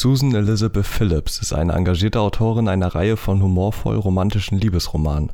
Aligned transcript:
Susan 0.00 0.32
Elizabeth 0.32 0.86
Phillips 0.86 1.40
ist 1.40 1.52
eine 1.52 1.72
engagierte 1.72 2.20
Autorin 2.20 2.68
einer 2.68 2.94
Reihe 2.94 3.16
von 3.16 3.42
humorvoll 3.42 3.96
romantischen 3.96 4.56
Liebesromanen. 4.56 5.32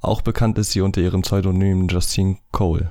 Auch 0.00 0.22
bekannt 0.22 0.56
ist 0.56 0.70
sie 0.70 0.80
unter 0.80 1.02
ihrem 1.02 1.20
Pseudonym 1.20 1.86
Justine 1.86 2.38
Cole. 2.50 2.90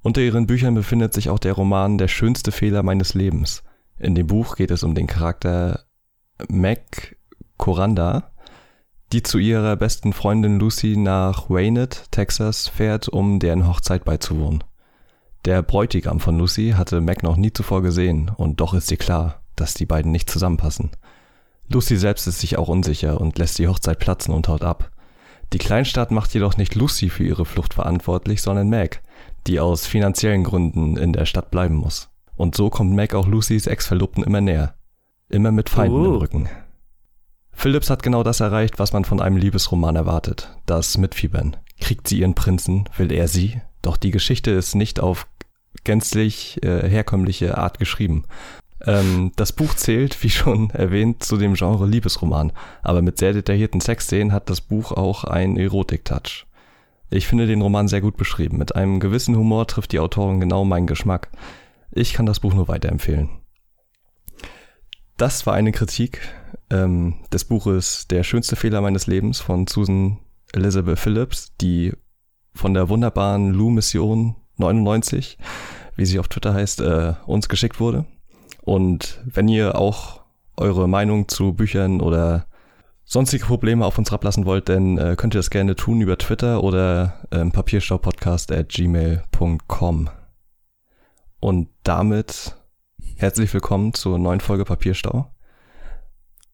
Unter 0.00 0.20
ihren 0.20 0.48
Büchern 0.48 0.74
befindet 0.74 1.14
sich 1.14 1.30
auch 1.30 1.38
der 1.38 1.52
Roman 1.52 1.96
Der 1.96 2.08
schönste 2.08 2.50
Fehler 2.50 2.82
meines 2.82 3.14
Lebens. 3.14 3.62
In 4.00 4.16
dem 4.16 4.26
Buch 4.26 4.56
geht 4.56 4.72
es 4.72 4.82
um 4.82 4.96
den 4.96 5.06
Charakter 5.06 5.84
Mac 6.48 7.14
Coranda, 7.56 8.32
die 9.12 9.22
zu 9.22 9.38
ihrer 9.38 9.76
besten 9.76 10.12
Freundin 10.12 10.58
Lucy 10.58 10.96
nach 10.96 11.50
Waynett, 11.50 12.10
Texas, 12.10 12.66
fährt, 12.66 13.08
um 13.08 13.38
deren 13.38 13.68
Hochzeit 13.68 14.04
beizuwohnen. 14.04 14.64
Der 15.44 15.62
Bräutigam 15.62 16.18
von 16.18 16.36
Lucy 16.36 16.74
hatte 16.76 17.00
Mac 17.00 17.22
noch 17.22 17.36
nie 17.36 17.52
zuvor 17.52 17.80
gesehen, 17.80 18.28
und 18.28 18.60
doch 18.60 18.74
ist 18.74 18.90
ihr 18.90 18.96
klar, 18.96 19.41
dass 19.56 19.74
die 19.74 19.86
beiden 19.86 20.12
nicht 20.12 20.30
zusammenpassen. 20.30 20.90
Lucy 21.68 21.96
selbst 21.96 22.26
ist 22.26 22.40
sich 22.40 22.58
auch 22.58 22.68
unsicher 22.68 23.20
und 23.20 23.38
lässt 23.38 23.58
die 23.58 23.68
Hochzeit 23.68 23.98
platzen 23.98 24.34
und 24.34 24.48
haut 24.48 24.62
ab. 24.62 24.90
Die 25.52 25.58
Kleinstadt 25.58 26.10
macht 26.10 26.32
jedoch 26.34 26.56
nicht 26.56 26.74
Lucy 26.74 27.10
für 27.10 27.24
ihre 27.24 27.44
Flucht 27.44 27.74
verantwortlich, 27.74 28.42
sondern 28.42 28.70
Mac, 28.70 29.02
die 29.46 29.60
aus 29.60 29.86
finanziellen 29.86 30.44
Gründen 30.44 30.96
in 30.96 31.12
der 31.12 31.26
Stadt 31.26 31.50
bleiben 31.50 31.74
muss. 31.76 32.10
Und 32.36 32.54
so 32.54 32.70
kommt 32.70 32.94
Mac 32.94 33.14
auch 33.14 33.26
Lucys 33.26 33.66
Ex-Verlobten 33.66 34.24
immer 34.24 34.40
näher. 34.40 34.74
Immer 35.28 35.52
mit 35.52 35.68
Feinden 35.68 36.04
im 36.04 36.12
Oh. 36.12 36.16
Rücken. 36.16 36.48
Phillips 37.52 37.90
hat 37.90 38.02
genau 38.02 38.22
das 38.22 38.40
erreicht, 38.40 38.78
was 38.78 38.92
man 38.92 39.04
von 39.04 39.20
einem 39.20 39.36
Liebesroman 39.36 39.96
erwartet. 39.96 40.56
Das 40.66 40.96
Mitfiebern. 40.96 41.56
Kriegt 41.80 42.08
sie 42.08 42.20
ihren 42.20 42.34
Prinzen, 42.34 42.88
will 42.96 43.12
er 43.12 43.28
sie? 43.28 43.60
Doch 43.82 43.96
die 43.96 44.10
Geschichte 44.10 44.50
ist 44.50 44.74
nicht 44.74 45.00
auf 45.00 45.26
gänzlich 45.84 46.62
äh, 46.62 46.88
herkömmliche 46.88 47.58
Art 47.58 47.78
geschrieben. 47.78 48.24
Ähm, 48.84 49.32
das 49.36 49.52
Buch 49.52 49.74
zählt, 49.74 50.22
wie 50.22 50.30
schon 50.30 50.70
erwähnt, 50.74 51.22
zu 51.22 51.36
dem 51.36 51.54
Genre 51.54 51.86
Liebesroman, 51.86 52.52
aber 52.82 53.02
mit 53.02 53.18
sehr 53.18 53.32
detaillierten 53.32 53.80
Sexszenen 53.80 54.32
hat 54.32 54.50
das 54.50 54.60
Buch 54.60 54.92
auch 54.92 55.24
einen 55.24 55.56
Erotik-Touch. 55.56 56.46
Ich 57.10 57.26
finde 57.26 57.46
den 57.46 57.60
Roman 57.60 57.88
sehr 57.88 58.00
gut 58.00 58.16
beschrieben. 58.16 58.56
Mit 58.56 58.74
einem 58.74 58.98
gewissen 58.98 59.36
Humor 59.36 59.66
trifft 59.66 59.92
die 59.92 59.98
Autorin 59.98 60.40
genau 60.40 60.64
meinen 60.64 60.86
Geschmack. 60.86 61.30
Ich 61.90 62.14
kann 62.14 62.24
das 62.24 62.40
Buch 62.40 62.54
nur 62.54 62.68
weiterempfehlen. 62.68 63.28
Das 65.18 65.46
war 65.46 65.52
eine 65.52 65.72
Kritik 65.72 66.20
ähm, 66.70 67.16
des 67.30 67.44
Buches 67.44 68.08
Der 68.08 68.24
schönste 68.24 68.56
Fehler 68.56 68.80
meines 68.80 69.06
Lebens 69.06 69.40
von 69.40 69.66
Susan 69.66 70.18
Elizabeth 70.54 70.98
Phillips, 70.98 71.54
die 71.60 71.92
von 72.54 72.72
der 72.72 72.88
wunderbaren 72.88 73.52
Lou 73.52 73.70
Mission 73.70 74.36
99, 74.56 75.38
wie 75.96 76.06
sie 76.06 76.18
auf 76.18 76.28
Twitter 76.28 76.54
heißt, 76.54 76.80
äh, 76.80 77.14
uns 77.26 77.48
geschickt 77.48 77.78
wurde. 77.78 78.06
Und 78.62 79.20
wenn 79.24 79.48
ihr 79.48 79.76
auch 79.76 80.22
eure 80.56 80.88
Meinung 80.88 81.28
zu 81.28 81.52
Büchern 81.52 82.00
oder 82.00 82.46
sonstige 83.04 83.44
Probleme 83.44 83.84
auf 83.84 83.98
uns 83.98 84.12
ablassen 84.12 84.46
wollt, 84.46 84.68
dann 84.68 84.96
äh, 84.98 85.16
könnt 85.18 85.34
ihr 85.34 85.40
das 85.40 85.50
gerne 85.50 85.76
tun 85.76 86.00
über 86.00 86.16
Twitter 86.16 86.62
oder 86.62 87.20
ähm, 87.32 87.50
papierstaupodcast 87.50 88.52
at 88.52 88.68
gmail.com. 88.68 90.10
Und 91.40 91.68
damit 91.82 92.54
herzlich 93.16 93.52
willkommen 93.52 93.94
zur 93.94 94.18
neuen 94.18 94.40
Folge 94.40 94.64
Papierstau. 94.64 95.28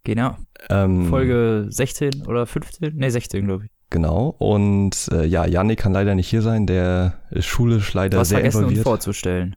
Genau. 0.05 0.37
Ähm, 0.71 1.07
Folge 1.09 1.67
16 1.69 2.27
oder 2.27 2.47
15? 2.47 2.97
Ne, 2.97 3.11
16, 3.11 3.45
glaube 3.45 3.67
ich. 3.67 3.71
Genau. 3.91 4.35
Und 4.39 5.09
äh, 5.13 5.27
ja, 5.27 5.47
Yannick 5.47 5.81
kann 5.81 5.93
leider 5.93 6.15
nicht 6.15 6.29
hier 6.29 6.41
sein, 6.41 6.67
der 6.67 7.21
ist 7.31 7.47
schulisch 7.47 7.93
leider 7.93 8.19
hast 8.19 8.31
sehr 8.31 8.39
vergessen, 8.39 8.57
uns 8.57 8.63
involviert. 8.65 8.85
vorzustellen. 8.85 9.57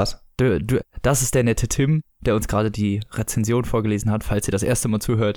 Was? 0.00 0.24
Das 1.02 1.20
ist 1.20 1.34
der 1.34 1.44
nette 1.44 1.68
Tim, 1.68 2.02
der 2.20 2.34
uns 2.34 2.48
gerade 2.48 2.70
die 2.70 3.00
Rezension 3.12 3.66
vorgelesen 3.66 4.10
hat, 4.10 4.24
falls 4.24 4.48
ihr 4.48 4.52
das 4.52 4.62
erste 4.62 4.88
Mal 4.88 5.00
zuhört. 5.00 5.36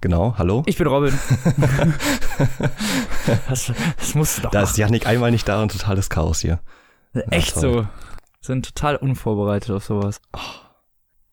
Genau, 0.00 0.38
hallo? 0.38 0.62
Ich 0.66 0.78
bin 0.78 0.86
Robin. 0.86 1.12
das, 3.48 3.72
das 3.96 4.14
musst 4.14 4.38
du 4.38 4.42
doch 4.42 4.52
Da 4.52 4.62
ist. 4.62 4.78
Yannick 4.78 5.08
einmal 5.08 5.32
nicht 5.32 5.48
da 5.48 5.60
und 5.60 5.72
totales 5.72 6.10
Chaos 6.10 6.42
hier. 6.42 6.60
Echt 7.30 7.54
toll. 7.54 7.62
so. 7.62 7.86
Sind 8.40 8.66
total 8.66 8.94
unvorbereitet 8.94 9.72
auf 9.72 9.84
sowas. 9.84 10.20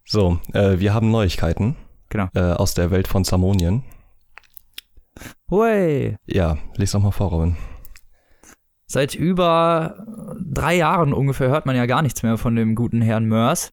So, 0.04 0.40
äh, 0.54 0.80
wir 0.80 0.96
haben 0.96 1.12
Neuigkeiten. 1.12 1.76
Genau. 2.10 2.30
Äh, 2.34 2.54
aus 2.54 2.74
der 2.74 2.90
Welt 2.90 3.08
von 3.08 3.24
Samonien. 3.24 3.84
Hui. 5.52 6.16
Ja, 6.26 6.58
lies 6.78 6.94
doch 6.94 7.02
mal 7.02 7.12
vor, 7.12 7.30
Robin. 7.30 7.58
Seit 8.92 9.16
über 9.16 10.06
drei 10.44 10.76
Jahren 10.76 11.14
ungefähr 11.14 11.48
hört 11.48 11.66
man 11.66 11.78
ja 11.78 11.86
gar 11.86 12.02
nichts 12.02 12.24
mehr 12.24 12.38
von 12.38 12.58
dem 12.58 12.76
guten 12.76 13.02
Herrn 13.02 13.24
Mörs. 13.24 13.72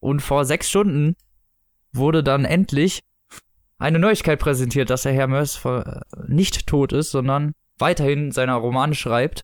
Und 0.00 0.20
vor 0.20 0.44
sechs 0.44 0.68
Stunden 0.68 1.14
wurde 1.92 2.24
dann 2.24 2.44
endlich 2.44 3.04
eine 3.78 4.00
Neuigkeit 4.00 4.40
präsentiert, 4.40 4.90
dass 4.90 5.02
der 5.02 5.12
Herr 5.12 5.28
Mörs 5.28 5.54
ver- 5.54 6.02
nicht 6.26 6.66
tot 6.66 6.92
ist, 6.92 7.12
sondern 7.12 7.52
weiterhin 7.78 8.32
seine 8.32 8.54
Romane 8.56 8.96
schreibt. 8.96 9.42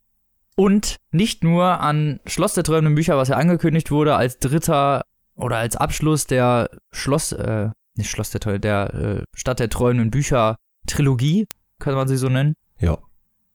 Und 0.56 0.96
nicht 1.12 1.44
nur 1.44 1.80
an 1.80 2.18
Schloss 2.26 2.54
der 2.54 2.64
träumenden 2.64 2.96
Bücher, 2.96 3.16
was 3.16 3.28
ja 3.28 3.36
angekündigt 3.36 3.92
wurde, 3.92 4.16
als 4.16 4.38
dritter 4.40 5.02
oder 5.36 5.58
als 5.58 5.76
Abschluss 5.76 6.26
der 6.26 6.70
Schloss, 6.90 7.30
äh, 7.30 7.70
nicht 7.94 8.10
Schloss 8.10 8.30
der 8.30 8.58
der 8.58 8.94
äh, 8.94 9.22
Stadt 9.32 9.60
der 9.60 9.68
träumenden 9.70 10.10
Bücher 10.10 10.56
Trilogie, 10.88 11.46
kann 11.78 11.94
man 11.94 12.08
sie 12.08 12.16
so 12.16 12.28
nennen 12.28 12.54
Ja. 12.80 12.98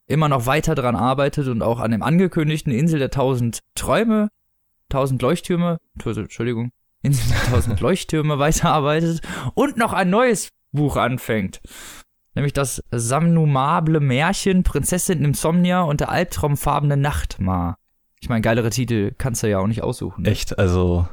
Immer 0.09 0.27
noch 0.27 0.45
weiter 0.45 0.75
dran 0.75 0.95
arbeitet 0.95 1.47
und 1.47 1.61
auch 1.61 1.79
an 1.79 1.91
dem 1.91 2.03
angekündigten 2.03 2.73
Insel 2.73 2.99
der 2.99 3.11
tausend 3.11 3.59
Träume, 3.75 4.29
tausend 4.89 5.21
Leuchttürme, 5.21 5.77
Entschuldigung, 6.03 6.71
Insel 7.01 7.29
der 7.29 7.51
tausend 7.51 7.79
Leuchttürme 7.81 8.39
weiterarbeitet 8.39 9.21
und 9.53 9.77
noch 9.77 9.93
ein 9.93 10.09
neues 10.09 10.49
Buch 10.71 10.97
anfängt. 10.97 11.61
Nämlich 12.35 12.53
das 12.53 12.83
samnumable 12.91 13.99
Märchen 13.99 14.63
Prinzessin 14.63 15.23
Insomnia 15.23 15.81
und 15.81 15.99
der 15.99 16.09
albtraumfarbene 16.09 16.97
Nachtmar. 16.97 17.77
Ich 18.21 18.29
meine, 18.29 18.41
geilere 18.41 18.69
Titel 18.69 19.13
kannst 19.17 19.43
du 19.43 19.49
ja 19.49 19.59
auch 19.59 19.67
nicht 19.67 19.83
aussuchen. 19.83 20.23
ne? 20.23 20.29
Echt, 20.29 20.57
also 20.57 21.07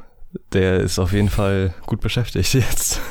der 0.53 0.79
ist 0.79 0.99
auf 0.99 1.13
jeden 1.13 1.29
Fall 1.29 1.73
gut 1.85 2.01
beschäftigt 2.01 2.53
jetzt. 2.53 3.01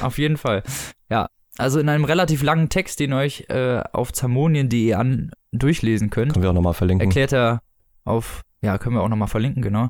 Auf 0.00 0.18
jeden 0.18 0.36
Fall. 0.36 0.62
Ja, 1.10 1.28
also 1.58 1.78
in 1.80 1.88
einem 1.88 2.04
relativ 2.04 2.42
langen 2.42 2.68
Text, 2.68 3.00
den 3.00 3.12
ihr 3.12 3.16
euch 3.18 3.46
äh, 3.48 3.82
auf 3.92 4.12
zamonien.de 4.12 4.94
an 4.94 5.30
durchlesen 5.52 6.10
könnt, 6.10 6.32
Können 6.32 6.42
wir 6.42 6.50
auch 6.50 6.54
nochmal 6.54 6.74
verlinken. 6.74 7.08
erklärt 7.08 7.32
er 7.32 7.62
auf, 8.04 8.42
ja, 8.62 8.78
können 8.78 8.96
wir 8.96 9.02
auch 9.02 9.08
nochmal 9.08 9.28
verlinken, 9.28 9.62
genau. 9.62 9.88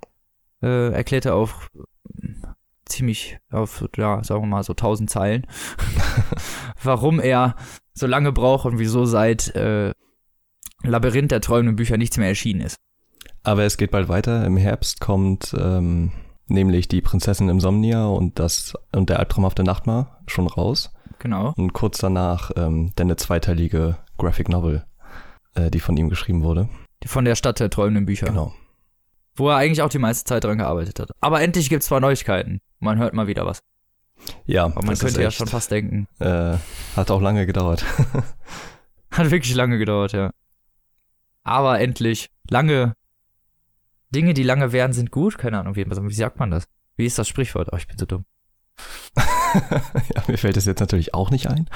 Äh, 0.63 0.93
erklärt 0.93 1.27
er 1.27 1.35
auf 1.35 1.69
ziemlich, 2.85 3.39
auf, 3.51 3.85
ja, 3.97 4.23
sagen 4.23 4.43
wir 4.43 4.47
mal 4.47 4.63
so 4.63 4.73
1000 4.73 5.11
Zeilen, 5.11 5.47
warum 6.83 7.19
er 7.21 7.57
so 7.95 8.07
lange 8.07 8.33
braucht 8.33 8.65
und 8.67 8.79
wieso 8.79 9.05
seit 9.05 9.55
äh, 9.57 9.93
Labyrinth 10.83 11.33
der 11.33 11.41
träumenden 11.41 11.77
Bücher 11.77 11.97
nichts 11.97 12.17
mehr 12.17 12.29
erschienen 12.29 12.61
ist. 12.61 12.77
Aber 13.43 13.65
es 13.65 13.77
geht 13.77 13.91
bald 13.91 14.09
weiter. 14.09 14.45
Im 14.45 14.57
Herbst 14.57 15.01
kommt 15.01 15.55
ähm, 15.59 16.13
nämlich 16.47 16.89
die 16.89 17.01
Prinzessin 17.01 17.49
Insomnia 17.49 18.07
und 18.07 18.39
das 18.39 18.75
und 18.93 19.09
der 19.09 19.19
albtraumhafte 19.19 19.65
Nachtmar 19.65 20.21
schon 20.27 20.47
raus. 20.47 20.93
Genau. 21.27 21.53
Und 21.57 21.73
kurz 21.73 21.99
danach 21.99 22.53
ähm, 22.55 22.93
dann 22.95 23.09
eine 23.09 23.17
zweiteilige 23.17 23.97
Graphic 24.17 24.49
Novel, 24.49 24.85
äh, 25.57 25.73
die 25.73 25.81
von 25.81 25.97
ihm 25.97 26.09
geschrieben 26.09 26.45
wurde. 26.45 26.69
Die 27.03 27.09
Von 27.09 27.25
der 27.25 27.35
Stadt 27.35 27.59
der 27.59 27.69
träumenden 27.69 28.07
Bücher. 28.07 28.27
Genau. 28.27 28.55
Wo 29.35 29.49
er 29.49 29.57
eigentlich 29.57 29.83
auch 29.83 29.89
die 29.89 29.99
meiste 29.99 30.23
Zeit 30.23 30.45
dran 30.45 30.59
gearbeitet 30.59 31.01
hat. 31.01 31.11
Aber 31.21 31.43
endlich 31.43 31.69
gibt's 31.69 31.87
zwar 31.87 31.99
Neuigkeiten. 31.99 32.61
Man 32.79 32.99
hört 32.99 33.13
mal 33.13 33.27
wieder 33.27 33.45
was. 33.45 33.59
Ja, 34.45 34.67
Aber 34.67 34.77
man 34.77 34.97
könnte 34.97 35.07
ist 35.07 35.17
ja 35.17 35.27
echt, 35.27 35.37
schon 35.37 35.49
fast 35.49 35.73
denken. 35.73 36.07
Äh, 36.21 36.59
hat 36.95 37.11
auch 37.11 37.21
lange 37.21 37.45
gedauert. 37.45 37.85
Hat 39.11 39.31
wirklich 39.31 39.55
lange 39.55 39.79
gedauert, 39.79 40.13
ja. 40.13 40.31
Aber 41.43 41.81
endlich. 41.81 42.31
Lange. 42.49 42.95
Dinge, 44.11 44.33
die 44.33 44.45
lange 44.45 44.71
werden, 44.71 44.93
sind 44.93 45.11
gut. 45.11 45.39
Keine 45.39 45.59
Ahnung, 45.59 45.75
wie, 45.75 45.87
wie 45.87 46.15
sagt 46.15 46.39
man 46.39 46.53
das? 46.53 46.69
Wie 46.97 47.07
ist 47.07 47.19
das 47.19 47.27
Sprichwort? 47.27 47.71
Oh, 47.73 47.77
ich 47.77 47.89
bin 47.89 47.99
so 47.99 48.07
dumm. 48.07 48.27
ja, 50.15 50.23
mir 50.29 50.39
fällt 50.39 50.57
das 50.57 50.65
jetzt 50.67 50.81
natürlich 50.81 51.15
auch 51.15 51.31
nicht 51.31 51.47
ein. 51.49 51.69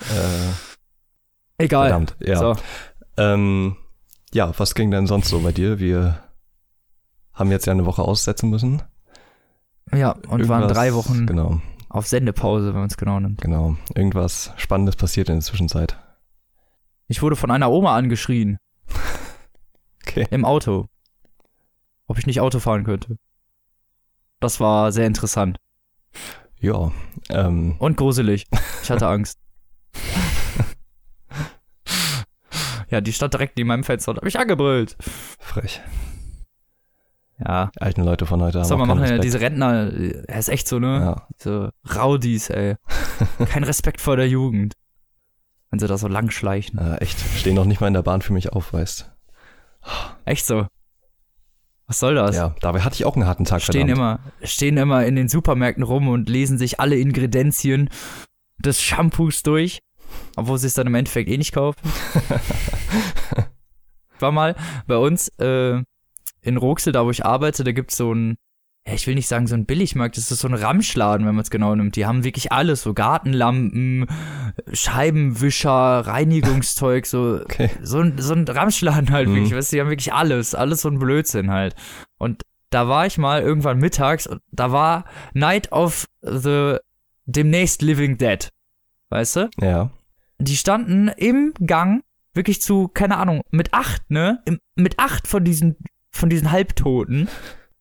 Äh, 0.00 1.64
Egal. 1.64 1.88
verdammt, 1.88 2.16
ja. 2.20 2.36
So. 2.38 2.56
Ähm, 3.16 3.76
ja, 4.32 4.52
was 4.58 4.74
ging 4.74 4.90
denn 4.90 5.06
sonst 5.06 5.28
so 5.28 5.40
bei 5.40 5.52
dir? 5.52 5.78
Wir 5.78 6.18
haben 7.32 7.50
jetzt 7.50 7.66
ja 7.66 7.72
eine 7.72 7.86
Woche 7.86 8.02
aussetzen 8.02 8.50
müssen. 8.50 8.82
Ja, 9.92 10.12
und 10.12 10.48
waren 10.48 10.62
Irgendwas- 10.62 10.72
drei 10.72 10.94
Wochen 10.94 11.26
Genau, 11.26 11.60
auf 11.88 12.06
Sendepause, 12.06 12.68
wenn 12.68 12.80
man 12.80 12.88
es 12.90 12.96
genau 12.96 13.20
nimmt. 13.20 13.40
genau. 13.40 13.76
Irgendwas 13.94 14.52
Spannendes 14.56 14.96
passiert 14.96 15.28
in 15.28 15.36
der 15.36 15.42
Zwischenzeit. 15.44 15.96
Ich 17.06 17.22
wurde 17.22 17.36
von 17.36 17.50
einer 17.50 17.70
Oma 17.70 17.96
angeschrien. 17.96 18.58
Okay. 20.06 20.26
Im 20.30 20.44
Auto. 20.44 20.88
Ob 22.06 22.18
ich 22.18 22.26
nicht 22.26 22.40
Auto 22.40 22.60
fahren 22.60 22.84
könnte. 22.84 23.16
Das 24.38 24.60
war 24.60 24.92
sehr 24.92 25.06
interessant. 25.06 25.58
Ja, 26.64 26.92
ähm, 27.28 27.76
Und 27.78 27.98
gruselig. 27.98 28.46
Ich 28.82 28.90
hatte 28.90 29.06
Angst. 29.06 29.38
ja, 32.88 33.02
die 33.02 33.12
stand 33.12 33.34
direkt 33.34 33.58
neben 33.58 33.68
meinem 33.68 33.84
Fenster 33.84 34.12
und 34.12 34.16
hat 34.16 34.24
mich 34.24 34.38
angebrüllt. 34.38 34.96
frech. 35.38 35.82
Ja. 37.38 37.70
Die 37.74 37.82
alten 37.82 38.02
Leute 38.02 38.24
von 38.24 38.40
heute 38.40 38.60
haben 38.60 38.64
Sag 38.64 38.78
mal, 38.78 38.86
machen 38.86 39.04
ja 39.04 39.18
diese 39.18 39.40
Rentner, 39.40 39.92
er 40.26 40.38
ist 40.38 40.48
echt 40.48 40.66
so, 40.66 40.78
ne? 40.78 41.00
ja. 41.00 41.28
So 41.36 41.68
Raudis, 41.94 42.48
ey. 42.48 42.76
Kein 43.50 43.64
Respekt 43.64 44.00
vor 44.00 44.16
der 44.16 44.28
Jugend. 44.28 44.72
Wenn 45.68 45.80
sie 45.80 45.86
da 45.86 45.98
so 45.98 46.08
lang 46.08 46.30
schleichen. 46.30 46.80
ja, 46.80 46.96
echt. 46.96 47.18
Stehen 47.36 47.56
noch 47.56 47.66
nicht 47.66 47.82
mal 47.82 47.88
in 47.88 47.94
der 47.94 48.02
Bahn 48.02 48.22
für 48.22 48.32
mich 48.32 48.54
auf, 48.54 48.72
weißt. 48.72 49.12
Echt 50.24 50.46
so. 50.46 50.66
Was 51.86 51.98
soll 51.98 52.14
das? 52.14 52.34
Ja, 52.36 52.54
dabei 52.60 52.80
hatte 52.80 52.94
ich 52.94 53.04
auch 53.04 53.14
einen 53.14 53.26
harten 53.26 53.44
Tag, 53.44 53.60
stehen 53.60 53.88
verdammt. 53.88 54.22
immer, 54.22 54.46
stehen 54.46 54.76
immer 54.78 55.04
in 55.04 55.16
den 55.16 55.28
Supermärkten 55.28 55.84
rum 55.84 56.08
und 56.08 56.28
lesen 56.28 56.56
sich 56.56 56.80
alle 56.80 56.96
Ingredienzien 56.96 57.90
des 58.58 58.80
Shampoos 58.80 59.42
durch, 59.42 59.80
obwohl 60.36 60.58
sie 60.58 60.66
es 60.66 60.74
dann 60.74 60.86
im 60.86 60.94
Endeffekt 60.94 61.28
eh 61.28 61.36
nicht 61.36 61.52
kaufen. 61.52 61.80
War 64.18 64.32
mal 64.32 64.56
bei 64.86 64.96
uns 64.96 65.28
äh, 65.38 65.82
in 66.40 66.56
Roxel, 66.56 66.92
da 66.92 67.04
wo 67.04 67.10
ich 67.10 67.24
arbeite, 67.24 67.64
da 67.64 67.72
gibt's 67.72 67.96
so 67.96 68.14
ein, 68.14 68.36
ja, 68.86 68.92
ich 68.94 69.06
will 69.06 69.14
nicht 69.14 69.28
sagen 69.28 69.46
so 69.46 69.54
ein 69.54 69.64
Billigmarkt, 69.64 70.16
das 70.18 70.30
ist 70.30 70.40
so 70.40 70.48
ein 70.48 70.54
Ramschladen, 70.54 71.26
wenn 71.26 71.34
man 71.34 71.42
es 71.42 71.50
genau 71.50 71.74
nimmt. 71.74 71.96
Die 71.96 72.04
haben 72.06 72.22
wirklich 72.22 72.52
alles, 72.52 72.82
so 72.82 72.92
Gartenlampen, 72.92 74.06
Scheibenwischer, 74.72 75.70
Reinigungszeug, 76.06 77.06
so 77.06 77.40
Okay. 77.44 77.70
so 77.82 78.00
ein, 78.00 78.18
so 78.18 78.34
ein 78.34 78.46
Ramschladen 78.46 79.10
halt 79.10 79.28
Mhm. 79.28 79.34
wirklich, 79.36 79.54
weißt 79.54 79.72
du, 79.72 79.76
die 79.76 79.80
haben 79.80 79.90
wirklich 79.90 80.12
alles, 80.12 80.54
alles 80.54 80.82
so 80.82 80.88
ein 80.90 80.98
Blödsinn 80.98 81.50
halt. 81.50 81.74
Und 82.18 82.42
da 82.70 82.88
war 82.88 83.06
ich 83.06 83.18
mal 83.18 83.42
irgendwann 83.42 83.78
mittags 83.78 84.26
und 84.26 84.40
da 84.50 84.70
war 84.72 85.04
Night 85.32 85.72
of 85.72 86.06
the 86.22 86.76
demnächst 87.26 87.82
Living 87.82 88.18
Dead. 88.18 88.50
Weißt 89.10 89.36
du? 89.36 89.50
Ja. 89.60 89.90
Die 90.38 90.56
standen 90.56 91.08
im 91.08 91.54
Gang 91.64 92.02
wirklich 92.34 92.60
zu, 92.60 92.88
keine 92.88 93.16
Ahnung, 93.16 93.42
mit 93.50 93.72
acht, 93.72 94.10
ne? 94.10 94.42
Mit 94.74 94.98
acht 94.98 95.28
von 95.28 95.44
diesen, 95.44 95.76
von 96.10 96.28
diesen 96.28 96.50
Halbtoten 96.50 97.28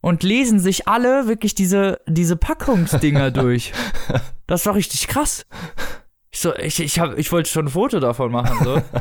und 0.03 0.21
lesen 0.21 0.59
sich 0.59 0.87
alle 0.89 1.27
wirklich 1.27 1.55
diese, 1.55 2.01
diese 2.07 2.35
Packungsdinger 2.35 3.31
durch. 3.31 3.71
Das 4.47 4.65
war 4.65 4.75
richtig 4.75 5.07
krass. 5.07 5.45
Ich 6.29 6.41
so, 6.41 6.53
ich, 6.55 6.81
ich, 6.81 6.99
hab, 6.99 7.17
ich 7.17 7.31
wollte 7.31 7.49
schon 7.49 7.67
ein 7.67 7.69
Foto 7.69 8.01
davon 8.01 8.31
machen, 8.31 8.63
so. 8.63 8.81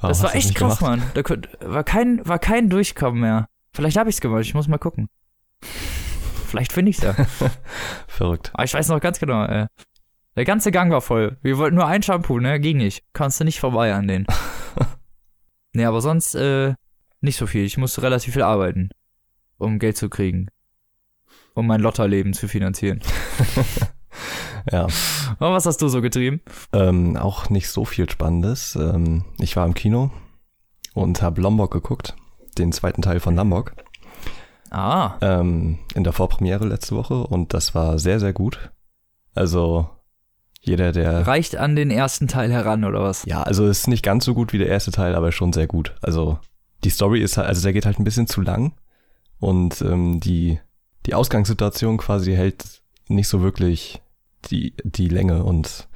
Oh, 0.00 0.06
Das 0.08 0.18
hast 0.18 0.22
war 0.22 0.34
echt 0.36 0.54
krass, 0.54 0.78
gemacht? 0.78 1.00
Mann. 1.14 1.42
Da 1.60 1.72
war 1.72 1.82
kein, 1.82 2.24
war 2.24 2.38
kein 2.38 2.68
Durchkommen 2.68 3.20
mehr. 3.20 3.48
Vielleicht 3.72 3.96
habe 3.96 4.10
ich's 4.10 4.20
gemacht, 4.20 4.42
ich 4.42 4.54
muss 4.54 4.68
mal 4.68 4.78
gucken. 4.78 5.08
Vielleicht 6.46 6.72
finde 6.72 6.90
ich's 6.90 7.02
ja. 7.02 7.14
Verrückt. 8.06 8.50
Aber 8.52 8.64
ich 8.64 8.74
weiß 8.74 8.88
noch 8.88 9.00
ganz 9.00 9.18
genau, 9.18 9.44
ey. 9.44 9.66
Der 10.36 10.44
ganze 10.44 10.70
Gang 10.70 10.92
war 10.92 11.00
voll. 11.00 11.38
Wir 11.42 11.58
wollten 11.58 11.74
nur 11.74 11.86
ein 11.86 12.02
Shampoo, 12.02 12.38
ne? 12.38 12.60
Ging 12.60 12.76
nicht. 12.76 13.02
Kannst 13.12 13.40
du 13.40 13.44
nicht 13.44 13.58
vorbei 13.58 13.92
an 13.94 14.06
den. 14.06 14.26
nee, 15.72 15.84
aber 15.84 16.00
sonst, 16.00 16.34
äh, 16.36 16.74
nicht 17.20 17.36
so 17.36 17.46
viel. 17.46 17.64
Ich 17.64 17.76
musste 17.78 18.02
relativ 18.02 18.34
viel 18.34 18.42
arbeiten, 18.42 18.90
um 19.58 19.78
Geld 19.78 19.96
zu 19.96 20.08
kriegen. 20.08 20.48
Um 21.54 21.66
mein 21.66 21.80
Lotterleben 21.80 22.32
zu 22.32 22.48
finanzieren. 22.48 23.00
Ja. 24.70 24.86
Aber 25.38 25.54
was 25.54 25.64
hast 25.64 25.80
du 25.80 25.88
so 25.88 26.02
getrieben? 26.02 26.42
Ähm, 26.74 27.16
auch 27.16 27.48
nicht 27.48 27.70
so 27.70 27.86
viel 27.86 28.10
Spannendes. 28.10 28.76
Ähm, 28.76 29.24
ich 29.38 29.56
war 29.56 29.64
im 29.64 29.72
Kino 29.72 30.10
und 30.92 31.22
habe 31.22 31.40
Lombok 31.40 31.72
geguckt, 31.72 32.16
den 32.58 32.72
zweiten 32.72 33.00
Teil 33.00 33.20
von 33.20 33.34
Lombok, 33.34 33.74
Ah, 34.70 35.16
ähm, 35.22 35.78
in 35.94 36.04
der 36.04 36.12
Vorpremiere 36.12 36.66
letzte 36.66 36.94
Woche 36.94 37.26
und 37.26 37.54
das 37.54 37.74
war 37.74 37.98
sehr, 37.98 38.20
sehr 38.20 38.32
gut. 38.32 38.70
Also 39.34 39.88
jeder, 40.60 40.92
der... 40.92 41.26
reicht 41.26 41.56
an 41.56 41.76
den 41.76 41.90
ersten 41.90 42.28
Teil 42.28 42.52
heran, 42.52 42.84
oder 42.84 43.02
was? 43.02 43.24
Ja, 43.24 43.42
also 43.42 43.66
ist 43.66 43.88
nicht 43.88 44.02
ganz 44.02 44.24
so 44.24 44.34
gut 44.34 44.52
wie 44.52 44.58
der 44.58 44.68
erste 44.68 44.90
Teil, 44.90 45.14
aber 45.14 45.32
schon 45.32 45.52
sehr 45.52 45.66
gut. 45.66 45.94
Also 46.02 46.38
die 46.84 46.90
Story 46.90 47.20
ist 47.22 47.38
halt, 47.38 47.48
also 47.48 47.62
der 47.62 47.72
geht 47.72 47.86
halt 47.86 47.98
ein 47.98 48.04
bisschen 48.04 48.26
zu 48.26 48.40
lang 48.42 48.72
und 49.38 49.80
ähm, 49.82 50.20
die, 50.20 50.58
die 51.06 51.14
Ausgangssituation 51.14 51.96
quasi 51.96 52.34
hält 52.34 52.82
nicht 53.08 53.28
so 53.28 53.40
wirklich 53.40 54.02
die, 54.50 54.74
die 54.84 55.08
Länge 55.08 55.44
und 55.44 55.88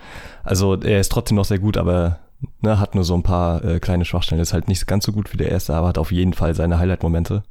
also 0.42 0.74
er 0.74 1.00
ist 1.00 1.12
trotzdem 1.12 1.36
noch 1.36 1.44
sehr 1.44 1.58
gut, 1.58 1.76
aber 1.76 2.20
ne, 2.60 2.78
hat 2.78 2.94
nur 2.94 3.04
so 3.04 3.14
ein 3.14 3.22
paar 3.22 3.64
äh, 3.64 3.80
kleine 3.80 4.04
Schwachstellen. 4.04 4.40
Ist 4.40 4.52
halt 4.52 4.68
nicht 4.68 4.86
ganz 4.86 5.04
so 5.04 5.12
gut 5.12 5.32
wie 5.32 5.36
der 5.36 5.50
erste, 5.50 5.74
aber 5.74 5.88
hat 5.88 5.98
auf 5.98 6.12
jeden 6.12 6.32
Fall 6.32 6.54
seine 6.54 6.78
Highlight-Momente. 6.78 7.42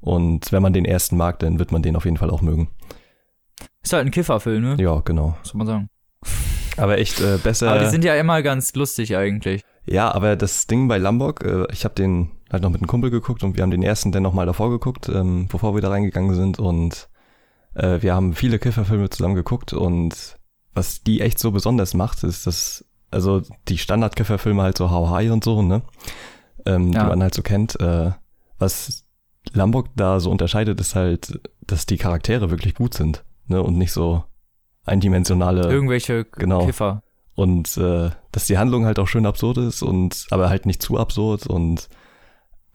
Und 0.00 0.50
wenn 0.50 0.62
man 0.62 0.72
den 0.72 0.84
ersten 0.84 1.16
mag, 1.16 1.38
dann 1.38 1.58
wird 1.58 1.70
man 1.72 1.82
den 1.82 1.96
auf 1.96 2.04
jeden 2.04 2.16
Fall 2.16 2.30
auch 2.30 2.42
mögen. 2.42 2.68
Ist 3.82 3.92
halt 3.92 4.06
ein 4.06 4.10
Kifferfilm, 4.10 4.62
ne? 4.62 4.76
Ja, 4.80 5.00
genau. 5.00 5.36
Muss 5.40 5.54
man 5.54 5.66
sagen. 5.66 5.88
Aber 6.76 6.98
echt 6.98 7.20
äh, 7.20 7.38
besser. 7.42 7.70
Aber 7.70 7.80
die 7.80 7.90
sind 7.90 8.04
ja 8.04 8.14
immer 8.14 8.42
ganz 8.42 8.74
lustig 8.74 9.16
eigentlich. 9.16 9.62
Ja, 9.84 10.12
aber 10.12 10.36
das 10.36 10.66
Ding 10.66 10.88
bei 10.88 10.98
Lombok, 10.98 11.44
äh, 11.44 11.66
ich 11.72 11.84
habe 11.84 11.94
den 11.94 12.30
halt 12.52 12.62
noch 12.62 12.70
mit 12.70 12.80
einem 12.82 12.88
Kumpel 12.88 13.10
geguckt 13.10 13.42
und 13.42 13.56
wir 13.56 13.62
haben 13.62 13.70
den 13.70 13.82
ersten 13.82 14.12
dann 14.12 14.22
nochmal 14.22 14.46
davor 14.46 14.70
geguckt, 14.70 15.08
ähm, 15.08 15.48
bevor 15.48 15.74
wir 15.74 15.80
da 15.82 15.88
reingegangen 15.88 16.34
sind 16.34 16.58
und 16.58 17.08
äh, 17.74 18.02
wir 18.02 18.14
haben 18.14 18.34
viele 18.34 18.58
Kifferfilme 18.58 19.08
zusammen 19.10 19.34
geguckt 19.34 19.72
und 19.72 20.36
was 20.74 21.02
die 21.02 21.20
echt 21.20 21.38
so 21.38 21.50
besonders 21.50 21.94
macht, 21.94 22.22
ist, 22.24 22.46
dass, 22.46 22.84
also 23.10 23.42
die 23.68 23.78
Standard-Kifferfilme 23.78 24.62
halt 24.62 24.76
so 24.78 24.90
How 24.90 25.10
High 25.10 25.30
und 25.32 25.42
so, 25.44 25.62
ne, 25.62 25.82
ähm, 26.66 26.92
Ja. 26.92 27.02
die 27.04 27.08
man 27.08 27.22
halt 27.22 27.34
so 27.34 27.42
kennt, 27.42 27.80
äh, 27.80 28.10
was 28.58 29.04
Lombok 29.52 29.88
da 29.96 30.20
so 30.20 30.30
unterscheidet, 30.30 30.78
ist 30.80 30.94
halt, 30.94 31.40
dass 31.66 31.86
die 31.86 31.96
Charaktere 31.96 32.50
wirklich 32.50 32.74
gut 32.74 32.94
sind, 32.94 33.24
ne, 33.48 33.62
und 33.62 33.76
nicht 33.78 33.92
so 33.92 34.24
eindimensionale 34.84 35.70
Irgendwelche 35.70 36.24
genau. 36.24 36.66
Kiffer. 36.66 37.02
und 37.34 37.76
äh, 37.76 38.10
dass 38.32 38.46
die 38.46 38.58
Handlung 38.58 38.84
halt 38.84 38.98
auch 38.98 39.08
schön 39.08 39.26
absurd 39.26 39.58
ist 39.58 39.82
und 39.82 40.26
aber 40.30 40.48
halt 40.50 40.66
nicht 40.66 40.82
zu 40.82 40.98
absurd 40.98 41.46
und 41.46 41.88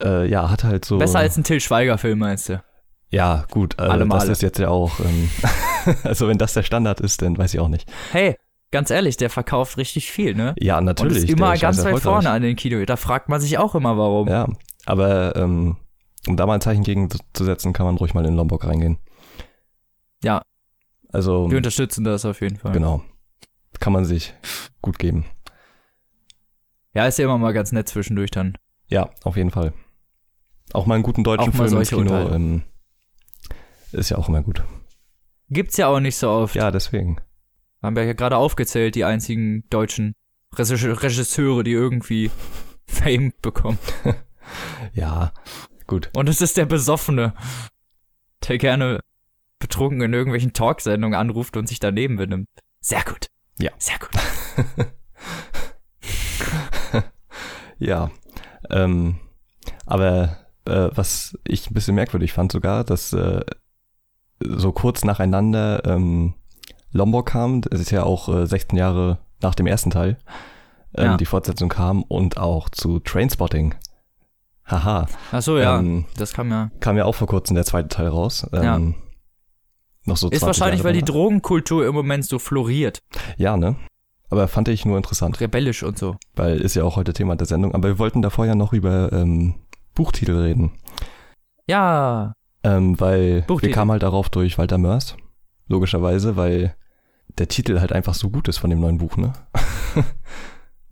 äh, 0.01 0.27
ja, 0.29 0.49
hat 0.49 0.63
halt 0.63 0.85
so 0.85 0.97
Besser 0.97 1.19
als 1.19 1.37
ein 1.37 1.43
Till 1.43 1.59
Schweiger-Film, 1.59 2.19
meinst 2.19 2.49
du? 2.49 2.61
ja, 3.09 3.45
gut, 3.51 3.75
äh, 3.79 3.83
Alle 3.83 4.05
das 4.07 4.27
ist 4.27 4.41
jetzt 4.41 4.59
ja 4.59 4.67
auch 4.69 4.99
ähm, 4.99 5.29
also 6.03 6.27
wenn 6.27 6.37
das 6.37 6.53
der 6.53 6.63
Standard 6.63 6.99
ist, 6.99 7.21
dann 7.21 7.37
weiß 7.37 7.53
ich 7.53 7.59
auch 7.59 7.69
nicht. 7.69 7.89
Hey, 8.11 8.35
ganz 8.71 8.89
ehrlich, 8.91 9.15
der 9.17 9.29
verkauft 9.29 9.77
richtig 9.77 10.11
viel, 10.11 10.35
ne? 10.35 10.53
Ja, 10.59 10.81
natürlich. 10.81 11.19
Und 11.23 11.23
ist 11.23 11.29
immer 11.31 11.55
ganz 11.57 11.83
weit 11.85 11.99
vorne 11.99 12.29
an 12.29 12.41
den 12.41 12.55
Kino. 12.57 12.83
Da 12.85 12.97
fragt 12.97 13.29
man 13.29 13.39
sich 13.39 13.57
auch 13.57 13.75
immer, 13.75 13.97
warum. 13.97 14.27
Ja, 14.27 14.47
aber 14.85 15.35
ähm, 15.37 15.77
um 16.27 16.35
da 16.35 16.45
mal 16.45 16.55
ein 16.55 16.61
Zeichen 16.61 16.83
gegen 16.83 17.09
zu- 17.09 17.19
zu 17.33 17.45
setzen, 17.45 17.71
kann 17.71 17.85
man 17.85 17.95
ruhig 17.95 18.13
mal 18.13 18.25
in 18.25 18.35
Lombok 18.35 18.65
reingehen. 18.65 18.97
Ja. 20.21 20.41
Also 21.13 21.49
Wir 21.49 21.57
unterstützen 21.57 22.03
das 22.03 22.25
auf 22.25 22.41
jeden 22.41 22.57
Fall. 22.57 22.73
genau. 22.73 23.01
Kann 23.79 23.93
man 23.93 24.03
sich 24.03 24.33
gut 24.81 24.99
geben. 24.99 25.25
Ja, 26.93 27.05
ist 27.05 27.17
ja 27.19 27.25
immer 27.25 27.37
mal 27.37 27.53
ganz 27.53 27.71
nett 27.71 27.87
zwischendurch 27.87 28.31
dann. 28.31 28.57
Ja, 28.87 29.09
auf 29.23 29.37
jeden 29.37 29.51
Fall. 29.51 29.73
Auch 30.73 30.85
mal 30.85 30.95
einen 30.95 31.03
guten 31.03 31.23
deutschen 31.23 31.53
Film 31.53 31.77
ins 31.77 31.89
Kino 31.89 32.29
ähm, 32.29 32.63
ist 33.91 34.09
ja 34.09 34.17
auch 34.17 34.27
immer 34.29 34.41
gut. 34.41 34.63
Gibt's 35.49 35.77
ja 35.77 35.87
auch 35.87 35.99
nicht 35.99 36.17
so 36.17 36.29
oft. 36.29 36.55
Ja, 36.55 36.71
deswegen. 36.71 37.17
Haben 37.81 37.95
wir 37.95 38.03
ja 38.03 38.13
gerade 38.13 38.37
aufgezählt, 38.37 38.95
die 38.95 39.05
einzigen 39.05 39.63
deutschen 39.69 40.13
Regisse- 40.55 41.01
Regisseure, 41.01 41.63
die 41.63 41.71
irgendwie 41.71 42.31
Fame 42.87 43.31
bekommen. 43.41 43.77
Ja, 44.93 45.31
gut. 45.87 46.09
Und 46.15 46.27
es 46.29 46.41
ist 46.41 46.57
der 46.57 46.65
Besoffene, 46.65 47.33
der 48.47 48.57
gerne 48.57 48.99
betrunken 49.59 50.01
in 50.01 50.13
irgendwelchen 50.13 50.53
Talksendungen 50.53 51.17
anruft 51.17 51.57
und 51.57 51.67
sich 51.67 51.79
daneben 51.79 52.17
benimmt. 52.17 52.47
Sehr 52.81 53.03
gut. 53.03 53.27
Ja. 53.59 53.71
Sehr 53.77 53.97
gut. 53.99 54.87
Ja, 57.79 58.09
ähm, 58.71 59.19
aber 59.85 60.37
äh, 60.67 60.89
was 60.95 61.37
ich 61.45 61.69
ein 61.69 61.73
bisschen 61.73 61.95
merkwürdig 61.95 62.33
fand 62.33 62.51
sogar, 62.51 62.83
dass 62.83 63.13
äh, 63.13 63.41
so 64.39 64.71
kurz 64.71 65.03
nacheinander 65.03 65.83
ähm, 65.85 66.33
Lombok 66.91 67.27
kam, 67.27 67.61
das 67.61 67.79
ist 67.81 67.91
ja 67.91 68.03
auch 68.03 68.29
äh, 68.29 68.45
16 68.47 68.77
Jahre 68.77 69.19
nach 69.41 69.55
dem 69.55 69.67
ersten 69.67 69.89
Teil, 69.91 70.17
ähm, 70.95 71.05
Ja. 71.05 71.17
die 71.17 71.25
Fortsetzung 71.25 71.69
kam 71.69 72.03
und 72.03 72.37
auch 72.37 72.69
zu 72.69 72.99
Trainspotting. 72.99 73.75
Haha, 74.65 75.07
Ach 75.31 75.41
so, 75.41 75.57
ja. 75.57 75.79
ähm, 75.79 76.05
das 76.17 76.33
kam 76.33 76.49
ja. 76.51 76.69
kam 76.81 76.97
ja 76.97 77.05
auch 77.05 77.15
vor 77.15 77.27
kurzem 77.27 77.55
der 77.55 77.65
zweite 77.65 77.87
Teil 77.89 78.07
raus. 78.09 78.45
Ähm, 78.53 78.63
Ja. 78.63 78.79
Noch 80.05 80.15
so 80.17 80.29
Ist 80.29 80.39
20 80.39 80.47
wahrscheinlich, 80.47 80.79
Jahre 80.79 80.87
weil 80.89 80.93
die. 80.99 81.05
Drogenkultur 81.05 81.85
im 81.85 81.93
Moment 81.93 82.25
so 82.25 82.39
floriert. 82.39 82.99
Ja, 83.37 83.57
ne? 83.57 83.75
Aber 84.29 84.47
fand 84.47 84.67
ich 84.69 84.85
nur 84.85 84.95
interessant. 84.97 85.39
Rebellisch 85.41 85.83
und 85.83 85.97
so. 85.97 86.15
weil 86.35 86.59
ist 86.61 86.75
ja 86.75 86.83
auch 86.83 86.95
heute 86.95 87.11
Thema 87.13 87.35
der 87.35 87.47
Sendung. 87.47 87.73
Aber 87.73 87.87
wir 87.89 87.99
wollten 87.99 88.21
davor 88.21 88.45
ja 88.45 88.55
noch 88.55 88.71
über 88.73 89.11
ähm, 89.13 89.55
Buchtitel 89.97 90.37
reden. 90.37 90.71
Ja. 91.67 92.33
Ähm, 92.63 92.99
weil 92.99 93.41
Buchtitel. 93.41 93.69
wir 93.69 93.75
kamen 93.75 93.91
halt 93.91 94.03
darauf 94.03 94.29
durch 94.29 94.59
Walter 94.59 94.77
Mörs, 94.77 95.17
logischerweise, 95.67 96.35
weil 96.35 96.75
der 97.39 97.47
Titel 97.47 97.79
halt 97.79 97.91
einfach 97.91 98.13
so 98.13 98.29
gut 98.29 98.47
ist 98.47 98.59
von 98.59 98.69
dem 98.69 98.79
neuen 98.79 98.99
Buch, 98.99 99.17
ne? 99.17 99.33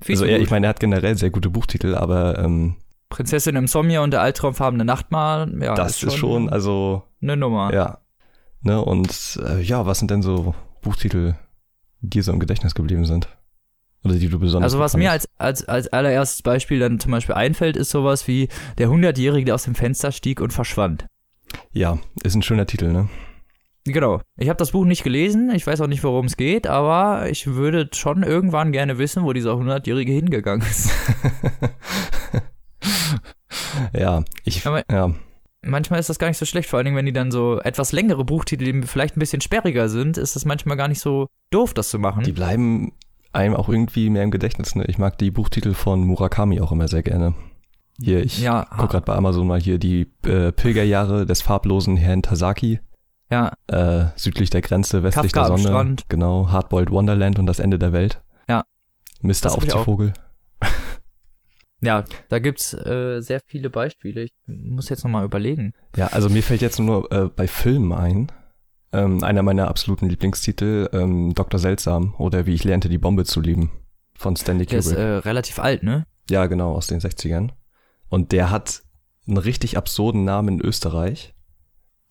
Viel 0.02 0.16
also 0.16 0.26
er, 0.26 0.40
ich 0.40 0.50
meine, 0.50 0.66
er 0.66 0.70
hat 0.70 0.80
generell 0.80 1.16
sehr 1.18 1.30
gute 1.30 1.52
Buchtitel, 1.52 1.94
aber 1.94 2.40
ähm, 2.40 2.78
Prinzessin 3.10 3.56
im 3.56 3.68
Sommer 3.68 4.02
und 4.02 4.12
der 4.12 4.22
albtraumfarbene 4.22 4.84
Nachtmahl. 4.84 5.54
Ja, 5.62 5.76
das 5.76 6.02
ist 6.02 6.16
schon, 6.16 6.50
also 6.50 7.04
eine 7.22 7.38
Nummer. 7.38 7.74
ja. 7.74 8.00
Ne? 8.62 8.84
Und 8.84 9.40
äh, 9.46 9.62
ja, 9.62 9.86
was 9.86 10.00
sind 10.00 10.10
denn 10.10 10.24
so 10.24 10.56
Buchtitel, 10.82 11.36
die 12.02 12.22
so 12.22 12.34
im 12.34 12.40
Gedächtnis 12.40 12.74
geblieben 12.74 13.06
sind? 13.06 13.30
Oder 14.06 14.16
die 14.16 14.30
du 14.30 14.40
besonders 14.40 14.72
Also 14.72 14.80
was 14.80 14.96
mir 14.96 15.12
als, 15.12 15.28
als, 15.38 15.68
als 15.68 15.88
allererstes 15.88 16.44
Beispiel 16.44 16.80
dann 16.80 17.00
zum 17.00 17.12
Beispiel 17.12 17.36
einfällt, 17.36 17.76
ist 17.76 17.90
sowas 17.90 18.28
wie 18.28 18.48
der 18.78 18.90
Hundertjährige, 18.90 19.46
der 19.46 19.56
aus 19.56 19.64
dem 19.64 19.76
Fenster 19.76 20.12
stieg 20.12 20.40
und 20.42 20.54
verschwand. 20.54 21.08
Ja, 21.74 21.98
ist 22.24 22.36
ein 22.36 22.44
schöner 22.44 22.68
Titel, 22.68 22.92
ne? 22.94 23.10
Genau. 23.88 24.22
Ich 24.38 24.50
habe 24.50 24.58
das 24.58 24.72
Buch 24.72 24.86
nicht 24.86 25.04
gelesen, 25.04 25.52
ich 25.54 25.66
weiß 25.68 25.82
auch 25.82 25.88
nicht, 25.88 26.04
worum 26.04 26.26
es 26.26 26.38
geht, 26.38 26.66
aber 26.68 27.30
ich 27.30 27.46
würde 27.48 27.90
schon 27.94 28.24
irgendwann 28.24 28.72
gerne 28.72 28.98
wissen, 28.98 29.24
wo 29.24 29.34
dieser 29.34 29.54
100-Jährige 29.54 30.12
hingegangen 30.12 30.66
ist. 30.68 30.90
ja, 33.94 34.24
ich, 34.44 34.66
Aber- 34.66 34.84
ja, 34.92 35.14
manchmal 35.62 36.00
ist 36.00 36.10
das 36.10 36.20
gar 36.20 36.28
nicht 36.28 36.38
so 36.38 36.46
schlecht, 36.46 36.70
vor 36.70 36.78
allen 36.78 36.86
Dingen, 36.86 36.98
wenn 36.98 37.06
die 37.06 37.14
dann 37.14 37.32
so 37.32 37.60
etwas 37.60 37.92
längere 37.92 38.24
Buchtitel, 38.24 38.72
die 38.72 38.88
vielleicht 38.88 39.18
ein 39.18 39.20
bisschen 39.20 39.42
sperriger 39.42 39.90
sind, 39.90 40.18
ist 40.18 40.36
das 40.36 40.46
manchmal 40.46 40.78
gar 40.78 40.88
nicht 40.88 41.00
so 41.00 41.28
doof, 41.52 41.74
das 41.74 41.90
zu 41.90 42.00
machen. 42.00 42.24
die 42.24 42.32
bleiben 42.32 42.94
einem 43.36 43.56
auch 43.56 43.70
irgendwie 43.70 44.10
mehr 44.10 44.24
im 44.24 44.32
Gedächtnis, 44.32 44.76
ne? 44.76 44.86
Ich 44.86 44.98
mag 44.98 45.18
die 45.18 45.32
Buchtitel 45.32 45.74
von 45.74 46.04
Murakami 46.06 46.60
auch 46.62 46.72
immer 46.72 46.88
sehr 46.88 47.04
gerne. 47.04 47.36
Hier, 48.02 48.24
ich 48.24 48.42
ja, 48.42 48.68
guck 48.78 48.90
gerade 48.90 49.06
bei 49.06 49.16
Amazon 49.16 49.48
mal 49.48 49.60
hier 49.62 49.78
die 49.78 50.12
äh, 50.26 50.52
Pilgerjahre 50.52 51.26
des 51.26 51.42
farblosen 51.42 51.96
Herrn 51.96 52.22
Tasaki. 52.24 52.80
ja, 53.32 53.54
Äh, 53.68 54.08
südlich 54.16 54.50
der 54.50 54.62
Grenze, 54.62 55.02
westlich 55.04 55.32
Kafka 55.32 55.48
der 55.50 55.58
Sonne. 55.58 55.70
Strand. 55.70 56.10
Genau, 56.10 56.50
Hardboiled 56.52 56.92
Wonderland 56.92 57.40
und 57.40 57.46
das 57.46 57.60
Ende 57.60 57.80
der 57.80 57.94
Welt. 57.94 58.22
Ja. 58.50 58.66
Mr. 59.22 59.54
Aufziehvogel. 59.54 60.14
ja, 61.82 62.04
da 62.30 62.40
gibt's 62.40 62.74
äh, 62.74 63.22
sehr 63.22 63.40
viele 63.46 63.70
Beispiele. 63.70 64.24
Ich 64.24 64.34
muss 64.46 64.90
jetzt 64.90 65.04
nochmal 65.04 65.24
überlegen. 65.26 65.74
Ja, 65.96 66.08
also 66.08 66.30
mir 66.30 66.44
fällt 66.44 66.62
jetzt 66.62 66.80
nur 66.80 67.12
äh, 67.12 67.30
bei 67.30 67.48
Filmen 67.48 67.94
ein. 67.94 68.32
Ähm, 68.96 69.24
einer 69.24 69.44
meiner 69.44 69.68
absoluten 69.68 70.08
Lieblingstitel, 70.08 70.90
ähm, 70.94 71.34
Dr. 71.34 71.60
Seltsam 71.60 72.16
oder 72.18 72.46
Wie 72.46 72.54
ich 72.54 72.64
lernte 72.64 72.88
die 72.88 72.98
Bombe 72.98 73.26
zu 73.26 73.42
lieben 73.42 73.72
von 74.14 74.36
Stanley 74.38 74.66
Der 74.66 74.80
ist 74.80 74.90
Kubrick. 74.90 75.04
äh, 75.04 75.18
relativ 75.18 75.60
alt, 75.60 75.84
ne? 75.84 76.06
Ja, 76.30 76.46
genau, 76.46 76.74
aus 76.74 76.88
den 76.88 77.02
60ern. 77.02 77.50
Und 78.08 78.32
der 78.32 78.52
hat 78.52 78.84
einen 79.28 79.38
richtig 79.38 79.76
absurden 79.78 80.24
Namen 80.24 80.60
in 80.60 80.66
Österreich. 80.66 81.34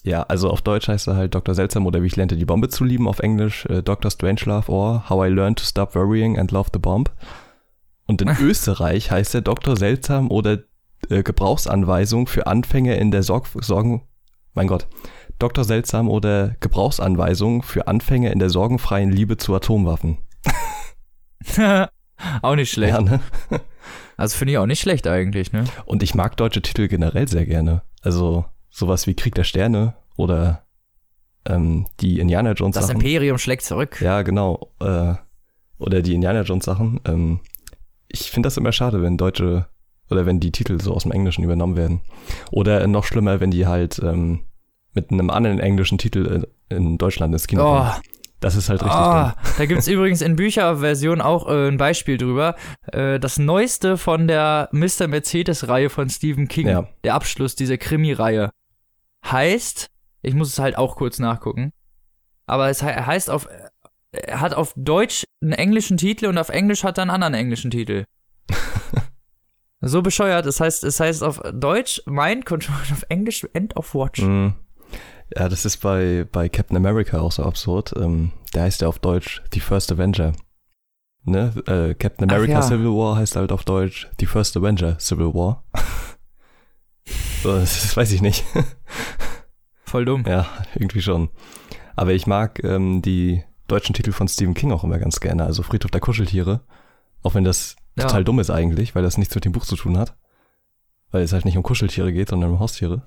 Ja, 0.03 0.25
also 0.25 0.51
auf 0.51 0.61
Deutsch 0.61 0.89
heißt 0.89 1.09
er 1.09 1.17
halt 1.17 1.35
Dr. 1.35 1.55
Seltsam 1.55 1.87
oder 1.87 2.03
Wie 2.03 2.07
ich 2.09 2.17
lernte 2.17 2.37
die 2.37 2.45
Bombe 2.45 2.69
zu 2.69 2.85
lieben, 2.85 3.09
auf 3.09 3.21
Englisch 3.21 3.65
äh, 3.67 3.83
Dr. 3.83 4.11
Strangelove 4.11 4.71
or 4.71 5.09
How 5.09 5.27
I 5.27 5.31
Learned 5.31 5.59
to 5.61 5.65
Stop 5.65 5.95
Worrying 5.95 6.39
and 6.39 6.51
Love 6.51 6.69
the 6.75 6.79
Bomb. 6.79 7.11
Und 8.07 8.21
in 8.21 8.29
Österreich 8.41 9.11
heißt 9.11 9.35
er 9.35 9.41
Dr. 9.41 9.77
Seltsam 9.77 10.31
oder 10.31 10.59
äh, 11.09 11.23
Gebrauchsanweisung 11.23 12.27
für 12.27 12.47
Anfänger 12.47 12.97
in 12.99 13.11
der 13.11 13.23
Sorg 13.23 13.49
Sorgen... 13.61 14.03
Mein 14.57 14.69
Gott. 14.69 14.87
Dr. 15.39 15.65
Seltsam 15.65 16.09
oder 16.09 16.57
Gebrauchsanweisung 16.61 17.63
für 17.63 17.87
Anfänger 17.87 18.33
in 18.33 18.39
der 18.39 18.51
sorgenfreien 18.51 19.11
Liebe 19.11 19.37
zu 19.37 19.55
Atomwaffen. 19.55 20.19
auch 22.43 22.55
nicht 22.55 22.71
schlecht. 22.71 22.95
Ja, 22.95 23.01
ne? 23.01 23.21
Also 24.17 24.37
finde 24.37 24.53
ich 24.53 24.59
auch 24.59 24.67
nicht 24.67 24.81
schlecht 24.81 25.07
eigentlich, 25.07 25.53
ne? 25.53 25.65
Und 25.85 26.03
ich 26.03 26.15
mag 26.15 26.37
deutsche 26.37 26.63
Titel 26.63 26.89
generell 26.89 27.29
sehr 27.29 27.47
gerne. 27.47 27.83
Also 28.03 28.45
sowas 28.71 29.07
wie 29.07 29.15
Krieg 29.15 29.35
der 29.35 29.45
Sterne 29.45 29.95
oder 30.17 30.65
ähm, 31.47 31.87
die 32.01 32.21
Indiana 32.21 32.53
Jones 32.53 32.75
Das 32.77 32.87
Sachen. 32.87 33.01
Imperium 33.01 33.39
schlägt 33.39 33.63
zurück. 33.63 34.01
Ja, 34.01 34.23
genau. 34.23 34.71
Äh, 34.81 35.15
oder 35.79 36.03
die 36.03 36.15
Indiana 36.15 36.43
Jones 36.43 36.65
Sachen. 36.65 37.01
Ähm, 37.07 37.41
ich 38.09 38.31
finde 38.31 38.47
das 38.47 38.57
immer 38.57 38.73
schade, 38.73 39.03
wenn 39.03 39.17
deutsche 39.17 39.67
oder 40.11 40.27
wenn 40.27 40.39
die 40.39 40.53
Titel 40.53 40.81
so 40.81 40.95
aus 40.95 41.03
dem 41.03 41.13
Englischen 41.13 41.45
übernommen 41.45 41.77
werden. 41.77 42.03
Oder 42.51 42.87
noch 42.87 43.05
schlimmer, 43.05 43.41
wenn 43.41 43.51
die 43.51 43.67
halt 43.67 43.99
ähm, 44.03 44.41
mit 44.95 45.11
einem 45.11 45.31
anderen 45.31 45.59
englischen 45.59 45.99
Titel 45.99 46.47
in, 46.69 46.99
Deutschland 46.99 47.33
ins 47.33 47.47
Kino 47.47 47.63
Oh. 47.65 48.01
Das 48.41 48.57
ist 48.57 48.69
halt 48.69 48.83
richtig 48.83 48.99
oh, 49.01 49.31
da 49.57 49.67
gibt's 49.67 49.89
übrigens 49.89 50.21
in 50.21 50.37
Bücherversion 50.37 51.23
auch 51.23 51.49
äh, 51.49 51.69
ein 51.69 51.79
Beispiel 51.79 52.19
drüber. 52.19 52.57
Äh, 52.93 53.19
das 53.19 53.39
neueste 53.39 53.97
von 53.97 54.29
der 54.29 54.69
Mr. 54.71 55.07
Mercedes-Reihe 55.09 55.89
von 55.89 56.11
Stephen 56.11 56.47
King, 56.47 56.69
Ja. 56.69 56.89
der 57.05 57.15
Abschluss 57.15 57.55
dieser 57.55 57.79
Krimi-Reihe, 57.79 58.51
heißt, 59.25 59.89
ich 60.21 60.35
muss 60.35 60.49
es 60.49 60.59
halt 60.59 60.77
auch 60.77 60.97
kurz 60.97 61.19
nachgucken, 61.19 61.73
aber 62.47 62.69
es 62.69 62.83
he 62.83 62.89
heißt 62.89 63.31
auf, 63.31 63.49
er 64.13 64.41
hat 64.41 64.53
auf 64.53 64.75
Deutsch 64.77 65.25
einen 65.43 65.53
englischen 65.53 65.97
Titel 65.97 66.27
und 66.27 66.37
auf 66.37 66.51
Englisch 66.51 66.85
hat 66.85 66.99
er 66.99 67.03
einen 67.03 67.11
anderen 67.13 67.35
englischen 67.35 67.71
Titel. 67.71 68.05
so 69.81 70.03
bescheuert, 70.03 70.45
es 70.45 70.61
heißt, 70.61 70.85
es 70.85 71.01
heißt 71.01 71.23
auf 71.23 71.41
Deutsch 71.53 72.03
Mind 72.05 72.45
Control, 72.45 72.77
auf 72.93 73.05
Englisch 73.09 73.47
End 73.55 73.75
of 73.77 73.95
Watch. 73.95 74.21
Mm. 74.21 74.49
Ja, 75.37 75.49
das 75.49 75.65
ist 75.65 75.79
bei, 75.79 76.27
bei 76.31 76.49
Captain 76.49 76.77
America 76.77 77.19
auch 77.21 77.33
so 77.33 77.43
absurd. 77.43 77.93
Ähm, 77.97 78.33
der 78.55 78.63
heißt 78.63 78.83
ja 78.83 78.89
auf 78.89 78.99
Deutsch 79.01 79.43
The 79.53 79.61
First 79.61 79.91
Avenger. 79.93 80.33
Ne? 81.25 81.53
Äh, 81.67 81.95
Captain 81.95 82.31
America 82.31 82.53
ja. 82.53 82.63
Civil 82.63 82.91
War 82.91 83.17
heißt 83.17 83.37
halt 83.37 83.51
auf 83.51 83.65
Deutsch 83.65 84.09
The 84.21 84.27
First 84.27 84.57
Avenger 84.57 84.99
Civil 85.01 85.35
War. 85.35 85.65
so, 87.43 87.53
das, 87.59 87.83
das 87.83 87.97
weiß 87.97 88.13
ich 88.13 88.23
nicht. 88.23 88.45
Voll 89.85 90.05
dumm. 90.05 90.25
ja, 90.27 90.47
irgendwie 90.75 91.03
schon. 91.03 91.31
Aber 91.97 92.13
ich 92.13 92.27
mag 92.27 92.63
ähm, 92.65 93.03
die 93.03 93.43
deutschen 93.69 93.95
Titel 93.95 94.13
von 94.13 94.29
Stephen 94.29 94.55
King 94.55 94.73
auch 94.73 94.85
immer 94.85 94.99
ganz 94.99 95.21
gerne. 95.21 95.45
Also 95.45 95.63
Friedhof 95.63 95.91
der 95.91 96.01
Kuscheltiere. 96.01 96.61
Auch 97.23 97.35
wenn 97.35 97.45
das 97.45 97.77
Ja. 97.97 98.05
total 98.07 98.25
dumm 98.25 98.39
ist 98.41 98.51
eigentlich, 98.51 98.95
weil 98.95 99.03
das 99.03 99.19
nichts 99.19 99.35
mit 99.35 99.45
dem 99.45 99.53
Buch 99.53 99.65
zu 99.65 99.77
tun 99.77 99.97
hat. 99.99 100.15
Weil 101.11 101.23
es 101.23 101.33
halt 101.33 101.45
nicht 101.45 101.57
um 101.57 101.63
Kuscheltiere 101.63 102.13
geht, 102.13 102.29
sondern 102.29 102.51
um 102.51 102.59
Haustiere. 102.61 103.03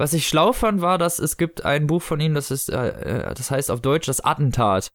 Was 0.00 0.14
ich 0.14 0.26
schlau 0.26 0.54
fand, 0.54 0.80
war, 0.80 0.96
dass 0.96 1.18
es 1.18 1.36
gibt 1.36 1.66
ein 1.66 1.86
Buch 1.86 2.00
von 2.00 2.20
ihm, 2.20 2.32
das 2.32 2.50
ist, 2.50 2.70
äh, 2.70 2.88
äh, 2.88 3.34
das 3.34 3.50
heißt 3.50 3.70
auf 3.70 3.82
Deutsch 3.82 4.06
das 4.06 4.22
Attentat 4.22 4.88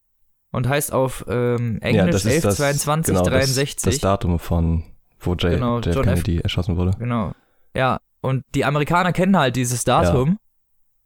und 0.51 0.67
heißt 0.67 0.91
auf 0.91 1.24
ähm, 1.27 1.77
Englisch 1.81 2.25
11 2.25 2.55
22 2.55 3.13
genau, 3.13 3.24
63. 3.24 3.75
Das, 3.75 3.83
das 3.83 4.00
Datum 4.00 4.39
von, 4.39 4.83
wo 5.19 5.35
J, 5.35 5.51
Genau, 5.51 5.75
J. 5.79 5.93
John 5.93 6.07
F. 6.07 6.24
Kennedy 6.24 6.39
erschossen 6.39 6.75
wurde. 6.75 6.95
genau. 6.97 7.33
Ja, 7.75 8.00
und 8.21 8.45
die 8.55 8.65
Amerikaner 8.65 9.13
kennen 9.13 9.38
halt 9.38 9.55
dieses 9.57 9.83
Datum, 9.83 10.39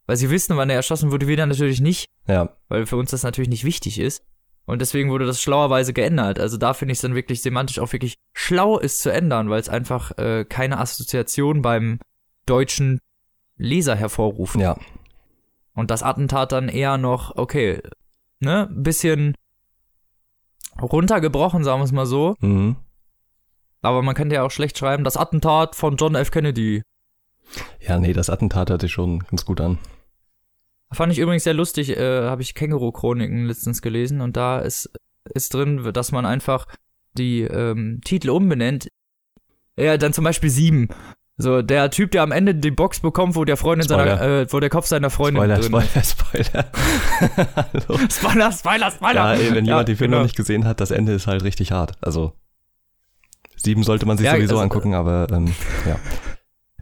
weil 0.06 0.16
sie 0.16 0.30
wissen, 0.30 0.56
wann 0.56 0.70
er 0.70 0.76
erschossen 0.76 1.12
wurde, 1.12 1.26
wir 1.26 1.36
dann 1.36 1.50
natürlich 1.50 1.82
nicht, 1.82 2.06
Ja, 2.26 2.56
weil 2.70 2.86
für 2.86 2.96
uns 2.96 3.10
das 3.10 3.22
natürlich 3.22 3.50
nicht 3.50 3.64
wichtig 3.64 4.00
ist. 4.00 4.24
Und 4.64 4.80
deswegen 4.80 5.10
wurde 5.10 5.26
das 5.26 5.42
schlauerweise 5.42 5.92
geändert. 5.92 6.38
Also 6.38 6.56
da 6.56 6.72
finde 6.72 6.92
ich 6.92 6.96
es 6.96 7.02
dann 7.02 7.14
wirklich 7.14 7.42
semantisch 7.42 7.78
auch 7.78 7.92
wirklich 7.92 8.14
schlau 8.32 8.78
ist 8.78 9.02
zu 9.02 9.12
ändern, 9.12 9.50
weil 9.50 9.60
es 9.60 9.68
einfach 9.68 10.16
äh, 10.16 10.46
keine 10.46 10.78
Assoziation 10.78 11.60
beim 11.60 11.98
deutschen 12.46 13.00
Leser 13.60 13.94
hervorruft. 13.94 14.56
ja, 14.56 14.76
Und 15.74 15.90
das 15.90 16.02
Attentat 16.02 16.52
dann 16.52 16.68
eher 16.68 16.96
noch, 16.96 17.36
okay, 17.36 17.80
ne, 18.40 18.68
bisschen 18.72 19.34
runtergebrochen, 20.80 21.62
sagen 21.62 21.80
wir 21.80 21.84
es 21.84 21.92
mal 21.92 22.06
so. 22.06 22.36
mhm. 22.40 22.76
Aber 23.82 24.02
man 24.02 24.14
könnte 24.14 24.34
ja 24.34 24.42
auch 24.42 24.50
schlecht 24.50 24.76
schreiben, 24.76 25.04
das 25.04 25.16
Attentat 25.16 25.74
von 25.74 25.96
John 25.96 26.14
F. 26.14 26.30
Kennedy. 26.30 26.82
ja, 27.80 27.98
nee, 27.98 28.12
das 28.12 28.28
Attentat 28.28 28.78
sich 28.80 28.92
schon 28.92 29.20
ganz 29.20 29.46
gut 29.46 29.60
an. 29.60 29.78
Fand 30.92 31.12
ich 31.12 31.18
übrigens 31.18 31.44
sehr 31.44 31.54
lustig, 31.54 31.96
äh, 31.96 32.24
habe 32.24 32.42
ich 32.42 32.54
Känguru-Chroniken 32.54 33.46
letztens 33.46 33.80
gelesen 33.80 34.20
und 34.20 34.36
da 34.36 34.58
ist, 34.58 34.90
ist 35.32 35.54
drin, 35.54 35.92
dass 35.94 36.12
man 36.12 36.26
einfach 36.26 36.66
die 37.14 37.42
ähm, 37.42 38.00
Titel 38.04 38.30
umbenennt. 38.30 38.88
Ja, 39.76 39.96
dann 39.96 40.12
zum 40.12 40.24
Beispiel 40.24 40.50
sieben. 40.50 40.88
So, 41.40 41.62
der 41.62 41.90
Typ, 41.90 42.10
der 42.10 42.22
am 42.22 42.32
Ende 42.32 42.54
die 42.54 42.70
Box 42.70 43.00
bekommt, 43.00 43.34
wo 43.34 43.44
der 43.44 43.56
Freundin 43.56 43.88
Spoiler. 43.88 44.18
seiner, 44.18 44.40
äh, 44.40 44.52
wo 44.52 44.60
der 44.60 44.68
Kopf 44.70 44.86
seiner 44.86 45.10
Freundin 45.10 45.42
Spoiler, 45.42 45.56
drin 45.58 46.04
Spoiler, 46.04 46.04
Spoiler. 46.04 48.02
Ist. 48.04 48.16
Spoiler, 48.18 48.52
Spoiler, 48.52 48.90
Spoiler. 48.90 49.14
Ja, 49.14 49.34
ey, 49.34 49.54
wenn 49.54 49.64
jemand 49.64 49.88
den 49.88 49.96
Film 49.96 50.10
genau. 50.10 50.18
noch 50.22 50.26
nicht 50.26 50.36
gesehen 50.36 50.64
hat, 50.66 50.80
das 50.80 50.90
Ende 50.90 51.12
ist 51.12 51.26
halt 51.26 51.42
richtig 51.42 51.72
hart. 51.72 51.92
Also, 52.00 52.32
sieben 53.56 53.82
sollte 53.82 54.06
man 54.06 54.16
sich 54.18 54.26
Ja, 54.26 54.32
sowieso 54.32 54.54
also, 54.54 54.62
angucken, 54.62 54.94
aber 54.94 55.26
ähm, 55.30 55.54
ja. 55.86 55.96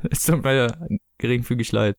Es 0.10 0.22
tut 0.24 0.42
mir 0.44 0.68
geringfügig 1.18 1.72
leid. 1.72 1.96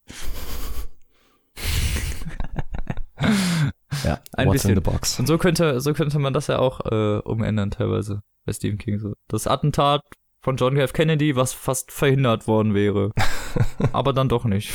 ja. 4.03 4.19
Ein 4.33 4.47
What's 4.47 4.63
in 4.65 4.73
bisschen. 4.73 4.75
the 4.75 4.81
box? 4.81 5.19
Und 5.19 5.27
so 5.27 5.37
könnte, 5.37 5.81
so 5.81 5.93
könnte 5.93 6.19
man 6.19 6.33
das 6.33 6.47
ja 6.47 6.59
auch 6.59 6.79
äh, 6.91 7.19
umändern 7.19 7.71
teilweise 7.71 8.21
bei 8.45 8.53
Stephen 8.53 8.77
King. 8.77 8.99
So. 8.99 9.13
Das 9.27 9.47
Attentat 9.47 10.01
von 10.41 10.55
John 10.57 10.77
F. 10.77 10.93
Kennedy, 10.93 11.35
was 11.35 11.53
fast 11.53 11.91
verhindert 11.91 12.47
worden 12.47 12.73
wäre. 12.73 13.11
Aber 13.93 14.13
dann 14.13 14.29
doch 14.29 14.45
nicht. 14.45 14.71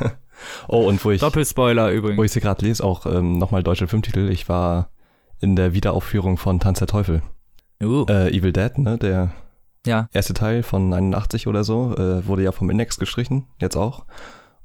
Oh, 0.68 0.88
und 0.88 1.04
wo 1.04 1.10
ich, 1.12 1.20
Doppelspoiler 1.20 1.88
wo 1.88 1.92
übrigens. 1.92 2.24
ich 2.24 2.32
sie 2.32 2.40
gerade 2.40 2.64
lese, 2.64 2.84
auch 2.84 3.06
ähm, 3.06 3.38
nochmal 3.38 3.62
deutsche 3.62 3.86
Filmtitel. 3.86 4.28
Ich 4.30 4.48
war 4.48 4.90
in 5.40 5.54
der 5.56 5.72
Wiederaufführung 5.72 6.36
von 6.36 6.58
Tanz 6.60 6.78
der 6.80 6.88
Teufel. 6.88 7.22
Uh, 7.82 8.04
Äh, 8.08 8.36
Evil 8.36 8.52
Dead, 8.52 8.76
ne? 8.78 8.98
Der 8.98 9.32
ja, 9.86 10.08
erste 10.12 10.34
Teil 10.34 10.62
von 10.62 10.92
81 10.92 11.46
oder 11.46 11.64
so, 11.64 11.94
äh, 11.96 12.26
wurde 12.26 12.42
ja 12.42 12.52
vom 12.52 12.70
Index 12.70 12.98
gestrichen, 12.98 13.46
jetzt 13.60 13.76
auch. 13.76 14.04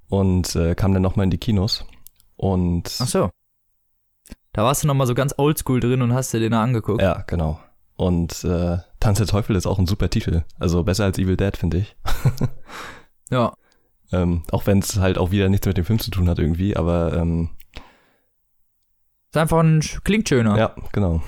Und 0.09 0.55
äh, 0.55 0.75
kam 0.75 0.93
dann 0.93 1.03
nochmal 1.03 1.25
in 1.25 1.31
die 1.31 1.37
Kinos. 1.39 1.85
Und 2.35 2.95
ach 2.99 3.07
so. 3.07 3.29
Da 4.53 4.63
warst 4.63 4.83
du 4.83 4.87
noch 4.87 4.95
mal 4.95 5.07
so 5.07 5.13
ganz 5.15 5.33
oldschool 5.37 5.79
drin 5.79 6.01
und 6.01 6.13
hast 6.13 6.33
dir 6.33 6.39
den 6.39 6.51
da 6.51 6.63
angeguckt. 6.63 7.01
ja, 7.01 7.23
genau. 7.27 7.59
Und 7.97 8.43
äh, 8.43 8.77
Tanz 8.99 9.17
der 9.17 9.27
Teufel 9.27 9.55
ist 9.55 9.65
auch 9.65 9.79
ein 9.79 9.87
super 9.87 10.09
Titel. 10.09 10.43
Also 10.59 10.83
besser 10.83 11.05
als 11.05 11.17
Evil 11.17 11.35
Dead, 11.37 11.55
finde 11.57 11.77
ich. 11.77 11.95
Ja. 13.29 13.53
Ähm, 14.13 14.43
auch 14.51 14.65
wenn 14.67 14.79
es 14.79 14.99
halt 14.99 15.17
auch 15.17 15.31
wieder 15.31 15.49
nichts 15.49 15.67
mit 15.67 15.75
dem 15.75 15.83
Film 15.83 15.99
zu 15.99 16.11
tun 16.11 16.29
hat 16.29 16.39
irgendwie, 16.39 16.77
aber 16.77 17.11
ähm, 17.13 17.49
Ist 19.29 19.35
einfach 19.35 19.59
ein, 19.59 19.81
klingt 20.05 20.29
schöner. 20.29 20.57
ja, 20.57 20.73
genau. 20.93 21.21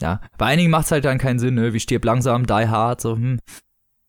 Ja. 0.00 0.22
Bei 0.38 0.46
einigen 0.46 0.70
macht's 0.70 0.90
halt 0.90 1.04
dann 1.04 1.18
keinen 1.18 1.38
Sinn, 1.38 1.56
ne? 1.56 1.74
Wie 1.74 1.80
stirb 1.80 2.06
langsam, 2.06 2.46
die 2.46 2.54
hard, 2.68 3.02
so, 3.02 3.16
hm. 3.16 3.38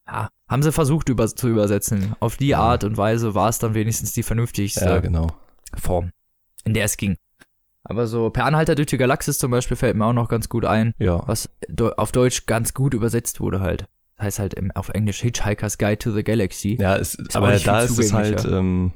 ja, 0.07 0.29
haben 0.47 0.63
sie 0.63 0.71
versucht 0.71 1.09
über, 1.09 1.27
zu 1.27 1.49
übersetzen. 1.49 2.15
Auf 2.21 2.37
die 2.37 2.47
Ja. 2.49 2.59
Art 2.61 2.85
und 2.85 2.95
Weise 2.95 3.35
war 3.35 3.49
es 3.49 3.59
dann 3.59 3.73
wenigstens 3.73 4.13
die 4.13 4.23
vernünftigste 4.23 4.85
Ja, 4.85 4.99
genau. 4.99 5.27
Form, 5.75 6.11
in 6.63 6.73
der 6.73 6.85
es 6.85 6.95
ging. 6.95 7.17
Aber 7.83 8.07
so 8.07 8.29
Per 8.29 8.45
Anhalter 8.45 8.75
durch 8.75 8.87
die 8.87 8.97
Galaxis 8.97 9.37
zum 9.37 9.51
Beispiel 9.51 9.77
fällt 9.77 9.95
mir 9.95 10.05
auch 10.05 10.13
noch 10.13 10.27
ganz 10.29 10.49
gut 10.49 10.65
ein, 10.65 10.93
Ja. 10.99 11.23
was 11.27 11.49
auf 11.97 12.11
Deutsch 12.11 12.45
ganz 12.45 12.73
gut 12.73 12.93
übersetzt 12.93 13.39
wurde 13.39 13.61
halt. 13.61 13.87
Das 14.17 14.25
heißt 14.25 14.39
halt 14.39 14.53
im, 14.55 14.71
auf 14.71 14.89
Englisch 14.89 15.21
Hitchhiker's 15.21 15.77
Guide 15.77 15.97
to 15.97 16.11
the 16.11 16.23
Galaxy. 16.23 16.77
Ja, 16.79 16.97
es, 16.97 17.17
aber 17.33 17.57
da 17.57 17.81
ist 17.81 17.97
es 17.97 18.11
halt 18.13 18.43
ähm, 18.45 18.91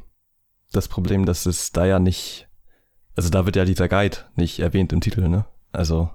das 0.73 0.87
Problem, 0.89 1.25
dass 1.25 1.45
es 1.45 1.71
da 1.71 1.85
ja 1.85 1.99
nicht, 1.99 2.49
also 3.15 3.29
da 3.29 3.45
wird 3.45 3.55
ja 3.55 3.63
dieser 3.63 3.87
Guide 3.87 4.17
nicht 4.35 4.59
erwähnt 4.59 4.91
im 4.91 4.99
Titel, 5.01 5.29
ne? 5.29 5.45
Also, 5.71 6.09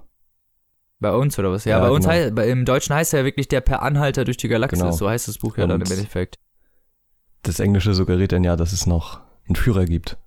Bei 0.99 1.11
uns 1.11 1.39
oder 1.39 1.51
was? 1.51 1.65
Ja, 1.65 1.77
Ja, 1.79 1.83
bei 1.85 1.89
uns 1.89 2.05
genau. 2.05 2.15
heißt, 2.17 2.35
bei, 2.35 2.49
im 2.49 2.65
Deutschen 2.65 2.93
heißt 2.95 3.13
er 3.13 3.21
ja 3.21 3.25
wirklich 3.25 3.47
der 3.47 3.61
Per 3.61 3.81
Anhalter 3.81 4.25
durch 4.25 4.37
die 4.37 4.47
Galaxis. 4.47 4.79
Genau. 4.79 4.91
So 4.91 5.09
heißt 5.09 5.27
das 5.27 5.39
Buch 5.39 5.57
ja 5.57 5.65
dann 5.65 5.81
im 5.81 5.87
Und- 5.87 5.91
Endeffekt. 5.91 6.37
das 7.41 7.59
Englische 7.59 7.93
suggeriert 7.95 8.31
dann 8.31 8.43
ja, 8.43 8.55
dass 8.55 8.73
es 8.73 8.85
noch 8.85 9.21
einen 9.47 9.55
Führer 9.55 9.85
gibt, 9.85 10.17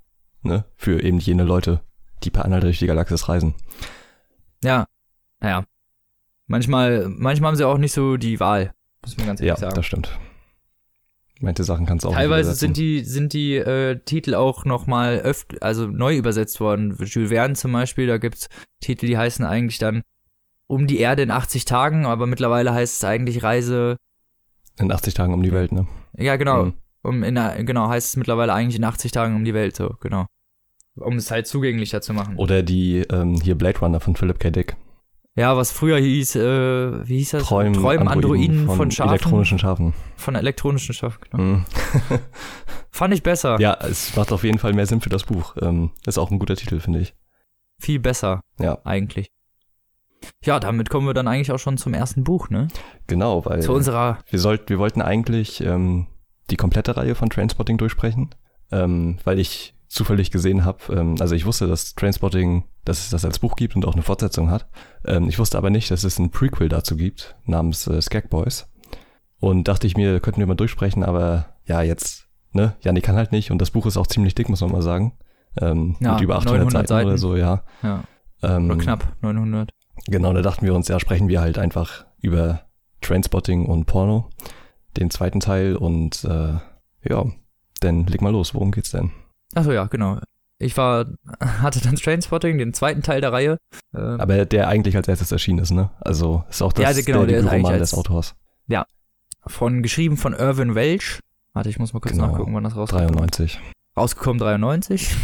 ne? 0.43 0.65
Für 0.77 1.01
eben 1.03 1.19
jene 1.19 1.45
Leute, 1.45 1.83
die 2.25 2.31
per 2.31 2.45
Anhalter 2.45 2.67
durch 2.67 2.79
die 2.79 2.87
Galaxis 2.87 3.29
reisen. 3.29 3.55
Ja, 4.65 4.87
naja. 5.41 5.65
Manchmal, 6.47 7.09
manchmal 7.09 7.49
haben 7.51 7.57
sie 7.57 7.67
auch 7.67 7.79
nicht 7.79 7.93
so 7.93 8.17
die 8.17 8.39
Wahl, 8.41 8.73
muss 9.03 9.17
man 9.17 9.27
ganz 9.27 9.41
Ja, 9.41 9.47
ehrlich 9.47 9.61
sagen. 9.61 9.75
das 9.77 9.87
stimmt. 9.87 10.19
Manche 11.41 11.65
Sachen 11.65 11.87
kannst 11.87 12.05
du 12.05 12.09
auch 12.11 12.15
Teilweise 12.15 12.55
sind 12.55 12.77
die, 12.77 13.03
sind 13.05 13.33
die 13.33 13.57
äh, 13.57 13.99
Titel 14.05 14.35
auch 14.35 14.65
nochmal 14.65 15.19
öfter, 15.19 15.57
also 15.61 15.87
neu 15.89 16.17
übersetzt 16.17 16.61
worden. 16.61 16.97
Jules 17.05 17.31
Verne 17.31 17.55
zum 17.55 17.73
Beispiel, 17.73 18.07
da 18.07 18.19
gibt's 18.19 18.49
Titel, 18.81 19.07
die 19.07 19.19
heißen 19.19 19.45
eigentlich 19.45 19.79
dann 19.79 20.03
um 20.69 20.87
die 20.87 20.99
Erde 21.01 21.23
in 21.23 21.31
80 21.33 21.65
Tagen, 21.65 22.07
aber 22.07 22.27
mittlerweile 22.27 22.73
heißt 22.73 22.97
es 22.99 23.05
eigentlich 23.05 23.43
Reise, 23.43 23.97
in 24.79 24.91
80 24.93 25.15
Tagen 25.15 25.35
um 25.35 25.43
die 25.43 25.53
Welt, 25.53 25.73
ne? 25.73 25.87
ja 26.17 26.37
genau, 26.37 26.67
Mhm. 26.67 26.75
um 27.03 27.23
in, 27.25 27.35
genau, 27.67 27.89
heißt 27.89 28.09
es 28.11 28.17
mittlerweile 28.17 28.55
eigentlich 28.55 28.77
in 28.77 28.85
80 28.85 29.11
Tagen 29.13 29.35
um 29.35 29.45
die 29.45 29.53
Welt, 29.55 29.77
so, 29.77 29.97
genau. 30.01 30.27
Um 30.97 31.17
es 31.17 31.31
halt 31.31 31.47
zugänglicher 31.47 32.01
zu 32.03 32.13
machen. 32.13 32.37
Oder 32.37 32.63
die 32.63 32.99
ähm, 33.11 33.41
hier 33.41 33.55
Blade 33.57 33.79
Runner 33.81 34.01
von 34.01 34.15
Philip 34.17 34.39
K. 34.39 34.51
Dick. 34.51 34.77
Ja, 35.35 35.57
was 35.57 35.73
früher 35.73 35.99
hieß, 35.99 36.37
äh, 36.37 37.09
wie 37.09 37.17
hieß 37.19 37.31
das? 37.31 37.45
Träumen, 37.45 37.73
Träumen 37.73 38.07
Androiden 38.07 38.67
von, 38.67 38.77
von 38.77 38.91
Schafen. 38.91 39.09
elektronischen 39.11 39.59
Schafen. 39.59 39.95
Von 40.17 40.35
elektronischen 40.35 40.95
Schafen, 40.95 41.19
genau. 41.31 41.43
Mhm. 41.43 41.65
Fand 42.91 43.15
ich 43.15 43.23
besser. 43.23 43.59
ja, 43.59 43.73
es 43.81 44.15
macht 44.15 44.31
auf 44.33 44.45
jeden 44.45 44.59
Fall 44.59 44.75
mehr 44.75 44.85
Sinn 44.85 45.01
für 45.01 45.09
das 45.09 45.25
Buch. 45.25 45.57
Ähm, 45.63 45.91
ist 46.05 46.19
auch 46.19 46.31
ein 46.31 46.39
guter 46.39 46.57
Titel, 46.57 46.81
finde 46.81 47.01
ich. 47.01 47.15
Viel 47.79 47.99
besser, 47.99 48.43
Ja, 48.59 48.79
eigentlich. 48.85 49.33
Ja, 50.45 50.61
damit 50.61 50.89
kommen 50.91 51.07
wir 51.07 51.15
dann 51.15 51.27
eigentlich 51.27 51.51
auch 51.51 51.59
schon 51.59 51.79
zum 51.79 51.95
ersten 51.95 52.23
Buch, 52.25 52.49
ne? 52.51 52.69
genau, 53.09 53.45
weil 53.45 53.61
Zu 53.63 53.73
unserer, 53.73 54.19
wir 54.29 54.39
sollten, 54.39 54.69
wir 54.69 54.79
wollten 54.79 55.03
eigentlich 55.03 55.63
ähm, 55.63 56.07
die 56.51 56.57
komplette 56.57 56.97
Reihe 56.97 57.15
von 57.15 57.29
Trainspotting 57.31 57.79
durchsprechen, 57.79 58.35
ähm, 58.71 59.19
weil 59.25 59.41
ich 59.41 59.75
zufällig 59.93 60.31
gesehen 60.31 60.65
habe, 60.65 60.79
ähm, 60.91 61.17
also 61.21 61.35
ich 61.35 61.45
wusste, 61.45 61.67
dass 61.67 61.95
Trainspotting, 61.95 62.65
dass 62.85 63.01
es 63.01 63.11
das 63.11 63.25
als 63.25 63.39
Buch 63.39 63.57
gibt 63.57 63.77
und 63.77 63.85
auch 63.85 63.93
eine 63.93 64.03
Fortsetzung 64.03 64.51
hat. 64.51 64.67
Ähm, 65.05 65.29
ich 65.29 65.39
wusste 65.39 65.59
aber 65.59 65.69
nicht, 65.69 65.91
dass 65.91 66.03
es 66.03 66.19
ein 66.19 66.31
Prequel 66.31 66.69
dazu 66.71 66.97
gibt, 66.97 67.37
namens 67.45 67.87
äh, 67.87 68.01
Skag 68.01 68.31
Boys. 68.31 68.71
Und 69.39 69.69
dachte 69.69 69.87
ich 69.87 69.97
mir, 69.97 70.21
könnten 70.21 70.41
wir 70.41 70.47
mal 70.47 70.55
durchsprechen, 70.55 71.05
aber 71.05 71.57
ja, 71.67 71.83
jetzt, 71.83 72.27
ne, 72.53 72.75
Janik 72.81 73.05
kann 73.05 73.17
halt 73.17 73.33
nicht 73.33 73.51
und 73.51 73.61
das 73.61 73.71
Buch 73.71 73.85
ist 73.85 73.99
auch 73.99 74.07
ziemlich 74.07 74.35
dick, 74.35 74.49
muss 74.49 74.63
man 74.63 74.73
mal 74.73 74.83
sagen. 74.83 75.13
Ähm, 75.61 75.97
Ja, 76.01 76.15
mit 76.15 76.23
über 76.23 76.37
800 76.37 76.61
900 76.61 76.89
Seiten, 76.89 77.07
oder 77.09 77.19
Seiten. 77.19 77.21
so, 77.21 77.37
ja. 77.37 77.63
ja, 77.83 78.05
Ähm, 78.43 78.71
oder 78.71 78.79
knapp 78.79 79.13
900. 79.21 79.71
Genau, 80.07 80.33
da 80.33 80.41
dachten 80.41 80.65
wir 80.65 80.75
uns, 80.75 80.89
ja, 80.89 80.99
sprechen 80.99 81.29
wir 81.29 81.43
halt 81.43 81.59
einfach 81.59 82.07
über 82.21 82.63
Trainspotting 83.03 83.67
und 83.67 83.85
Porno, 83.85 84.31
den 84.97 85.11
zweiten 85.11 85.41
Teil 85.41 85.77
und 85.77 86.25
äh, 86.25 86.55
ja, 87.07 87.25
dann 87.81 88.07
leg 88.07 88.23
mal 88.23 88.33
los, 88.33 88.55
worum 88.55 88.71
geht's 88.71 88.93
denn? 88.93 89.11
Achso, 89.55 89.73
ja, 89.73 89.85
genau. 89.87 90.19
Ich 90.59 90.77
war, 90.77 91.07
hatte 91.41 91.81
dann 91.81 91.97
Trainspotting, 91.97 92.59
den 92.59 92.73
zweiten 92.73 93.03
Teil 93.03 93.21
der 93.21 93.33
Reihe. 93.33 93.59
Ähm, 93.95 94.21
Aber 94.21 94.45
der 94.47 94.69
eigentlich 94.69 94.97
als 94.97 95.09
erstes 95.09 95.33
erschienen 95.33 95.59
ist, 95.59 95.71
ne? 95.73 95.91
Also 96.01 96.45
ist 96.49 96.63
auch 96.63 96.73
das 96.73 96.97
Ja, 96.97 97.03
genau, 97.03 97.19
der 97.21 97.27
der 97.27 97.37
ist 97.39 97.45
Debütroman 97.45 97.67
eigentlich 97.73 97.81
des 97.81 97.93
als- 97.95 97.99
Autors. 97.99 98.35
von, 99.47 99.83
geschrieben 99.83 100.17
von 100.17 100.35
Irvin 100.35 100.75
Welch. 100.77 101.19
Warte, 101.53 101.69
ich 101.69 101.79
muss 101.81 101.93
mal 101.93 101.99
kurz 102.01 102.15
Genau, 102.15 102.29
nachgucken, 102.29 102.55
wann 102.55 102.63
das 102.63 102.77
rauskommt. 102.77 103.11
93. 103.11 103.61
Rausgekommen 103.97 104.39
93. 104.39 105.17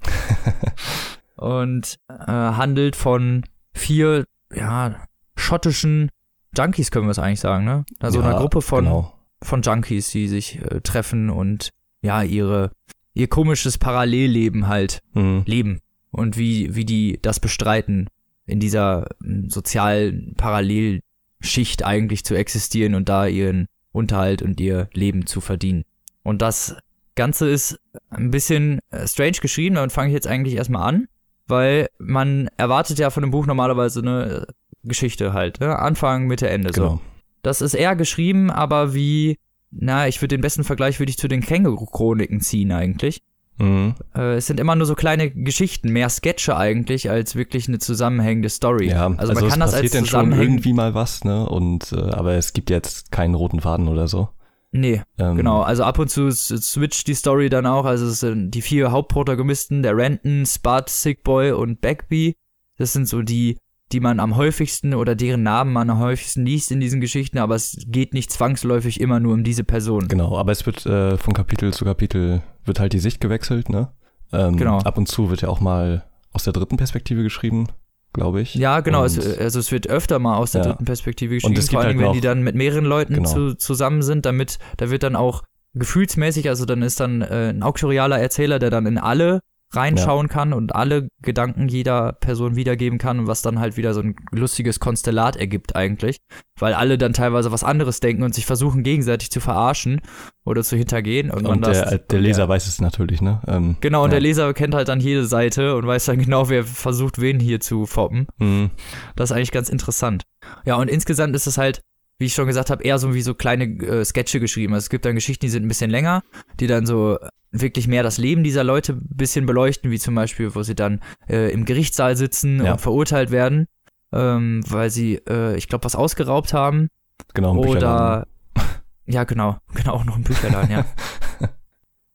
und 1.36 1.98
äh, 2.08 2.14
handelt 2.32 2.96
von 2.96 3.44
vier, 3.74 4.24
ja, 4.54 4.96
schottischen 5.36 6.10
Junkies, 6.56 6.90
können 6.90 7.06
wir 7.06 7.10
es 7.10 7.18
eigentlich 7.18 7.40
sagen, 7.40 7.64
ne? 7.64 7.84
Also 8.00 8.20
ja, 8.20 8.26
einer 8.28 8.38
Gruppe 8.38 8.62
von, 8.62 8.84
Genau. 8.84 9.12
von 9.42 9.60
Junkies, 9.62 10.08
die 10.10 10.28
sich 10.28 10.58
äh, 10.62 10.80
treffen 10.80 11.28
und 11.28 11.70
ja, 12.00 12.22
ihre, 12.22 12.70
ihr 13.16 13.28
komisches 13.28 13.78
Parallelleben 13.78 14.68
halt 14.68 15.00
Mhm. 15.14 15.42
leben 15.46 15.80
und 16.10 16.36
wie, 16.36 16.74
wie 16.76 16.84
die 16.84 17.18
das 17.22 17.40
bestreiten, 17.40 18.08
in 18.46 18.60
dieser 18.60 19.06
mm, 19.20 19.48
sozialen 19.48 20.34
Parallelschicht 20.36 21.84
eigentlich 21.84 22.24
zu 22.24 22.34
existieren 22.34 22.94
und 22.94 23.08
da 23.08 23.26
ihren 23.26 23.66
Unterhalt 23.92 24.42
und 24.42 24.60
ihr 24.60 24.88
Leben 24.92 25.26
zu 25.26 25.40
verdienen. 25.40 25.84
Und 26.22 26.42
das 26.42 26.76
Ganze 27.14 27.48
ist 27.48 27.80
ein 28.10 28.30
bisschen 28.30 28.80
äh, 28.90 29.06
strange 29.08 29.38
geschrieben, 29.40 29.76
damit 29.76 29.92
fange 29.92 30.08
ich 30.08 30.14
jetzt 30.14 30.26
eigentlich 30.26 30.54
erstmal 30.56 30.86
an, 30.86 31.08
weil 31.46 31.88
man 31.98 32.48
erwartet 32.58 32.98
ja 32.98 33.08
von 33.10 33.22
einem 33.24 33.30
Buch 33.30 33.46
normalerweise 33.46 34.00
eine 34.00 34.46
Geschichte 34.84 35.32
halt, 35.32 35.60
ne? 35.60 35.78
Anfang, 35.78 36.26
Mitte, 36.26 36.48
Ende. 36.50 36.72
So. 36.74 36.82
Genau. 36.82 37.00
Das 37.42 37.62
ist 37.62 37.74
eher 37.74 37.96
geschrieben, 37.96 38.50
aber 38.50 38.92
wie, 38.94 39.38
na, 39.70 40.08
ich 40.08 40.20
würde 40.20 40.36
den 40.36 40.40
besten 40.40 40.64
Vergleich 40.64 40.98
würde 40.98 41.10
ich 41.10 41.18
zu 41.18 41.28
den 41.28 41.42
Känguru-Chroniken 41.42 42.40
ziehen 42.40 42.72
eigentlich. 42.72 43.22
Mhm. 43.58 43.94
Äh, 44.14 44.34
es 44.34 44.46
sind 44.46 44.60
immer 44.60 44.76
nur 44.76 44.86
so 44.86 44.94
kleine 44.94 45.30
Geschichten, 45.30 45.90
mehr 45.90 46.08
Sketche 46.08 46.56
eigentlich, 46.56 47.10
als 47.10 47.36
wirklich 47.36 47.68
eine 47.68 47.78
zusammenhängende 47.78 48.50
Story. 48.50 48.88
Ja, 48.88 49.06
also, 49.06 49.18
also, 49.18 49.34
man 49.34 49.48
kann 49.48 49.60
das 49.60 49.72
passiert 49.72 49.94
als 49.94 50.10
dann 50.10 50.30
schon 50.30 50.32
irgendwie 50.32 50.74
mal 50.74 50.94
was, 50.94 51.24
ne? 51.24 51.48
Und 51.48 51.92
äh, 51.92 51.96
aber 51.96 52.34
es 52.34 52.52
gibt 52.52 52.70
jetzt 52.70 53.10
keinen 53.10 53.34
roten 53.34 53.60
Faden 53.60 53.88
oder 53.88 54.08
so. 54.08 54.28
Nee, 54.72 55.02
Ähm, 55.18 55.36
genau. 55.36 55.62
Also 55.62 55.84
ab 55.84 55.98
und 55.98 56.10
zu 56.10 56.30
switcht 56.30 57.06
die 57.06 57.14
Story 57.14 57.48
dann 57.48 57.64
auch. 57.66 57.86
Also 57.86 58.06
es 58.06 58.20
sind 58.20 58.50
die 58.50 58.60
vier 58.60 58.90
Hauptprotagonisten, 58.90 59.82
der 59.82 59.96
Renton, 59.96 60.44
Spud, 60.44 60.88
Sick 60.88 61.22
Boy 61.22 61.52
und 61.52 61.80
Bagby. 61.80 62.36
Das 62.76 62.92
sind 62.92 63.08
so 63.08 63.22
die, 63.22 63.56
die 63.92 64.00
man 64.00 64.18
am 64.18 64.36
häufigsten 64.36 64.94
oder 64.94 65.14
deren 65.14 65.42
Namen 65.44 65.72
man 65.72 65.88
am 65.90 65.98
häufigsten 66.00 66.44
liest 66.44 66.72
in 66.72 66.80
diesen 66.80 67.00
Geschichten, 67.00 67.38
aber 67.38 67.54
es 67.54 67.76
geht 67.86 68.14
nicht 68.14 68.32
zwangsläufig 68.32 69.00
immer 69.00 69.20
nur 69.20 69.32
um 69.34 69.44
diese 69.44 69.62
Person. 69.64 70.08
Genau, 70.08 70.36
aber 70.36 70.52
es 70.52 70.66
wird 70.66 70.84
äh, 70.86 71.16
von 71.16 71.34
Kapitel 71.34 71.72
zu 71.72 71.84
Kapitel 71.84 72.42
wird 72.64 72.80
halt 72.80 72.92
die 72.92 72.98
Sicht 72.98 73.20
gewechselt, 73.20 73.68
ne? 73.68 73.92
Ähm, 74.32 74.56
Genau. 74.56 74.78
Ab 74.78 74.98
und 74.98 75.06
zu 75.06 75.30
wird 75.30 75.42
ja 75.42 75.48
auch 75.48 75.60
mal 75.60 76.04
aus 76.32 76.42
der 76.44 76.52
dritten 76.52 76.76
Perspektive 76.76 77.22
geschrieben, 77.22 77.68
glaube 78.12 78.40
ich. 78.40 78.56
Ja, 78.56 78.80
genau. 78.80 79.02
Und, 79.02 79.06
Es, 79.16 79.38
also 79.38 79.60
es 79.60 79.70
wird 79.70 79.88
öfter 79.88 80.18
mal 80.18 80.36
aus 80.36 80.50
der 80.52 80.62
Ja. 80.62 80.68
dritten 80.68 80.84
Perspektive 80.84 81.34
geschrieben, 81.36 81.56
es 81.56 81.70
vor 81.70 81.80
allem, 81.80 81.96
halt 81.98 82.06
wenn 82.08 82.12
die 82.14 82.20
dann 82.20 82.42
mit 82.42 82.56
mehreren 82.56 82.84
Leuten 82.84 83.14
Genau. 83.14 83.28
zu, 83.28 83.54
zusammen 83.54 84.02
sind, 84.02 84.26
damit, 84.26 84.58
da 84.78 84.90
wird 84.90 85.04
dann 85.04 85.14
auch 85.14 85.44
gefühlsmäßig, 85.74 86.48
also 86.48 86.64
dann 86.64 86.82
ist 86.82 86.98
dann 87.00 87.22
äh, 87.22 87.50
ein 87.50 87.62
auktorialer 87.62 88.18
Erzähler, 88.18 88.58
der 88.58 88.70
dann 88.70 88.86
in 88.86 88.98
alle 88.98 89.40
reinschauen 89.72 90.28
kann 90.28 90.52
und 90.52 90.74
alle 90.74 91.08
Gedanken 91.22 91.68
jeder 91.68 92.12
Person 92.12 92.56
wiedergeben 92.56 92.98
kann 92.98 93.18
und 93.18 93.26
was 93.26 93.42
dann 93.42 93.58
halt 93.58 93.76
wieder 93.76 93.94
so 93.94 94.00
ein 94.00 94.14
lustiges 94.30 94.80
Konstellat 94.80 95.36
ergibt 95.36 95.74
eigentlich, 95.74 96.18
weil 96.58 96.72
alle 96.72 96.98
dann 96.98 97.12
teilweise 97.12 97.50
was 97.50 97.64
anderes 97.64 98.00
denken 98.00 98.22
und 98.22 98.34
sich 98.34 98.46
versuchen 98.46 98.82
gegenseitig 98.82 99.30
zu 99.30 99.40
verarschen 99.40 100.00
oder 100.44 100.62
zu 100.62 100.76
hintergehen 100.76 101.30
und, 101.30 101.46
und 101.46 101.66
das 101.66 101.88
der, 101.88 101.98
der 101.98 102.20
Leser 102.20 102.48
weiß 102.48 102.66
es 102.66 102.80
natürlich, 102.80 103.20
ne? 103.20 103.40
Ähm, 103.48 103.76
Genau, 103.80 104.04
und 104.04 104.10
ja. 104.10 104.12
der 104.12 104.20
Leser 104.20 104.54
kennt 104.54 104.74
halt 104.74 104.88
dann 104.88 105.00
jede 105.00 105.26
Seite 105.26 105.76
und 105.76 105.86
weiß 105.86 106.06
dann 106.06 106.18
genau, 106.18 106.48
wer 106.48 106.64
versucht, 106.64 107.20
wen 107.20 107.40
hier 107.40 107.60
zu 107.60 107.86
foppen. 107.86 108.28
Mhm. 108.38 108.70
Das 109.16 109.30
ist 109.30 109.36
eigentlich 109.36 109.52
ganz 109.52 109.68
interessant. 109.68 110.22
Ja, 110.64 110.76
und 110.76 110.88
insgesamt 110.88 111.34
ist 111.34 111.46
es 111.46 111.58
halt, 111.58 111.82
wie 112.18 112.26
ich 112.26 112.34
schon 112.34 112.46
gesagt 112.46 112.70
habe, 112.70 112.82
eher 112.82 112.98
so 112.98 113.14
wie 113.14 113.22
so 113.22 113.34
kleine 113.34 113.64
äh, 113.64 114.04
Sketche 114.04 114.40
geschrieben. 114.40 114.72
Also 114.72 114.84
es 114.84 114.90
gibt 114.90 115.04
dann 115.04 115.14
Geschichten, 115.14 115.44
die 115.44 115.50
sind 115.50 115.64
ein 115.64 115.68
bisschen 115.68 115.90
länger, 115.90 116.22
die 116.60 116.66
dann 116.66 116.86
so 116.86 117.18
wirklich 117.60 117.88
mehr 117.88 118.02
das 118.02 118.18
Leben 118.18 118.44
dieser 118.44 118.64
Leute 118.64 118.92
ein 118.94 119.08
bisschen 119.16 119.46
beleuchten, 119.46 119.90
wie 119.90 119.98
zum 119.98 120.14
Beispiel, 120.14 120.54
wo 120.54 120.62
sie 120.62 120.74
dann 120.74 121.00
äh, 121.28 121.50
im 121.52 121.64
Gerichtssaal 121.64 122.16
sitzen 122.16 122.64
Ja. 122.64 122.72
und 122.72 122.80
verurteilt 122.80 123.30
werden, 123.30 123.66
ähm, 124.12 124.62
weil 124.68 124.90
sie, 124.90 125.16
äh, 125.28 125.56
ich 125.56 125.68
glaube, 125.68 125.84
was 125.84 125.96
ausgeraubt 125.96 126.52
haben. 126.52 126.88
Genau, 127.34 127.54
im 127.54 127.60
Bücherladen. 127.62 128.24
Oder 128.54 128.62
ja, 129.06 129.24
genau, 129.24 129.58
genau, 129.74 129.92
auch 129.94 130.04
noch 130.04 130.16
im 130.16 130.22
Bücherladen, 130.24 130.70
ja. 130.70 130.84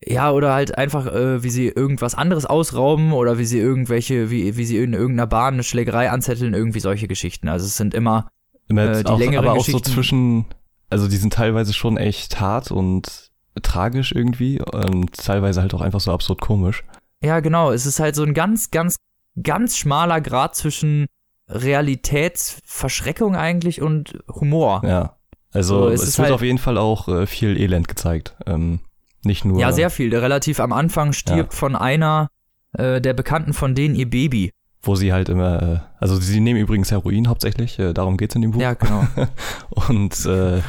Ja, 0.04 0.32
oder 0.32 0.52
halt 0.54 0.80
einfach, 0.80 1.06
äh, 1.06 1.44
wie 1.44 1.52
sie 1.52 1.68
irgendwas 1.68 2.16
anderes 2.16 2.48
ausrauben 2.48 3.14
oder 3.14 3.38
wie 3.38 3.46
sie 3.46 3.60
irgendwelche, 3.60 4.32
wie, 4.32 4.58
wie 4.58 4.66
sie 4.66 4.78
in 4.78 4.94
irgendeiner 4.94 5.28
Bahn 5.28 5.54
eine 5.54 5.64
Schlägerei 5.64 6.10
anzetteln, 6.10 6.56
irgendwie 6.56 6.80
solche 6.80 7.08
Geschichten. 7.08 7.48
Also 7.48 7.68
es 7.68 7.78
sind 7.78 7.94
immer, 7.94 8.28
äh, 8.70 9.04
die 9.04 9.06
auch, 9.06 9.20
längeren 9.20 9.46
aber 9.48 9.52
auch 9.60 9.64
so 9.64 9.74
Geschichten- 9.74 9.92
zwischen, 9.94 10.46
also 10.90 11.08
die 11.08 11.18
sind 11.18 11.34
teilweise 11.34 11.74
schon 11.74 11.98
echt 11.98 12.40
hart 12.40 12.72
und 12.72 13.31
tragisch 13.62 14.12
irgendwie 14.12 14.62
und 14.62 15.14
teilweise 15.14 15.62
halt 15.62 15.74
auch 15.74 15.82
einfach 15.82 16.00
so 16.00 16.12
absurd 16.14 16.42
komisch. 16.42 16.84
ja 17.22 17.40
genau, 17.40 17.72
es 17.72 17.86
ist 17.86 18.00
halt 18.00 18.16
so 18.16 18.24
ein 18.24 18.34
ganz, 18.34 18.72
ganz, 18.72 18.96
ganz 19.42 19.78
schmaler 19.78 20.22
Grad 20.22 20.56
zwischen 20.56 21.08
Realitätsverschreckung 21.50 23.36
eigentlich 23.36 23.82
und 23.82 24.18
Humor. 24.30 24.82
Ja. 24.86 25.18
Also 25.54 25.84
So, 25.84 25.90
es, 25.90 26.02
es 26.04 26.18
wird 26.18 26.28
halt- 26.28 26.36
auf 26.36 26.42
jeden 26.42 26.58
Fall 26.58 26.78
auch 26.78 27.08
äh, 27.08 27.26
viel 27.28 27.60
Elend 27.60 27.88
gezeigt. 27.88 28.36
Ähm, 28.46 28.80
nicht 29.24 29.46
nur. 29.46 29.60
Ja, 29.60 29.72
sehr 29.72 29.90
viel. 29.90 30.16
Relativ 30.16 30.60
am 30.60 30.72
Anfang 30.74 31.14
stirbt 31.14 31.54
von 31.54 31.76
einer 31.76 32.30
äh, 32.78 33.02
der 33.02 33.14
Bekannten 33.14 33.54
von 33.54 33.76
denen 33.76 33.96
ihr 33.96 34.10
Baby. 34.10 34.52
Wo 34.82 34.96
sie 34.96 35.14
halt 35.14 35.30
immer, 35.30 35.62
äh, 35.62 35.80
also 36.00 36.16
sie 36.16 36.40
nehmen 36.40 36.60
übrigens 36.60 36.90
Heroin 36.90 37.28
hauptsächlich, 37.28 37.78
äh, 37.78 37.94
darum 37.94 38.18
geht's 38.18 38.34
in 38.36 38.42
dem 38.42 38.52
Buch. 38.52 38.62
Ja, 38.62 38.74
genau. 38.74 39.06
Und 39.90 40.26
äh, 40.26 40.62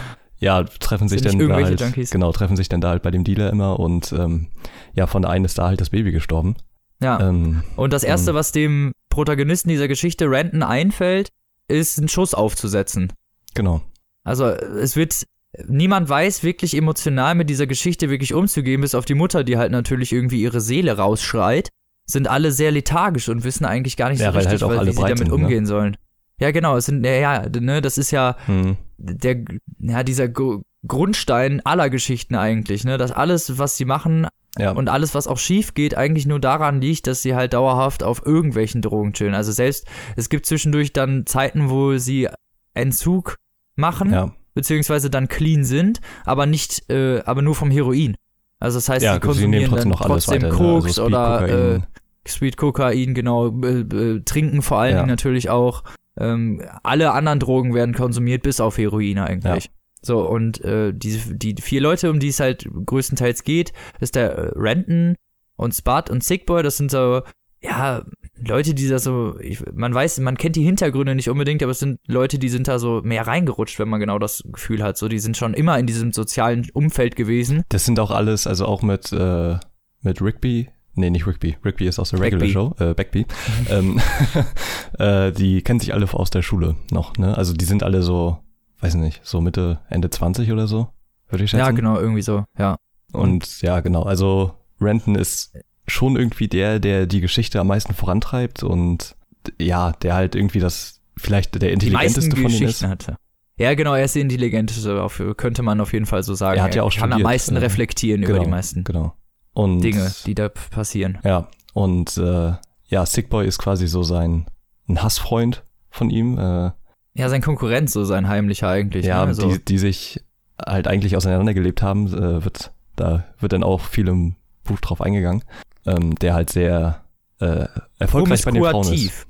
ja, 0.43 0.65
treffen 0.65 1.09
sich 1.09 1.23
dann 1.23 1.37
nicht 1.39 1.49
da 1.51 1.55
halt, 1.55 1.81
Junkies? 1.81 2.11
genau, 2.11 2.33
treffen 2.33 2.57
sich 2.57 2.69
dann 2.69 2.81
da 2.81 2.91
halt 2.91 3.03
bei 3.03 3.11
dem 3.11 3.25
Dealer 3.25 3.51
immer 3.51 3.79
und 3.81 4.13
ähm, 4.13 4.49
ja, 4.95 5.07
von 5.07 5.25
einem 5.25 5.45
ist 5.45 5.57
da 5.59 5.69
halt 5.69 5.81
das 5.81 5.91
Baby 5.91 6.13
gestorben. 6.13 6.57
Ja. 7.01 7.19
Ähm, 7.29 7.63
Und 7.77 7.93
das 7.93 8.05
Erste, 8.05 8.33
Mhm. 8.33 8.37
was 8.37 8.53
dem 8.53 8.93
Protagonisten 9.09 9.69
dieser 9.71 9.89
Geschichte, 9.89 10.31
Renton, 10.31 10.63
einfällt, 10.63 11.31
ist 11.69 11.99
einen 11.99 12.09
Schuss 12.09 12.35
aufzusetzen. 12.35 13.13
genau. 13.55 13.83
Also 14.25 14.47
es 14.47 14.95
wird, 14.95 15.25
niemand 15.67 16.09
weiß 16.09 16.45
wirklich 16.45 16.77
emotional 16.77 17.35
mit 17.35 17.51
dieser 17.51 17.67
Geschichte 17.67 18.09
wirklich 18.09 18.35
umzugehen, 18.35 18.81
bis 18.83 18.95
auf 18.95 19.05
die 19.05 19.15
Mutter, 19.15 19.43
die 19.43 19.57
halt 19.59 19.73
natürlich 19.73 20.13
irgendwie 20.13 20.41
ihre 20.43 20.61
Seele 20.61 20.97
rausschreit, 20.97 21.71
sind 22.07 22.29
alle 22.29 22.53
sehr 22.53 22.71
lethargisch 22.71 23.29
und 23.29 23.43
wissen 23.43 23.65
eigentlich 23.65 23.97
gar 23.97 24.11
nicht 24.11 24.21
Ja, 24.21 24.31
so 24.31 24.39
richtig, 24.39 24.63
halt 24.63 24.63
auch 24.63 24.69
weil, 24.77 24.87
wie 24.87 24.93
sie 24.93 25.01
damit 25.03 25.27
ne? 25.29 25.35
umgehen 25.35 25.67
sollen. 25.67 25.97
Ja, 26.43 26.51
genau, 26.51 26.77
es 26.77 26.87
sind, 26.87 27.05
ja, 27.07 27.13
ja, 27.13 27.43
ne, 27.61 27.81
das 27.81 27.97
ist 27.99 28.11
ja 28.11 28.37
Hm. 28.47 28.77
der, 28.99 29.45
ja, 29.79 30.03
dieser 30.03 30.27
Gru- 30.29 30.63
Grundstein 30.87 31.61
aller 31.65 31.89
Geschichten 31.89 32.35
eigentlich, 32.35 32.85
ne, 32.85 32.99
dass 32.99 33.13
alles, 33.13 33.59
was 33.59 33.77
sie 33.77 33.85
machen 33.85 34.27
Ja. 34.59 34.73
und 34.73 34.89
alles, 34.89 35.15
was 35.15 35.29
auch 35.29 35.39
schief 35.39 35.75
geht, 35.75 35.97
eigentlich 35.97 36.27
nur 36.27 36.41
daran 36.41 36.81
liegt, 36.81 37.07
dass 37.07 37.23
sie 37.23 37.35
halt 37.37 37.53
dauerhaft 37.55 38.03
auf 38.03 38.27
irgendwelchen 38.27 38.83
Drogen 38.83 39.13
chillen. 39.13 39.35
Also 39.35 39.53
selbst, 39.53 39.87
es 40.17 40.29
gibt 40.29 40.45
zwischendurch 40.47 40.93
dann 40.93 41.25
Zeiten, 41.27 41.71
wo 41.71 41.97
sie 41.97 42.29
Entzug 42.75 43.37
machen, 43.77 44.13
ja. 44.13 44.33
beziehungsweise 44.55 45.09
dann 45.11 45.29
clean 45.29 45.65
sind, 45.65 46.01
aber 46.25 46.47
nicht, 46.47 46.91
äh, 46.91 47.23
aber 47.25 47.43
nur 47.43 47.55
vom 47.55 47.71
Heroin. 47.71 48.17
Also 48.59 48.79
das 48.79 48.89
heißt, 48.89 49.05
Ja, 49.05 49.15
sie 49.15 49.21
konsumieren 49.21 49.67
trotzdem 49.71 49.91
dann 49.91 49.99
noch 49.99 50.01
alles 50.03 50.25
trotzdem 50.27 50.43
weiter. 50.43 50.57
Koks 50.57 50.83
ne? 50.85 50.89
also 50.89 51.03
Speed, 51.03 51.07
oder 51.07 51.75
äh. 51.77 51.81
Sweet 52.27 52.57
Kokain, 52.57 53.15
genau, 53.15 53.49
äh, 53.63 53.81
äh, 53.81 54.21
trinken 54.25 54.63
vor 54.63 54.79
allen 54.79 54.93
Ja. 54.93 54.99
Dingen 54.99 55.11
natürlich 55.11 55.51
auch. 55.51 55.83
Ähm, 56.19 56.63
alle 56.83 57.13
anderen 57.13 57.41
Drogen 57.41 57.75
werden 57.75 57.95
konsumiert, 57.95 58.43
bis 58.43 58.61
auf 58.61 58.79
Heroin 58.79 59.19
eigentlich. 59.19 59.71
So, 60.03 60.29
und 60.29 60.61
äh, 60.63 60.93
die, 60.93 61.21
die 61.39 61.55
vier 61.63 61.81
Leute, 61.81 62.11
um 62.11 62.19
die 62.19 62.29
es 62.29 62.41
halt 62.41 62.69
größtenteils 62.87 63.45
geht, 63.45 63.73
ist 64.01 64.17
der 64.17 64.33
äh, 64.33 64.53
Renton 64.57 65.15
und 65.57 65.73
Spud 65.73 66.11
und 66.11 66.25
Sickboy, 66.25 66.63
das 66.63 66.77
sind 66.77 66.91
so, 66.91 67.23
ja, 67.63 68.05
Leute, 68.37 68.75
die 68.75 68.89
da 68.89 68.99
so, 68.99 69.39
ich, 69.39 69.63
man 69.73 69.95
weiß, 69.95 70.19
man 70.19 70.37
kennt 70.37 70.57
die 70.57 70.65
Hintergründe 70.65 71.15
nicht 71.15 71.31
unbedingt, 71.31 71.63
aber 71.63 71.71
es 71.71 71.79
sind 71.79 72.01
Leute, 72.09 72.41
die 72.41 72.49
sind 72.49 72.67
da 72.67 72.81
so 72.81 73.01
mehr 73.05 73.27
reingerutscht, 73.29 73.79
wenn 73.79 73.89
man 73.89 74.01
genau 74.01 74.19
das 74.19 74.43
Gefühl 74.51 74.83
hat. 74.83 74.97
So, 74.99 75.07
die 75.07 75.21
sind 75.21 75.37
schon 75.37 75.55
immer 75.55 75.79
in 75.79 75.87
diesem 75.87 76.13
sozialen 76.13 76.69
Umfeld 76.73 77.15
gewesen. 77.15 77.63
Das 77.69 77.85
sind 77.85 78.01
auch 78.01 78.11
alles, 78.11 78.49
also 78.49 78.67
auch 78.67 78.83
mit, 78.83 79.13
äh, 79.13 79.59
mit 80.01 80.21
Rigby. 80.21 80.69
Nee, 80.95 81.11
nicht 81.11 81.27
Rigby. 81.27 81.57
Rigby 81.65 81.87
ist 81.87 81.99
aus 81.99 82.11
der 82.11 82.21
Regular 82.21 82.41
Bagby. 82.41 82.53
Show. 82.53 82.75
Äh, 82.79 82.95
Bagby. 82.95 83.27
ähm, 83.71 84.01
äh, 84.99 85.33
die 85.33 85.63
kennen 85.63 85.81
sich 85.81 85.95
alle 85.95 86.13
aus 86.13 86.31
der 86.31 86.43
Schule 86.43 86.77
noch, 86.91 87.17
ne? 87.17 87.37
Also 87.37 87.55
die 87.55 87.65
sind 87.65 87.83
alle 87.83 88.03
so, 88.03 88.39
weiß 88.81 88.95
nicht, 88.97 89.21
so 89.25 89.41
Mitte, 89.41 89.81
Ende 89.89 90.11
20 90.11 90.53
oder 90.53 90.67
so, 90.67 90.89
würde 91.29 91.45
ich 91.45 91.51
schätzen. 91.51 91.65
Ja, 91.65 91.71
genau, 91.71 91.99
irgendwie 91.99 92.23
so, 92.23 92.45
ja. 92.59 92.77
Und 93.13 93.63
ja, 93.63 93.81
genau. 93.81 94.03
Also 94.03 94.53
Renton 94.81 95.15
ist 95.15 95.53
schon 95.87 96.17
irgendwie 96.17 96.49
der, 96.49 96.79
der 96.79 97.07
die 97.07 97.21
Geschichte 97.21 97.61
am 97.61 97.69
meisten 97.69 97.95
vorantreibt 97.95 98.63
und 98.63 99.17
ja, 99.59 99.93
der 99.93 100.15
halt 100.15 100.35
irgendwie 100.35 100.61
das 100.61 101.01
vielleicht 101.17 101.61
der 101.61 101.73
intelligenteste 101.73 102.37
von 102.37 102.51
denen 102.51 102.69
ist. 102.69 102.83
Hatte. 102.83 103.17
Ja, 103.57 103.75
genau, 103.75 103.95
er 103.95 104.05
ist 104.05 104.15
der 104.15 104.23
intelligenteste, 104.23 105.07
könnte 105.37 105.63
man 105.63 105.81
auf 105.81 105.93
jeden 105.93 106.07
Fall 106.07 106.23
so 106.23 106.35
sagen. 106.35 106.59
Er 106.59 106.65
hat 106.65 106.75
ja 106.75 106.83
auch 106.83 106.93
kann 106.93 107.05
am 107.05 107.11
studiert, 107.11 107.25
meisten 107.25 107.57
äh, 107.57 107.61
reflektieren 107.61 108.23
über 108.23 108.33
genau, 108.33 108.45
die 108.45 108.51
meisten 108.51 108.85
Genau. 108.85 109.15
Und 109.55 109.81
Dinge, 109.81 110.11
die 110.27 110.35
da 110.35 110.49
passieren. 110.49 111.19
Ja, 111.25 111.49
und 111.75 112.17
äh, 112.17 112.53
ja, 112.87 113.07
Sickboy 113.07 113.47
ist 113.47 113.59
quasi 113.59 113.87
so 113.87 114.03
sein 114.03 114.47
ein 114.89 115.03
Hassfreund 115.03 115.65
von 115.91 116.11
ihm. 116.11 116.39
Äh, 116.39 116.71
Ja, 117.15 117.29
sein 117.29 117.43
Konkurrent, 117.43 117.91
so 117.91 118.05
sein 118.05 118.29
heimlicher 118.29 118.69
eigentlich. 118.69 119.07
ja, 119.07 119.23
ne? 119.23 119.29
also, 119.29 119.53
die, 119.53 119.65
die 119.65 119.79
sich 119.79 120.21
halt 120.65 120.87
eigentlich 120.89 121.17
auseinandergelebt 121.17 121.83
haben, 121.83 122.07
äh, 122.07 122.45
wird, 122.45 122.73
da 122.97 123.25
wird 123.39 123.53
dann 123.53 123.63
auch 123.63 123.81
viel 123.81 124.09
im 124.09 124.37
Buch 124.65 124.81
drauf 124.81 125.01
eingegangen, 125.01 125.45
ähm, 125.87 126.15
der 126.17 126.35
halt 126.35 126.51
sehr 126.51 127.05
äh, 127.41 127.67
erfolgreich 127.99 128.45
bei 128.45 128.53
den 128.53 128.63
Frauen 128.65 128.93
ist. 128.93 129.27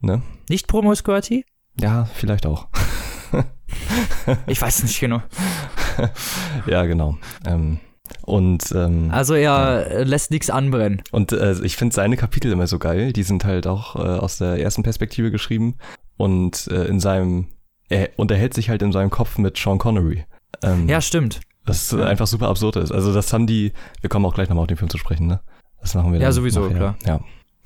Ne? 0.00 0.22
Nicht 0.48 0.66
promiskuativ? 0.66 1.46
Ja, 1.80 2.04
vielleicht 2.04 2.46
auch. 2.46 2.68
Ich 4.46 4.60
weiß 4.60 4.82
nicht 4.84 5.00
genau. 5.00 5.22
ja, 6.66 6.84
genau. 6.84 7.18
Ähm, 7.46 7.80
und 8.22 8.72
ähm, 8.74 9.10
Also 9.10 9.34
er 9.34 9.86
äh, 9.90 10.04
lässt 10.04 10.30
nichts 10.30 10.50
anbrennen. 10.50 11.02
Und 11.10 11.32
äh, 11.32 11.54
ich 11.62 11.76
finde 11.76 11.94
seine 11.94 12.16
Kapitel 12.16 12.52
immer 12.52 12.66
so 12.66 12.78
geil. 12.78 13.12
Die 13.12 13.22
sind 13.22 13.44
halt 13.44 13.66
auch 13.66 13.96
äh, 13.96 14.00
aus 14.00 14.38
der 14.38 14.60
ersten 14.60 14.82
Perspektive 14.82 15.30
geschrieben. 15.30 15.76
Und 16.16 16.68
äh, 16.68 16.84
in 16.84 17.00
seinem, 17.00 17.48
er 17.88 18.10
unterhält 18.16 18.54
sich 18.54 18.68
halt 18.70 18.82
in 18.82 18.92
seinem 18.92 19.10
Kopf 19.10 19.38
mit 19.38 19.56
Sean 19.56 19.78
Connery. 19.78 20.24
Ähm, 20.62 20.88
Ja, 20.88 21.00
stimmt. 21.00 21.40
Was 21.64 21.90
ja. 21.92 22.04
einfach 22.04 22.26
super 22.26 22.48
absurd 22.48 22.76
ist. 22.76 22.92
Also 22.92 23.14
das 23.14 23.32
haben 23.32 23.46
die, 23.46 23.72
wir 24.02 24.10
kommen 24.10 24.26
auch 24.26 24.34
gleich 24.34 24.48
nochmal 24.48 24.62
auf 24.62 24.68
den 24.68 24.76
Film 24.76 24.90
zu 24.90 24.98
sprechen, 24.98 25.26
ne? 25.26 25.40
Das 25.80 25.94
machen 25.94 26.12
wir 26.12 26.18
dann 26.18 26.28
Ja, 26.28 26.32
sowieso, 26.32 26.68
nachher. 26.68 26.96
klar. 27.04 27.20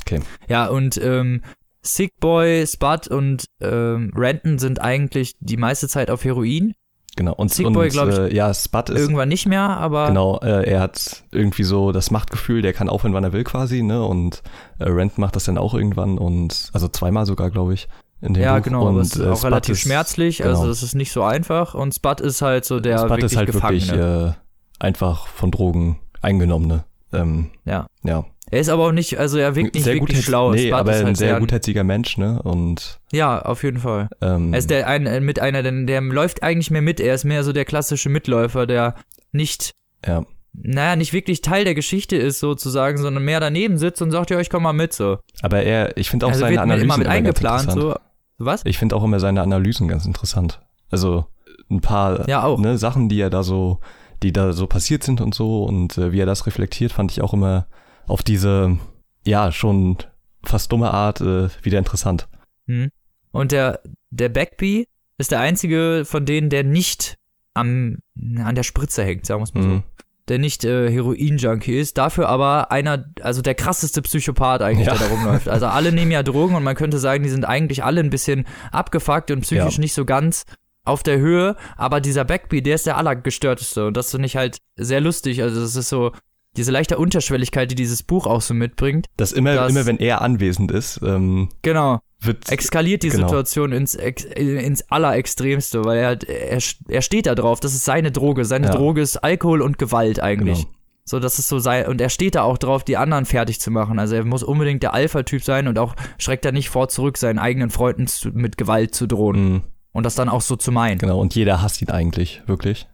Ja, 0.09 0.18
Ja, 0.48 0.66
und 0.68 0.98
ähm, 1.03 1.42
Sick 1.83 2.12
Boy, 2.20 2.66
Spud 2.66 3.09
und 3.09 3.44
ähm, 3.61 4.12
Renton 4.14 4.59
sind 4.59 4.81
eigentlich 4.81 5.35
die 5.40 5.57
meiste 5.57 5.88
Zeit 5.88 6.11
auf 6.11 6.24
Heroin. 6.24 6.74
Genau. 7.18 7.35
Und, 7.35 7.52
Sick 7.52 7.66
und 7.66 7.76
äh, 7.76 8.35
ja, 8.35 8.54
Spud 8.54 8.88
ist, 8.88 8.98
Irgendwann 9.00 9.28
nicht 9.28 9.44
mehr, 9.46 9.68
aber 9.68 10.07
genau, 10.07 10.38
äh, 10.40 10.70
er 10.70 10.81
hat 10.81 11.22
irgendwie 11.31 11.64
so 11.64 11.92
das 11.92 12.11
Machtgefühl, 12.11 12.62
der 12.62 12.72
kann 12.72 12.88
aufhören, 12.88 13.12
wann 13.12 13.24
er 13.24 13.35
will 13.35 13.44
quasi, 13.44 13.83
ne? 13.83 14.02
Und 14.02 14.42
äh, 14.78 14.85
Rent 14.88 15.18
macht 15.18 15.37
das 15.37 15.44
dann 15.44 15.59
auch 15.59 15.74
irgendwann 15.74 16.16
und, 16.16 16.70
also 16.72 16.88
zweimal 16.88 17.26
sogar, 17.26 17.50
glaube 17.50 17.74
ich. 17.74 17.88
In 18.20 18.35
dem 18.35 18.42
ja, 18.42 18.57
Buch. 18.57 18.64
genau, 18.64 18.83
und, 18.83 18.88
aber 18.88 19.00
es 19.02 19.14
ist 19.14 19.20
äh, 19.20 19.28
auch 19.28 19.37
Spud 19.37 19.44
relativ 19.44 19.72
ist- 19.74 19.81
schmerzlich, 19.83 20.38
genau. 20.38 20.50
also 20.50 20.70
es 20.70 20.83
ist 20.83 20.94
nicht 20.94 21.12
so 21.12 21.22
einfach 21.22 21.74
und 21.74 21.94
Spud 21.94 22.20
ist 22.20 22.40
halt 22.42 22.64
so 22.64 22.81
der 22.81 22.98
Spud 22.98 23.11
wirklich 23.11 23.33
ist 23.33 23.37
halt 23.37 23.46
Gefangene. 23.52 23.87
wirklich 23.87 24.33
äh, 24.33 24.33
einfach 24.81 25.26
von 25.28 25.50
Drogen 25.50 25.98
eingenommene. 26.22 26.85
Ähm, 27.12 27.50
Ja. 27.64 27.87
Ja. 28.02 28.24
Er 28.50 28.61
ist 28.61 28.68
aber 28.68 28.87
auch 28.87 28.92
nicht, 28.92 29.18
also 29.18 29.38
er 29.38 29.54
wirkt 29.54 29.74
nicht 29.74 29.84
sehr 29.84 29.94
wirklich 29.94 30.24
schlau. 30.24 30.52
Nee, 30.52 30.72
aber 30.72 30.92
ist 30.92 31.00
ein 31.00 31.06
halt 31.06 31.16
sehr 31.16 31.38
gutherziger 31.40 31.84
Mensch, 31.84 32.16
ne? 32.16 32.40
Und 32.42 32.98
Ja, 33.12 33.42
auf 33.42 33.62
jeden 33.62 33.78
Fall. 33.78 34.08
ähm, 34.20 34.52
Er 34.52 34.58
ist 34.58 34.70
der 34.70 34.87
ein, 34.87 35.06
äh, 35.06 35.20
mit 35.20 35.40
einer, 35.40 35.62
der, 35.62 35.72
der 35.84 36.00
läuft 36.00 36.42
eigentlich 36.42 36.70
mehr 36.70 36.82
mit. 36.82 37.00
Er 37.00 37.14
ist 37.14 37.24
mehr 37.24 37.44
so 37.44 37.52
der 37.52 37.64
klassische 37.64 38.08
Mitläufer, 38.08 38.66
der 38.66 38.94
nicht, 39.32 39.72
ja. 40.06 40.24
naja, 40.54 40.96
nicht 40.96 41.12
wirklich 41.12 41.42
Teil 41.42 41.64
der 41.64 41.74
Geschichte 41.74 42.16
ist 42.16 42.38
sozusagen, 42.40 42.98
sondern 42.98 43.24
mehr 43.24 43.40
daneben 43.40 43.76
sitzt 43.76 44.00
und 44.00 44.11
sagt, 44.11 44.30
ja, 44.30 44.40
ich 44.40 44.48
komm 44.50 44.62
mal 44.62 44.72
mit 44.72 44.92
so. 44.92 45.18
Aber 45.42 45.62
er, 45.62 45.96
ich 45.96 46.08
finde 46.11 46.26
auch 46.26 46.30
also 46.30 46.40
seine 46.40 46.52
wird 46.52 46.62
Analysen 46.62 46.84
immer 46.87 46.98
mit 46.98 47.06
eingeplant 47.06 47.70
so. 47.72 47.94
Was? 48.38 48.62
Ich 48.64 48.78
finde 48.78 48.96
auch 48.96 49.04
immer 49.04 49.20
seine 49.20 49.42
Analysen 49.42 49.88
ganz 49.88 50.06
interessant. 50.06 50.61
Also 50.90 51.26
ein 51.70 51.80
paar 51.80 52.26
Ja, 52.28 52.44
auch. 52.44 52.58
ne, 52.58 52.78
Sachen, 52.78 53.08
die 53.08 53.20
er 53.20 53.30
da 53.30 53.42
so, 53.42 53.80
die 54.22 54.32
da 54.32 54.52
so 54.52 54.66
passiert 54.66 55.02
sind 55.02 55.20
und 55.20 55.34
so 55.34 55.64
und 55.64 55.98
äh, 55.98 56.12
wie 56.12 56.20
er 56.20 56.26
das 56.26 56.46
reflektiert, 56.46 56.92
fand 56.92 57.11
ich 57.11 57.20
auch 57.20 57.34
immer 57.34 57.66
auf 58.09 58.23
diese, 58.23 58.79
ja, 59.25 59.53
schon 59.53 59.99
fast 60.44 60.73
dumme 60.73 60.90
Art 60.92 61.21
äh, 61.21 61.49
wieder 61.62 61.79
interessant. 61.79 62.29
Hm. 62.66 62.90
Und 63.31 63.53
der, 63.53 63.81
der 64.11 64.29
Backby 64.29 64.88
ist 65.18 65.31
der 65.31 65.40
einzige 65.40 66.05
von 66.05 66.25
denen, 66.27 66.49
der 66.51 66.64
nicht 66.64 67.16
am, 67.55 67.99
an 68.38 68.55
der 68.55 68.62
Spritze 68.62 69.05
hängt, 69.05 69.27
sagen 69.27 69.40
wir 69.40 69.44
es 69.44 69.55
mal 69.55 69.62
so. 69.62 69.68
Mhm. 69.68 69.83
Der 70.29 70.38
nicht 70.38 70.64
äh, 70.64 70.90
Heroin-Junkie 70.90 71.79
ist, 71.79 71.97
dafür 71.99 72.29
aber 72.29 72.71
einer, 72.71 73.05
also 73.23 73.40
der 73.42 73.55
krasseste 73.55 74.03
Psychopath 74.03 74.61
eigentlich, 74.62 74.87
Ja. 74.87 74.94
der 74.94 75.09
da 75.09 75.14
rumläuft. 75.14 75.49
Also 75.49 75.66
alle 75.66 75.90
nehmen 75.90 76.11
ja 76.11 76.23
Drogen 76.23 76.55
und 76.55 76.62
man 76.62 76.77
könnte 76.77 76.99
sagen, 76.99 77.25
die 77.25 77.31
sind 77.31 77.47
eigentlich 77.47 77.83
alle 77.83 78.01
ein 78.01 78.11
bisschen 78.11 78.47
abgefuckt 78.71 79.31
und 79.31 79.40
psychisch 79.40 79.77
Ja. 79.77 79.81
nicht 79.81 79.94
so 79.94 80.05
ganz 80.05 80.44
auf 80.85 81.03
der 81.03 81.18
Höhe, 81.18 81.57
aber 81.77 82.01
dieser 82.01 82.25
Backby, 82.25 82.62
der 82.62 82.75
ist 82.77 82.87
der 82.87 82.97
allergestörteste 82.97 83.87
und 83.88 83.97
das 83.97 84.11
finde 84.11 84.27
ich 84.27 84.37
halt 84.37 84.59
sehr 84.77 85.01
lustig. 85.01 85.42
Also 85.42 85.61
das 85.61 85.75
ist 85.77 85.88
so 85.88 86.12
diese 86.59 86.71
leichte 86.73 86.99
Unterschwelligkeit, 86.99 87.71
die 87.71 87.75
dieses 87.75 88.03
Buch 88.03 88.27
auch 88.27 88.42
so 88.42 88.53
mitbringt. 88.53 89.07
Dass 89.16 89.33
immer, 89.33 89.55
Das- 89.55 89.71
immer 89.71 89.87
wenn 89.87 89.99
er 89.99 90.21
anwesend 90.21 90.71
ist, 90.71 91.01
ähm, 91.03 91.49
Genau. 91.62 92.01
wird 92.21 92.51
eskaliert 92.51 93.03
die 93.05 93.09
Genau. 93.11 93.29
Situation 93.29 93.73
ins, 93.73 93.94
ins 93.94 94.83
Allerextremste, 94.90 95.85
weil 95.85 95.99
er, 95.99 96.18
er, 96.29 96.59
er 96.88 97.03
steht 97.03 97.27
da 97.27 97.35
drauf, 97.35 97.61
das 97.61 97.75
ist 97.75 97.85
seine 97.85 98.11
Droge. 98.11 98.44
Seine 98.44 98.66
Ja. 98.66 98.73
Droge 98.75 99.01
ist 99.01 99.16
Alkohol 99.18 99.62
und 99.62 99.79
Gewalt 99.79 100.21
eigentlich. 100.21 100.59
Genau. 100.64 100.73
So, 101.05 101.21
das 101.21 101.38
ist 101.38 101.49
so 101.49 101.59
sein, 101.59 101.87
und 101.87 102.03
er 102.03 102.11
steht 102.11 102.35
da 102.35 102.42
auch 102.42 102.59
drauf, 102.59 102.85
die 102.85 102.99
anderen 102.99 103.25
fertig 103.25 103.61
zu 103.61 103.71
machen. 103.71 103.99
Also 103.99 104.14
er 104.16 104.25
muss 104.27 104.42
unbedingt 104.42 104.83
der 104.83 104.92
Alpha-Typ 104.92 105.42
sein 105.42 105.66
und 105.66 105.79
auch 105.79 105.94
schreckt 106.18 106.44
er 106.44 106.53
nicht 106.53 106.68
vor 106.68 106.88
zurück, 106.90 107.16
seinen 107.16 107.38
eigenen 107.38 107.71
Freunden 107.71 108.07
zu, 108.09 108.29
mit 108.29 108.59
Gewalt 108.59 108.94
zu 108.94 109.07
drohen. 109.07 109.53
Mhm, 109.53 109.62
Und 109.92 110.05
das 110.05 110.16
dann 110.16 110.29
auch 110.29 110.42
so 110.42 110.57
zu 110.57 110.71
meinen. 110.71 110.99
genau, 110.99 111.18
und 111.18 111.35
jeder 111.35 111.62
hasst 111.62 111.81
ihn 111.81 111.88
eigentlich, 111.88 112.42
wirklich. 112.47 112.88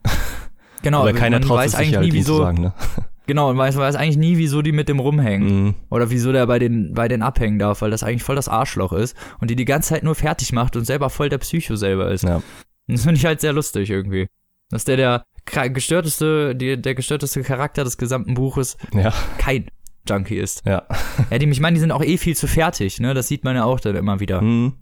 Genau, 0.81 1.01
Aber 1.01 1.11
keiner 1.11 1.39
man 1.39 1.47
traut 1.47 1.57
weiß 1.57 1.71
es 1.73 1.75
eigentlich 1.75 1.87
sich 1.89 1.97
halt, 1.97 2.05
nie, 2.07 2.13
wieso, 2.13 2.37
sagen, 2.37 2.61
ne? 2.61 2.73
Genau, 3.27 3.49
und 3.49 3.57
weiß, 3.57 3.77
weiß 3.77 3.95
eigentlich 3.95 4.17
nie, 4.17 4.37
wieso 4.37 4.61
die 4.61 4.71
mit 4.71 4.89
dem 4.89 4.99
rumhängen. 4.99 5.63
Mhm. 5.63 5.75
Oder 5.89 6.09
wieso 6.09 6.31
der 6.31 6.45
bei 6.47 6.59
den, 6.59 6.93
bei 6.93 7.07
den 7.07 7.21
abhängen 7.21 7.59
darf, 7.59 7.81
weil 7.81 7.91
das 7.91 8.03
eigentlich 8.03 8.23
voll 8.23 8.35
das 8.35 8.47
Arschloch 8.47 8.93
ist 8.93 9.15
und 9.39 9.49
die 9.49 9.55
die 9.55 9.65
ganze 9.65 9.89
Zeit 9.89 10.03
nur 10.03 10.15
fertig 10.15 10.51
macht 10.53 10.75
und 10.75 10.85
selber 10.85 11.09
voll 11.09 11.29
der 11.29 11.37
Psycho 11.39 11.75
selber 11.75 12.11
ist. 12.11 12.23
Ja. 12.23 12.41
Das 12.87 13.03
finde 13.03 13.17
ich 13.17 13.25
halt 13.25 13.41
sehr 13.41 13.53
lustig 13.53 13.89
irgendwie. 13.89 14.27
Dass 14.69 14.85
der 14.85 14.97
der 14.97 15.23
gestörteste, 15.69 16.55
die, 16.55 16.81
der 16.81 16.95
gestörteste 16.95 17.43
Charakter 17.43 17.83
des 17.83 17.97
gesamten 17.97 18.33
Buches 18.33 18.77
Ja, 18.93 19.13
kein 19.37 19.67
Junkie 20.07 20.37
ist. 20.37 20.63
ja. 20.65 20.83
Ja, 21.31 21.37
die, 21.37 21.49
ich 21.49 21.59
meine, 21.59 21.75
die 21.75 21.79
sind 21.79 21.91
auch 21.91 22.03
eh 22.03 22.17
viel 22.17 22.35
zu 22.35 22.47
fertig, 22.47 22.99
ne? 22.99 23.13
Das 23.13 23.27
sieht 23.27 23.43
man 23.43 23.55
ja 23.55 23.63
auch 23.63 23.79
dann 23.79 23.95
immer 23.95 24.19
wieder. 24.19 24.41
Hm. 24.41 24.73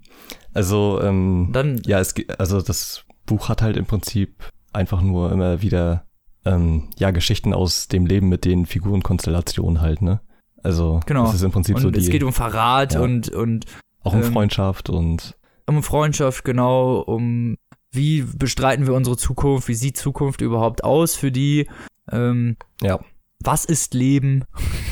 Also, 0.53 0.99
ähm, 1.01 1.49
Dann, 1.53 1.81
ja, 1.85 1.99
es, 1.99 2.13
also 2.37 2.61
das 2.61 3.05
Buch 3.25 3.49
hat 3.49 3.61
halt 3.61 3.77
im 3.77 3.85
Prinzip 3.85 4.49
einfach 4.73 5.01
nur 5.01 5.31
immer 5.31 5.61
wieder, 5.61 6.05
ähm, 6.45 6.89
ja, 6.97 7.11
Geschichten 7.11 7.53
aus 7.53 7.87
dem 7.87 8.05
Leben 8.05 8.29
mit 8.29 8.45
den 8.45 8.65
Figurenkonstellationen 8.65 9.81
halt, 9.81 10.01
ne? 10.01 10.21
Also, 10.61 10.99
Genau. 11.05 11.25
das 11.25 11.35
ist 11.35 11.41
im 11.43 11.51
Prinzip 11.51 11.79
so 11.79 11.87
und 11.87 11.95
die, 11.95 12.01
es 12.01 12.09
geht 12.09 12.23
um 12.23 12.33
Verrat 12.33 12.93
Ja. 12.93 13.01
und, 13.01 13.29
und 13.29 13.65
auch 14.01 14.13
um 14.13 14.21
ähm, 14.23 14.31
Freundschaft 14.31 14.89
und, 14.89 15.35
um 15.67 15.83
Freundschaft, 15.83 16.43
genau, 16.43 16.99
um 16.99 17.57
wie 17.91 18.21
bestreiten 18.23 18.87
wir 18.87 18.93
unsere 18.93 19.17
Zukunft, 19.17 19.67
wie 19.67 19.73
sieht 19.75 19.97
Zukunft 19.97 20.41
überhaupt 20.41 20.83
aus 20.83 21.15
für 21.15 21.31
die, 21.31 21.67
ähm, 22.11 22.57
ja, 22.81 22.99
was 23.43 23.65
ist 23.65 23.93
Leben? 23.93 24.45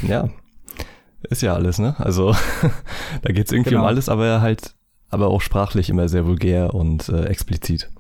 ja. 0.08 0.30
Ist 1.30 1.44
ja 1.44 1.54
alles, 1.54 1.78
ne? 1.78 1.96
Also, 2.00 2.36
da 3.22 3.32
geht's 3.32 3.52
irgendwie 3.52 3.70
Genau. 3.72 3.82
um 3.84 3.88
alles, 3.88 4.10
aber 4.10 4.42
halt, 4.42 4.76
aber 5.10 5.28
auch 5.28 5.40
sprachlich 5.42 5.90
immer 5.90 6.10
sehr 6.10 6.26
vulgär 6.26 6.74
und 6.74 7.10
äh, 7.10 7.26
explizit. 7.26 7.92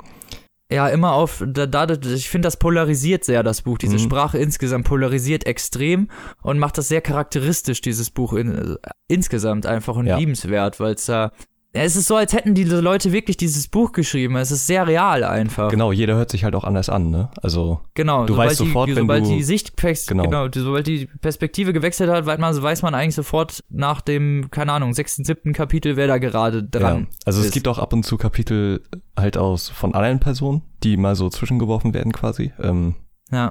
Ja, 0.72 0.88
immer 0.88 1.12
auf, 1.14 1.44
da, 1.46 1.66
da, 1.66 1.86
ich 2.16 2.30
finde, 2.30 2.46
das 2.48 2.56
polarisiert 2.58 3.26
sehr, 3.26 3.44
das 3.44 3.62
Buch. 3.62 3.78
Diese 3.78 3.96
Mhm. 3.96 4.00
Sprache 4.00 4.38
insgesamt 4.38 4.88
polarisiert 4.88 5.46
extrem 5.46 6.08
und 6.44 6.60
macht 6.60 6.78
das 6.78 6.88
sehr 6.88 7.02
charakteristisch, 7.02 7.82
dieses 7.82 8.10
Buch 8.10 8.34
in, 8.34 8.58
äh, 8.58 8.76
insgesamt 9.10 9.66
einfach 9.66 9.96
und 9.98 10.08
Ja. 10.08 10.18
liebenswert, 10.18 10.80
weil 10.80 10.94
es 10.94 11.06
da, 11.06 11.24
ja, 11.26 11.32
es 11.74 11.96
ist 11.96 12.08
so, 12.08 12.16
als 12.18 12.34
hätten 12.34 12.54
die 12.54 12.64
Leute 12.66 13.14
wirklich 13.14 13.38
dieses 13.38 13.68
Buch 13.70 13.94
geschrieben. 13.94 14.36
Es 14.36 14.52
ist 14.52 14.68
sehr 14.68 14.86
real 14.88 15.24
einfach. 15.24 15.70
Genau, 15.70 15.92
jeder 15.94 16.16
hört 16.16 16.30
sich 16.30 16.44
halt 16.44 16.54
auch 16.56 16.66
anders 16.66 16.90
an, 16.90 17.10
ne? 17.10 17.30
Also, 17.42 17.80
Genau, 17.94 18.26
Du 18.26 18.34
sobald 18.34 18.50
weißt 18.52 18.60
die, 18.60 18.66
sofort, 18.68 18.90
wenn 18.90 18.96
sobald 18.96 19.26
du- 19.26 19.30
die 19.30 19.44
Sichtpers 19.44 20.06
Genau. 20.08 20.24
genau. 20.24 20.48
die- 20.50 20.60
sobald 20.60 20.88
die 20.88 21.06
Perspektive 21.22 21.72
gewechselt 21.72 22.10
hat, 22.12 22.26
weiß 22.26 22.40
man, 22.40 22.62
weiß 22.62 22.82
man 22.82 22.94
eigentlich 22.94 23.16
sofort 23.16 23.64
nach 23.70 24.02
dem, 24.02 24.50
keine 24.52 24.74
Ahnung, 24.74 24.94
sechsten, 24.94 25.24
siebten 25.24 25.54
Kapitel, 25.54 25.96
wer 25.96 26.08
da 26.08 26.18
gerade 26.18 26.62
dran 26.64 27.02
Ja. 27.04 27.08
Also 27.26 27.40
es 27.40 27.48
ist. 27.48 27.54
gibt 27.54 27.68
auch 27.70 27.80
ab 27.80 27.94
und 27.94 28.04
zu 28.04 28.18
Kapitel 28.18 28.84
halt 29.18 29.38
aus 29.38 29.70
von 29.70 29.94
anderen 29.96 30.20
Personen, 30.20 30.64
die 30.84 30.98
mal 30.98 31.16
so 31.16 31.30
zwischengeworfen 31.30 31.94
werden 31.94 32.12
quasi. 32.12 32.52
Ähm, 32.62 32.96
Ja. 33.32 33.50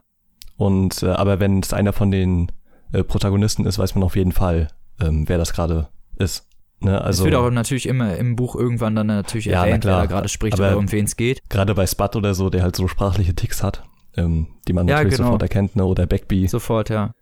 Und 0.57 1.03
äh, 1.03 1.07
aber 1.09 1.41
wenn 1.41 1.61
es 1.61 1.73
einer 1.73 1.95
von 1.95 2.11
den 2.11 2.53
äh, 2.93 3.03
Protagonisten 3.03 3.65
ist, 3.65 3.79
weiß 3.79 3.95
man 3.95 4.05
auf 4.05 4.15
jeden 4.17 4.33
Fall, 4.33 4.69
ähm, 5.01 5.27
wer 5.27 5.39
das 5.39 5.55
gerade 5.55 5.89
ist. 6.19 6.47
Ne? 6.81 7.01
Also 7.01 7.23
es 7.23 7.25
wird 7.31 7.35
auch 7.35 7.51
natürlich 7.51 7.87
immer 7.87 8.17
im 8.17 8.37
Buch 8.37 8.57
irgendwann 8.57 8.95
dann 8.97 9.07
natürlich 9.09 9.47
Ja, 9.47 9.61
na 9.61 9.67
erwähnt, 9.67 9.85
wer 9.85 9.91
klar. 9.93 10.01
da 10.03 10.07
gerade 10.07 10.29
spricht 10.29 10.55
Aber- 10.55 10.69
oder 10.69 10.79
um 10.79 10.91
wen 10.91 11.05
es 11.05 11.17
geht. 11.17 11.41
gerade 11.49 11.75
bei 11.75 11.87
Spud 11.87 12.17
oder 12.17 12.35
so, 12.35 12.49
der 12.51 12.63
halt 12.63 12.75
so 12.77 12.89
sprachliche 12.89 13.35
Ticks 13.35 13.63
hat, 13.63 13.83
ähm, 14.17 14.49
die 14.67 14.73
man 14.73 14.89
Ja, 14.89 14.97
natürlich 14.97 15.17
genau. 15.17 15.29
sofort 15.29 15.43
erkennt, 15.43 15.77
ne? 15.77 15.85
Oder 15.85 16.07
Backby. 16.07 16.47
Sofort, 16.49 16.89
ja. 16.89 17.13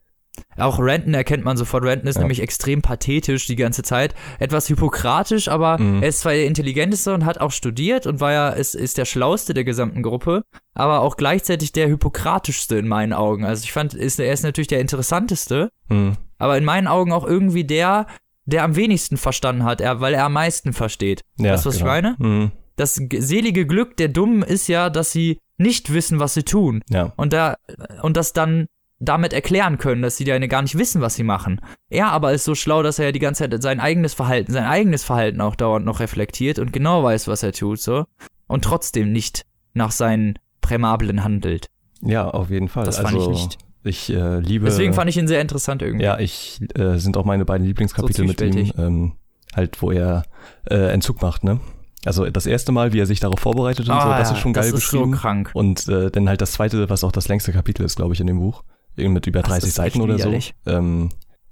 Auch 0.57 0.79
Renton 0.79 1.15
erkennt 1.15 1.45
man 1.45 1.57
sofort. 1.57 1.83
Renton 1.83 2.07
ist 2.07 2.15
Ja. 2.15 2.21
nämlich 2.21 2.41
extrem 2.41 2.81
pathetisch 2.81 3.49
die 3.49 3.57
ganze 3.57 3.83
Zeit. 3.83 4.15
Etwas 4.39 4.69
hypokratisch, 4.69 5.49
aber 5.49 5.79
Mhm. 5.81 6.01
er 6.01 6.09
ist 6.11 6.21
zwar 6.21 6.31
der 6.33 6.47
Intelligenteste 6.47 7.13
und 7.13 7.25
hat 7.25 7.41
auch 7.41 7.51
studiert 7.51 8.07
und 8.07 8.21
war 8.21 8.31
ja, 8.33 8.49
ist, 8.51 8.77
ist 8.77 8.99
der 8.99 9.05
Schlauste 9.05 9.53
der 9.53 9.65
gesamten 9.65 10.01
Gruppe, 10.05 10.45
aber 10.75 11.01
auch 11.01 11.17
gleichzeitig 11.17 11.73
der 11.73 11.89
hypokratischste 11.89 12.77
in 12.79 12.87
meinen 12.87 13.13
Augen. 13.13 13.45
Also 13.45 13.65
ich 13.65 13.73
fand, 13.73 13.95
ist, 13.95 14.21
er 14.21 14.33
ist 14.33 14.45
natürlich 14.45 14.69
der 14.69 14.79
interessanteste, 14.81 15.71
Mhm. 15.89 16.17
aber 16.39 16.57
in 16.57 16.65
meinen 16.65 16.87
Augen 16.87 17.11
auch 17.13 17.27
irgendwie 17.27 17.65
der, 17.65 18.07
der 18.49 18.65
am 18.65 18.77
wenigsten 18.77 19.19
verstanden 19.19 19.65
hat, 19.65 19.83
er, 19.83 20.01
weil 20.01 20.15
er 20.15 20.25
am 20.25 20.33
meisten 20.33 20.73
versteht. 20.73 21.23
Ja, 21.39 21.53
weißt 21.53 21.67
du, 21.67 21.69
was 21.69 21.77
ich 21.77 21.83
genau. 21.83 21.93
meine? 21.93 22.17
Mhm. 22.19 22.53
Das 22.77 22.95
selige 22.95 23.67
Glück 23.67 23.97
der 23.99 24.09
Dummen 24.09 24.43
ist 24.43 24.69
ja, 24.69 24.89
dass 24.89 25.13
sie 25.13 25.39
nicht 25.59 25.93
wissen, 25.93 26.19
was 26.19 26.35
sie 26.35 26.45
tun 26.45 26.83
Ja, 26.89 27.13
und 27.17 27.33
da 27.33 27.57
und 28.03 28.17
das 28.17 28.33
dann 28.33 28.67
damit 29.01 29.33
erklären 29.33 29.77
können, 29.77 30.01
dass 30.01 30.17
sie 30.17 30.25
ja 30.25 30.39
gar 30.47 30.63
nicht 30.63 30.79
wissen, 30.79 31.03
was 31.03 31.15
sie 31.15 31.25
machen. 31.25 31.61
Er 31.91 32.11
aber 32.11 32.33
ist 32.33 32.45
so 32.45 32.55
schlau, 32.55 32.83
dass 32.83 32.99
er 32.99 33.07
ja 33.07 33.13
die 33.13 33.19
ganze 33.19 33.49
Zeit 33.49 33.63
sein 33.63 33.81
eigenes 33.81 34.15
Verhalten, 34.15 34.53
sein 34.53 34.65
eigenes 34.65 35.05
Verhalten 35.05 35.41
auch 35.41 35.55
dauernd 35.55 35.85
noch 35.85 36.01
reflektiert 36.01 36.59
und 36.59 36.73
genau 36.73 37.03
weiß, 37.03 37.29
was 37.29 37.43
er 37.43 37.53
tut, 37.53 37.81
so 37.81 38.07
und 38.47 38.65
trotzdem 38.65 39.13
nicht 39.13 39.45
nach 39.75 39.91
seinen 39.91 40.39
Prämablen 40.63 41.23
handelt. 41.23 41.69
ja, 42.01 42.29
auf 42.29 42.51
jeden 42.51 42.69
Fall. 42.69 42.85
Das 42.85 42.99
also, 42.99 43.21
fand 43.21 43.23
ich 43.23 43.43
nicht. 43.43 43.59
Ich 43.85 44.11
äh, 44.13 44.41
liebe. 44.41 44.67
Deswegen 44.67 44.93
fand 44.93 45.09
ich 45.09 45.17
ihn 45.17 45.29
sehr 45.29 45.41
interessant 45.41 45.83
irgendwie. 45.83 46.05
Ja, 46.05 46.19
ich 46.19 46.61
äh, 46.75 46.99
sind 46.99 47.17
auch 47.17 47.25
meine 47.25 47.45
beiden 47.45 47.67
Lieblingskapitel 47.67 48.17
So 48.17 48.25
mit 48.25 48.41
ihm, 48.41 48.73
ähm, 48.77 49.13
halt, 49.55 49.81
wo 49.81 49.91
er 49.93 50.25
äh, 50.69 50.93
Entzug 50.93 51.23
macht, 51.23 51.45
ne? 51.45 51.61
Also 52.05 52.29
das 52.31 52.47
erste 52.47 52.71
Mal, 52.73 52.93
wie 52.93 53.01
er 53.01 53.07
sich 53.07 53.21
darauf 53.21 53.41
vorbereitet 53.41 53.89
und 53.89 53.95
so, 53.95 54.09
Ah, 54.09 54.19
das 54.19 54.31
ist 54.33 54.39
schon 54.39 54.53
geil 54.53 54.71
das 54.71 54.81
ist 54.83 54.91
so 54.91 54.99
beschrieben. 55.01 55.17
krank. 55.17 55.51
und 55.55 55.89
äh, 55.89 56.11
dann 56.11 56.29
halt 56.29 56.41
das 56.41 56.53
zweite, 56.53 56.89
was 56.89 57.03
auch 57.03 57.13
das 57.13 57.29
längste 57.29 57.53
Kapitel 57.53 57.85
ist, 57.85 57.97
glaube 57.97 58.15
ich, 58.15 58.21
in 58.21 58.27
dem 58.27 58.39
Buch, 58.39 58.63
Irgend 58.97 59.15
mit 59.15 59.27
über 59.27 59.41
Das 59.43 59.51
30 59.51 59.69
ist 59.69 59.75
Seiten 59.77 60.01
oder 60.01 60.19
so, 60.19 60.37
ähm, 60.67 61.09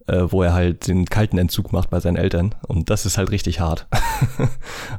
äh, 0.09 0.23
wo 0.29 0.42
er 0.42 0.53
halt 0.55 0.87
den 0.88 1.05
kalten 1.07 1.38
Entzug 1.38 1.73
macht 1.73 1.90
bei 1.90 2.01
seinen 2.01 2.16
Eltern 2.16 2.55
und 2.69 2.90
das 2.90 3.07
ist 3.07 3.19
halt 3.19 3.31
richtig 3.31 3.61
hart. 3.61 3.87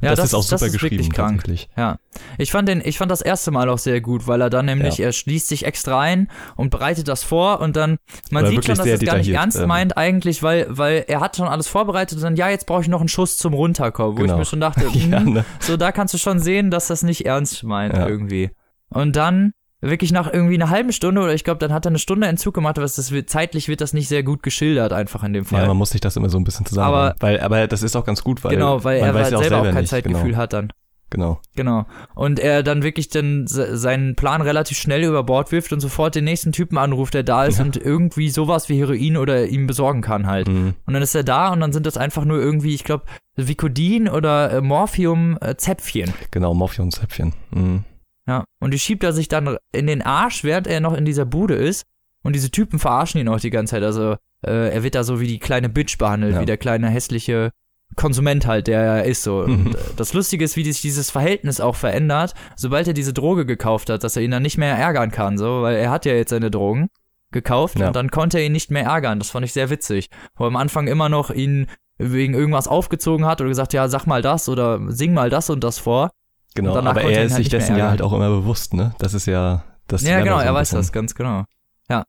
Ja, 0.02 0.12
das, 0.12 0.18
das- 0.20 0.26
ist 0.28 0.34
auch 0.36 0.40
das 0.42 0.48
super 0.50 0.66
ist 0.68 0.74
wirklich 0.74 0.92
geschrieben 1.00 1.12
krank. 1.14 1.38
tatsächlich. 1.40 1.70
Ja, 1.76 1.98
ich 2.38 2.52
fand 2.52 2.70
den, 2.70 2.82
ich 2.86 2.98
fand 3.00 3.10
das 3.10 3.22
erste 3.22 3.50
Mal 3.52 3.68
auch 3.70 3.80
sehr 3.80 4.00
gut, 4.02 4.28
weil 4.28 4.42
er 4.42 4.50
dann 4.52 4.66
nämlich, 4.68 4.98
Ja. 5.00 5.06
er 5.08 5.12
schließt 5.12 5.48
sich 5.48 5.66
extra 5.66 6.00
ein 6.00 6.30
und 6.56 6.70
bereitet 6.70 7.08
das 7.08 7.24
vor 7.24 7.60
und 7.62 7.76
dann, 7.76 7.98
man 8.30 8.44
Aber 8.44 8.52
sieht 8.52 8.66
schon, 8.66 8.78
wirklich 8.78 8.78
dass 8.78 8.86
er 8.88 8.94
es 8.96 9.06
gar 9.06 9.18
nicht 9.18 9.30
ernst 9.30 9.58
ähm. 9.60 9.68
meint 9.68 9.98
eigentlich, 9.98 10.44
weil, 10.44 10.68
weil 10.70 11.06
er 11.08 11.20
hat 11.20 11.36
schon 11.36 11.48
alles 11.48 11.68
vorbereitet 11.68 12.18
und 12.18 12.24
dann, 12.24 12.36
ja, 12.36 12.50
jetzt 12.50 12.68
brauche 12.68 12.82
ich 12.82 12.88
noch 12.88 13.00
einen 13.00 13.10
Schuss 13.10 13.38
zum 13.38 13.54
Runterkommen, 13.54 14.18
wo 14.18 14.22
Genau. 14.22 14.34
ich 14.34 14.40
mir 14.40 14.46
schon 14.46 14.60
dachte, 14.60 14.82
Ja, 14.94 15.20
hm, 15.22 15.34
ne? 15.34 15.46
so 15.60 15.78
da 15.78 15.92
kannst 15.92 16.14
du 16.14 16.18
schon 16.20 16.40
sehen, 16.40 16.70
dass 16.70 16.88
das 16.88 17.02
nicht 17.02 17.26
ernst 17.26 17.64
meint 17.64 17.96
Ja. 17.96 18.08
irgendwie. 18.08 18.52
Und 18.90 19.16
dann 19.16 19.54
wirklich 19.82 20.12
nach 20.12 20.32
irgendwie 20.32 20.56
einer 20.56 20.70
halben 20.70 20.92
Stunde 20.92 21.22
oder 21.22 21.34
ich 21.34 21.44
glaube, 21.44 21.60
dann 21.60 21.72
hat 21.74 21.86
er 21.86 21.90
eine 21.92 22.00
Stunde 22.00 22.28
Entzug 22.28 22.54
gemacht, 22.56 22.78
aber 22.78 22.84
das 22.84 23.12
wird, 23.12 23.30
zeitlich 23.30 23.68
wird 23.68 23.82
das 23.82 23.94
nicht 23.94 24.08
sehr 24.08 24.24
gut 24.24 24.42
geschildert 24.44 24.92
einfach 24.94 25.24
in 25.24 25.34
dem 25.34 25.46
Fall. 25.46 25.62
ja, 25.62 25.68
man 25.68 25.78
muss 25.78 25.92
sich 25.92 26.02
das 26.02 26.16
immer 26.16 26.30
so 26.30 26.38
ein 26.38 26.44
bisschen 26.44 26.66
zusammen. 26.66 26.88
Aber- 26.88 27.16
weil, 27.20 27.40
aber 27.40 27.68
das 27.68 27.84
ist 27.84 27.96
auch 27.96 28.06
ganz 28.06 28.24
gut, 28.24 28.44
weil 28.44 28.52
genau, 28.56 28.84
weil 28.84 29.00
er 29.00 29.14
halt 29.14 29.32
ja 29.32 29.38
auch 29.38 29.42
selber 29.42 29.58
auch 29.58 29.62
selber 29.62 29.74
kein 29.74 29.82
nicht. 29.82 29.90
Zeitgefühl 29.90 30.24
genau, 30.32 30.38
hat 30.38 30.54
dann. 30.54 30.72
Genau. 31.10 31.40
Genau. 31.56 31.86
Und 32.16 32.38
er 32.38 32.64
dann 32.64 32.84
wirklich 32.84 33.08
dann 33.08 33.48
se- 33.48 33.78
seinen 33.78 34.16
Plan 34.18 34.42
relativ 34.42 34.78
schnell 34.78 35.06
über 35.06 35.24
Bord 35.24 35.54
wirft 35.54 35.72
und 35.72 35.80
sofort 35.80 36.16
den 36.16 36.26
nächsten 36.26 36.52
Typen 36.52 36.78
anruft, 36.78 37.14
der 37.14 37.24
da 37.24 37.46
ist 37.46 37.60
Ja. 37.60 37.64
und 37.64 37.78
irgendwie 37.78 38.28
sowas 38.30 38.68
wie 38.68 38.78
Heroin 38.78 39.16
oder 39.16 39.46
ihm 39.48 39.68
besorgen 39.68 40.02
kann 40.02 40.28
halt. 40.28 40.50
Mhm. 40.50 40.74
Und 40.86 40.94
dann 40.94 41.02
ist 41.02 41.16
er 41.16 41.24
da 41.24 41.54
und 41.54 41.62
dann 41.62 41.72
sind 41.72 41.86
das 41.86 41.96
einfach 41.96 42.26
nur 42.26 42.40
irgendwie, 42.40 42.76
ich 42.76 42.84
glaube, 42.84 43.06
Vicodin 43.38 44.10
oder 44.10 44.52
äh, 44.52 44.62
Morphium-Zäpfchen. 44.62 46.14
Genau, 46.32 46.54
Morphionzäpfchen. 46.54 47.34
Mhm. 47.52 47.84
Ja. 48.28 48.44
Und 48.60 48.72
die 48.74 48.80
schiebt 48.80 49.04
er 49.04 49.14
sich 49.14 49.28
dann 49.30 49.58
in 49.72 49.88
den 49.88 50.02
Arsch, 50.02 50.44
während 50.44 50.68
er 50.68 50.80
noch 50.82 50.94
in 50.94 51.06
dieser 51.06 51.26
Bude 51.26 51.56
ist. 51.56 51.86
Und 52.24 52.34
diese 52.36 52.52
Typen 52.52 52.78
verarschen 52.80 53.22
ihn 53.22 53.30
auch 53.30 53.40
die 53.40 53.50
ganze 53.52 53.72
Zeit. 53.72 53.84
Also 53.84 54.16
äh, 54.46 54.70
er 54.74 54.84
wird 54.84 54.96
da 54.96 55.04
so 55.04 55.20
wie 55.22 55.28
die 55.28 55.40
kleine 55.40 55.70
Bitch 55.70 55.98
behandelt, 55.98 56.36
Ja. 56.36 56.42
wie 56.42 56.46
der 56.46 56.58
kleine 56.58 56.90
hässliche 56.90 57.52
Konsument 57.96 58.46
halt, 58.46 58.68
der 58.68 58.82
er 58.82 59.04
ist 59.06 59.24
so. 59.24 59.40
Und 59.40 59.66
Mhm. 59.66 59.72
äh, 59.72 59.78
das 59.96 60.14
Lustige 60.14 60.44
ist, 60.44 60.58
wie 60.58 60.64
sich 60.66 60.82
dieses 60.82 61.10
Verhältnis 61.10 61.62
auch 61.62 61.76
verändert, 61.76 62.34
sobald 62.58 62.88
er 62.88 62.94
diese 62.94 63.14
Droge 63.14 63.46
gekauft 63.46 63.90
hat, 63.90 64.04
dass 64.04 64.16
er 64.18 64.24
ihn 64.24 64.32
dann 64.32 64.44
nicht 64.44 64.58
mehr 64.58 64.76
ärgern 64.76 65.10
kann, 65.12 65.38
so, 65.38 65.62
weil 65.62 65.78
er 65.78 65.90
hat 65.90 66.06
ja 66.06 66.14
jetzt 66.14 66.32
seine 66.32 66.52
Drogen 66.52 66.90
gekauft 67.32 67.80
Ja. 67.80 67.88
und 67.88 67.96
dann 67.96 68.12
konnte 68.12 68.40
er 68.40 68.46
ihn 68.46 68.52
nicht 68.52 68.72
mehr 68.72 68.84
ärgern. 68.84 69.20
Das 69.20 69.30
fand 69.30 69.46
ich 69.46 69.54
sehr 69.54 69.70
witzig. 69.70 70.10
Wo 70.36 70.44
er 70.44 70.48
am 70.48 70.56
Anfang 70.58 70.88
immer 70.88 71.08
noch 71.10 71.30
ihn 71.32 71.68
wegen 71.98 72.34
irgendwas 72.34 72.68
aufgezogen 72.68 73.26
hat 73.26 73.40
oder 73.42 73.50
gesagt, 73.50 73.74
ja, 73.74 73.88
sag 73.88 74.06
mal 74.06 74.22
das 74.22 74.50
oder 74.50 74.80
sing 74.92 75.14
mal 75.14 75.30
das 75.30 75.50
und 75.50 75.64
das 75.64 75.80
vor. 75.80 76.12
Genau, 76.58 76.76
aber 76.76 77.04
er 77.04 77.24
ist 77.24 77.34
halt 77.34 77.44
sich 77.44 77.50
dessen 77.50 77.78
ja 77.78 77.90
halt 77.90 78.02
auch 78.02 78.14
immer 78.14 78.30
bewusst, 78.30 78.74
ne? 78.74 78.96
Das 78.98 79.14
ist 79.14 79.28
ja 79.28 79.64
das 79.88 80.02
Ja, 80.02 80.22
genau, 80.22 80.40
er 80.40 80.54
weiß 80.54 80.72
das, 80.72 80.92
ganz 80.92 81.14
genau. 81.14 81.46
Ja. 81.90 82.04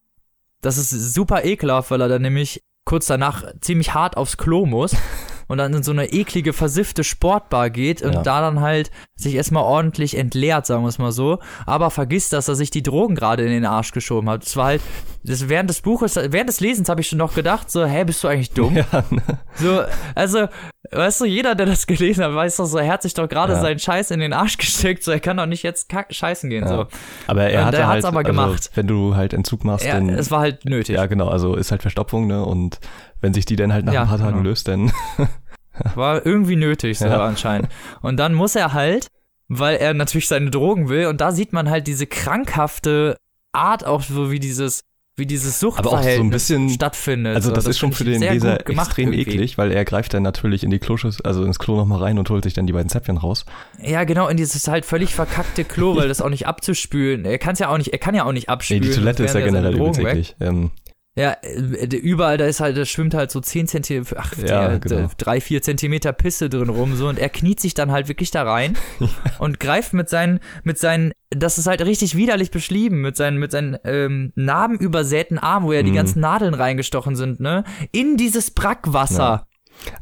Das 0.62 0.78
ist 0.78 0.90
super 1.14 1.44
ekelhaft, 1.44 1.90
weil 1.90 2.00
er 2.00 2.08
dann 2.08 2.22
nämlich 2.22 2.64
kurz 2.84 3.06
danach 3.06 3.44
ziemlich 3.61 3.92
hart 3.92 4.16
aufs 4.16 4.38
Klo 4.38 4.64
muss 4.64 4.96
und 5.48 5.58
dann 5.58 5.74
in 5.74 5.82
so 5.82 5.90
eine 5.92 6.06
eklige, 6.12 6.52
versiffte 6.52 7.02
Sportbar 7.04 7.70
geht 7.70 8.02
und 8.02 8.12
Ja. 8.14 8.22
da 8.22 8.40
dann 8.40 8.61
halt 8.61 8.90
sich 9.16 9.34
erstmal 9.34 9.64
ordentlich 9.64 10.16
entleert, 10.16 10.66
sagen 10.66 10.82
wir 10.84 10.88
es 10.88 10.98
mal 10.98 11.11
so, 11.11 11.40
aber 11.66 11.90
vergisst, 11.90 12.32
dass 12.32 12.46
er 12.48 12.54
sich 12.54 12.70
die 12.70 12.82
Drogen 12.84 13.14
gerade 13.16 13.42
in 13.42 13.50
den 13.50 13.64
Arsch 13.66 13.90
geschoben 13.92 14.30
hat. 14.30 14.44
Das 14.46 14.56
war 14.56 14.66
halt, 14.66 14.82
das 15.24 15.48
während 15.48 15.68
des 15.68 15.80
Buches, 15.80 16.14
während 16.16 16.48
des 16.48 16.61
Lesens 16.61 16.88
habe 16.88 17.00
ich 17.00 17.08
schon 17.08 17.18
noch 17.18 17.34
gedacht, 17.34 17.70
so, 17.70 17.84
hä, 17.84 18.04
bist 18.04 18.22
du 18.22 18.28
eigentlich 18.28 18.52
dumm? 18.52 18.76
Ja, 18.76 18.87
ne? 19.11 19.22
So, 19.56 19.82
also, 20.14 20.46
weißt 20.92 21.22
du, 21.22 21.24
jeder, 21.24 21.56
der 21.56 21.66
das 21.66 21.87
gelesen 21.88 22.22
hat, 22.24 22.32
weiß 22.34 22.56
doch 22.56 22.66
so, 22.66 22.78
er 22.78 22.92
hat 22.92 23.02
sich 23.02 23.14
doch 23.14 23.28
gerade 23.28 23.54
Ja. 23.54 23.61
seinen 23.61 23.78
Scheiß 23.80 24.12
in 24.12 24.20
den 24.20 24.32
Arsch 24.32 24.56
gesteckt, 24.58 25.02
so, 25.02 25.11
er 25.11 25.18
kann 25.20 25.37
doch 25.37 25.46
nicht 25.46 25.64
jetzt 25.64 25.88
scheißen 26.11 26.48
gehen, 26.50 26.62
Ja. 26.64 26.68
so. 26.68 26.87
Aber 27.26 27.42
er 27.50 27.64
hat 27.64 27.74
hat's 27.76 27.87
halt, 27.87 28.04
aber 28.04 28.18
also, 28.18 28.28
gemacht. 28.30 28.70
wenn 28.74 28.87
du 28.87 29.16
halt 29.16 29.32
Entzug 29.32 29.64
machst, 29.64 29.84
Ja, 29.87 29.94
dann 29.94 30.08
es 30.11 30.30
war 30.30 30.40
halt 30.40 30.64
nötig. 30.64 30.94
ja 30.96 31.06
genau, 31.06 31.28
also 31.28 31.56
ist 31.56 31.70
halt 31.72 31.82
Verstopfung, 31.82 32.26
ne? 32.28 32.44
Und 32.44 32.78
wenn 33.20 33.35
sich 33.35 33.44
die 33.44 33.57
dann 33.57 33.72
halt 33.72 33.85
nach 33.85 33.92
Ja, 33.92 34.02
ein 34.02 34.09
paar 34.09 34.18
Tagen 34.18 34.38
genau. 34.38 34.48
löst, 34.48 34.68
dann 34.68 34.92
War 35.94 36.24
irgendwie 36.26 36.57
nötig, 36.57 36.98
so 36.98 37.07
Ja. 37.07 37.24
anscheinend. 37.24 37.68
Und 38.02 38.16
dann 38.16 38.35
muss 38.35 38.57
er 38.57 38.72
halt, 38.72 39.07
weil 39.48 39.76
er 39.76 39.94
natürlich 39.94 40.26
seine 40.28 40.50
Drogen 40.50 40.88
will, 40.88 41.07
und 41.07 41.20
da 41.20 41.31
sieht 41.33 41.52
man 41.52 41.70
halt 41.70 41.87
diese 41.87 42.07
krankhafte 42.07 43.16
Art 43.52 43.87
auch, 43.87 44.02
so 44.02 44.31
wie 44.31 44.40
dieses, 44.40 44.81
wie 45.16 45.26
dieses 45.26 45.62
Aber 45.62 45.68
auch 45.68 45.74
so 45.74 45.81
ein 45.81 45.94
Suchtverhältnis 45.94 46.31
bisschen- 46.33 46.68
stattfindet. 46.70 47.35
Also 47.37 47.48
So, 47.50 47.54
das, 47.54 47.66
ist 47.66 47.78
schon 47.78 47.92
für 47.92 48.04
den 48.04 48.20
Leser 48.20 48.61
extrem 48.68 49.12
irgendwie. 49.12 49.35
eklig, 49.37 49.57
weil 49.59 49.70
er 49.72 49.85
greift 49.85 50.14
dann 50.14 50.22
natürlich 50.24 50.64
in 50.64 50.70
die 50.70 50.78
Kloschüssel, 50.81 51.24
also 51.24 51.44
ins 51.44 51.59
Klo 51.61 51.76
nochmal 51.76 52.00
rein 52.00 52.18
und 52.18 52.28
holt 52.31 52.44
sich 52.44 52.54
dann 52.54 52.66
die 52.66 52.72
beiden 52.72 52.88
Zäpfchen 52.88 53.16
raus. 53.16 53.44
Ja, 53.81 54.02
genau, 54.04 54.28
in 54.28 54.37
dieses 54.37 54.66
halt 54.68 54.85
völlig 54.85 55.14
verkackte 55.14 55.64
Klo, 55.64 55.94
weil 55.96 56.09
das 56.09 56.20
auch 56.20 56.28
nicht 56.28 56.46
abzuspülen. 56.48 57.24
Er 57.24 57.38
kann 57.38 57.54
ja 57.57 57.68
auch 57.68 57.78
nicht, 57.78 57.92
er 57.92 57.98
kann 57.98 58.14
ja 58.16 58.24
auch 58.24 58.33
nicht 58.33 58.48
Nee, 58.48 58.52
abspülen. 58.52 58.83
die 58.83 58.90
Toilette 58.90 59.24
ist 59.24 59.35
ja 59.35 59.40
generell 59.40 59.74
übelst 59.76 60.00
eklig. 60.00 60.37
Ähm, 60.40 60.70
Ja, 61.18 61.37
äh, 61.42 61.85
überall, 61.96 62.37
da 62.38 62.46
ist 62.46 62.61
halt, 62.61 62.76
da 62.76 62.85
schwimmt 62.85 63.12
halt 63.14 63.31
so 63.31 63.40
10 63.40 63.66
Zentimeter, 63.66 64.16
ach, 64.18 64.33
Ja, 64.38 64.68
der, 64.68 64.78
genau. 64.78 64.96
der, 64.96 65.11
drei, 65.18 65.40
vier 65.40 65.61
Zentimeter 65.62 66.12
Pisse 66.12 66.48
drin 66.48 66.68
rum, 66.68 66.94
so, 66.94 67.09
und 67.09 67.18
er 67.18 67.28
kniet 67.28 67.59
sich 67.61 67.74
dann 67.74 67.90
halt 67.90 68.09
wirklich 68.09 68.31
da 68.31 68.44
rein 68.44 68.76
und 69.38 69.59
greift 69.59 69.92
mit 69.94 70.09
seinen, 70.09 70.38
mit 70.62 70.78
seinen, 70.78 71.12
das 71.31 71.59
ist 71.59 71.66
halt 71.66 71.83
richtig 71.83 72.14
widerlich 72.16 72.50
beschrieben, 72.50 73.00
mit 73.00 73.16
seinen, 73.16 73.38
mit 73.38 73.50
seinen, 73.50 73.76
ähm, 73.85 74.33
narbenübersäten 74.37 75.38
Armen, 75.38 75.66
wo 75.66 75.72
ja 75.72 75.83
die 75.83 75.90
Mhm. 75.90 75.96
ganzen 75.96 76.20
Nadeln 76.20 76.54
reingestochen 76.54 77.16
sind, 77.16 77.40
ne, 77.40 77.64
in 77.92 78.16
dieses 78.16 78.50
Brackwasser. 78.52 79.47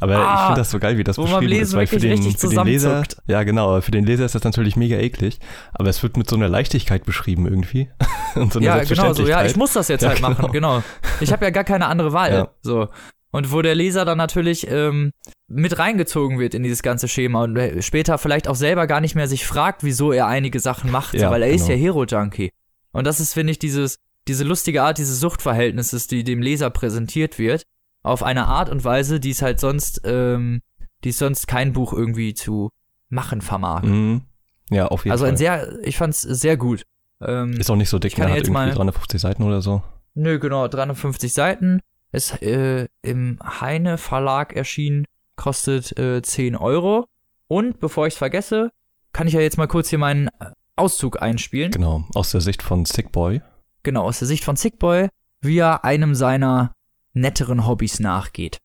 Aber 0.00 0.14
ich 0.14 0.18
Ah, 0.18 0.46
finde 0.46 0.60
das 0.60 0.70
so 0.70 0.78
geil, 0.78 0.98
wie 0.98 1.04
das 1.04 1.16
beschrieben 1.16 1.52
ist, 1.52 1.74
weil 1.74 1.86
für 1.86 1.98
den, 1.98 2.22
für 2.22 2.48
den 2.48 2.64
Leser, 2.64 3.02
ja 3.26 3.42
genau, 3.42 3.80
für 3.80 3.90
den 3.90 4.04
Leser 4.04 4.24
ist 4.24 4.34
das 4.34 4.42
natürlich 4.44 4.76
mega 4.76 4.96
eklig, 4.96 5.38
aber 5.72 5.88
es 5.88 6.02
wird 6.02 6.16
mit 6.16 6.28
so 6.28 6.36
einer 6.36 6.48
Leichtigkeit 6.48 7.04
beschrieben 7.04 7.46
irgendwie 7.46 7.88
und 8.34 8.52
so 8.52 8.58
einer 8.58 8.78
Ja, 8.78 8.84
genau 8.84 9.12
so. 9.12 9.26
Ja, 9.26 9.44
ich 9.44 9.56
muss 9.56 9.72
das 9.74 9.88
jetzt 9.88 10.02
Ja, 10.02 10.10
halt 10.10 10.20
machen, 10.20 10.50
genau. 10.52 10.78
genau. 10.78 10.82
Ich 11.20 11.32
habe 11.32 11.44
ja 11.44 11.50
gar 11.50 11.64
keine 11.64 11.86
andere 11.86 12.12
Wahl. 12.12 12.32
Ja. 12.32 12.48
So. 12.62 12.88
Und 13.30 13.52
wo 13.52 13.60
der 13.60 13.74
Leser 13.74 14.04
dann 14.04 14.16
natürlich 14.18 14.66
ähm, 14.70 15.12
mit 15.46 15.78
reingezogen 15.78 16.38
wird 16.38 16.54
in 16.54 16.62
dieses 16.62 16.82
ganze 16.82 17.06
Schema 17.06 17.44
und 17.44 17.56
äh, 17.56 17.82
später 17.82 18.16
vielleicht 18.18 18.48
auch 18.48 18.54
selber 18.54 18.86
gar 18.86 19.00
nicht 19.00 19.14
mehr 19.14 19.28
sich 19.28 19.46
fragt, 19.46 19.84
wieso 19.84 20.12
er 20.12 20.26
einige 20.26 20.58
Sachen 20.58 20.90
macht, 20.90 21.14
Ja, 21.14 21.30
weil 21.30 21.42
er 21.42 21.50
ist 21.50 21.66
genau. 21.66 21.78
ja 21.78 21.84
Hero-Junkie. 21.84 22.52
Und 22.92 23.06
das 23.06 23.20
ist, 23.20 23.34
finde 23.34 23.50
ich, 23.50 23.58
dieses, 23.58 23.98
diese 24.26 24.44
lustige 24.44 24.82
Art 24.82 24.96
dieses 24.98 25.20
Suchtverhältnisses, 25.20 26.06
die 26.06 26.24
dem 26.24 26.40
Leser 26.40 26.70
präsentiert 26.70 27.38
wird, 27.38 27.64
auf 28.07 28.23
eine 28.23 28.47
Art 28.47 28.69
und 28.71 28.85
Weise, 28.85 29.21
die 29.21 29.31
es 29.31 29.42
halt 29.42 29.61
sonst, 29.61 30.03
ähm, 30.05 30.62
die 31.05 31.11
es 31.11 31.19
sonst 31.19 31.47
kein 31.47 31.73
Buch 31.73 31.92
irgendwie 31.92 32.35
zu 32.35 32.71
machen 33.09 33.40
vermag. 33.40 33.83
Mhm. 33.83 34.23
Ja, 34.71 34.87
auf 34.87 35.05
jeden 35.05 35.12
also 35.12 35.25
Fall. 35.25 35.33
ein 35.33 35.37
sehr, 35.37 35.79
ich 35.85 35.97
fand's 35.97 36.21
sehr 36.23 36.57
gut. 36.57 36.83
Ähm, 37.21 37.53
ist 37.53 37.71
auch 37.71 37.77
nicht 37.77 37.88
so 37.88 37.99
dick, 37.99 38.16
ne? 38.19 38.25
hat 38.25 38.31
irgendwie 38.37 38.51
mal- 38.51 38.73
350 38.73 39.21
Seiten 39.21 39.42
oder 39.42 39.62
so. 39.62 39.83
Nö, 40.14 40.38
genau, 40.38 40.66
350 40.66 41.33
Seiten. 41.33 41.81
Ist 42.12 42.40
äh, 42.42 42.88
im 43.03 43.38
Heine 43.42 43.99
Verlag 43.99 44.55
erschienen, 44.55 45.05
kostet 45.35 45.99
äh, 45.99 46.23
10 46.23 46.57
Euro. 46.57 47.07
Und 47.49 47.81
bevor 47.81 48.07
ich 48.07 48.14
es 48.14 48.19
vergesse, 48.19 48.71
kann 49.12 49.29
ich 49.29 49.35
ja 49.35 49.40
jetzt 49.40 49.59
mal 49.59 49.66
kurz 49.66 49.90
hier 49.90 49.99
meinen 49.99 50.31
Auszug 50.77 51.21
einspielen. 51.21 51.73
Genau, 51.73 52.05
aus 52.14 52.31
der 52.31 52.40
Sicht 52.40 52.62
von 52.62 52.85
Sick 52.85 53.12
Boy. 53.12 53.42
Genau, 53.83 54.05
aus 54.05 54.19
der 54.19 54.29
Sicht 54.29 54.45
von 54.45 54.57
Sickboy, 54.57 55.09
wie 55.40 55.59
er 55.59 55.85
einem 55.85 56.14
seiner 56.14 56.73
netteren 57.16 57.66
Hobbys 57.66 57.98
nachgeht. 58.00 58.61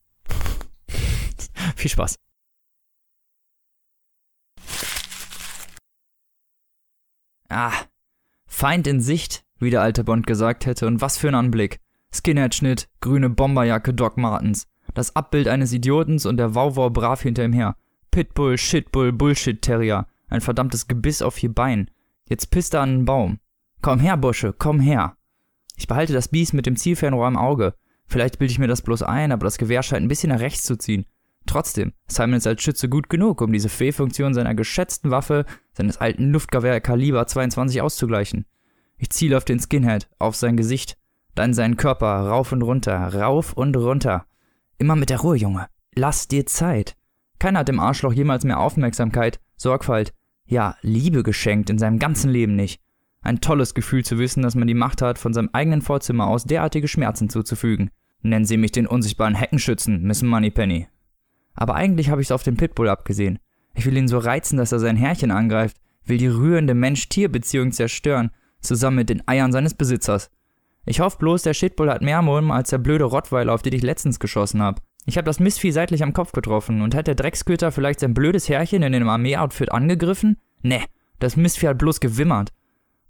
Viel 1.75 1.89
Spaß. 1.89 2.17
Ah, 7.49 7.73
Feind 8.45 8.87
in 8.87 9.01
Sicht, 9.01 9.43
wie 9.59 9.69
der 9.69 9.81
alte 9.81 10.03
Bond 10.03 10.27
gesagt 10.27 10.65
hätte, 10.65 10.87
und 10.87 11.01
was 11.01 11.17
für 11.17 11.27
ein 11.27 11.35
Anblick. 11.35 11.79
Skinhead-Schnitt, 12.13 12.89
grüne 12.99 13.29
Bomberjacke 13.29 13.93
Doc 13.93 14.17
Martens, 14.17 14.67
das 14.93 15.15
Abbild 15.15 15.47
eines 15.47 15.73
Idiotens 15.73 16.25
und 16.25 16.37
der 16.37 16.55
Wauwau 16.55 16.89
brav 16.89 17.21
hinter 17.21 17.43
ihm 17.43 17.53
her. 17.53 17.75
Pitbull, 18.11 18.57
Shitbull, 18.57 19.13
Bullshit-Terrier, 19.13 20.07
ein 20.27 20.41
verdammtes 20.41 20.87
Gebiss 20.87 21.21
auf 21.21 21.35
vier 21.35 21.53
Beinen. 21.53 21.89
Jetzt 22.27 22.51
pisst 22.51 22.73
er 22.73 22.81
an 22.81 22.89
einen 22.89 23.05
Baum. 23.05 23.39
Komm 23.81 23.99
her, 23.99 24.17
Bursche, 24.17 24.53
komm 24.57 24.79
her. 24.79 25.15
Ich 25.75 25.87
behalte 25.87 26.13
das 26.13 26.27
Biest 26.27 26.53
mit 26.53 26.65
dem 26.65 26.75
Zielfernrohr 26.75 27.27
im 27.27 27.37
Auge. 27.37 27.73
Vielleicht 28.11 28.39
bilde 28.39 28.51
ich 28.51 28.59
mir 28.59 28.67
das 28.67 28.81
bloß 28.81 29.03
ein, 29.03 29.31
aber 29.31 29.45
das 29.45 29.57
Gewehr 29.57 29.81
scheint 29.83 30.03
ein 30.03 30.09
bisschen 30.09 30.31
nach 30.31 30.41
rechts 30.41 30.63
zu 30.63 30.75
ziehen. 30.75 31.05
Trotzdem, 31.45 31.93
Simon 32.07 32.33
ist 32.33 32.45
als 32.45 32.61
Schütze 32.61 32.89
gut 32.89 33.07
genug, 33.07 33.39
um 33.39 33.53
diese 33.53 33.69
Fehlfunktion 33.69 34.33
seiner 34.33 34.53
geschätzten 34.53 35.11
Waffe, 35.11 35.45
seines 35.71 35.95
alten 35.95 36.29
Luftgewehr 36.33 36.81
Kaliber 36.81 37.25
22 37.25 37.81
auszugleichen. 37.81 38.45
Ich 38.97 39.11
ziele 39.11 39.37
auf 39.37 39.45
den 39.45 39.61
Skinhead, 39.61 40.09
auf 40.19 40.35
sein 40.35 40.57
Gesicht, 40.57 40.97
dann 41.35 41.53
seinen 41.53 41.77
Körper, 41.77 42.27
rauf 42.27 42.51
und 42.51 42.63
runter, 42.63 42.97
rauf 43.13 43.53
und 43.53 43.77
runter. 43.77 44.25
Immer 44.77 44.97
mit 44.97 45.09
der 45.09 45.21
Ruhe, 45.21 45.37
Junge. 45.37 45.67
Lass 45.95 46.27
dir 46.27 46.45
Zeit. 46.45 46.97
Keiner 47.39 47.59
hat 47.59 47.69
dem 47.69 47.79
Arschloch 47.79 48.11
jemals 48.11 48.43
mehr 48.43 48.59
Aufmerksamkeit, 48.59 49.39
Sorgfalt, 49.55 50.13
ja, 50.45 50.75
Liebe 50.81 51.23
geschenkt 51.23 51.69
in 51.69 51.77
seinem 51.77 51.97
ganzen 51.97 52.29
Leben 52.29 52.57
nicht. 52.57 52.81
Ein 53.21 53.39
tolles 53.39 53.73
Gefühl 53.73 54.03
zu 54.03 54.19
wissen, 54.19 54.43
dass 54.43 54.55
man 54.55 54.67
die 54.67 54.73
Macht 54.73 55.01
hat, 55.01 55.17
von 55.17 55.31
seinem 55.31 55.49
eigenen 55.53 55.81
Vorzimmer 55.81 56.27
aus 56.27 56.43
derartige 56.43 56.89
Schmerzen 56.89 57.29
zuzufügen. 57.29 57.89
Nennen 58.21 58.45
Sie 58.45 58.57
mich 58.57 58.71
den 58.71 58.87
unsichtbaren 58.87 59.35
Heckenschützen, 59.35 60.03
Miss 60.03 60.21
Moneypenny. 60.21 60.87
Aber 61.53 61.75
eigentlich 61.75 62.09
habe 62.09 62.21
ich's 62.21 62.31
auf 62.31 62.43
den 62.43 62.57
Pitbull 62.57 62.89
abgesehen. 62.89 63.39
Ich 63.73 63.85
will 63.85 63.97
ihn 63.97 64.07
so 64.07 64.17
reizen, 64.17 64.57
dass 64.57 64.71
er 64.71 64.79
sein 64.79 64.95
Herrchen 64.95 65.31
angreift, 65.31 65.77
will 66.05 66.17
die 66.17 66.27
rührende 66.27 66.73
Mensch-Tier-Beziehung 66.73 67.71
zerstören, 67.71 68.31
zusammen 68.61 68.97
mit 68.97 69.09
den 69.09 69.27
Eiern 69.27 69.51
seines 69.51 69.73
Besitzers. 69.73 70.29
Ich 70.85 70.99
hoffe 70.99 71.17
bloß, 71.17 71.43
der 71.43 71.53
Shitbull 71.53 71.91
hat 71.91 72.01
mehr 72.01 72.21
Mumm 72.21 72.51
als 72.51 72.69
der 72.69 72.79
blöde 72.79 73.05
Rottweiler, 73.05 73.53
auf 73.53 73.61
den 73.61 73.73
ich 73.73 73.83
letztens 73.83 74.19
geschossen 74.19 74.61
hab. 74.61 74.81
Ich 75.05 75.17
hab 75.17 75.25
das 75.25 75.39
Mistvieh 75.39 75.71
seitlich 75.71 76.03
am 76.03 76.13
Kopf 76.13 76.31
getroffen 76.31 76.81
und 76.81 76.95
hat 76.95 77.07
der 77.07 77.15
Drecksköter 77.15 77.71
vielleicht 77.71 77.99
sein 77.99 78.13
blödes 78.13 78.49
Herrchen 78.49 78.83
in 78.83 78.91
dem 78.93 79.09
Armeeoutfit 79.09 79.71
angegriffen? 79.71 80.37
Ne, 80.61 80.81
das 81.19 81.37
Mistvieh 81.37 81.67
hat 81.67 81.77
bloß 81.77 81.99
gewimmert. 81.99 82.51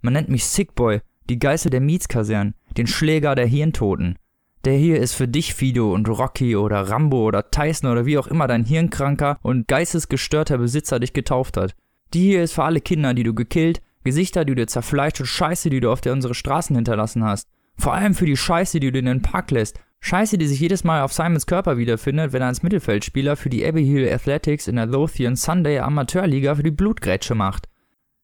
Man 0.01 0.13
nennt 0.13 0.29
mich 0.29 0.45
Sickboy, 0.45 1.01
die 1.29 1.39
Geißel 1.39 1.69
der 1.69 1.81
Mietskasernen, 1.81 2.55
den 2.77 2.87
Schläger 2.87 3.35
der 3.35 3.45
Hirntoten. 3.45 4.17
Der 4.63 4.73
hier 4.73 4.99
ist 4.99 5.13
für 5.13 5.27
dich, 5.27 5.55
Fido 5.55 5.93
und 5.93 6.07
Rocky 6.07 6.55
oder 6.55 6.81
Rambo 6.89 7.25
oder 7.25 7.49
Tyson 7.49 7.91
oder 7.91 8.05
wie 8.05 8.17
auch 8.17 8.27
immer 8.27 8.47
dein 8.47 8.63
hirnkranker 8.63 9.39
und 9.41 9.67
geistesgestörter 9.67 10.59
Besitzer 10.59 10.99
dich 10.99 11.13
getauft 11.13 11.57
hat. 11.57 11.75
Die 12.13 12.21
hier 12.21 12.43
ist 12.43 12.53
für 12.53 12.63
alle 12.63 12.81
Kinder, 12.81 13.13
die 13.13 13.23
du 13.23 13.33
gekillt, 13.33 13.81
Gesichter, 14.03 14.45
die 14.45 14.51
du 14.51 14.61
dir 14.61 14.67
zerfleischt 14.67 15.19
und 15.19 15.25
Scheiße, 15.25 15.69
die 15.69 15.79
du 15.79 15.91
auf 15.91 16.01
der 16.01 16.13
unsere 16.13 16.35
Straßen 16.35 16.75
hinterlassen 16.75 17.23
hast. 17.23 17.47
Vor 17.77 17.93
allem 17.93 18.13
für 18.13 18.25
die 18.25 18.37
Scheiße, 18.37 18.79
die 18.79 18.91
du 18.91 18.99
in 18.99 19.05
den 19.05 19.21
Park 19.21 19.51
lässt. 19.51 19.79
Scheiße, 19.99 20.37
die 20.37 20.47
sich 20.47 20.59
jedes 20.59 20.83
Mal 20.83 21.01
auf 21.01 21.13
Simons 21.13 21.45
Körper 21.45 21.77
wiederfindet, 21.77 22.33
wenn 22.33 22.41
er 22.41 22.47
als 22.47 22.63
Mittelfeldspieler 22.63 23.35
für 23.35 23.49
die 23.49 23.65
Abbey 23.65 23.85
Hill 23.85 24.11
Athletics 24.11 24.67
in 24.67 24.75
der 24.75 24.87
Lothian 24.87 25.35
Sunday 25.35 25.79
Amateurliga 25.79 26.55
für 26.55 26.63
die 26.63 26.71
Blutgrätsche 26.71 27.35
macht. 27.35 27.67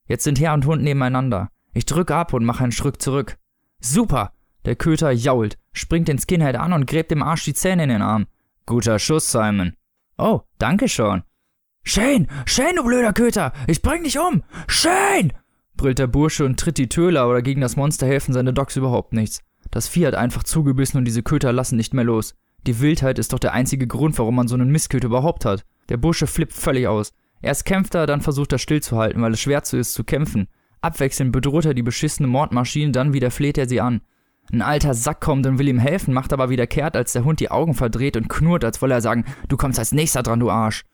Jetzt 0.08 0.24
sind 0.24 0.40
Herr 0.40 0.54
und 0.54 0.66
Hund 0.66 0.84
nebeneinander. 0.84 1.50
Ich 1.74 1.86
drück 1.86 2.10
ab 2.12 2.34
und 2.34 2.46
mache 2.46 2.64
einen 2.64 2.72
Schritt 2.72 3.02
zurück. 3.02 3.38
Super! 3.80 4.32
Der 4.68 4.76
Köter 4.76 5.12
jault, 5.12 5.58
springt 5.72 6.10
den 6.10 6.20
Skinhead 6.20 6.58
an 6.58 6.74
und 6.74 6.88
gräbt 6.88 7.10
dem 7.12 7.24
Arsch 7.24 7.46
die 7.46 7.54
Zähne 7.54 7.84
in 7.84 7.90
den 7.90 8.02
Arm. 8.02 8.28
Guter 8.66 9.00
Schuss, 9.00 9.32
Simon. 9.32 9.78
Oh, 10.18 10.42
danke 10.60 10.90
schon. 10.90 11.24
Shane! 11.84 12.28
Shane, 12.46 12.76
du 12.76 12.84
blöder 12.84 13.14
Köter! 13.14 13.54
Ich 13.68 13.82
bring 13.82 14.04
dich 14.04 14.20
um! 14.20 14.44
Shane! 14.68 15.32
brüllt 15.78 16.00
der 16.00 16.08
Bursche 16.08 16.44
und 16.44 16.60
tritt 16.60 16.78
die 16.78 16.90
Töler, 16.90 17.22
aber 17.22 17.42
gegen 17.44 17.62
das 17.62 17.78
Monster 17.78 18.08
helfen 18.08 18.34
seine 18.34 18.52
Docs 18.52 18.76
überhaupt 18.76 19.14
nichts. 19.14 19.42
Das 19.72 19.88
Vieh 19.88 20.06
hat 20.06 20.16
einfach 20.16 20.44
zugebissen 20.44 20.98
und 20.98 21.06
diese 21.06 21.24
Köter 21.24 21.54
lassen 21.54 21.78
nicht 21.78 21.94
mehr 21.94 22.04
los. 22.04 22.36
Die 22.64 22.82
Wildheit 22.82 23.20
ist 23.20 23.32
doch 23.32 23.40
der 23.40 23.54
einzige 23.54 23.88
Grund, 23.88 24.20
warum 24.20 24.36
man 24.36 24.50
so 24.50 24.56
einen 24.56 24.70
Mistköter 24.70 25.08
überhaupt 25.08 25.46
hat. 25.46 25.64
Der 25.88 25.96
Bursche 25.96 26.28
flippt 26.28 26.52
völlig 26.52 26.90
aus. 26.90 27.14
Erst 27.42 27.64
kämpft 27.64 27.96
er, 27.96 28.06
dann 28.06 28.20
versucht 28.20 28.52
er 28.52 28.60
stillzuhalten, 28.60 29.22
weil 29.22 29.32
es 29.32 29.40
schwer 29.40 29.64
zu 29.64 29.78
ist 29.78 29.94
zu 29.94 30.04
kämpfen. 30.04 30.50
Abwechselnd 30.82 31.32
bedroht 31.32 31.64
er 31.64 31.74
die 31.74 31.84
beschissene 31.84 32.28
Mordmaschine, 32.28 32.92
dann 32.92 33.14
wieder 33.14 33.32
fleht 33.32 33.58
er 33.58 33.70
sie 33.70 33.80
an. 33.80 34.02
Ein 34.52 34.62
alter 34.62 34.94
Sack 34.94 35.20
kommt 35.20 35.46
und 35.46 35.60
will 35.60 35.68
ihm 35.68 35.80
helfen, 35.80 36.14
macht 36.14 36.32
aber 36.32 36.50
wieder 36.50 36.68
kehrt, 36.68 36.96
als 36.96 37.14
der 37.14 37.26
Hund 37.26 37.40
die 37.40 37.52
Augen 37.52 37.74
verdreht 37.74 38.16
und 38.16 38.30
knurrt, 38.30 38.64
als 38.64 38.82
wolle 38.82 38.94
er 38.94 39.02
sagen, 39.02 39.26
du 39.50 39.58
kommst 39.58 39.78
als 39.78 39.92
nächster 39.92 40.24
dran, 40.24 40.40
du 40.40 40.50
Arsch. 40.50 40.86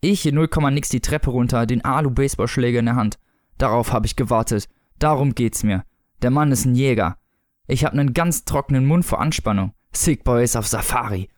Ich 0.00 0.24
in 0.24 0.36
0, 0.36 0.48
nix 0.70 0.88
die 0.88 1.00
Treppe 1.00 1.30
runter, 1.30 1.66
den 1.66 1.84
Alu-Baseballschläger 1.84 2.78
in 2.78 2.86
der 2.86 2.96
Hand. 2.96 3.18
Darauf 3.58 3.92
habe 3.92 4.06
ich 4.06 4.16
gewartet. 4.16 4.68
Darum 4.98 5.34
geht's 5.34 5.62
mir. 5.62 5.84
Der 6.22 6.30
Mann 6.30 6.52
ist 6.52 6.64
ein 6.64 6.74
Jäger. 6.74 7.18
Ich 7.66 7.84
hab 7.84 7.94
nen 7.94 8.14
ganz 8.14 8.44
trockenen 8.44 8.86
Mund 8.86 9.04
vor 9.04 9.20
Anspannung. 9.20 9.74
Sick 9.92 10.24
Boy 10.24 10.44
ist 10.44 10.56
auf 10.56 10.66
Safari. 10.66 11.28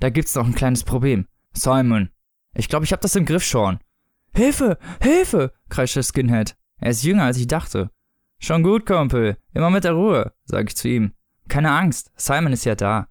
Da 0.00 0.10
gibt's 0.10 0.34
noch 0.34 0.46
ein 0.46 0.54
kleines 0.54 0.84
Problem. 0.84 1.26
Simon. 1.52 2.10
Ich 2.54 2.68
glaube, 2.68 2.84
ich 2.84 2.92
hab 2.92 3.00
das 3.00 3.16
im 3.16 3.24
Griff 3.24 3.44
schon. 3.44 3.78
Hilfe! 4.34 4.78
Hilfe! 5.00 5.52
kreischt 5.68 5.96
der 5.96 6.02
Skinhead. 6.02 6.56
Er 6.78 6.90
ist 6.90 7.02
jünger, 7.02 7.24
als 7.24 7.38
ich 7.38 7.46
dachte. 7.46 7.90
Schon 8.38 8.62
gut, 8.62 8.86
Kumpel. 8.86 9.36
Immer 9.54 9.70
mit 9.70 9.84
der 9.84 9.92
Ruhe, 9.92 10.32
sag 10.44 10.68
ich 10.68 10.76
zu 10.76 10.88
ihm. 10.88 11.12
Keine 11.48 11.72
Angst, 11.72 12.10
Simon 12.16 12.52
ist 12.52 12.64
ja 12.64 12.74
da. 12.74 13.08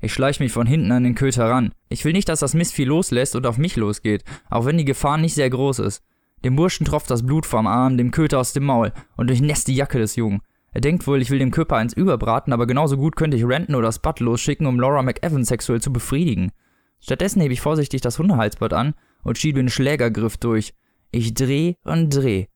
Ich 0.00 0.12
schleich 0.12 0.40
mich 0.40 0.52
von 0.52 0.66
hinten 0.66 0.92
an 0.92 1.04
den 1.04 1.14
Köter 1.14 1.50
ran. 1.50 1.72
Ich 1.88 2.04
will 2.04 2.12
nicht, 2.12 2.28
dass 2.28 2.40
das 2.40 2.54
Mistvieh 2.54 2.84
loslässt 2.84 3.36
und 3.36 3.46
auf 3.46 3.58
mich 3.58 3.76
losgeht, 3.76 4.24
auch 4.48 4.64
wenn 4.64 4.78
die 4.78 4.84
Gefahr 4.84 5.18
nicht 5.18 5.34
sehr 5.34 5.50
groß 5.50 5.80
ist. 5.80 6.02
Dem 6.44 6.56
Burschen 6.56 6.86
tropft 6.86 7.10
das 7.10 7.26
Blut 7.26 7.44
vom 7.44 7.66
Arm, 7.66 7.98
dem 7.98 8.10
Köter 8.10 8.38
aus 8.38 8.54
dem 8.54 8.64
Maul 8.64 8.92
und 9.16 9.28
durchnässt 9.28 9.68
die 9.68 9.74
Jacke 9.74 9.98
des 9.98 10.16
Jungen. 10.16 10.40
Er 10.72 10.80
denkt 10.80 11.06
wohl, 11.06 11.20
ich 11.20 11.30
will 11.30 11.38
dem 11.38 11.50
Körper 11.50 11.76
eins 11.76 11.92
überbraten, 11.92 12.52
aber 12.52 12.66
genauso 12.66 12.96
gut 12.96 13.16
könnte 13.16 13.36
ich 13.36 13.44
Renton 13.44 13.74
oder 13.74 13.92
Spud 13.92 14.20
losschicken, 14.20 14.66
um 14.66 14.80
Laura 14.80 15.02
McEvan 15.02 15.44
sexuell 15.44 15.82
zu 15.82 15.92
befriedigen. 15.92 16.52
Stattdessen 17.00 17.42
hebe 17.42 17.52
ich 17.52 17.60
vorsichtig 17.60 18.00
das 18.00 18.18
Hundehalsband 18.18 18.72
an 18.72 18.94
und 19.22 19.36
schiebe 19.36 19.58
den 19.58 19.68
Schlägergriff 19.68 20.36
durch. 20.36 20.74
Ich 21.10 21.34
dreh 21.34 21.74
und 21.84 22.14
dreh. 22.14 22.46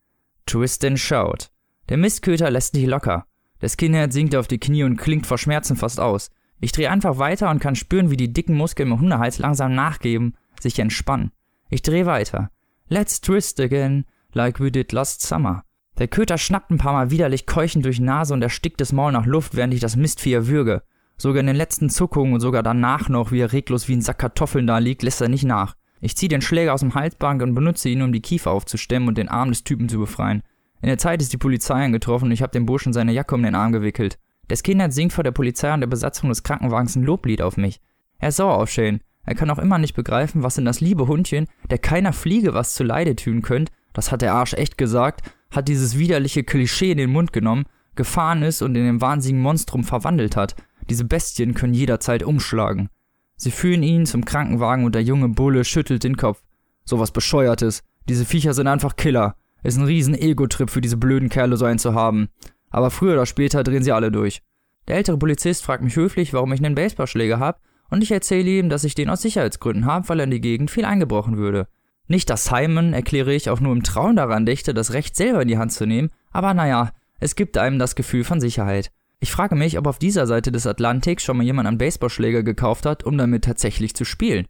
Twist 0.46 0.84
and 0.84 0.98
shout. 0.98 1.48
Der 1.88 1.96
Mistköter 1.96 2.50
lässt 2.50 2.74
nicht 2.74 2.86
locker. 2.86 3.26
Der 3.64 3.70
Skinhead 3.70 4.12
sinkt 4.12 4.36
auf 4.36 4.46
die 4.46 4.58
Knie 4.58 4.82
und 4.82 4.98
klingt 4.98 5.26
vor 5.26 5.38
Schmerzen 5.38 5.74
fast 5.74 5.98
aus. 5.98 6.30
Ich 6.60 6.72
drehe 6.72 6.90
einfach 6.90 7.16
weiter 7.16 7.48
und 7.48 7.60
kann 7.60 7.76
spüren, 7.76 8.10
wie 8.10 8.18
die 8.18 8.30
dicken 8.30 8.58
Muskeln 8.58 8.92
im 8.92 9.00
Hundehals 9.00 9.38
langsam 9.38 9.74
nachgeben, 9.74 10.34
sich 10.60 10.78
entspannen. 10.78 11.30
Ich 11.70 11.80
drehe 11.80 12.04
weiter. 12.04 12.50
Let's 12.88 13.22
twist 13.22 13.58
again, 13.60 14.04
like 14.34 14.60
we 14.60 14.70
did 14.70 14.92
last 14.92 15.22
summer. 15.22 15.64
Der 15.96 16.08
Köter 16.08 16.36
schnappt 16.36 16.72
ein 16.72 16.76
paar 16.76 16.92
Mal 16.92 17.10
widerlich 17.10 17.46
keuchend 17.46 17.86
durch 17.86 18.00
Nase 18.00 18.34
und 18.34 18.42
erstickt 18.42 18.82
das 18.82 18.92
Maul 18.92 19.12
nach 19.12 19.24
Luft, 19.24 19.56
während 19.56 19.72
ich 19.72 19.80
das 19.80 19.96
Mistvieh 19.96 20.34
erwürge. 20.34 20.82
Sogar 21.16 21.40
in 21.40 21.46
den 21.46 21.56
letzten 21.56 21.88
Zuckungen 21.88 22.34
und 22.34 22.40
sogar 22.40 22.62
danach 22.62 23.08
noch, 23.08 23.32
wie 23.32 23.40
er 23.40 23.54
reglos 23.54 23.88
wie 23.88 23.94
ein 23.94 24.02
Sack 24.02 24.18
Kartoffeln 24.18 24.66
da 24.66 24.76
liegt, 24.76 25.02
lässt 25.02 25.22
er 25.22 25.30
nicht 25.30 25.44
nach. 25.44 25.74
Ich 26.02 26.18
ziehe 26.18 26.28
den 26.28 26.42
Schläger 26.42 26.74
aus 26.74 26.80
dem 26.80 26.94
Halsbank 26.94 27.40
und 27.40 27.54
benutze 27.54 27.88
ihn, 27.88 28.02
um 28.02 28.12
die 28.12 28.20
Kiefer 28.20 28.50
aufzustemmen 28.50 29.08
und 29.08 29.16
den 29.16 29.30
Arm 29.30 29.48
des 29.48 29.64
Typen 29.64 29.88
zu 29.88 29.98
befreien. 29.98 30.42
In 30.84 30.88
der 30.88 30.98
Zeit 30.98 31.22
ist 31.22 31.32
die 31.32 31.38
Polizei 31.38 31.82
angetroffen 31.82 32.26
und 32.26 32.32
ich 32.32 32.42
habe 32.42 32.52
dem 32.52 32.66
Burschen 32.66 32.92
seine 32.92 33.12
Jacke 33.12 33.34
um 33.34 33.42
den 33.42 33.54
Arm 33.54 33.72
gewickelt. 33.72 34.18
Der 34.50 34.56
Skinhead 34.58 34.92
singt 34.92 35.14
vor 35.14 35.24
der 35.24 35.30
Polizei 35.30 35.72
und 35.72 35.80
der 35.80 35.86
Besatzung 35.86 36.28
des 36.28 36.42
Krankenwagens 36.42 36.94
ein 36.94 37.04
Loblied 37.04 37.40
auf 37.40 37.56
mich. 37.56 37.80
Er 38.18 38.28
ist 38.28 38.36
sauer 38.36 38.58
auf 38.58 38.68
Shane. 38.68 39.00
Er 39.24 39.34
kann 39.34 39.48
auch 39.48 39.58
immer 39.58 39.78
nicht 39.78 39.94
begreifen, 39.94 40.42
was 40.42 40.58
in 40.58 40.66
das 40.66 40.82
liebe 40.82 41.06
Hundchen, 41.06 41.46
der 41.70 41.78
keiner 41.78 42.12
Fliege 42.12 42.52
was 42.52 42.74
zu 42.74 42.84
Leide 42.84 43.16
tun 43.16 43.40
könnt, 43.40 43.70
das 43.94 44.12
hat 44.12 44.20
der 44.20 44.34
Arsch 44.34 44.52
echt 44.52 44.76
gesagt, 44.76 45.22
hat 45.50 45.68
dieses 45.68 45.96
widerliche 45.96 46.44
Klischee 46.44 46.90
in 46.90 46.98
den 46.98 47.12
Mund 47.12 47.32
genommen, 47.32 47.64
gefahren 47.94 48.42
ist 48.42 48.60
und 48.60 48.74
in 48.74 48.84
den 48.84 49.00
wahnsinnigen 49.00 49.40
Monstrum 49.40 49.84
verwandelt 49.84 50.36
hat. 50.36 50.54
Diese 50.90 51.06
Bestien 51.06 51.54
können 51.54 51.72
jederzeit 51.72 52.22
umschlagen. 52.22 52.90
Sie 53.36 53.52
führen 53.52 53.82
ihn 53.82 54.04
zum 54.04 54.26
Krankenwagen 54.26 54.84
und 54.84 54.94
der 54.94 55.02
junge 55.02 55.30
Bulle 55.30 55.64
schüttelt 55.64 56.04
den 56.04 56.18
Kopf. 56.18 56.42
Sowas 56.84 57.10
Bescheuertes. 57.10 57.80
Diese 58.06 58.26
Viecher 58.26 58.52
sind 58.52 58.66
einfach 58.66 58.96
Killer. 58.96 59.34
Ist 59.64 59.78
ein 59.78 59.84
riesen 59.84 60.14
Ego-Trip 60.14 60.70
für 60.70 60.80
diese 60.80 60.96
blöden 60.96 61.30
Kerle 61.30 61.56
so 61.56 61.64
einen 61.64 61.80
zu 61.80 61.94
haben. 61.94 62.28
Aber 62.70 62.90
früher 62.90 63.14
oder 63.14 63.26
später 63.26 63.64
drehen 63.64 63.82
sie 63.82 63.92
alle 63.92 64.12
durch. 64.12 64.42
Der 64.86 64.96
ältere 64.96 65.18
Polizist 65.18 65.64
fragt 65.64 65.82
mich 65.82 65.96
höflich, 65.96 66.32
warum 66.32 66.52
ich 66.52 66.62
einen 66.62 66.74
Baseballschläger 66.74 67.38
habe, 67.38 67.58
und 67.90 68.02
ich 68.02 68.10
erzähle 68.10 68.50
ihm, 68.50 68.68
dass 68.68 68.84
ich 68.84 68.94
den 68.94 69.08
aus 69.08 69.22
Sicherheitsgründen 69.22 69.86
habe, 69.86 70.08
weil 70.08 70.20
er 70.20 70.24
in 70.24 70.30
die 70.30 70.40
Gegend 70.40 70.70
viel 70.70 70.84
eingebrochen 70.84 71.36
würde. 71.36 71.66
Nicht, 72.06 72.28
dass 72.28 72.44
Simon, 72.44 72.92
erkläre 72.92 73.32
ich, 73.32 73.48
auch 73.48 73.60
nur 73.60 73.72
im 73.72 73.82
Traum 73.82 74.16
daran 74.16 74.44
dächte, 74.44 74.74
das 74.74 74.92
Recht 74.92 75.16
selber 75.16 75.42
in 75.42 75.48
die 75.48 75.58
Hand 75.58 75.72
zu 75.72 75.86
nehmen, 75.86 76.10
aber 76.30 76.52
naja, 76.52 76.92
es 77.18 77.34
gibt 77.34 77.56
einem 77.56 77.78
das 77.78 77.94
Gefühl 77.94 78.24
von 78.24 78.40
Sicherheit. 78.40 78.90
Ich 79.20 79.32
frage 79.32 79.54
mich, 79.54 79.78
ob 79.78 79.86
auf 79.86 79.98
dieser 79.98 80.26
Seite 80.26 80.52
des 80.52 80.66
Atlantiks 80.66 81.22
schon 81.22 81.38
mal 81.38 81.46
jemand 81.46 81.66
einen 81.66 81.78
Baseballschläger 81.78 82.42
gekauft 82.42 82.84
hat, 82.84 83.04
um 83.04 83.16
damit 83.16 83.44
tatsächlich 83.44 83.94
zu 83.94 84.04
spielen. 84.04 84.46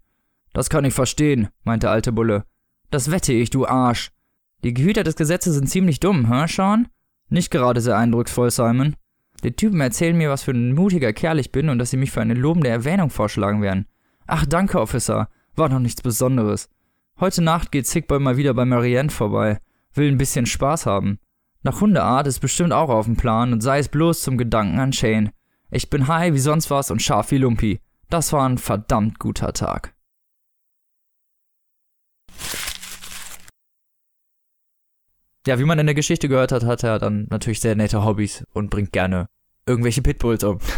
Das 0.52 0.70
kann 0.70 0.84
ich 0.84 0.94
verstehen, 0.94 1.48
meinte 1.62 1.90
alte 1.90 2.10
Bulle. 2.10 2.44
Das 2.90 3.10
wette 3.12 3.32
ich, 3.32 3.50
du 3.50 3.66
Arsch. 3.66 4.10
Die 4.64 4.72
Gehüter 4.72 5.04
des 5.04 5.16
Gesetzes 5.16 5.54
sind 5.54 5.68
ziemlich 5.68 6.00
dumm, 6.00 6.32
hä, 6.32 6.46
Sean? 6.48 6.88
Nicht 7.28 7.50
gerade 7.50 7.82
sehr 7.82 7.98
eindrucksvoll, 7.98 8.50
Simon. 8.50 8.96
Die 9.42 9.52
Typen 9.52 9.78
erzählen 9.82 10.16
mir, 10.16 10.30
was 10.30 10.42
für 10.42 10.52
ein 10.52 10.72
mutiger 10.72 11.12
Kerl 11.12 11.38
ich 11.38 11.52
bin 11.52 11.68
und 11.68 11.78
dass 11.78 11.90
sie 11.90 11.98
mich 11.98 12.10
für 12.10 12.22
eine 12.22 12.32
lobende 12.32 12.70
Erwähnung 12.70 13.10
vorschlagen 13.10 13.60
werden. 13.60 13.86
Ach, 14.26 14.46
danke, 14.46 14.80
Officer. 14.80 15.28
War 15.54 15.68
noch 15.68 15.80
nichts 15.80 16.00
Besonderes. 16.00 16.70
Heute 17.20 17.42
Nacht 17.42 17.72
geht 17.72 17.86
Sickboy 17.86 18.18
mal 18.20 18.38
wieder 18.38 18.54
bei 18.54 18.64
Marianne 18.64 19.10
vorbei. 19.10 19.58
Will 19.92 20.08
ein 20.08 20.16
bisschen 20.16 20.46
Spaß 20.46 20.86
haben. 20.86 21.18
Nach 21.62 21.82
Hundeart 21.82 22.26
ist 22.26 22.40
bestimmt 22.40 22.72
auch 22.72 22.88
auf 22.88 23.04
dem 23.04 23.16
Plan 23.16 23.52
und 23.52 23.60
sei 23.60 23.80
es 23.80 23.88
bloß 23.88 24.22
zum 24.22 24.38
Gedanken 24.38 24.78
an 24.78 24.94
Shane. 24.94 25.30
Ich 25.70 25.90
bin 25.90 26.08
high 26.08 26.32
wie 26.32 26.38
sonst 26.38 26.70
was 26.70 26.90
und 26.90 27.02
scharf 27.02 27.30
wie 27.32 27.38
Lumpi. 27.38 27.80
Das 28.08 28.32
war 28.32 28.48
ein 28.48 28.56
verdammt 28.56 29.18
guter 29.18 29.52
Tag. 29.52 29.93
Ja, 35.46 35.58
wie 35.58 35.64
man 35.64 35.78
in 35.78 35.86
der 35.86 35.94
Geschichte 35.94 36.28
gehört 36.28 36.52
hat, 36.52 36.64
hat 36.64 36.82
er 36.82 36.98
dann 36.98 37.26
natürlich 37.30 37.60
sehr 37.60 37.74
nette 37.74 38.04
Hobbys 38.04 38.44
und 38.52 38.70
bringt 38.70 38.92
gerne 38.92 39.26
irgendwelche 39.66 40.02
Pitbulls 40.02 40.44
um. 40.44 40.58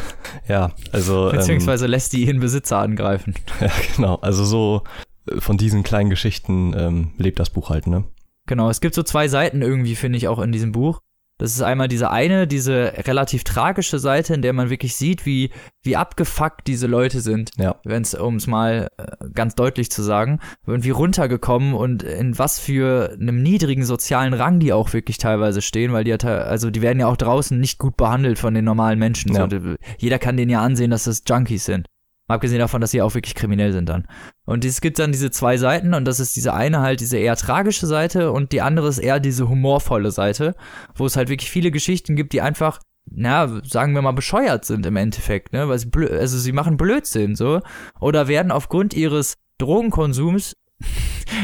Ja, 0.49 0.73
also. 0.93 1.31
Beziehungsweise 1.33 1.87
ähm, 1.87 1.91
lässt 1.93 2.13
die 2.13 2.25
ihren 2.25 2.41
Besitzer 2.41 2.79
angreifen. 2.79 3.35
Ja, 3.61 3.71
genau. 3.97 4.17
Also 4.17 4.45
so 4.45 4.83
äh, 5.29 5.41
von 5.41 5.57
diesen 5.57 5.83
kleinen 5.83 6.11
Geschichten 6.11 6.75
ähm, 6.77 7.13
lebt 7.17 7.39
das 7.39 7.51
Buch 7.51 7.71
halt, 7.71 7.87
ne? 7.87 8.05
Genau, 8.47 8.71
es 8.71 8.81
gibt 8.81 8.95
so 8.95 9.03
zwei 9.03 9.27
Seiten 9.29 9.63
irgendwie, 9.63 9.97
finde 9.97 10.19
ich, 10.19 10.29
auch 10.29 10.39
in 10.39 10.53
diesem 10.53 10.73
Buch. 10.73 11.01
Das 11.39 11.53
ist 11.53 11.61
einmal 11.61 11.89
diese 11.89 12.11
eine, 12.11 12.47
diese 12.47 12.93
relativ 13.07 13.45
tragische 13.45 13.99
Seite, 13.99 14.33
in 14.33 14.41
der 14.41 14.55
man 14.55 14.71
wirklich 14.71 14.97
sieht, 14.97 15.27
wie, 15.27 15.51
wie 15.83 15.97
abgefuckt 15.97 16.67
diese 16.67 16.87
Leute 16.87 17.21
sind. 17.21 17.51
Ja. 17.59 17.77
Wenn 17.85 18.03
es, 18.03 18.15
um 18.15 18.37
es 18.37 18.47
mal 18.47 18.89
äh, 18.97 19.29
ganz 19.35 19.55
deutlich 19.55 19.91
zu 19.91 20.03
sagen, 20.03 20.41
und 20.65 20.85
wie 20.85 20.91
runtergekommen 20.91 21.75
und 21.75 22.03
in 22.03 22.39
was 22.39 22.59
für 22.59 23.17
einem 23.21 23.43
niedrigen 23.43 23.85
sozialen 23.85 24.33
Rang 24.33 24.61
die 24.61 24.73
auch 24.73 24.95
wirklich 24.95 25.19
teilweise 25.19 25.61
stehen, 25.61 25.93
weil 25.93 26.05
die 26.05 26.11
ja, 26.11 26.17
also 26.17 26.71
die 26.71 26.81
werden 26.81 27.01
ja 27.01 27.07
auch 27.07 27.17
draußen 27.17 27.59
nicht 27.59 27.79
gut 27.79 27.97
behandelt 27.97 28.39
von 28.39 28.55
den 28.55 28.65
normalen 28.65 28.99
Menschen. 28.99 29.35
Ja. 29.35 29.49
So, 29.51 29.77
jeder 29.99 30.19
kann 30.19 30.37
denen 30.39 30.51
ja 30.51 30.63
ansehen, 30.63 30.91
dass 30.91 31.05
das 31.05 31.23
Junkies 31.29 31.67
sind. 31.67 31.87
Abgesehen 32.29 32.59
davon, 32.59 32.81
dass 32.81 32.91
sie 32.91 33.03
auch 33.03 33.15
wirklich 33.15 33.37
kriminell 33.37 33.73
sind 33.73 33.89
dann. 33.89 34.09
Und 34.45 34.65
es 34.65 34.81
gibt 34.81 34.99
dann 34.99 35.13
diese 35.13 35.31
zwei 35.31 35.57
Seiten 35.57 35.95
und 35.95 36.05
das 36.05 36.19
ist 36.19 36.35
diese 36.35 36.55
eine 36.55 36.81
halt 36.81 37.01
diese 37.01 37.19
eher 37.19 37.37
tragische 37.37 37.87
Seite 37.87 38.33
und 38.33 38.53
die 38.53 38.63
andere 38.63 38.89
ist 38.89 38.99
eher 38.99 39.21
diese 39.21 39.49
humorvolle 39.49 40.11
Seite, 40.11 40.57
wo 40.95 41.07
es 41.07 41.17
halt 41.17 41.29
wirklich 41.29 41.51
viele 41.51 41.71
Geschichten 41.71 42.17
gibt, 42.17 42.33
die 42.33 42.41
einfach, 42.41 42.81
na, 43.09 43.61
sagen 43.65 43.95
wir 43.95 44.03
mal, 44.03 44.13
bescheuert 44.13 44.65
sind 44.65 44.87
im 44.87 44.97
Endeffekt, 44.97 45.53
ne? 45.53 45.69
Weil 45.69 45.79
sie 45.79 45.87
blöd, 45.87 46.11
also 46.11 46.37
sie 46.39 46.53
machen 46.53 46.77
Blödsinn 46.77 47.37
so 47.37 47.61
oder 48.01 48.27
werden 48.27 48.51
aufgrund 48.51 48.95
ihres 48.95 49.37
Drogenkonsums 49.59 50.57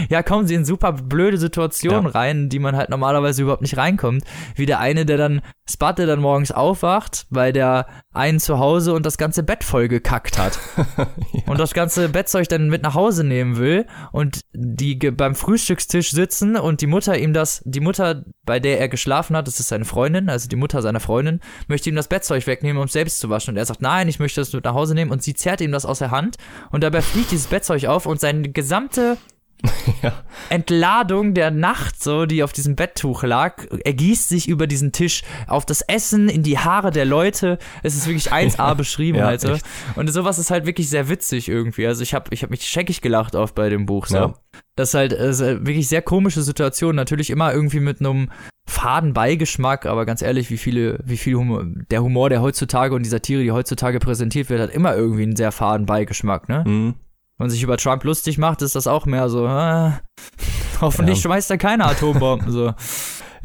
ja, 0.08 0.22
kommen 0.22 0.46
sie 0.46 0.54
in 0.54 0.64
super 0.64 0.92
blöde 0.92 1.38
Situationen 1.38 2.06
ja. 2.06 2.10
rein, 2.10 2.48
die 2.48 2.58
man 2.58 2.76
halt 2.76 2.90
normalerweise 2.90 3.42
überhaupt 3.42 3.62
nicht 3.62 3.76
reinkommt. 3.76 4.24
Wie 4.54 4.66
der 4.66 4.80
eine, 4.80 5.06
der 5.06 5.16
dann, 5.16 5.42
Spatte 5.68 6.06
dann 6.06 6.20
morgens 6.20 6.52
aufwacht, 6.52 7.26
weil 7.30 7.52
der 7.52 7.86
einen 8.12 8.40
zu 8.40 8.58
Hause 8.58 8.92
und 8.92 9.06
das 9.06 9.16
ganze 9.16 9.42
Bett 9.42 9.64
voll 9.64 9.88
gekackt 9.88 10.38
hat. 10.38 10.58
ja. 10.96 11.06
Und 11.46 11.58
das 11.58 11.72
ganze 11.72 12.08
Bettzeug 12.08 12.48
dann 12.48 12.68
mit 12.68 12.82
nach 12.82 12.94
Hause 12.94 13.24
nehmen 13.24 13.56
will 13.56 13.86
und 14.12 14.40
die 14.52 14.96
beim 14.96 15.34
Frühstückstisch 15.34 16.10
sitzen 16.10 16.56
und 16.56 16.80
die 16.80 16.86
Mutter 16.86 17.16
ihm 17.16 17.32
das, 17.32 17.62
die 17.64 17.80
Mutter, 17.80 18.24
bei 18.44 18.60
der 18.60 18.80
er 18.80 18.88
geschlafen 18.88 19.36
hat, 19.36 19.46
das 19.46 19.60
ist 19.60 19.68
seine 19.68 19.84
Freundin, 19.84 20.28
also 20.28 20.48
die 20.48 20.56
Mutter 20.56 20.82
seiner 20.82 21.00
Freundin, 21.00 21.40
möchte 21.68 21.88
ihm 21.88 21.96
das 21.96 22.08
Bettzeug 22.08 22.46
wegnehmen, 22.46 22.78
um 22.78 22.86
es 22.86 22.92
selbst 22.92 23.18
zu 23.18 23.30
waschen. 23.30 23.52
Und 23.52 23.56
er 23.56 23.66
sagt, 23.66 23.82
nein, 23.82 24.08
ich 24.08 24.18
möchte 24.18 24.40
das 24.40 24.52
mit 24.52 24.64
nach 24.64 24.74
Hause 24.74 24.94
nehmen 24.94 25.10
und 25.10 25.22
sie 25.22 25.34
zerrt 25.34 25.60
ihm 25.60 25.72
das 25.72 25.86
aus 25.86 26.00
der 26.00 26.10
Hand 26.10 26.36
und 26.70 26.82
dabei 26.82 27.02
fliegt 27.02 27.30
dieses 27.30 27.46
Bettzeug 27.46 27.86
auf 27.86 28.06
und 28.06 28.20
seine 28.20 28.50
gesamte 28.50 29.16
ja. 30.02 30.12
Entladung 30.48 31.34
der 31.34 31.50
Nacht, 31.50 32.02
so, 32.02 32.26
die 32.26 32.42
auf 32.42 32.52
diesem 32.52 32.76
Betttuch 32.76 33.22
lag, 33.22 33.64
ergießt 33.84 34.28
sich 34.28 34.48
über 34.48 34.66
diesen 34.66 34.92
Tisch 34.92 35.22
auf 35.46 35.64
das 35.66 35.82
Essen, 35.82 36.28
in 36.28 36.42
die 36.42 36.58
Haare 36.58 36.90
der 36.90 37.04
Leute. 37.04 37.58
Es 37.82 37.94
ist 37.94 38.06
wirklich 38.06 38.32
1A 38.32 38.58
ja. 38.58 38.74
beschrieben, 38.74 39.18
ja, 39.18 39.26
also. 39.26 39.52
Echt. 39.52 39.64
Und 39.94 40.10
sowas 40.12 40.38
ist 40.38 40.50
halt 40.50 40.66
wirklich 40.66 40.88
sehr 40.88 41.08
witzig 41.08 41.48
irgendwie. 41.48 41.86
Also 41.86 42.02
ich 42.02 42.14
habe 42.14 42.26
ich 42.30 42.42
hab 42.42 42.50
mich 42.50 42.62
scheckig 42.62 43.00
gelacht 43.00 43.34
oft 43.34 43.54
bei 43.54 43.68
dem 43.68 43.86
Buch, 43.86 44.06
so. 44.06 44.16
Ja. 44.16 44.34
Das 44.76 44.90
ist 44.90 44.94
halt 44.94 45.12
ist 45.12 45.40
wirklich 45.40 45.88
sehr 45.88 46.02
komische 46.02 46.42
Situation. 46.42 46.96
Natürlich 46.96 47.30
immer 47.30 47.52
irgendwie 47.52 47.80
mit 47.80 48.00
einem 48.00 48.30
faden 48.68 49.12
Beigeschmack, 49.12 49.86
aber 49.86 50.06
ganz 50.06 50.22
ehrlich, 50.22 50.50
wie 50.50 50.56
viele, 50.56 50.98
wie 51.04 51.16
viel 51.16 51.34
Humor, 51.34 51.64
der 51.90 52.02
Humor, 52.02 52.30
der 52.30 52.40
heutzutage 52.40 52.94
und 52.94 53.04
die 53.04 53.10
Satire, 53.10 53.42
die 53.42 53.52
heutzutage 53.52 53.98
präsentiert 53.98 54.50
wird, 54.50 54.60
hat 54.60 54.70
immer 54.70 54.96
irgendwie 54.96 55.24
einen 55.24 55.36
sehr 55.36 55.52
faden 55.52 55.86
Beigeschmack, 55.86 56.48
ne? 56.48 56.64
Mhm 56.66 56.94
man 57.42 57.50
sich 57.50 57.62
über 57.62 57.76
Trump 57.76 58.04
lustig 58.04 58.38
macht, 58.38 58.62
ist 58.62 58.74
das 58.74 58.86
auch 58.86 59.06
mehr 59.06 59.28
so, 59.28 59.46
äh, 59.46 59.90
hoffentlich 60.80 61.18
ja. 61.18 61.22
schmeißt 61.22 61.50
er 61.50 61.58
keine 61.58 61.84
Atombomben. 61.84 62.50
So. 62.50 62.74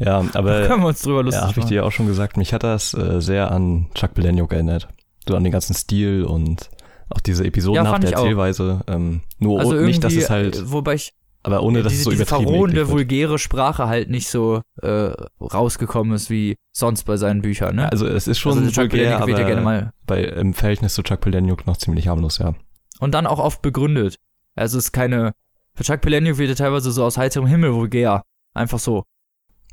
Ja, 0.00 0.24
aber. 0.34 0.68
können 0.68 0.82
wir 0.82 0.88
uns 0.90 1.02
drüber 1.02 1.24
lustig 1.24 1.42
ja, 1.42 1.48
habe 1.48 1.58
ich 1.58 1.66
dir 1.66 1.84
auch 1.84 1.90
schon 1.90 2.06
gesagt, 2.06 2.36
mich 2.36 2.52
hat 2.52 2.62
das 2.62 2.94
äh, 2.94 3.20
sehr 3.20 3.50
an 3.50 3.88
Chuck 3.94 4.14
Palahniuk 4.14 4.52
erinnert. 4.52 4.86
So 5.28 5.34
an 5.34 5.42
den 5.42 5.52
ganzen 5.52 5.74
Stil 5.74 6.22
und 6.22 6.70
auch 7.10 7.20
diese 7.20 7.44
episodenhafte 7.44 8.06
ja, 8.06 8.12
Erzählweise. 8.12 8.80
Ähm, 8.86 9.22
nur 9.38 9.60
also 9.60 9.74
nicht, 9.74 10.04
dass 10.04 10.14
es 10.14 10.30
halt. 10.30 10.56
Äh, 10.56 10.70
wobei 10.70 10.94
ich. 10.94 11.14
Aber 11.42 11.62
ohne, 11.62 11.82
dass 11.82 11.92
diese, 11.92 12.00
es 12.00 12.04
so 12.04 12.10
diese 12.10 12.26
verrohende, 12.26 12.90
vulgäre 12.90 13.38
Sprache 13.38 13.88
halt 13.88 14.10
nicht 14.10 14.28
so 14.28 14.60
äh, 14.82 15.10
rausgekommen 15.40 16.12
ist 16.12 16.30
wie 16.30 16.56
sonst 16.72 17.04
bei 17.04 17.16
seinen 17.16 17.42
Büchern. 17.42 17.76
Ne? 17.76 17.90
Also 17.90 18.06
es 18.06 18.28
ist 18.28 18.38
schon 18.38 18.58
also 18.58 18.76
vulgär, 18.76 19.20
aber 19.20 19.30
ja 19.30 19.92
bei, 20.06 20.24
im 20.24 20.52
Verhältnis 20.52 20.94
zu 20.94 21.02
Chuck 21.02 21.20
Palahniuk 21.20 21.66
noch 21.66 21.76
ziemlich 21.76 22.08
harmlos, 22.08 22.38
ja. 22.38 22.54
Und 23.00 23.12
dann 23.12 23.26
auch 23.26 23.38
oft 23.38 23.62
begründet. 23.62 24.16
Also 24.54 24.78
es 24.78 24.86
ist 24.86 24.92
keine. 24.92 25.32
Für 25.74 25.84
Chuck 25.84 26.00
Palahniuk 26.00 26.38
wird 26.38 26.50
er 26.50 26.56
teilweise 26.56 26.90
so 26.90 27.04
aus 27.04 27.16
heiterem 27.16 27.46
Himmel 27.46 27.72
vulgär. 27.74 28.22
Einfach 28.54 28.78
so. 28.78 29.04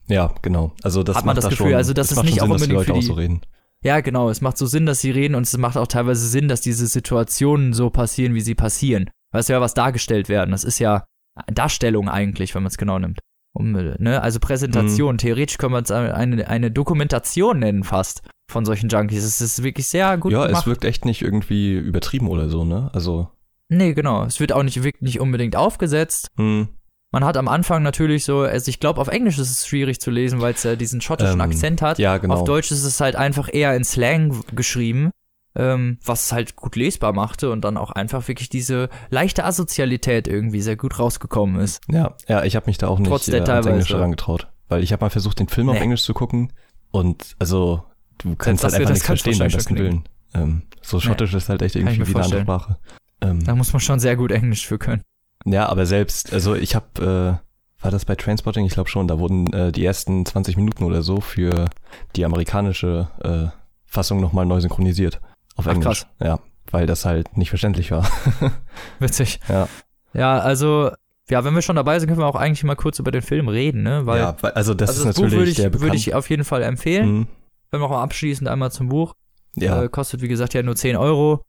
Ja, 0.07 0.33
genau. 0.41 0.73
Also 0.83 1.01
das 1.01 1.17
hat 1.17 1.25
man 1.25 1.35
das 1.35 1.49
Gefühl. 1.49 1.67
Schon, 1.67 1.75
also 1.75 1.93
das, 1.93 2.09
das 2.09 2.17
ist 2.17 2.23
nicht 2.23 2.35
Sinn, 2.35 2.43
auch 2.43 2.53
unbedingt 2.53 2.77
dass 2.77 2.85
die 2.85 2.91
Leute 2.91 2.93
für 2.93 2.93
die, 2.93 3.11
auch 3.11 3.15
so 3.15 3.19
reden. 3.19 3.41
Ja, 3.81 4.01
genau. 4.01 4.29
Es 4.29 4.41
macht 4.41 4.57
so 4.57 4.67
Sinn, 4.67 4.85
dass 4.85 5.01
sie 5.01 5.11
reden 5.11 5.35
und 5.35 5.43
es 5.43 5.57
macht 5.57 5.77
auch 5.77 5.87
teilweise 5.87 6.27
Sinn, 6.27 6.47
dass 6.47 6.61
diese 6.61 6.85
Situationen 6.85 7.73
so 7.73 7.89
passieren, 7.89 8.35
wie 8.35 8.41
sie 8.41 8.55
passieren. 8.55 9.09
Weißt 9.31 9.49
du 9.49 9.53
ja, 9.53 9.61
was 9.61 9.73
dargestellt 9.73 10.29
werden. 10.29 10.51
Das 10.51 10.63
ist 10.63 10.79
ja 10.79 11.05
Darstellung 11.47 12.07
eigentlich, 12.09 12.53
wenn 12.55 12.63
man 12.63 12.69
es 12.69 12.77
genau 12.77 12.99
nimmt. 12.99 13.19
Um, 13.53 13.71
ne? 13.71 14.21
Also 14.21 14.39
Präsentation. 14.39 15.15
Mhm. 15.15 15.19
Theoretisch 15.19 15.57
kann 15.57 15.71
man 15.71 15.83
es 15.83 15.91
eine, 15.91 16.47
eine 16.47 16.71
Dokumentation 16.71 17.59
nennen 17.59 17.83
fast 17.83 18.21
von 18.47 18.65
solchen 18.65 18.89
Junkies. 18.89 19.23
Es 19.23 19.41
ist 19.41 19.63
wirklich 19.63 19.87
sehr 19.87 20.17
gut 20.17 20.31
Ja, 20.31 20.45
gemacht. 20.45 20.61
es 20.63 20.67
wirkt 20.67 20.85
echt 20.85 21.05
nicht 21.05 21.21
irgendwie 21.21 21.73
übertrieben 21.73 22.27
oder 22.29 22.49
so, 22.49 22.63
ne? 22.63 22.89
Also. 22.93 23.29
Nee, 23.69 23.93
genau. 23.93 24.23
Es 24.23 24.39
wird 24.39 24.51
auch 24.53 24.63
nicht, 24.63 24.83
wirkt 24.83 25.01
nicht 25.01 25.19
unbedingt 25.19 25.55
aufgesetzt. 25.55 26.29
Hm. 26.37 26.67
Man 27.11 27.23
hat 27.23 27.37
am 27.37 27.47
Anfang 27.47 27.81
natürlich 27.81 28.25
so, 28.25 28.39
also 28.41 28.69
ich 28.69 28.79
glaube, 28.79 28.99
auf 29.01 29.07
Englisch 29.07 29.39
ist 29.39 29.49
es 29.49 29.65
schwierig 29.67 29.99
zu 30.01 30.11
lesen, 30.11 30.41
weil 30.41 30.53
es 30.53 30.63
ja 30.63 30.75
diesen 30.75 31.01
schottischen 31.01 31.35
Ähm, 31.39 31.41
Akzent 31.49 31.81
hat. 31.81 31.97
ja, 31.97 32.17
genau. 32.17 32.35
Auf 32.35 32.43
Deutsch 32.43 32.71
ist 32.71 32.83
es 32.83 32.99
halt 32.99 33.15
einfach 33.15 33.49
eher 33.51 33.75
in 33.75 33.83
Slang 33.85 34.43
geschrieben, 34.53 35.11
ähm, 35.55 35.97
was 36.03 36.25
es 36.25 36.31
halt 36.33 36.55
gut 36.57 36.75
lesbar 36.75 37.13
machte 37.13 37.51
und 37.51 37.61
dann 37.61 37.77
auch 37.77 37.91
einfach 37.91 38.27
wirklich 38.27 38.49
diese 38.49 38.89
leichte 39.09 39.45
Asozialität 39.45 40.27
irgendwie 40.27 40.61
sehr 40.61 40.75
gut 40.75 40.99
rausgekommen 40.99 41.59
ist. 41.61 41.81
Ja, 41.89 42.15
ja, 42.27 42.43
ich 42.43 42.55
habe 42.57 42.65
mich 42.67 42.77
da 42.77 42.89
auch 42.89 42.99
nicht 42.99 43.07
Trotz 43.09 43.27
äh, 43.29 43.41
der 43.41 43.53
ans 43.55 43.65
Englische 43.67 43.99
rangetraut. 43.99 44.47
Weil 44.67 44.83
ich 44.83 44.91
habe 44.91 45.03
mal 45.05 45.09
versucht, 45.09 45.39
den 45.39 45.47
Film 45.47 45.69
auf 45.69 45.75
Nee. 45.75 45.81
Englisch 45.83 46.03
zu 46.03 46.13
gucken 46.13 46.51
und 46.91 47.35
also 47.39 47.83
du 48.19 48.35
kannst 48.35 48.63
das 48.63 48.73
halt 48.73 48.81
einfach 48.81 48.93
nichts 48.93 49.05
verstehen 49.05 49.37
beim 49.39 49.51
besten 49.51 49.77
Willen. 49.77 50.03
Ähm, 50.33 50.63
so 50.81 50.99
Schottisch 50.99 51.33
ist 51.33 51.49
halt 51.49 51.61
echt 51.61 51.75
irgendwie 51.75 52.07
wie 52.07 52.15
eine 52.15 52.23
andere 52.23 52.41
Sprache. 52.41 52.77
Ähm, 53.21 53.43
Da 53.43 53.55
muss 53.55 53.71
man 53.73 53.79
schon 53.79 53.99
sehr 53.99 54.15
gut 54.15 54.31
Englisch 54.31 54.67
für 54.67 54.77
können. 54.77 55.01
ja, 55.45 55.67
aber 55.67 55.85
selbst, 55.85 56.33
also 56.33 56.55
ich 56.55 56.75
habe, 56.75 57.39
äh, 57.41 57.83
war 57.83 57.91
das 57.91 58.05
bei 58.05 58.15
Transporting? 58.15 58.65
Ich 58.65 58.73
glaube 58.73 58.89
schon, 58.89 59.07
da 59.07 59.19
wurden 59.19 59.51
äh, 59.53 59.71
die 59.71 59.85
ersten 59.85 60.25
20 60.25 60.57
Minuten 60.57 60.83
oder 60.83 61.01
so 61.03 61.21
für 61.21 61.69
die 62.15 62.25
amerikanische 62.25 63.07
äh, 63.23 63.47
Fassung 63.85 64.19
nochmal 64.19 64.45
neu 64.45 64.59
synchronisiert. 64.59 65.21
Auf 65.55 65.67
Ach, 65.67 65.73
Englisch. 65.73 65.85
krass. 66.01 66.07
Ja, 66.19 66.39
weil 66.71 66.85
das 66.87 67.05
halt 67.05 67.37
nicht 67.37 67.49
verständlich 67.49 67.91
war. 67.91 68.05
Witzig. 68.99 69.39
Ja. 69.47 69.67
Ja, 70.13 70.39
also, 70.39 70.91
ja, 71.29 71.43
wenn 71.43 71.53
wir 71.53 71.61
schon 71.61 71.75
dabei 71.75 71.99
sind, 71.99 72.07
können 72.09 72.19
wir 72.21 72.27
auch 72.27 72.35
eigentlich 72.35 72.63
mal 72.63 72.75
kurz 72.75 72.99
über 72.99 73.11
den 73.11 73.21
Film 73.21 73.47
reden, 73.47 73.83
ne? 73.83 74.05
Weil, 74.05 74.19
ja, 74.19 74.35
also 74.53 74.73
das 74.73 74.89
also 74.89 75.01
ist 75.01 75.07
das 75.07 75.15
Buch 75.15 75.23
natürlich 75.23 75.39
würde 75.39 75.51
ich, 75.51 75.57
der 75.57 75.69
bekannt. 75.69 75.83
würde 75.83 75.97
ich 75.97 76.13
auf 76.13 76.29
jeden 76.29 76.43
Fall 76.43 76.63
empfehlen. 76.63 77.11
Mhm. 77.11 77.27
Wenn 77.75 77.81
wir 77.81 77.85
auch 77.87 77.91
mal 77.91 78.03
abschließend 78.03 78.47
einmal 78.49 78.71
zum 78.71 78.89
Buch. 78.89 79.13
ja, 79.55 79.83
Äh, 79.83 79.89
kostet, 79.89 80.21
wie 80.21 80.27
gesagt, 80.27 80.53
ja 80.53 80.63
nur 80.63 80.75
10 80.75 80.95
Euro. 80.95 81.41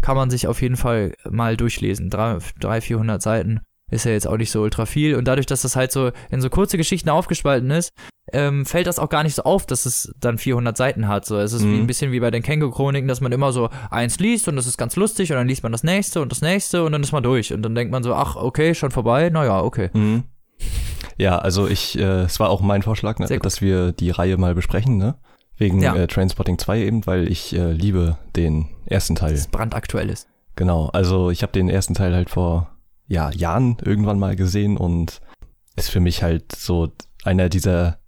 Kann 0.00 0.16
man 0.16 0.28
sich 0.30 0.46
auf 0.48 0.60
jeden 0.62 0.76
Fall 0.76 1.14
mal 1.28 1.56
durchlesen. 1.56 2.10
Drei, 2.10 2.38
drei, 2.60 2.80
400 2.80 3.22
Seiten 3.22 3.60
ist 3.90 4.04
ja 4.04 4.12
jetzt 4.12 4.26
auch 4.26 4.36
nicht 4.36 4.50
so 4.50 4.60
ultra 4.62 4.86
viel. 4.86 5.14
Und 5.14 5.26
dadurch, 5.28 5.46
dass 5.46 5.62
das 5.62 5.76
halt 5.76 5.92
so 5.92 6.10
in 6.30 6.40
so 6.40 6.50
kurze 6.50 6.76
Geschichten 6.76 7.08
aufgespalten 7.10 7.70
ist, 7.70 7.90
ähm, 8.32 8.64
fällt 8.66 8.86
das 8.86 8.98
auch 8.98 9.08
gar 9.10 9.22
nicht 9.22 9.34
so 9.34 9.42
auf, 9.44 9.66
dass 9.66 9.86
es 9.86 10.12
dann 10.18 10.38
400 10.38 10.76
Seiten 10.76 11.06
hat. 11.08 11.24
So, 11.26 11.38
es 11.38 11.52
ist 11.52 11.62
wie 11.62 11.66
Mhm. 11.68 11.80
ein 11.82 11.86
bisschen 11.86 12.10
wie 12.12 12.20
bei 12.20 12.30
den 12.30 12.42
Känguru-Chroniken, 12.42 13.06
dass 13.08 13.20
man 13.20 13.32
immer 13.32 13.52
so 13.52 13.68
eins 13.90 14.18
liest 14.18 14.48
und 14.48 14.56
das 14.56 14.66
ist 14.66 14.76
ganz 14.78 14.96
lustig 14.96 15.30
und 15.30 15.36
dann 15.36 15.46
liest 15.48 15.62
man 15.62 15.72
das 15.72 15.84
nächste 15.84 16.20
und 16.22 16.32
das 16.32 16.40
nächste 16.40 16.82
und 16.84 16.92
dann 16.92 17.02
ist 17.02 17.12
man 17.12 17.22
durch. 17.22 17.52
Und 17.52 17.62
dann 17.62 17.74
denkt 17.74 17.92
man 17.92 18.02
so, 18.02 18.14
ach, 18.14 18.36
okay, 18.36 18.74
schon 18.74 18.90
vorbei? 18.90 19.28
Naja, 19.30 19.60
okay. 19.62 19.90
Mhm. 19.92 20.24
Ja, 21.16 21.38
also 21.38 21.68
ich, 21.68 21.98
äh, 21.98 22.22
es 22.22 22.40
war 22.40 22.50
auch 22.50 22.60
mein 22.60 22.82
Vorschlag, 22.82 23.18
ne, 23.18 23.26
dass 23.44 23.60
wir 23.60 23.92
die 23.92 24.10
Reihe 24.10 24.36
mal 24.36 24.54
besprechen, 24.54 24.96
ne? 24.98 25.14
Wegen 25.64 25.80
Ja. 25.80 25.94
äh, 25.96 26.06
Trainspotting 26.06 26.58
2 26.58 26.80
eben, 26.80 27.06
weil 27.06 27.26
ich 27.26 27.56
äh, 27.56 27.72
liebe 27.72 28.18
den 28.36 28.66
ersten 28.86 29.14
Teil. 29.14 29.32
Das 29.32 29.48
brandaktuell 29.48 30.10
ist. 30.10 30.28
Genau, 30.56 30.88
also 30.88 31.30
ich 31.30 31.42
habe 31.42 31.52
den 31.52 31.68
ersten 31.70 31.94
Teil 31.94 32.14
halt 32.14 32.28
vor 32.30 32.70
ja, 33.06 33.30
Jahren 33.32 33.78
irgendwann 33.82 34.18
mal 34.18 34.36
gesehen 34.36 34.76
und 34.76 35.20
ist 35.76 35.90
für 35.90 36.00
mich 36.00 36.22
halt 36.22 36.54
so 36.54 36.92
einer 37.24 37.48
dieser 37.48 37.98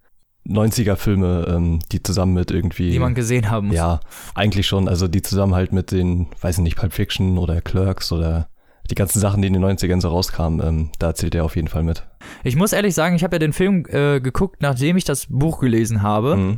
90er-Filme, 0.47 1.45
ähm, 1.49 1.79
die 1.91 2.01
zusammen 2.01 2.33
mit 2.33 2.51
irgendwie. 2.51 2.91
Die 2.91 2.99
man 2.99 3.15
gesehen 3.15 3.49
haben 3.51 3.67
muss. 3.67 3.75
ja, 3.75 3.99
eigentlich 4.35 4.67
schon, 4.67 4.87
also 4.87 5.07
die 5.07 5.21
zusammen 5.21 5.55
halt 5.55 5.73
mit 5.73 5.91
den, 5.91 6.27
weiß 6.41 6.57
ich 6.59 6.63
nicht, 6.63 6.77
Pulp 6.77 6.93
Fiction 6.93 7.37
oder 7.37 7.59
Clerks 7.61 8.11
oder 8.11 8.47
die 8.89 8.95
ganzen 8.95 9.19
Sachen, 9.19 9.41
die 9.41 9.47
in 9.47 9.53
den 9.53 9.65
90ern 9.65 9.99
so 9.99 10.09
rauskamen, 10.09 10.65
ähm, 10.65 10.89
da 10.99 11.13
zählt 11.13 11.35
er 11.35 11.43
auf 11.43 11.55
jeden 11.55 11.67
Fall 11.67 11.83
mit. 11.83 12.07
Ich 12.43 12.55
muss 12.55 12.71
ehrlich 12.71 12.95
sagen, 12.95 13.15
ich 13.15 13.23
habe 13.23 13.35
ja 13.35 13.39
den 13.39 13.51
Film 13.51 13.85
äh, 13.89 14.21
geguckt, 14.21 14.61
nachdem 14.61 14.95
ich 14.95 15.03
das 15.03 15.25
Buch 15.27 15.59
gelesen 15.59 16.01
habe. 16.01 16.37
Mhm. 16.37 16.55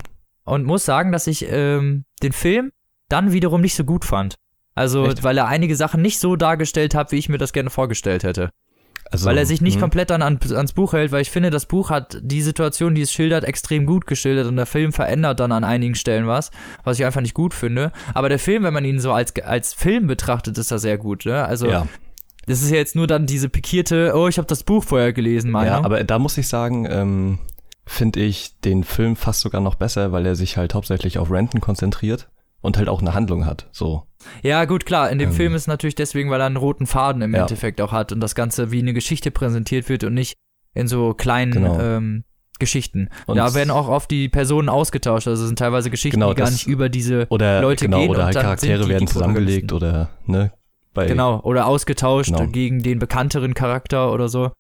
Und 0.50 0.66
muss 0.66 0.86
sagen, 0.86 1.12
dass 1.12 1.28
ich 1.28 1.46
ähm, 1.50 2.06
den 2.22 2.32
Film 2.32 2.72
dann 3.08 3.32
wiederum 3.32 3.62
nicht 3.62 3.76
so 3.76 3.84
gut 3.84 4.06
fand. 4.06 4.36
Also, 4.76 5.08
Echt? 5.08 5.24
weil 5.24 5.38
er 5.38 5.48
einige 5.48 5.76
Sachen 5.76 6.02
nicht 6.02 6.20
so 6.20 6.36
dargestellt 6.36 6.96
hat, 6.96 7.12
wie 7.12 7.18
ich 7.18 7.30
mir 7.30 7.38
das 7.38 7.54
gerne 7.54 7.70
vorgestellt 7.70 8.24
hätte. 8.24 8.50
Also, 9.12 9.26
weil 9.26 9.38
er 9.38 9.46
sich 9.46 9.60
nicht 9.60 9.78
mhm. 9.78 9.82
komplett 9.82 10.12
dann 10.12 10.22
an, 10.22 10.40
ans 10.54 10.74
Buch 10.74 10.94
hält, 10.94 11.12
weil 11.12 11.22
ich 11.22 11.32
finde, 11.32 11.50
das 11.50 11.66
Buch 11.66 11.90
hat 11.90 12.20
die 12.22 12.44
Situation, 12.44 12.94
die 12.94 13.02
es 13.02 13.12
schildert, 13.12 13.44
extrem 13.44 13.88
gut 13.88 14.06
geschildert 14.06 14.46
und 14.48 14.56
der 14.56 14.68
Film 14.68 14.94
verändert 14.94 15.40
dann 15.40 15.52
an 15.52 15.64
einigen 15.64 15.96
Stellen 15.96 16.28
was, 16.28 16.52
was 16.84 17.00
ich 17.00 17.06
einfach 17.06 17.22
nicht 17.22 17.34
gut 17.34 17.56
finde. 17.56 17.92
Aber 18.14 18.30
der 18.30 18.38
Film, 18.38 18.64
wenn 18.64 18.74
man 18.74 18.86
ihn 18.86 19.00
so 19.00 19.12
als, 19.12 19.36
als 19.38 19.74
Film 19.74 20.06
betrachtet, 20.06 20.58
ist 20.60 20.70
er 20.70 20.78
sehr 20.78 21.00
gut. 21.00 21.26
Ne? 21.26 21.44
Also, 21.44 21.68
Ja, 21.68 21.88
das 22.46 22.64
ist 22.64 22.72
ja 22.72 22.78
jetzt 22.78 22.96
nur 22.96 23.06
dann 23.06 23.26
diese 23.26 23.48
pikierte, 23.48 24.14
oh, 24.16 24.28
ich 24.28 24.38
habe 24.38 24.48
das 24.48 24.64
Buch 24.64 24.84
vorher 24.84 25.14
gelesen, 25.14 25.52
Meinung. 25.52 25.74
ja, 25.74 25.84
aber 25.84 26.04
da 26.04 26.18
muss 26.18 26.38
ich 26.38 26.48
sagen, 26.48 26.88
ähm, 26.90 27.40
finde 27.90 28.20
ich 28.20 28.60
den 28.60 28.84
Film 28.84 29.16
fast 29.16 29.42
sogar 29.42 29.62
noch 29.62 29.76
besser, 29.76 30.12
weil 30.12 30.26
er 30.26 30.36
sich 30.36 30.58
halt 30.58 30.74
hauptsächlich 30.74 31.18
auf 31.18 31.32
Renton 31.32 31.60
konzentriert 31.60 32.30
und 32.62 32.78
halt 32.78 32.88
auch 32.90 33.02
eine 33.02 33.14
Handlung 33.14 33.46
hat. 33.46 33.68
So. 33.72 34.04
Ja, 34.44 34.66
gut, 34.66 34.86
klar. 34.86 35.10
In 35.10 35.18
dem 35.18 35.30
Ähm. 35.30 35.36
Film 35.36 35.56
ist 35.56 35.68
natürlich 35.68 35.96
deswegen, 35.96 36.30
weil 36.30 36.40
er 36.42 36.46
einen 36.46 36.58
roten 36.58 36.86
Faden 36.86 37.22
im 37.22 37.34
Ja. 37.34 37.42
Endeffekt 37.42 37.82
auch 37.82 37.92
hat 37.92 38.12
und 38.12 38.20
das 38.20 38.36
Ganze 38.36 38.72
wie 38.72 38.80
eine 38.80 38.94
Geschichte 38.94 39.32
präsentiert 39.32 39.90
wird 39.90 40.04
und 40.04 40.14
nicht 40.14 40.36
in 40.76 40.88
so 40.88 41.14
kleinen 41.14 41.52
Genau. 41.52 41.80
ähm, 41.80 42.24
Geschichten. 42.60 43.10
Und 43.26 43.38
da 43.38 43.54
werden 43.54 43.72
auch 43.72 43.88
oft 43.88 44.12
die 44.12 44.28
Personen 44.28 44.68
ausgetauscht. 44.70 45.28
Also 45.30 45.44
es 45.44 45.48
sind 45.48 45.58
teilweise 45.58 45.90
Geschichten, 45.90 46.20
Genau, 46.20 46.34
die 46.34 46.42
gar 46.42 46.52
nicht 46.52 46.68
über 46.68 46.90
diese 46.90 47.26
oder 47.30 47.62
Leute 47.62 47.86
genau, 47.86 48.00
gehen 48.02 48.10
oder 48.10 48.26
halt 48.26 48.36
Charaktere 48.36 48.88
werden 48.90 49.08
zusammengelegt 49.08 49.72
oder 49.72 50.10
ne 50.26 50.52
bei 50.94 51.06
genau 51.06 51.40
oder 51.42 51.66
ausgetauscht 51.68 52.34
Genau. 52.36 52.48
gegen 52.48 52.84
den 52.84 53.00
bekannteren 53.00 53.54
Charakter 53.54 54.12
oder 54.12 54.28
so. 54.28 54.52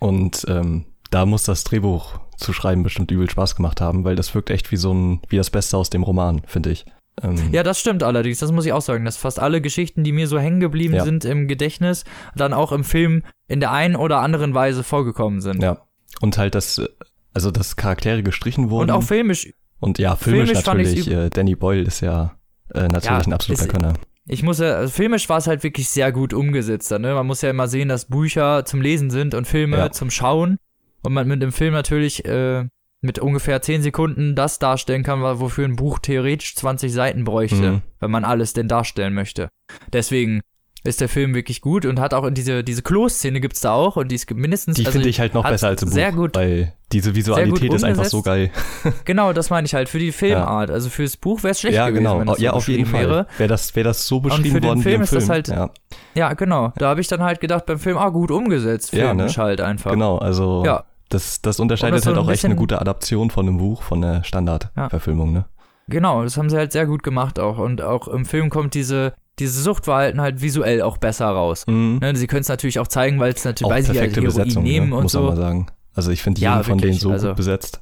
und 0.00 0.44
ähm, 0.48 0.84
da 1.16 1.24
muss 1.24 1.44
das 1.44 1.64
Drehbuch 1.64 2.20
zu 2.36 2.52
schreiben 2.52 2.82
bestimmt 2.82 3.10
übel 3.10 3.30
Spaß 3.30 3.56
gemacht 3.56 3.80
haben, 3.80 4.04
weil 4.04 4.16
das 4.16 4.34
wirkt 4.34 4.50
echt 4.50 4.70
wie 4.70 4.76
so 4.76 4.92
ein 4.92 5.20
wie 5.30 5.38
das 5.38 5.48
Beste 5.48 5.78
aus 5.78 5.88
dem 5.88 6.02
Roman, 6.02 6.42
finde 6.46 6.70
ich. 6.70 6.84
Ähm, 7.22 7.36
Ja, 7.52 7.62
das 7.62 7.80
stimmt 7.80 8.02
allerdings. 8.02 8.40
Das 8.40 8.52
muss 8.52 8.66
ich 8.66 8.74
auch 8.74 8.82
sagen, 8.82 9.06
dass 9.06 9.16
fast 9.16 9.38
alle 9.40 9.62
Geschichten, 9.62 10.04
die 10.04 10.12
mir 10.12 10.26
so 10.28 10.38
hängen 10.38 10.60
geblieben 10.60 10.92
Ja. 10.94 11.04
sind 11.04 11.24
im 11.24 11.48
Gedächtnis, 11.48 12.04
dann 12.34 12.52
auch 12.52 12.70
im 12.70 12.84
Film 12.84 13.22
in 13.48 13.60
der 13.60 13.72
einen 13.72 13.96
oder 13.96 14.18
anderen 14.20 14.52
Weise 14.52 14.82
vorgekommen 14.84 15.40
sind. 15.40 15.62
ja. 15.62 15.78
Und 16.20 16.36
halt 16.36 16.54
das 16.54 16.76
äh, 16.78 16.86
also 17.32 17.50
dass 17.50 17.76
Charaktere 17.76 18.22
gestrichen 18.22 18.68
wurden 18.68 18.90
Und 18.90 18.96
auch 18.96 19.02
filmisch 19.02 19.50
und 19.80 19.98
ja, 19.98 20.16
filmisch, 20.16 20.48
filmisch 20.50 20.66
natürlich 20.66 21.10
äh, 21.10 21.30
Danny 21.30 21.54
Boyle 21.54 21.82
ist 21.82 22.00
ja 22.02 22.36
äh, 22.74 22.88
natürlich 22.88 23.04
Ja, 23.06 23.18
ein 23.20 23.32
absoluter 23.32 23.64
ist- 23.64 23.70
Könner. 23.72 23.94
Ich 24.28 24.42
muss 24.42 24.58
ja, 24.58 24.74
also 24.74 24.92
filmisch 24.92 25.28
war 25.28 25.38
es 25.38 25.46
halt 25.46 25.62
wirklich 25.62 25.88
sehr 25.88 26.10
gut 26.12 26.34
umgesetzt. 26.34 26.90
Ne? 26.90 27.14
Man 27.14 27.26
muss 27.26 27.42
ja 27.42 27.48
immer 27.50 27.68
sehen, 27.68 27.88
dass 27.88 28.06
Bücher 28.06 28.64
zum 28.66 28.80
Lesen 28.82 29.08
sind 29.08 29.34
und 29.34 29.46
Filme 29.46 29.76
Ja. 29.78 29.92
zum 29.92 30.10
Schauen. 30.10 30.58
Und 31.06 31.14
man 31.14 31.26
mit 31.28 31.40
dem 31.42 31.52
Film 31.52 31.72
natürlich 31.72 32.24
äh, 32.24 32.64
mit 33.00 33.18
ungefähr 33.18 33.62
10 33.62 33.82
Sekunden 33.82 34.34
das 34.34 34.58
darstellen 34.58 35.02
kann, 35.02 35.20
wofür 35.22 35.64
ein 35.64 35.76
Buch 35.76 35.98
theoretisch 36.00 36.56
20 36.56 36.92
Seiten 36.92 37.24
bräuchte, 37.24 37.72
Mhm. 37.72 37.82
wenn 38.00 38.10
man 38.10 38.24
alles 38.24 38.52
denn 38.52 38.68
darstellen 38.68 39.14
möchte. 39.14 39.48
Deswegen 39.92 40.40
ist 40.82 41.00
der 41.00 41.08
Film 41.08 41.34
wirklich 41.34 41.60
gut 41.62 41.84
und 41.84 41.98
hat 41.98 42.14
auch 42.14 42.30
diese, 42.30 42.62
diese 42.62 42.80
Klo-Szene 42.82 43.40
gibt's 43.40 43.60
da 43.60 43.72
auch 43.72 43.96
und 43.96 44.08
die 44.08 44.14
ist 44.14 44.32
mindestens. 44.32 44.76
Die 44.76 44.86
also 44.86 44.92
finde 44.92 45.08
ich 45.08 45.18
halt 45.18 45.34
noch 45.34 45.42
besser 45.42 45.66
als 45.68 45.82
im 45.82 45.88
sehr 45.88 46.12
Buch, 46.12 46.16
gut- 46.18 46.36
weil 46.36 46.74
diese 46.92 47.14
Visualität 47.16 47.72
ist 47.74 47.82
einfach 47.82 48.04
so 48.04 48.22
geil. 48.22 48.50
Genau, 49.04 49.32
das 49.32 49.50
meine 49.50 49.66
ich 49.66 49.74
halt. 49.74 49.88
Für 49.88 49.98
die 49.98 50.12
Filmart. 50.12 50.70
Also 50.70 50.88
fürs 50.88 51.16
Buch 51.16 51.42
wäre 51.42 51.50
es 51.52 51.60
schlecht 51.60 51.74
ja, 51.76 51.88
gewesen, 51.88 52.04
genau. 52.04 52.20
wenn 52.20 52.26
das 52.28 52.38
ja, 52.38 52.50
so 52.52 52.56
auf 52.58 52.68
jeden 52.68 52.86
Fall. 52.86 53.00
wäre. 53.08 53.26
Wäre 53.36 53.48
das, 53.48 53.74
wär 53.74 53.82
das 53.82 54.06
so 54.06 54.20
für 54.22 54.28
beschrieben 54.28 54.54
den 54.60 54.62
worden 54.64 54.82
Film 54.82 54.92
wie 54.92 54.96
im 54.96 55.02
ist 55.02 55.08
Film. 55.10 55.20
das 55.22 55.28
halt- 55.28 55.48
ja, 55.48 55.70
Ja, 56.14 56.32
genau. 56.34 56.72
Da 56.78 56.88
habe 56.88 57.00
ich 57.00 57.08
dann 57.08 57.22
halt 57.22 57.40
gedacht 57.40 57.66
beim 57.66 57.80
Film, 57.80 57.98
ah, 57.98 58.08
gut 58.10 58.30
umgesetzt. 58.30 58.92
Ja, 58.92 59.08
Filmisch 59.08 59.36
ne? 59.38 59.42
halt 59.42 59.60
einfach. 59.60 59.90
genau. 59.90 60.18
Also 60.18 60.62
Ja. 60.64 60.84
Das, 61.08 61.40
das 61.42 61.60
unterscheidet 61.60 61.96
das 61.98 62.04
so 62.04 62.10
halt 62.10 62.18
auch 62.18 62.30
echt 62.30 62.44
eine 62.44 62.56
gute 62.56 62.80
Adaption 62.80 63.30
von 63.30 63.46
einem 63.46 63.58
Buch, 63.58 63.82
von 63.82 64.00
der 64.00 64.24
Standardverfilmung, 64.24 65.32
ne? 65.32 65.44
Genau, 65.88 66.24
das 66.24 66.36
haben 66.36 66.50
sie 66.50 66.56
halt 66.56 66.72
sehr 66.72 66.86
gut 66.86 67.02
gemacht 67.04 67.38
auch. 67.38 67.58
Und 67.58 67.80
auch 67.80 68.08
im 68.08 68.24
Film 68.24 68.50
kommt 68.50 68.74
diese, 68.74 69.14
diese 69.38 69.62
Suchtverhalten 69.62 70.20
halt 70.20 70.42
visuell 70.42 70.82
auch 70.82 70.96
besser 70.98 71.26
raus. 71.28 71.64
Mhm. 71.68 71.98
Ne, 72.00 72.16
sie 72.16 72.26
können 72.26 72.40
es 72.40 72.48
natürlich 72.48 72.80
auch 72.80 72.88
zeigen, 72.88 73.20
weil 73.20 73.32
es 73.32 73.44
natürlich, 73.44 73.66
Auch 73.70 73.74
weil 73.74 73.82
sie 73.84 73.98
halt 73.98 74.10
Heroin 74.16 74.24
Besetzung, 74.24 74.64
nehmen 74.64 74.88
ne? 74.90 74.96
und 74.96 75.02
muss 75.04 75.14
man 75.14 75.24
mal 75.24 75.36
so. 75.36 75.42
sagen. 75.42 75.66
Also 75.94 76.10
ich 76.10 76.22
finde 76.22 76.40
Ja, 76.40 76.56
jeden 76.56 76.64
von 76.64 76.78
denen 76.78 76.94
so 76.98 77.10
also- 77.12 77.28
gut 77.28 77.36
besetzt. 77.36 77.80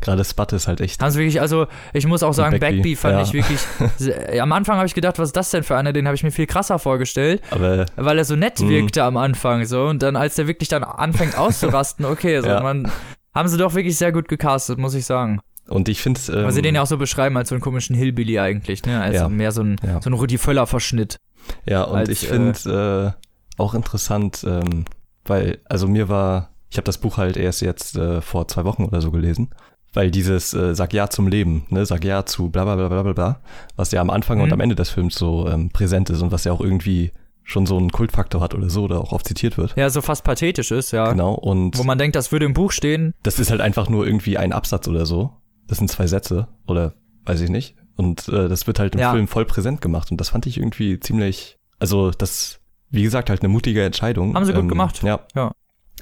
Gerade 0.00 0.24
Spud 0.24 0.52
ist 0.52 0.66
halt 0.66 0.80
echt. 0.80 1.02
Haben 1.02 1.10
sie 1.10 1.18
wirklich, 1.18 1.40
also 1.40 1.66
ich 1.92 2.06
muss 2.06 2.22
auch 2.22 2.32
sagen, 2.32 2.58
Backby 2.58 2.96
fand 2.96 3.14
ja. 3.16 3.22
ich 3.22 3.32
wirklich. 3.32 3.58
sehr- 3.98 4.42
am 4.42 4.52
Anfang 4.52 4.76
habe 4.76 4.86
ich 4.86 4.94
gedacht, 4.94 5.18
was 5.18 5.28
ist 5.30 5.36
das 5.36 5.50
denn 5.50 5.62
für 5.62 5.76
einer? 5.76 5.92
Den 5.92 6.06
habe 6.06 6.14
ich 6.14 6.22
mir 6.22 6.30
viel 6.30 6.46
krasser 6.46 6.78
vorgestellt, 6.78 7.42
Aber 7.50 7.86
weil 7.96 8.18
er 8.18 8.24
so 8.24 8.36
nett 8.36 8.60
Mhm. 8.60 8.68
wirkte 8.70 9.04
am 9.04 9.16
Anfang 9.16 9.64
so. 9.66 9.84
Und 9.86 10.02
dann, 10.02 10.16
als 10.16 10.36
der 10.36 10.46
wirklich 10.46 10.68
dann 10.68 10.84
anfängt 10.84 11.36
auszurasten, 11.38 12.04
okay, 12.06 12.40
so, 12.40 12.48
Ja. 12.48 12.60
man. 12.62 12.90
Haben 13.34 13.48
sie 13.48 13.58
doch 13.58 13.74
wirklich 13.74 13.96
sehr 13.96 14.10
gut 14.10 14.26
gecastet, 14.28 14.78
muss 14.78 14.94
ich 14.94 15.04
sagen. 15.06 15.40
und 15.68 15.88
ich 15.88 16.00
finde 16.02 16.18
ähm, 16.32 16.44
Weil 16.46 16.50
sie 16.52 16.62
den 16.62 16.74
ja 16.74 16.82
auch 16.82 16.86
so 16.88 16.96
beschreiben 16.96 17.36
als 17.36 17.50
so 17.50 17.54
einen 17.54 17.62
komischen 17.62 17.94
Hillbilly 17.94 18.40
eigentlich, 18.40 18.84
ne? 18.86 19.00
Also 19.00 19.20
Ja. 19.20 19.28
mehr 19.28 19.52
so 19.52 19.62
ein, 19.62 19.76
Ja. 19.86 20.02
so 20.02 20.10
ein 20.10 20.14
Rudi 20.14 20.36
Völler-Verschnitt. 20.36 21.16
Ja, 21.64 21.84
und 21.84 21.96
als, 21.98 22.08
ich 22.08 22.26
finde 22.26 23.14
äh, 23.16 23.60
auch 23.62 23.74
interessant, 23.74 24.44
ähm, 24.44 24.84
weil, 25.26 25.58
also 25.68 25.86
mir 25.86 26.08
war, 26.08 26.50
ich 26.70 26.76
habe 26.76 26.84
das 26.86 26.98
Buch 26.98 27.18
halt 27.18 27.36
erst 27.36 27.60
jetzt 27.62 27.96
äh, 27.96 28.20
vor 28.20 28.48
zwei 28.48 28.64
Wochen 28.64 28.84
oder 28.84 29.00
so 29.00 29.10
gelesen, 29.12 29.50
weil 29.92 30.10
dieses 30.10 30.54
äh, 30.54 30.74
Sag 30.74 30.92
Ja 30.92 31.08
zum 31.10 31.26
Leben, 31.28 31.66
ne, 31.70 31.84
Sag 31.86 32.04
Ja 32.04 32.24
zu 32.26 32.50
bla 32.50 32.64
bla 32.64 32.76
bla 32.76 32.88
bla 32.88 33.02
bla 33.02 33.12
bla, 33.12 33.40
was 33.76 33.90
ja 33.92 34.00
am 34.00 34.10
Anfang 34.10 34.40
und 34.40 34.46
Mhm. 34.48 34.52
am 34.54 34.60
Ende 34.60 34.74
des 34.76 34.90
Films 34.90 35.14
so 35.16 35.48
ähm, 35.48 35.70
präsent 35.70 36.10
ist 36.10 36.22
und 36.22 36.32
was 36.32 36.44
ja 36.44 36.52
auch 36.52 36.60
irgendwie 36.60 37.10
schon 37.42 37.66
so 37.66 37.76
einen 37.76 37.90
Kultfaktor 37.90 38.40
hat 38.40 38.54
oder 38.54 38.70
so, 38.70 38.84
oder 38.84 39.00
auch 39.00 39.10
oft 39.12 39.26
zitiert 39.26 39.58
wird. 39.58 39.74
Ja, 39.76 39.90
so 39.90 40.00
fast 40.02 40.22
pathetisch 40.22 40.70
ist, 40.70 40.92
ja. 40.92 41.10
Genau, 41.10 41.34
und 41.34 41.76
Wo 41.78 41.82
man 41.82 41.98
denkt, 41.98 42.14
das 42.14 42.30
würde 42.30 42.46
im 42.46 42.54
Buch 42.54 42.70
stehen. 42.70 43.12
das 43.24 43.40
ist 43.40 43.50
halt 43.50 43.60
einfach 43.60 43.88
nur 43.88 44.06
irgendwie 44.06 44.38
ein 44.38 44.52
Absatz 44.52 44.86
oder 44.86 45.04
so. 45.06 45.32
Das 45.66 45.78
sind 45.78 45.90
zwei 45.90 46.06
Sätze 46.06 46.46
oder 46.68 46.94
weiß 47.26 47.40
ich 47.40 47.50
nicht. 47.50 47.74
Und 47.96 48.28
äh, 48.28 48.48
das 48.48 48.66
wird 48.68 48.78
halt 48.78 48.94
im 48.94 49.00
Ja. 49.00 49.12
Film 49.12 49.26
voll 49.26 49.44
präsent 49.46 49.80
gemacht. 49.80 50.10
Und 50.12 50.20
das 50.20 50.28
fand 50.30 50.46
ich 50.46 50.58
irgendwie 50.58 51.00
ziemlich, 51.00 51.58
also 51.80 52.10
das, 52.12 52.60
wie 52.90 53.02
gesagt, 53.02 53.30
halt 53.30 53.40
eine 53.42 53.48
mutige 53.48 53.82
Entscheidung. 53.84 54.34
Haben 54.34 54.44
sie 54.44 54.52
gut 54.52 54.68
gemacht. 54.68 55.02
Ja. 55.02 55.20
Ja. 55.34 55.50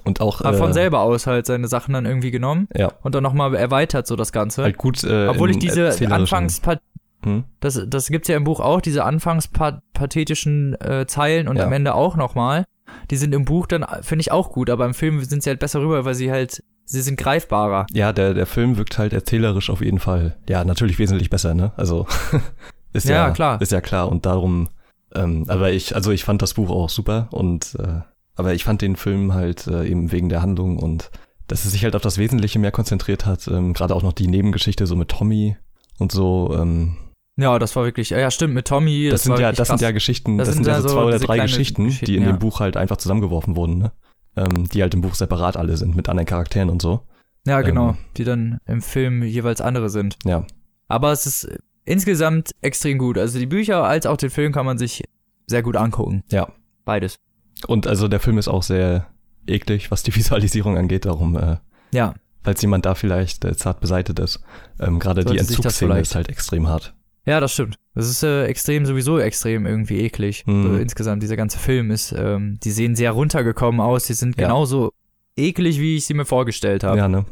Und 0.04 0.20
auch 0.20 0.40
Hat 0.42 0.56
von 0.56 0.70
äh, 0.70 0.74
selber 0.74 1.00
aus 1.00 1.26
halt 1.26 1.46
seine 1.46 1.68
Sachen 1.68 1.94
dann 1.94 2.06
irgendwie 2.06 2.30
genommen 2.30 2.68
ja, 2.76 2.92
und 3.02 3.14
dann 3.14 3.22
nochmal 3.22 3.54
erweitert 3.54 4.06
so 4.06 4.16
das 4.16 4.32
Ganze. 4.32 4.62
halt 4.62 4.78
gut. 4.78 5.02
Äh, 5.04 5.26
Obwohl 5.28 5.50
ich 5.50 5.58
diese 5.58 5.88
Anfangspat 6.10 6.80
Hm? 7.24 7.44
das, 7.60 7.82
das 7.88 8.08
gibt's 8.08 8.28
ja 8.28 8.36
im 8.36 8.44
Buch 8.44 8.60
auch, 8.60 8.80
diese 8.80 9.04
anfangspathetischen 9.04 10.80
äh, 10.80 11.06
Zeilen 11.06 11.48
und 11.48 11.56
Ja. 11.56 11.66
am 11.66 11.72
Ende 11.72 11.94
auch 11.94 12.16
nochmal. 12.16 12.64
Die 13.10 13.16
sind 13.16 13.34
im 13.34 13.44
Buch 13.44 13.66
dann, 13.66 13.84
finde 14.02 14.20
ich, 14.22 14.32
auch 14.32 14.52
gut, 14.52 14.70
aber 14.70 14.86
im 14.86 14.94
Film 14.94 15.22
sind 15.24 15.42
sie 15.42 15.50
halt 15.50 15.60
besser 15.60 15.80
rüber, 15.80 16.04
weil 16.04 16.14
sie 16.14 16.30
halt, 16.30 16.62
sie 16.84 17.00
sind 17.02 17.18
greifbarer. 17.18 17.86
Ja, 17.92 18.12
der, 18.12 18.34
der 18.34 18.46
Film 18.46 18.78
wirkt 18.78 18.98
halt 18.98 19.12
erzählerisch 19.12 19.68
auf 19.68 19.80
jeden 19.82 19.98
Fall. 19.98 20.36
Ja, 20.48 20.64
natürlich 20.64 20.98
wesentlich 20.98 21.28
besser, 21.28 21.54
ne? 21.54 21.72
Also 21.76 22.06
ist 22.92 23.08
ja, 23.08 23.26
Ja, 23.26 23.30
klar. 23.30 23.60
Ist 23.60 23.72
ja 23.72 23.80
klar. 23.80 24.08
Und 24.08 24.24
darum, 24.24 24.68
ähm, 25.14 25.44
aber 25.48 25.70
ich, 25.70 25.94
also 25.94 26.12
ich 26.12 26.24
fand 26.24 26.40
das 26.40 26.54
Buch 26.54 26.70
auch 26.70 26.88
super 26.88 27.28
und 27.32 27.76
äh, 27.78 28.00
aber 28.38 28.54
ich 28.54 28.64
fand 28.64 28.80
den 28.80 28.96
Film 28.96 29.34
halt 29.34 29.66
äh, 29.66 29.86
eben 29.86 30.12
wegen 30.12 30.28
der 30.28 30.42
Handlung 30.42 30.78
und 30.78 31.10
dass 31.48 31.64
es 31.64 31.72
sich 31.72 31.82
halt 31.82 31.96
auf 31.96 32.02
das 32.02 32.18
Wesentliche 32.18 32.58
mehr 32.58 32.70
konzentriert 32.70 33.26
hat. 33.26 33.48
Ähm, 33.48 33.72
Gerade 33.72 33.94
auch 33.94 34.02
noch 34.02 34.12
die 34.12 34.28
Nebengeschichte 34.28 34.86
so 34.86 34.96
mit 34.96 35.08
Tommy 35.08 35.56
und 35.98 36.12
so. 36.12 36.56
Ähm, 36.56 36.96
Ja, 37.36 37.58
das 37.58 37.74
war 37.74 37.84
wirklich, 37.84 38.10
ja, 38.10 38.30
stimmt, 38.30 38.54
mit 38.54 38.68
Tommy. 38.68 39.08
das, 39.10 39.24
sind 39.24 39.32
war 39.32 39.40
ja, 39.40 39.52
das 39.52 39.68
sind 39.68 39.80
ja 39.80 39.90
Geschichten, 39.90 40.38
das, 40.38 40.48
Das 40.48 40.54
sind 40.54 40.64
sind 40.64 40.72
ja 40.72 40.80
so 40.80 40.88
zwei 40.88 41.02
oder 41.04 41.18
drei 41.18 41.34
kleine 41.34 41.42
Geschichten, 41.42 41.82
die 41.84 41.88
Geschichten, 41.88 42.14
in 42.14 42.22
ja. 42.22 42.32
dem 42.32 42.38
Buch 42.38 42.60
halt 42.60 42.76
einfach 42.76 42.96
zusammengeworfen 42.96 43.56
wurden, 43.56 43.78
ne? 43.78 43.92
Ähm, 44.36 44.68
die 44.68 44.82
halt 44.82 44.94
im 44.94 45.00
Buch 45.00 45.14
separat 45.14 45.56
alle 45.56 45.76
sind 45.76 45.96
mit 45.96 46.08
anderen 46.08 46.26
Charakteren 46.26 46.70
und 46.70 46.80
so. 46.80 47.00
Ja, 47.46 47.62
genau, 47.62 47.90
ähm, 47.90 47.96
die 48.16 48.24
dann 48.24 48.58
im 48.66 48.82
Film 48.82 49.22
jeweils 49.24 49.60
andere 49.60 49.90
sind. 49.90 50.16
Ja, 50.24 50.46
Aber 50.86 51.10
es 51.12 51.26
ist 51.26 51.48
insgesamt 51.84 52.52
extrem 52.60 52.98
gut. 52.98 53.18
Also 53.18 53.38
die 53.38 53.46
Bücher 53.46 53.82
als 53.82 54.06
auch 54.06 54.16
den 54.16 54.30
Film 54.30 54.52
kann 54.52 54.66
man 54.66 54.78
sich 54.78 55.02
sehr 55.46 55.62
gut 55.62 55.76
angucken. 55.76 56.22
ja. 56.30 56.48
Beides. 56.84 57.18
Und 57.66 57.86
also 57.86 58.08
der 58.08 58.20
Film 58.20 58.38
ist 58.38 58.48
auch 58.48 58.62
sehr 58.62 59.06
eklig, 59.46 59.90
was 59.90 60.02
die 60.02 60.14
Visualisierung 60.14 60.76
angeht, 60.78 61.04
darum, 61.04 61.36
äh, 61.36 61.56
Ja, 61.92 62.14
falls 62.44 62.62
jemand 62.62 62.86
da 62.86 62.94
vielleicht 62.94 63.44
äh, 63.44 63.56
zart 63.56 63.80
beseitet 63.80 64.18
ist. 64.20 64.40
Ähm, 64.80 64.98
Gerade 64.98 65.24
die 65.24 65.36
Entzugsszene 65.38 65.98
ist 66.00 66.14
halt 66.14 66.28
extrem 66.28 66.68
hart. 66.68 66.94
ja, 67.26 67.40
das 67.40 67.52
stimmt. 67.52 67.76
Das 67.94 68.08
ist 68.08 68.22
äh, 68.22 68.44
extrem, 68.46 68.86
sowieso 68.86 69.18
extrem 69.18 69.66
irgendwie 69.66 69.98
eklig. 70.00 70.46
Mhm. 70.46 70.62
So, 70.62 70.76
insgesamt, 70.76 71.22
dieser 71.22 71.36
ganze 71.36 71.58
Film 71.58 71.90
ist, 71.90 72.12
ähm, 72.16 72.58
die 72.62 72.70
sehen 72.70 72.94
sehr 72.94 73.10
runtergekommen 73.10 73.80
aus. 73.80 74.04
Die 74.06 74.14
sind 74.14 74.38
Ja. 74.38 74.46
genauso 74.46 74.92
eklig, 75.36 75.80
wie 75.80 75.96
ich 75.96 76.06
sie 76.06 76.14
mir 76.14 76.24
vorgestellt 76.24 76.84
habe. 76.84 76.96
Ja, 76.96 77.08
ne? 77.08 77.24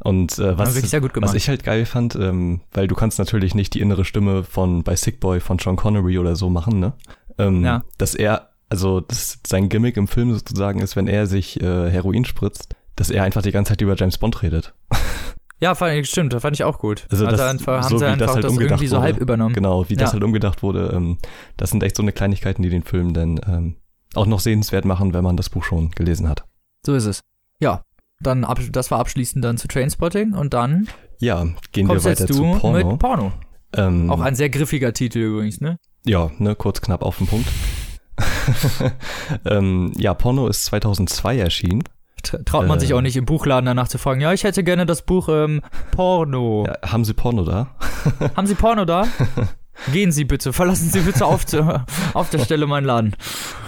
Und 0.00 0.38
äh, 0.38 0.56
was, 0.58 0.76
was 0.76 1.34
ich 1.34 1.48
halt 1.48 1.64
geil 1.64 1.86
fand, 1.86 2.14
ähm, 2.16 2.60
weil 2.72 2.86
du 2.86 2.94
kannst 2.94 3.18
natürlich 3.18 3.54
nicht 3.54 3.72
die 3.74 3.80
innere 3.80 4.04
Stimme 4.04 4.44
von 4.44 4.82
bei 4.84 4.94
Sick 4.94 5.20
Boy 5.20 5.40
von 5.40 5.58
Sean 5.58 5.76
Connery 5.76 6.18
oder 6.18 6.36
so 6.36 6.50
machen, 6.50 6.78
ne? 6.78 6.92
Ähm, 7.38 7.64
Ja. 7.64 7.82
Dass 7.98 8.14
er, 8.14 8.50
also 8.70 9.00
das, 9.00 9.38
sein 9.46 9.68
Gimmick 9.68 9.96
im 9.96 10.08
Film 10.08 10.32
sozusagen 10.34 10.80
ist, 10.80 10.96
wenn 10.96 11.06
er 11.06 11.26
sich 11.26 11.60
äh, 11.60 11.90
Heroin 11.90 12.24
spritzt, 12.24 12.68
dass 12.96 13.10
er 13.10 13.22
einfach 13.24 13.42
die 13.42 13.52
ganze 13.52 13.70
Zeit 13.72 13.80
über 13.80 13.94
James 13.96 14.18
Bond 14.18 14.42
redet. 14.42 14.74
ja, 15.60 15.74
fand 15.74 15.94
ich, 15.94 16.08
stimmt, 16.10 16.32
das 16.32 16.42
fand 16.42 16.56
ich 16.56 16.64
auch 16.64 16.78
gut. 16.78 17.06
Also 17.10 17.26
Also 17.26 17.36
das- 17.36 17.50
einfach, 17.50 17.82
haben 17.84 17.90
so 17.90 17.98
sie 17.98 18.04
wie 18.04 18.08
das 18.08 18.12
einfach 18.20 18.34
halt 18.34 18.44
das, 18.44 18.50
umgedacht 18.52 18.70
irgendwie 18.72 18.86
so 18.88 18.96
wurde. 18.96 19.04
halb 19.04 19.18
übernommen. 19.18 19.54
Genau, 19.54 19.88
wie 19.88 19.96
das 19.96 20.10
Ja. 20.10 20.12
halt 20.14 20.24
umgedacht 20.24 20.62
wurde. 20.62 20.92
Ähm, 20.94 21.18
das 21.56 21.70
sind 21.70 21.82
echt 21.82 21.96
so 21.96 22.02
eine 22.02 22.12
Kleinigkeiten, 22.12 22.62
die 22.62 22.70
den 22.70 22.82
Film 22.82 23.12
dann 23.14 23.40
ähm, 23.46 23.76
auch 24.14 24.26
noch 24.26 24.40
sehenswert 24.40 24.84
machen, 24.84 25.12
wenn 25.14 25.24
man 25.24 25.36
das 25.36 25.50
Buch 25.50 25.64
schon 25.64 25.90
gelesen 25.90 26.28
hat. 26.28 26.44
So 26.86 26.94
ist 26.94 27.04
es. 27.06 27.20
Ja, 27.60 27.82
dann 28.20 28.44
ab, 28.44 28.60
das 28.72 28.90
war 28.90 29.00
abschließend 29.00 29.44
dann 29.44 29.58
zu 29.58 29.66
Trainspotting 29.68 30.34
und 30.34 30.54
dann 30.54 30.88
Ja, 31.18 31.44
gehen 31.72 31.88
wir 31.88 32.02
weiter 32.04 32.26
zu 32.26 32.42
Porno. 32.58 32.90
mit 32.90 32.98
Porno. 33.00 33.32
ähm, 33.76 34.08
Auch 34.10 34.20
ein 34.20 34.34
sehr 34.36 34.50
griffiger 34.50 34.92
Titel 34.92 35.18
übrigens, 35.18 35.60
ne? 35.60 35.78
Ja, 36.06 36.30
ne, 36.38 36.54
kurz 36.54 36.80
knapp 36.80 37.02
auf 37.02 37.18
den 37.18 37.26
Punkt. 37.26 37.48
ähm, 39.44 39.92
ja, 39.96 40.14
Porno 40.14 40.46
ist 40.48 40.64
2002 40.66 41.38
erschienen. 41.38 41.82
Tra- 42.24 42.42
Traut 42.44 42.66
man 42.66 42.78
Äh. 42.78 42.80
sich 42.80 42.94
auch 42.94 43.00
nicht 43.00 43.16
im 43.16 43.26
Buchladen 43.26 43.66
danach 43.66 43.88
zu 43.88 43.98
fragen, 43.98 44.20
ja, 44.20 44.32
ich 44.32 44.44
hätte 44.44 44.64
gerne 44.64 44.86
das 44.86 45.02
Buch 45.02 45.28
ähm, 45.28 45.60
Porno. 45.90 46.64
Ja, 46.66 46.90
haben 46.90 47.04
Sie 47.04 47.12
Porno 47.14 47.44
da? 47.44 47.68
Haben 48.36 48.46
Sie 48.46 48.54
Porno 48.54 48.84
da? 48.84 49.06
Gehen 49.92 50.12
Sie 50.12 50.24
bitte, 50.24 50.52
verlassen 50.52 50.88
Sie 50.88 51.00
bitte 51.00 51.26
auf, 51.26 51.44
der- 51.44 51.84
auf 52.14 52.30
der 52.30 52.38
Stelle 52.38 52.66
meinen 52.66 52.84
Laden 52.84 53.16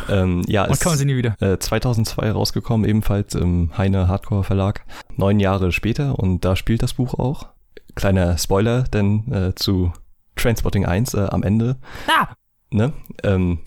Ähm, 0.09 0.43
ja, 0.47 0.65
und 0.65 0.71
ist 0.73 0.83
kommen 0.85 0.97
Sie 0.97 1.05
nie 1.05 1.17
wieder. 1.17 1.35
äh, 1.43 1.59
2002 1.59 2.31
rausgekommen, 2.31 2.89
ebenfalls 2.89 3.35
im 3.35 3.77
Heine 3.77 4.07
Hardcore 4.09 4.45
Verlag. 4.45 4.85
Neun 5.17 5.41
Jahre 5.41 5.73
später 5.73 6.19
und 6.19 6.45
da 6.45 6.55
spielt 6.55 6.83
das 6.83 6.95
Buch 6.95 7.15
auch. 7.15 7.49
Kleiner 7.97 8.39
Spoiler, 8.39 8.85
denn 8.85 9.33
äh, 9.33 9.55
zu 9.57 9.93
Trainspotting 10.37 10.87
1 10.87 11.15
äh, 11.15 11.27
am 11.31 11.43
Ende, 11.43 11.77
Ah! 12.09 12.29
Ne? 12.71 12.93
Ähm, 13.23 13.59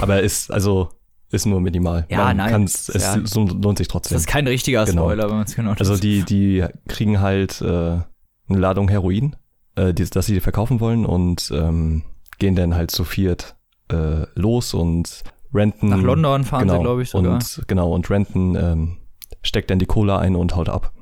aber 0.00 0.20
ist, 0.20 0.50
also, 0.50 0.90
ist 1.30 1.46
nur 1.46 1.60
minimal. 1.60 2.06
Ja, 2.10 2.24
Man 2.24 2.36
nein, 2.36 2.64
es 2.64 2.88
ja. 2.88 3.14
lohnt 3.14 3.78
sich 3.78 3.88
Das 3.88 3.92
trotzdem. 3.92 4.16
ist 4.18 4.26
kein 4.26 4.46
richtiger 4.46 4.84
Genau. 4.84 5.04
Spoiler, 5.04 5.28
wenn 5.28 5.36
man 5.36 5.44
es 5.46 5.54
genau 5.54 5.72
Also 5.78 5.96
die, 5.96 6.22
die 6.24 6.64
kriegen 6.88 7.20
halt 7.20 7.60
äh, 7.62 7.64
eine 7.66 8.04
Ladung 8.48 8.88
Heroin, 8.88 9.36
äh, 9.76 9.94
die, 9.94 10.04
das 10.04 10.26
sie 10.26 10.40
verkaufen 10.40 10.80
wollen 10.80 11.06
und 11.06 11.50
ähm, 11.54 12.02
gehen 12.38 12.54
dann 12.54 12.74
halt 12.74 12.90
zu 12.90 13.04
viert 13.04 13.56
äh, 13.90 14.26
los 14.34 14.74
und 14.74 15.22
Renton. 15.54 15.90
Nach 15.90 16.02
London 16.02 16.44
fahren 16.44 16.62
genau, 16.62 16.74
sie, 16.78 16.82
glaube 16.82 17.02
ich, 17.02 17.10
sogar. 17.10 17.34
Und 17.34 17.62
genau, 17.66 17.92
und 17.92 18.10
Renton 18.10 18.56
ähm, 18.56 18.96
steckt 19.42 19.70
dann 19.70 19.78
die 19.78 19.86
Cola 19.86 20.18
ein 20.18 20.36
und 20.36 20.56
haut 20.56 20.68
ab. 20.68 20.92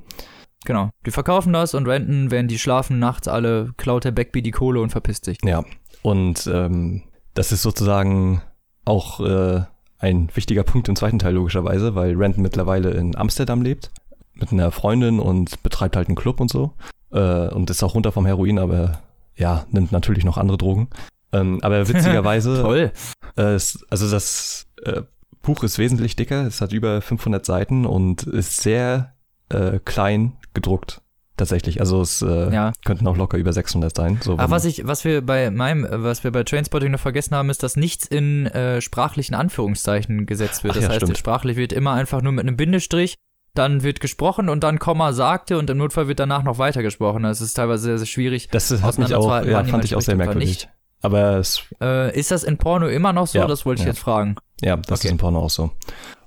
Genau. 0.65 0.91
Die 1.07 1.11
verkaufen 1.11 1.53
das 1.53 1.75
und 1.75 1.89
renten, 1.89 2.31
während 2.31 2.51
die 2.51 2.59
schlafen 2.59 2.99
nachts 2.99 3.29
alle, 3.29 3.73
klaut 3.77 4.05
der 4.05 4.11
Backby 4.11 4.43
die 4.43 4.51
Kohle 4.51 4.81
und 4.81 4.91
verpisst 4.91 5.25
sich. 5.25 5.39
Ja. 5.45 5.65
Und 6.03 6.49
ähm, 6.53 7.03
das 7.41 7.53
ist 7.53 7.63
sozusagen 7.63 8.43
auch 8.85 9.19
äh, 9.21 9.63
ein 9.99 10.29
wichtiger 10.35 10.63
Punkt 10.63 10.91
im 10.91 10.97
zweiten 10.97 11.19
Teil 11.19 11.33
logischerweise, 11.33 11.95
weil 11.95 12.15
Renton 12.15 12.43
mittlerweile 12.43 12.91
in 12.91 13.17
Amsterdam 13.17 13.63
lebt 13.63 13.91
mit 14.35 14.53
einer 14.53 14.71
Freundin 14.71 15.19
und 15.19 15.63
betreibt 15.63 15.97
halt 15.97 16.09
einen 16.09 16.17
Club 16.17 16.39
und 16.39 16.51
so. 16.51 16.75
Äh, 17.11 17.49
und 17.49 17.71
ist 17.71 17.83
auch 17.83 17.95
runter 17.95 18.13
vom 18.13 18.27
Heroin, 18.27 18.59
aber 18.59 19.01
ja, 19.37 19.65
nimmt 19.71 19.91
natürlich 19.91 20.23
noch 20.23 20.37
andere 20.37 20.59
Drogen. 20.59 20.89
Ähm, 21.33 21.61
aber 21.63 21.89
witzigerweise, 21.89 22.61
Toll. 22.61 22.93
äh, 23.39 23.55
es, 23.55 23.87
also 23.89 24.11
das 24.11 24.67
äh, 24.85 25.01
Buch 25.41 25.63
ist 25.63 25.79
wesentlich 25.79 26.17
dicker, 26.17 26.47
es 26.47 26.61
hat 26.61 26.75
über 26.75 27.01
500 27.01 27.47
Seiten 27.47 27.87
und 27.87 28.25
ist 28.25 28.61
sehr 28.61 29.15
äh, 29.49 29.79
klein 29.83 30.37
gedruckt. 30.53 31.01
Tatsächlich, 31.41 31.81
also 31.81 32.03
es 32.03 32.21
äh, 32.21 32.53
Ja. 32.53 32.73
könnten 32.85 33.07
auch 33.07 33.17
locker 33.17 33.39
über 33.39 33.53
600 33.55 33.97
sein. 33.97 34.19
So, 34.23 34.35
Aber 34.35 34.43
wenn- 34.45 34.51
was 34.51 34.67
ich, 34.67 34.87
was 34.87 35.05
wir 35.07 35.25
bei 35.25 35.51
meinem, 35.51 35.87
was 35.91 36.23
wir 36.23 36.31
bei 36.33 36.45
Trainspotting 36.45 36.91
noch 36.93 37.01
vergessen 37.01 37.35
haben, 37.35 37.49
ist, 37.49 37.63
dass 37.63 37.77
nichts 37.77 38.07
in 38.07 38.45
äh, 38.47 38.83
sprachlichen 38.83 39.35
Anführungszeichen 39.35 40.27
gesetzt 40.27 40.65
wird. 40.65 40.73
Ach 40.73 40.77
Das 40.77 40.85
ja, 40.85 40.91
heißt, 40.91 41.01
stimmt. 41.03 41.17
sprachlich 41.17 41.57
wird 41.57 41.73
immer 41.73 41.93
einfach 41.93 42.21
nur 42.21 42.33
mit 42.33 42.47
einem 42.47 42.59
Bindestrich, 42.59 43.17
dann 43.55 43.83
wird 43.83 44.01
gesprochen 44.01 44.51
und 44.51 44.63
dann 44.63 44.79
Komma 44.79 45.15
sagte 45.15 45.59
und 45.59 45.71
im 45.71 45.79
Notfall 45.79 46.09
wird 46.09 46.21
danach 46.21 46.43
noch 46.43 46.59
weiter 46.59 46.83
gesprochen. 46.83 47.23
Das 47.23 47.41
ist 47.41 47.55
teilweise 47.55 47.85
sehr, 47.85 47.97
sehr 47.99 48.07
schwierig. 48.07 48.49
Das 48.51 48.71
hat 48.83 48.99
mich 48.99 49.15
auch, 49.15 49.45
ja, 49.47 49.65
fand 49.65 49.85
ich 49.87 49.97
auch 49.97 50.03
sehr 50.03 50.17
merkwürdig. 50.17 50.69
Aber 51.01 51.39
es, 51.39 51.63
Äh, 51.81 52.15
ist 52.19 52.31
das 52.31 52.45
in 52.45 52.59
Porno 52.59 52.87
immer 52.87 53.15
noch 53.15 53.27
so? 53.29 53.39
Ja, 53.39 53.47
das 53.47 53.65
wollte 53.65 53.81
ich 53.81 53.87
jetzt 53.89 53.99
fragen. 54.01 54.37
ja, 54.61 54.77
das 54.77 54.99
Okay. 55.01 55.09
ist 55.09 55.13
in 55.13 55.17
Porno 55.17 55.39
auch 55.41 55.49
so. 55.51 55.71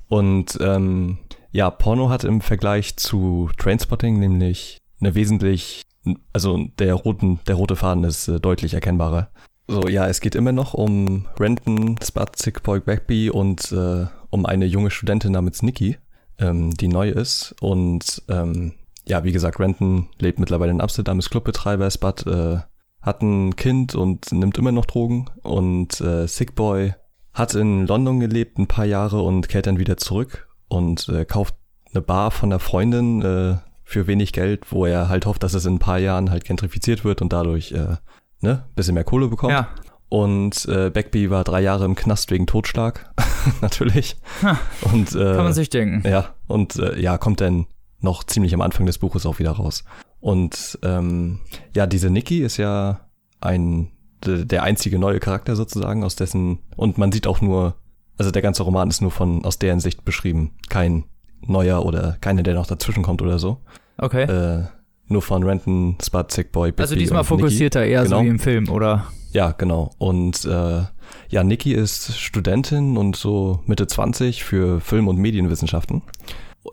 Und 0.07 0.57
ähm, 0.59 1.19
ja, 1.51 1.69
Porno 1.69 2.09
hat 2.09 2.23
im 2.23 2.41
Vergleich 2.41 2.97
zu 2.97 3.51
Trainspotting 3.59 4.17
nämlich 4.19 4.79
eine 5.03 5.15
wesentlich, 5.15 5.83
also 6.31 6.59
der 6.79 6.93
roten, 6.93 7.39
der 7.47 7.55
rote 7.55 7.75
Faden 7.75 8.03
ist 8.03 8.27
äh, 8.27 8.39
deutlich 8.39 8.73
erkennbarer. 8.73 9.29
So, 9.67 9.87
ja, 9.87 10.07
es 10.07 10.19
geht 10.19 10.35
immer 10.35 10.51
noch 10.51 10.73
um 10.73 11.27
Renton, 11.39 11.97
Spud, 12.03 12.35
Sickboy, 12.35 12.79
Backby 12.79 13.29
und 13.29 13.71
äh, 13.71 14.07
um 14.29 14.45
eine 14.45 14.65
junge 14.65 14.91
Studentin 14.91 15.31
namens 15.31 15.61
Nikki, 15.61 15.97
ähm, 16.37 16.71
die 16.71 16.87
neu 16.87 17.09
ist. 17.09 17.55
Und 17.61 18.23
ähm, 18.29 18.73
ja, 19.05 19.23
wie 19.23 19.31
gesagt, 19.31 19.59
Renton 19.59 20.09
lebt 20.19 20.39
mittlerweile 20.39 20.71
in 20.71 20.81
Amsterdam, 20.81 21.19
ist 21.19 21.29
Clubbetreiber, 21.29 21.89
Spud 21.89 22.27
äh, 22.27 22.57
hat 23.01 23.21
ein 23.21 23.55
Kind 23.55 23.95
und 23.95 24.31
nimmt 24.31 24.57
immer 24.57 24.71
noch 24.71 24.85
Drogen. 24.85 25.29
Und 25.43 25.99
äh, 26.01 26.27
Sickboy 26.27 26.93
hat 27.33 27.55
in 27.55 27.87
London 27.87 28.19
gelebt 28.19 28.57
ein 28.57 28.67
paar 28.67 28.85
Jahre 28.85 29.21
und 29.21 29.49
kehrt 29.49 29.67
dann 29.67 29.79
wieder 29.79 29.97
zurück 29.97 30.47
und 30.67 31.09
äh, 31.09 31.25
kauft 31.25 31.55
eine 31.93 32.01
Bar 32.01 32.31
von 32.31 32.49
der 32.49 32.59
Freundin 32.59 33.21
äh, 33.21 33.57
für 33.83 34.07
wenig 34.07 34.33
Geld, 34.33 34.71
wo 34.71 34.85
er 34.85 35.09
halt 35.09 35.25
hofft, 35.25 35.43
dass 35.43 35.53
es 35.53 35.65
in 35.65 35.75
ein 35.75 35.79
paar 35.79 35.99
Jahren 35.99 36.29
halt 36.31 36.45
gentrifiziert 36.45 37.03
wird 37.03 37.21
und 37.21 37.33
dadurch 37.33 37.71
äh, 37.73 37.97
ne, 38.41 38.65
bisschen 38.75 38.93
mehr 38.95 39.03
Kohle 39.03 39.27
bekommt. 39.27 39.51
Ja. 39.53 39.69
Und 40.09 40.65
äh, 40.67 40.89
Beckby 40.91 41.29
war 41.31 41.43
drei 41.43 41.61
Jahre 41.61 41.85
im 41.85 41.95
Knast 41.95 42.29
wegen 42.31 42.45
Totschlag, 42.45 43.11
natürlich. 43.61 44.15
Ha, 44.43 44.59
Und 44.91 45.15
äh, 45.15 45.33
Kann 45.35 45.43
man 45.45 45.53
sich 45.53 45.69
denken. 45.69 46.07
ja, 46.07 46.35
und 46.47 46.75
äh, 46.75 46.99
ja, 46.99 47.17
kommt 47.17 47.41
dann 47.41 47.65
noch 47.99 48.23
ziemlich 48.23 48.53
am 48.53 48.61
Anfang 48.61 48.85
des 48.85 48.99
Buches 48.99 49.25
auch 49.25 49.39
wieder 49.39 49.51
raus. 49.51 49.83
Und 50.19 50.77
ähm, 50.83 51.39
ja, 51.75 51.87
diese 51.87 52.09
Nikki 52.09 52.43
ist 52.43 52.57
ja 52.57 53.01
ein 53.41 53.91
de- 54.25 54.45
der 54.45 54.63
einzige 54.63 54.99
neue 54.99 55.19
Charakter 55.19 55.55
sozusagen, 55.55 56.03
aus 56.03 56.15
dessen, 56.15 56.59
und 56.75 56.97
man 56.97 57.11
sieht 57.11 57.25
auch 57.27 57.41
nur, 57.41 57.75
also 58.17 58.29
der 58.29 58.41
ganze 58.43 58.63
Roman 58.63 58.89
ist 58.89 59.01
nur 59.01 59.11
von 59.11 59.43
aus 59.45 59.57
deren 59.57 59.79
Sicht 59.79 60.05
beschrieben. 60.05 60.51
Kein 60.69 61.05
neuer 61.47 61.85
oder 61.85 62.17
keiner, 62.21 62.43
der 62.43 62.53
noch 62.55 62.67
dazwischen 62.67 63.03
kommt 63.03 63.21
oder 63.21 63.39
so. 63.39 63.57
Okay. 63.97 64.23
Äh, 64.23 64.63
nur 65.07 65.21
von 65.21 65.43
Renton, 65.43 65.97
Spud, 66.03 66.31
Sickboy, 66.31 66.73
also 66.77 66.91
Bigby 66.95 66.99
diesmal 67.03 67.21
und 67.21 67.29
Nikki. 67.29 67.41
fokussierter 67.41 67.85
eher 67.85 68.03
Genau. 68.03 68.19
so 68.19 68.23
wie 68.23 68.29
im 68.29 68.39
Film, 68.39 68.69
oder? 68.69 69.05
Ja, 69.31 69.51
genau. 69.51 69.91
Und 69.97 70.45
äh, 70.45 70.83
ja, 71.29 71.43
Niki 71.43 71.73
ist 71.73 72.17
Studentin 72.17 72.97
und 72.97 73.15
so 73.15 73.59
Mitte 73.65 73.87
20 73.87 74.43
für 74.43 74.79
Film- 74.79 75.07
und 75.07 75.17
Medienwissenschaften. 75.17 76.01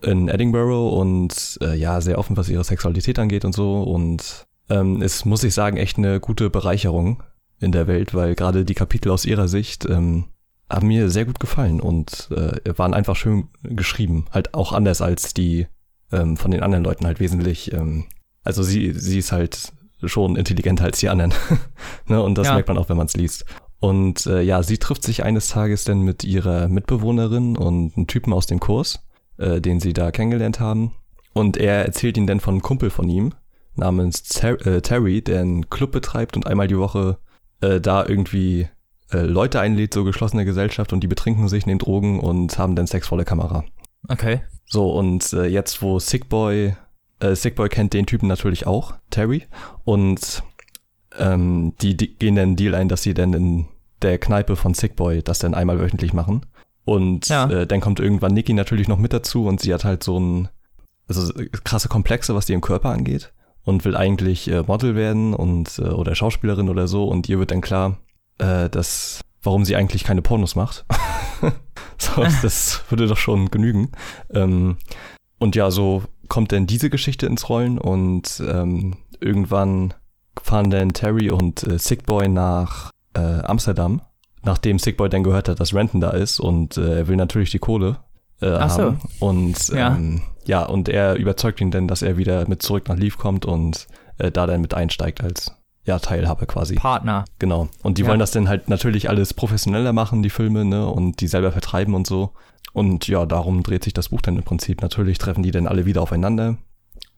in 0.03 0.29
Edinburgh 0.29 0.89
und 0.97 1.59
äh, 1.63 1.75
ja, 1.75 2.01
sehr 2.01 2.19
offen, 2.19 2.37
was 2.37 2.49
ihre 2.49 2.63
Sexualität 2.65 3.19
angeht 3.19 3.45
und 3.45 3.55
so. 3.55 3.83
Und 3.83 4.47
ähm, 4.69 5.03
es 5.03 5.25
muss 5.25 5.43
ich 5.43 5.53
sagen, 5.53 5.77
echt 5.77 5.99
eine 5.99 6.21
gute 6.21 6.49
Bereicherung 6.49 7.23
in 7.59 7.73
der 7.73 7.89
Welt, 7.89 8.15
weil 8.15 8.35
gerade 8.37 8.65
die 8.65 8.75
Kapitel 8.75 9.11
aus 9.11 9.25
ihrer 9.27 9.49
Sicht 9.49 9.85
ähm, 9.91 10.25
haben 10.71 10.87
mir 10.87 11.11
sehr 11.11 11.25
gut 11.25 11.41
gefallen 11.41 11.81
und 11.81 12.29
äh, 12.31 12.79
waren 12.79 12.95
einfach 12.95 13.17
schön 13.17 13.49
geschrieben. 13.63 14.27
Halt 14.31 14.55
auch 14.55 14.73
anders 14.73 15.03
als 15.03 15.35
die 15.35 15.67
ähm, 16.13 16.37
von 16.37 16.51
den 16.51 16.63
anderen 16.63 16.85
Leuten 16.85 17.07
halt 17.07 17.21
wesentlich. 17.21 17.73
Ähm, 17.73 18.05
also 18.45 18.63
sie, 18.63 18.93
sie 18.93 19.19
ist 19.19 19.33
halt 19.33 19.73
schon 20.05 20.37
intelligenter 20.37 20.85
als 20.85 21.01
die 21.01 21.09
anderen. 21.09 21.35
ne? 22.07 22.23
Und 22.23 22.39
das 22.39 22.49
ja. 22.49 22.55
merkt 22.55 22.69
man 22.69 22.79
auch, 22.79 22.89
wenn 22.89 22.97
man 22.97 23.07
es 23.07 23.17
liest. 23.17 23.45
Und 23.81 24.27
äh, 24.27 24.43
ja, 24.43 24.63
sie 24.63 24.79
trifft 24.79 25.03
sich 25.03 25.25
eines 25.25 25.49
Tages 25.49 25.85
dann 25.85 26.03
mit 26.03 26.25
ihrer 26.25 26.69
Mitbewohnerin 26.69 27.57
und 27.57 27.97
einem 27.97 28.07
Typen 28.07 28.33
aus 28.33 28.47
dem 28.47 28.61
Kurs, 28.61 29.07
äh, 29.39 29.61
den 29.61 29.81
sie 29.81 29.93
da 29.93 30.11
kennengelernt 30.11 30.61
haben. 30.61 30.93
Und 31.33 31.57
er 31.57 31.85
erzählt 31.85 32.17
ihnen 32.17 32.27
dann 32.27 32.41
von 32.41 32.55
einem 32.55 32.63
Kumpel 32.63 32.91
von 32.91 33.09
ihm 33.09 33.35
namens 33.77 34.25
Ter 34.25 34.65
äh, 34.67 34.83
Terry, 34.83 35.23
der 35.23 35.41
einen 35.41 35.71
Club 35.71 35.93
betreibt 35.93 36.37
und 36.37 36.47
einmal 36.47 36.69
die 36.69 36.79
Woche 36.79 37.19
äh, 37.61 37.81
da 37.81 38.05
irgendwie 38.05 38.69
äh, 39.13 39.23
Leute 39.23 39.61
einlädt, 39.61 39.95
so 39.95 40.05
geschlossene 40.05 40.45
Gesellschaft, 40.45 40.93
und 40.93 41.01
die 41.01 41.09
betrinken 41.09 41.49
sich, 41.49 41.67
nehmen 41.67 41.79
Drogen 41.79 42.21
und 42.21 42.59
haben 42.59 42.77
dann 42.77 42.87
Sex 42.87 43.09
vor 43.09 43.19
der 43.19 43.25
Kamera. 43.25 43.65
Okay. 44.09 44.43
So, 44.67 44.93
und 44.93 45.33
äh, 45.33 45.47
jetzt, 45.47 45.83
wo 45.83 45.99
Sickboy, 45.99 46.75
äh, 47.21 47.35
Sickboy 47.35 47.69
kennt 47.69 47.93
den 47.93 48.07
Typen 48.07 48.29
natürlich 48.29 48.67
auch, 48.67 48.95
Terry, 49.11 49.45
und 49.85 50.43
ähm, 51.19 51.75
die, 51.81 51.97
die 51.97 52.15
gehen 52.15 52.37
dann 52.37 52.51
einen 52.51 52.57
Deal 52.57 52.75
ein, 52.75 52.89
dass 52.89 53.03
sie 53.03 53.15
dann 53.15 53.33
in 53.33 53.67
der 54.03 54.19
Kneipe 54.19 54.57
von 54.57 54.75
Sickboy 54.75 55.23
das 55.23 55.39
dann 55.39 55.55
einmal 55.55 55.81
wöchentlich 55.81 56.13
machen. 56.13 56.47
Und 56.85 57.29
ja. 57.29 57.49
äh, 57.51 57.67
dann 57.67 57.81
kommt 57.81 58.01
irgendwann 58.01 58.33
Nikki 58.33 58.55
natürlich 58.55 58.89
noch 58.89 58.99
mit 58.99 59.13
dazu 59.13 59.47
und 59.47 59.61
sie 59.61 59.73
hat 59.75 59.85
halt 59.85 60.03
so 60.03 60.19
ein, 60.19 60.49
also 61.07 61.33
krasse 61.65 61.89
Komplexe, 61.89 62.35
was 62.35 62.47
die 62.47 62.53
im 62.53 62.61
Körper 62.61 62.91
angeht 62.91 63.33
und 63.65 63.85
will 63.85 63.97
eigentlich 63.97 64.51
äh, 64.51 64.63
Model 64.63 64.95
werden 64.95 65.35
und 65.35 65.79
äh, 65.79 65.83
oder 65.83 66.15
Schauspielerin 66.15 66.69
oder 66.69 66.89
so 66.89 67.05
und 67.05 67.29
ihr 67.29 67.39
wird 67.39 67.51
dann 67.51 67.61
klar, 67.61 67.99
äh, 68.41 68.69
dass 68.69 69.21
warum 69.43 69.65
sie 69.65 69.77
eigentlich 69.77 70.05
keine 70.05 70.23
Pornos 70.23 70.55
macht. 70.55 70.85
so, 71.99 72.25
das 72.43 72.83
würde 72.89 73.07
doch 73.07 73.17
schon 73.17 73.51
genügen. 73.51 73.93
Ähm, 74.33 74.77
und 75.39 75.57
ja, 75.57 75.71
so 75.71 76.03
kommt 76.29 76.53
dann 76.53 76.67
diese 76.67 76.91
Geschichte 76.91 77.27
ins 77.27 77.49
Rollen 77.49 77.79
und 77.79 78.43
ähm, 78.47 78.97
irgendwann 79.21 79.95
fahren 80.41 80.71
dann 80.71 80.93
Terry 80.93 81.31
und 81.31 81.63
äh, 81.65 81.79
Sickboy 81.79 82.29
nach 82.29 82.91
äh, 83.15 83.41
Amsterdam, 83.41 84.03
nachdem 84.43 84.79
Sickboy 84.79 85.09
dann 85.09 85.25
gehört 85.25 85.49
hat, 85.49 85.61
dass 85.61 85.75
Renton 85.75 86.01
da 86.01 86.11
ist 86.11 86.39
und 86.41 86.77
äh, 86.77 86.99
er 86.99 87.09
will 87.09 87.17
natürlich 87.17 87.51
die 87.51 87.59
Kohle 87.59 87.99
äh, 88.41 88.51
Ach 88.51 88.79
haben. 88.79 89.01
So. 89.19 89.27
Und 89.27 89.69
ja. 89.69 89.97
Ähm, 89.97 90.23
ja, 90.45 90.65
und 90.65 90.89
er 90.89 91.17
überzeugt 91.17 91.61
ihn 91.61 91.71
dann, 91.71 91.89
dass 91.89 92.03
er 92.03 92.17
wieder 92.17 92.49
mit 92.49 92.63
zurück 92.63 92.89
nach 92.89 92.97
Leaf 92.97 93.19
kommt 93.19 93.45
und 93.45 93.87
äh, 94.19 94.31
da 94.31 94.47
dann 94.47 94.61
mit 94.61 94.75
einsteigt 94.75 95.23
als 95.23 95.53
ja, 95.91 95.99
Teilhabe 95.99 96.47
quasi. 96.47 96.77
Partner. 96.77 97.25
Genau. 97.39 97.69
Und 97.83 97.99
die 97.99 98.03
ja. 98.03 98.09
wollen 98.09 98.21
das 98.21 98.31
dann 98.31 98.49
halt 98.49 98.69
natürlich 98.69 99.09
alles 99.09 99.35
professioneller 99.35 99.93
machen, 99.93 100.23
die 100.23 100.31
Filme, 100.31 100.65
ne, 100.65 100.87
und 100.87 101.21
die 101.21 101.27
selber 101.27 101.53
vertreiben 101.53 101.95
und 101.95 102.07
so. 102.07 102.33
Und 102.73 103.09
ja, 103.09 103.27
darum 103.27 103.63
dreht 103.65 103.83
sich 103.83 103.93
das 103.93 104.11
Buch 104.11 104.23
dann 104.23 104.37
im 104.37 104.45
Prinzip. 104.45 104.81
Natürlich 104.83 105.19
treffen 105.19 105.43
die 105.43 105.51
dann 105.51 105.67
alle 105.67 105.87
wieder 105.87 106.01
aufeinander. 106.01 106.57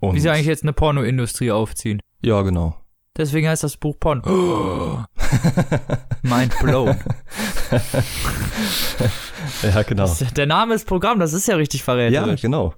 Und 0.01 0.15
Wie 0.15 0.21
sie 0.21 0.31
eigentlich 0.31 0.47
jetzt 0.47 0.63
eine 0.63 0.73
Pornoindustrie 0.73 1.51
aufziehen. 1.51 2.01
Ja, 2.23 2.41
genau. 2.43 2.75
Deswegen 3.17 3.47
heißt 3.47 3.63
das 3.63 3.77
Buch 3.77 3.97
Porn. 4.01 4.23
Oh. 4.25 5.01
Mind 6.23 6.59
blown. 6.61 6.97
ja, 9.63 9.83
genau. 9.83 10.05
Das, 10.05 10.25
der 10.33 10.47
Name 10.47 10.73
ist 10.75 10.87
Programm, 10.87 11.19
das 11.19 11.35
ist 11.35 11.47
ja 11.47 11.57
richtig 11.57 11.83
verräterisch. 11.83 12.43
Ja, 12.43 12.49
genau. 12.49 12.73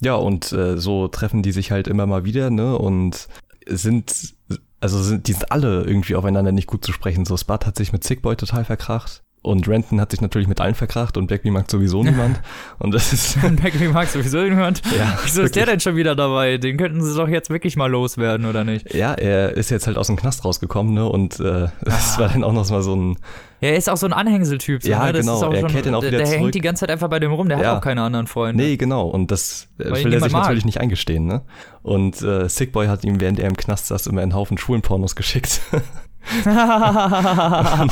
Ja, 0.00 0.14
und 0.14 0.50
äh, 0.52 0.78
so 0.78 1.08
treffen 1.08 1.42
die 1.42 1.52
sich 1.52 1.70
halt 1.70 1.86
immer 1.86 2.06
mal 2.06 2.24
wieder, 2.24 2.50
ne? 2.50 2.78
Und 2.78 3.28
sind, 3.66 4.34
also 4.82 5.02
sind, 5.02 5.28
die 5.28 5.32
sind 5.32 5.52
alle 5.52 5.84
irgendwie 5.84 6.16
aufeinander 6.16 6.52
nicht 6.52 6.66
gut 6.66 6.84
zu 6.84 6.92
sprechen. 6.92 7.24
So, 7.24 7.36
Spud 7.36 7.66
hat 7.66 7.76
sich 7.76 7.92
mit 7.92 8.04
Sickboy 8.04 8.36
total 8.36 8.64
verkracht. 8.64 9.22
Und 9.44 9.66
Renton 9.66 10.00
hat 10.00 10.12
sich 10.12 10.20
natürlich 10.20 10.46
mit 10.46 10.60
allen 10.60 10.76
verkracht 10.76 11.16
und 11.16 11.26
Beckley 11.26 11.50
mag 11.50 11.68
sowieso 11.68 12.04
niemand. 12.04 12.40
Und 12.78 12.94
das 12.94 13.12
ist. 13.12 13.38
Beckley 13.60 13.88
mag 13.88 14.06
sowieso 14.06 14.40
niemand. 14.42 14.82
Ja, 14.92 15.18
Wieso 15.22 15.36
wirklich. 15.36 15.44
ist 15.44 15.56
der 15.56 15.66
denn 15.66 15.80
schon 15.80 15.96
wieder 15.96 16.14
dabei? 16.14 16.58
Den 16.58 16.76
könnten 16.76 17.02
sie 17.02 17.16
doch 17.16 17.28
jetzt 17.28 17.50
wirklich 17.50 17.76
mal 17.76 17.90
loswerden, 17.90 18.46
oder 18.46 18.62
nicht? 18.62 18.92
Ja, 18.94 19.14
er 19.14 19.56
ist 19.56 19.70
jetzt 19.70 19.86
halt 19.86 19.96
aus 19.96 20.08
dem 20.08 20.16
Knast 20.16 20.44
rausgekommen, 20.44 20.92
ne? 20.92 21.08
Und 21.08 21.40
äh, 21.40 21.68
das 21.80 22.16
ah. 22.16 22.20
war 22.20 22.28
dann 22.28 22.44
auch 22.44 22.52
noch 22.52 22.68
mal 22.70 22.82
so 22.82 22.94
ein. 22.94 23.16
Ja, 23.60 23.70
er 23.70 23.76
ist 23.76 23.88
auch 23.88 23.96
so 23.96 24.06
ein 24.06 24.12
Anhängseltyp. 24.12 24.82
So, 24.82 24.90
ja, 24.90 25.06
ne? 25.06 25.20
genau. 25.20 25.50
er 25.50 25.66
kehrt 25.66 25.86
dann 25.86 25.94
auch 25.94 26.02
wieder 26.02 26.10
der, 26.10 26.18
der 26.20 26.26
zurück. 26.26 26.40
hängt 26.40 26.54
die 26.54 26.60
ganze 26.60 26.80
Zeit 26.80 26.90
einfach 26.90 27.08
bei 27.08 27.18
dem 27.18 27.32
rum. 27.32 27.48
Der 27.48 27.58
ja. 27.58 27.70
hat 27.70 27.78
auch 27.78 27.80
keine 27.80 28.02
anderen 28.02 28.26
Freunde. 28.26 28.62
Nee, 28.62 28.76
genau. 28.76 29.08
Und 29.08 29.30
das 29.30 29.68
äh, 29.78 30.04
will 30.04 30.12
er 30.12 30.20
sich 30.20 30.32
mag. 30.32 30.42
natürlich 30.42 30.66
nicht 30.66 30.80
eingestehen, 30.80 31.26
ne? 31.26 31.42
Und 31.82 32.22
äh, 32.22 32.48
Sickboy 32.48 32.86
hat 32.86 33.02
ihm, 33.04 33.20
während 33.20 33.40
er 33.40 33.48
im 33.48 33.56
Knast 33.56 33.86
saß, 33.86 34.06
immer 34.06 34.20
einen 34.20 34.34
Haufen 34.34 34.58
Schwulenpornos 34.58 35.16
geschickt. 35.16 35.62
Dafür 36.44 37.88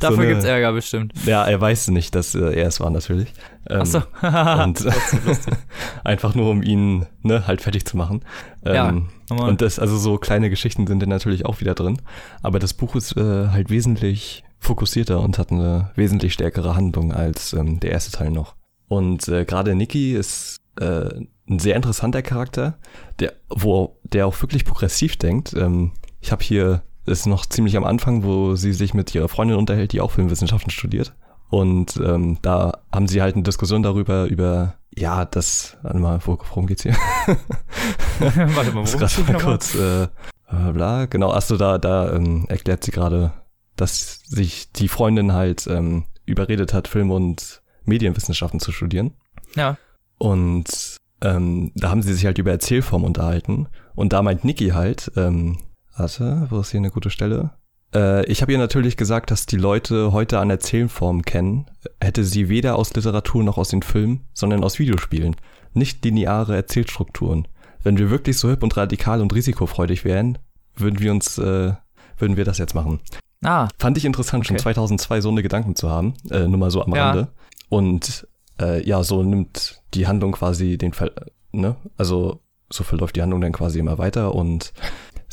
so 0.00 0.22
gibt's 0.22 0.44
Ärger 0.44 0.72
bestimmt. 0.72 1.12
Ja, 1.26 1.44
er 1.44 1.60
weiß 1.60 1.88
nicht, 1.88 2.14
dass 2.14 2.34
äh, 2.34 2.54
er 2.54 2.68
es 2.68 2.80
war 2.80 2.90
natürlich. 2.90 3.32
Ähm, 3.68 3.82
Ach 3.82 3.86
so. 3.86 3.98
und 4.62 4.84
einfach 6.04 6.34
nur 6.34 6.50
um 6.50 6.62
ihn 6.62 7.06
ne, 7.22 7.46
halt 7.46 7.60
fertig 7.60 7.86
zu 7.86 7.96
machen. 7.96 8.22
Ähm, 8.64 9.08
ja, 9.30 9.36
und 9.36 9.60
das, 9.60 9.78
also 9.78 9.96
so 9.96 10.18
kleine 10.18 10.50
Geschichten 10.50 10.86
sind 10.86 11.00
dann 11.00 11.08
natürlich 11.08 11.46
auch 11.46 11.60
wieder 11.60 11.74
drin. 11.74 12.00
Aber 12.42 12.58
das 12.58 12.74
Buch 12.74 12.96
ist 12.96 13.16
äh, 13.16 13.48
halt 13.48 13.70
wesentlich 13.70 14.44
fokussierter 14.58 15.20
und 15.20 15.38
hat 15.38 15.52
eine 15.52 15.90
wesentlich 15.94 16.32
stärkere 16.32 16.74
Handlung 16.74 17.12
als 17.12 17.52
ähm, 17.52 17.80
der 17.80 17.92
erste 17.92 18.12
Teil 18.12 18.30
noch. 18.30 18.54
Und 18.88 19.28
äh, 19.28 19.44
gerade 19.44 19.74
Nikki 19.74 20.14
ist 20.14 20.60
äh, 20.80 21.08
ein 21.48 21.58
sehr 21.58 21.76
interessanter 21.76 22.22
Charakter, 22.22 22.78
der, 23.18 23.34
wo 23.48 23.98
der 24.02 24.26
auch 24.26 24.40
wirklich 24.40 24.64
progressiv 24.64 25.16
denkt. 25.16 25.54
Ähm, 25.54 25.92
ich 26.20 26.32
habe 26.32 26.42
hier 26.42 26.82
ist 27.06 27.26
noch 27.26 27.46
ziemlich 27.46 27.76
am 27.76 27.84
Anfang, 27.84 28.24
wo 28.24 28.56
sie 28.56 28.72
sich 28.72 28.94
mit 28.94 29.14
ihrer 29.14 29.28
Freundin 29.28 29.58
unterhält, 29.58 29.92
die 29.92 30.00
auch 30.00 30.10
Filmwissenschaften 30.10 30.70
studiert. 30.70 31.14
Und 31.50 31.96
ähm, 32.04 32.38
da 32.42 32.80
haben 32.92 33.06
sie 33.06 33.22
halt 33.22 33.34
eine 33.34 33.44
Diskussion 33.44 33.82
darüber, 33.82 34.24
über, 34.24 34.74
ja, 34.94 35.24
das, 35.24 35.76
warte 35.82 35.98
mal, 35.98 36.18
worum 36.24 36.66
geht's 36.66 36.82
hier? 36.82 36.96
warte 38.18 38.72
mal, 38.72 38.74
worum 38.86 38.98
geht's 38.98 39.28
mal 39.28 39.38
kurz, 39.38 39.74
äh, 39.74 40.08
bla, 40.72 41.06
genau, 41.06 41.30
achso, 41.30 41.56
da, 41.56 41.78
da 41.78 42.12
ähm, 42.12 42.46
erklärt 42.48 42.84
sie 42.84 42.90
gerade, 42.90 43.32
dass 43.76 44.20
sich 44.26 44.72
die 44.72 44.88
Freundin 44.88 45.32
halt 45.32 45.66
ähm, 45.66 46.04
überredet 46.24 46.72
hat, 46.72 46.88
Film- 46.88 47.10
und 47.10 47.62
Medienwissenschaften 47.84 48.60
zu 48.60 48.72
studieren. 48.72 49.12
Ja. 49.54 49.76
Und 50.18 50.96
ähm, 51.20 51.72
da 51.74 51.90
haben 51.90 52.02
sie 52.02 52.14
sich 52.14 52.24
halt 52.26 52.38
über 52.38 52.50
Erzählform 52.50 53.04
unterhalten. 53.04 53.68
Und 53.94 54.12
da 54.12 54.22
meint 54.22 54.44
Niki 54.44 54.70
halt, 54.70 55.12
ähm, 55.16 55.58
Warte, 55.96 56.46
wo 56.50 56.60
ist 56.60 56.70
hier 56.70 56.78
eine 56.78 56.90
gute 56.90 57.10
Stelle? 57.10 57.50
Äh, 57.94 58.26
ich 58.26 58.42
habe 58.42 58.52
ihr 58.52 58.58
natürlich 58.58 58.96
gesagt, 58.96 59.30
dass 59.30 59.46
die 59.46 59.56
Leute 59.56 60.12
heute 60.12 60.38
an 60.40 60.50
Erzählformen 60.50 61.22
kennen, 61.22 61.66
hätte 62.00 62.24
sie 62.24 62.48
weder 62.48 62.76
aus 62.76 62.92
Literatur 62.94 63.44
noch 63.44 63.58
aus 63.58 63.68
den 63.68 63.82
Filmen, 63.82 64.24
sondern 64.32 64.64
aus 64.64 64.78
Videospielen. 64.78 65.36
Nicht 65.72 66.04
lineare 66.04 66.56
Erzählstrukturen. 66.56 67.48
Wenn 67.82 67.98
wir 67.98 68.10
wirklich 68.10 68.38
so 68.38 68.48
hip 68.48 68.62
und 68.62 68.76
radikal 68.76 69.20
und 69.20 69.34
risikofreudig 69.34 70.04
wären, 70.04 70.38
würden 70.76 70.98
wir 70.98 71.12
uns, 71.12 71.38
äh, 71.38 71.74
würden 72.18 72.36
wir 72.36 72.44
das 72.44 72.58
jetzt 72.58 72.74
machen. 72.74 73.00
Ah. 73.42 73.68
Fand 73.78 73.98
ich 73.98 74.04
interessant, 74.04 74.42
okay. 74.42 74.48
schon 74.48 74.58
2002 74.58 75.20
so 75.20 75.28
eine 75.28 75.42
Gedanken 75.42 75.76
zu 75.76 75.90
haben, 75.90 76.14
äh, 76.30 76.48
nur 76.48 76.58
mal 76.58 76.70
so 76.70 76.82
am 76.82 76.94
ja. 76.94 77.08
Rande. 77.08 77.28
Und 77.68 78.26
äh, 78.60 78.82
ja, 78.86 79.02
so 79.02 79.22
nimmt 79.22 79.82
die 79.92 80.06
Handlung 80.06 80.32
quasi 80.32 80.78
den 80.78 80.92
Fall, 80.92 81.12
ne? 81.52 81.76
Also 81.96 82.40
so 82.70 82.84
verläuft 82.84 83.16
die 83.16 83.22
Handlung 83.22 83.40
dann 83.40 83.52
quasi 83.52 83.78
immer 83.78 83.98
weiter 83.98 84.34
und 84.34 84.72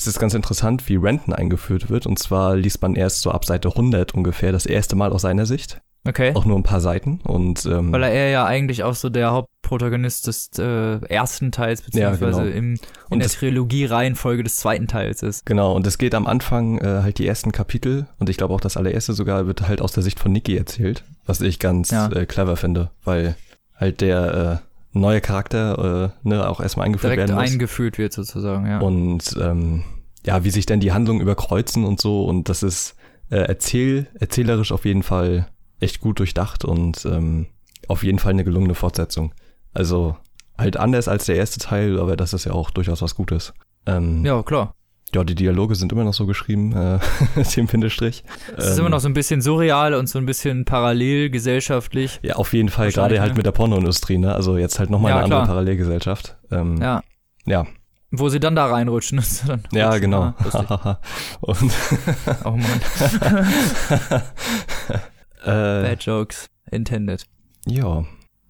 es 0.01 0.07
ist 0.07 0.19
ganz 0.19 0.33
interessant, 0.33 0.89
wie 0.89 0.95
Renton 0.95 1.33
eingeführt 1.33 1.89
wird. 1.89 2.07
Und 2.07 2.17
zwar 2.17 2.55
liest 2.55 2.81
man 2.81 2.95
erst 2.95 3.21
so 3.21 3.31
ab 3.31 3.45
Seite 3.45 3.69
100 3.69 4.13
ungefähr 4.13 4.51
das 4.51 4.65
erste 4.65 4.95
Mal 4.95 5.11
aus 5.11 5.21
seiner 5.21 5.45
Sicht. 5.45 5.79
Okay. 6.03 6.31
Auch 6.33 6.45
nur 6.45 6.57
ein 6.57 6.63
paar 6.63 6.81
Seiten. 6.81 7.19
Und, 7.23 7.67
ähm, 7.67 7.91
Weil 7.91 8.01
er 8.03 8.29
ja 8.29 8.45
eigentlich 8.45 8.83
auch 8.83 8.95
so 8.95 9.09
der 9.09 9.31
Hauptprotagonist 9.31 10.25
des 10.25 10.49
äh, 10.57 10.97
ersten 11.05 11.51
Teils, 11.51 11.83
beziehungsweise 11.83 12.39
ja, 12.39 12.45
genau. 12.45 12.57
im, 12.57 12.73
in 12.73 12.79
und 13.11 13.19
der 13.19 13.29
Trilogie-Reihenfolge 13.29 14.41
des 14.41 14.55
zweiten 14.55 14.87
Teils 14.87 15.21
ist. 15.21 15.45
Genau, 15.45 15.75
und 15.75 15.85
es 15.85 15.99
geht 15.99 16.15
am 16.15 16.25
Anfang 16.25 16.79
äh, 16.79 17.01
halt 17.03 17.19
die 17.19 17.27
ersten 17.27 17.51
Kapitel, 17.51 18.07
und 18.17 18.29
ich 18.29 18.37
glaube 18.37 18.55
auch 18.55 18.61
das 18.61 18.77
allererste 18.77 19.13
sogar, 19.13 19.45
wird 19.45 19.67
halt 19.67 19.79
aus 19.79 19.91
der 19.91 20.01
Sicht 20.01 20.19
von 20.19 20.31
Nikki 20.31 20.57
erzählt, 20.57 21.03
was 21.27 21.39
ich 21.41 21.59
ganz 21.59 21.91
ja. 21.91 22.11
äh, 22.11 22.25
clever 22.25 22.57
finde, 22.57 22.89
weil 23.03 23.35
halt 23.75 24.01
der 24.01 24.61
äh, 24.63 24.70
neue 24.93 25.21
Charakter 25.21 26.13
äh, 26.23 26.27
ne, 26.27 26.47
auch 26.47 26.59
erstmal 26.59 26.85
eingeführt 26.85 27.13
Direkt 27.13 27.29
werden 27.29 27.41
muss. 27.41 27.51
eingeführt 27.51 27.97
wird 27.97 28.13
sozusagen, 28.13 28.65
ja. 28.67 28.79
Und 28.79 29.35
ähm, 29.39 29.83
ja, 30.25 30.43
wie 30.43 30.51
sich 30.51 30.65
dann 30.65 30.79
die 30.79 30.91
Handlungen 30.91 31.21
überkreuzen 31.21 31.85
und 31.85 31.99
so 32.01 32.25
und 32.25 32.49
das 32.49 32.63
ist 32.63 32.95
äh, 33.29 33.37
erzähl, 33.37 34.07
erzählerisch 34.19 34.71
auf 34.71 34.85
jeden 34.85 35.03
Fall 35.03 35.47
echt 35.79 36.01
gut 36.01 36.19
durchdacht 36.19 36.65
und 36.65 37.05
ähm, 37.05 37.47
auf 37.87 38.03
jeden 38.03 38.19
Fall 38.19 38.33
eine 38.33 38.43
gelungene 38.43 38.75
Fortsetzung. 38.75 39.33
Also 39.73 40.15
halt 40.57 40.77
anders 40.77 41.07
als 41.07 41.25
der 41.25 41.37
erste 41.37 41.59
Teil, 41.59 41.99
aber 41.99 42.15
das 42.15 42.33
ist 42.33 42.45
ja 42.45 42.51
auch 42.51 42.69
durchaus 42.69 43.01
was 43.01 43.15
Gutes. 43.15 43.53
Ähm, 43.85 44.23
ja, 44.25 44.43
klar. 44.43 44.75
Ja, 45.13 45.23
die 45.25 45.35
Dialoge 45.35 45.75
sind 45.75 45.91
immer 45.91 46.05
noch 46.05 46.13
so 46.13 46.25
geschrieben, 46.25 46.71
äh, 46.73 46.99
dem 47.55 47.67
Bindestrich. 47.67 48.23
Es 48.57 48.65
ist 48.67 48.79
immer 48.79 48.89
noch 48.89 48.99
so 49.01 49.09
ein 49.09 49.13
bisschen 49.13 49.41
surreal 49.41 49.93
und 49.93 50.07
so 50.07 50.17
ein 50.19 50.25
bisschen 50.25 50.63
parallel 50.63 51.29
gesellschaftlich. 51.29 52.19
Ja, 52.23 52.35
auf 52.35 52.53
jeden 52.53 52.69
Fall, 52.69 52.91
gerade 52.91 53.19
halt 53.19 53.31
ne? 53.31 53.37
mit 53.37 53.45
der 53.45 53.51
Pornoindustrie, 53.51 54.17
ne? 54.17 54.33
Also 54.33 54.57
jetzt 54.57 54.79
halt 54.79 54.89
nochmal 54.89 55.09
Ja, 55.09 55.15
eine 55.17 55.23
andere 55.25 55.39
klar. 55.41 55.47
Parallelgesellschaft. 55.47 56.37
Ähm, 56.51 56.77
Ja. 56.81 57.03
Ja, 57.45 57.65
Wo 58.11 58.29
sie 58.29 58.39
dann 58.39 58.55
da 58.55 58.67
reinrutschen. 58.67 59.17
ist 59.19 59.49
dann 59.49 59.63
ja, 59.73 59.97
genau. 59.97 60.33
Ah. 60.53 60.99
Und 61.41 61.71
oh 62.45 62.51
Mann. 62.51 62.81
äh, 65.43 65.45
Bad 65.45 66.03
Jokes 66.03 66.47
intended. 66.71 67.25
ja, 67.67 68.05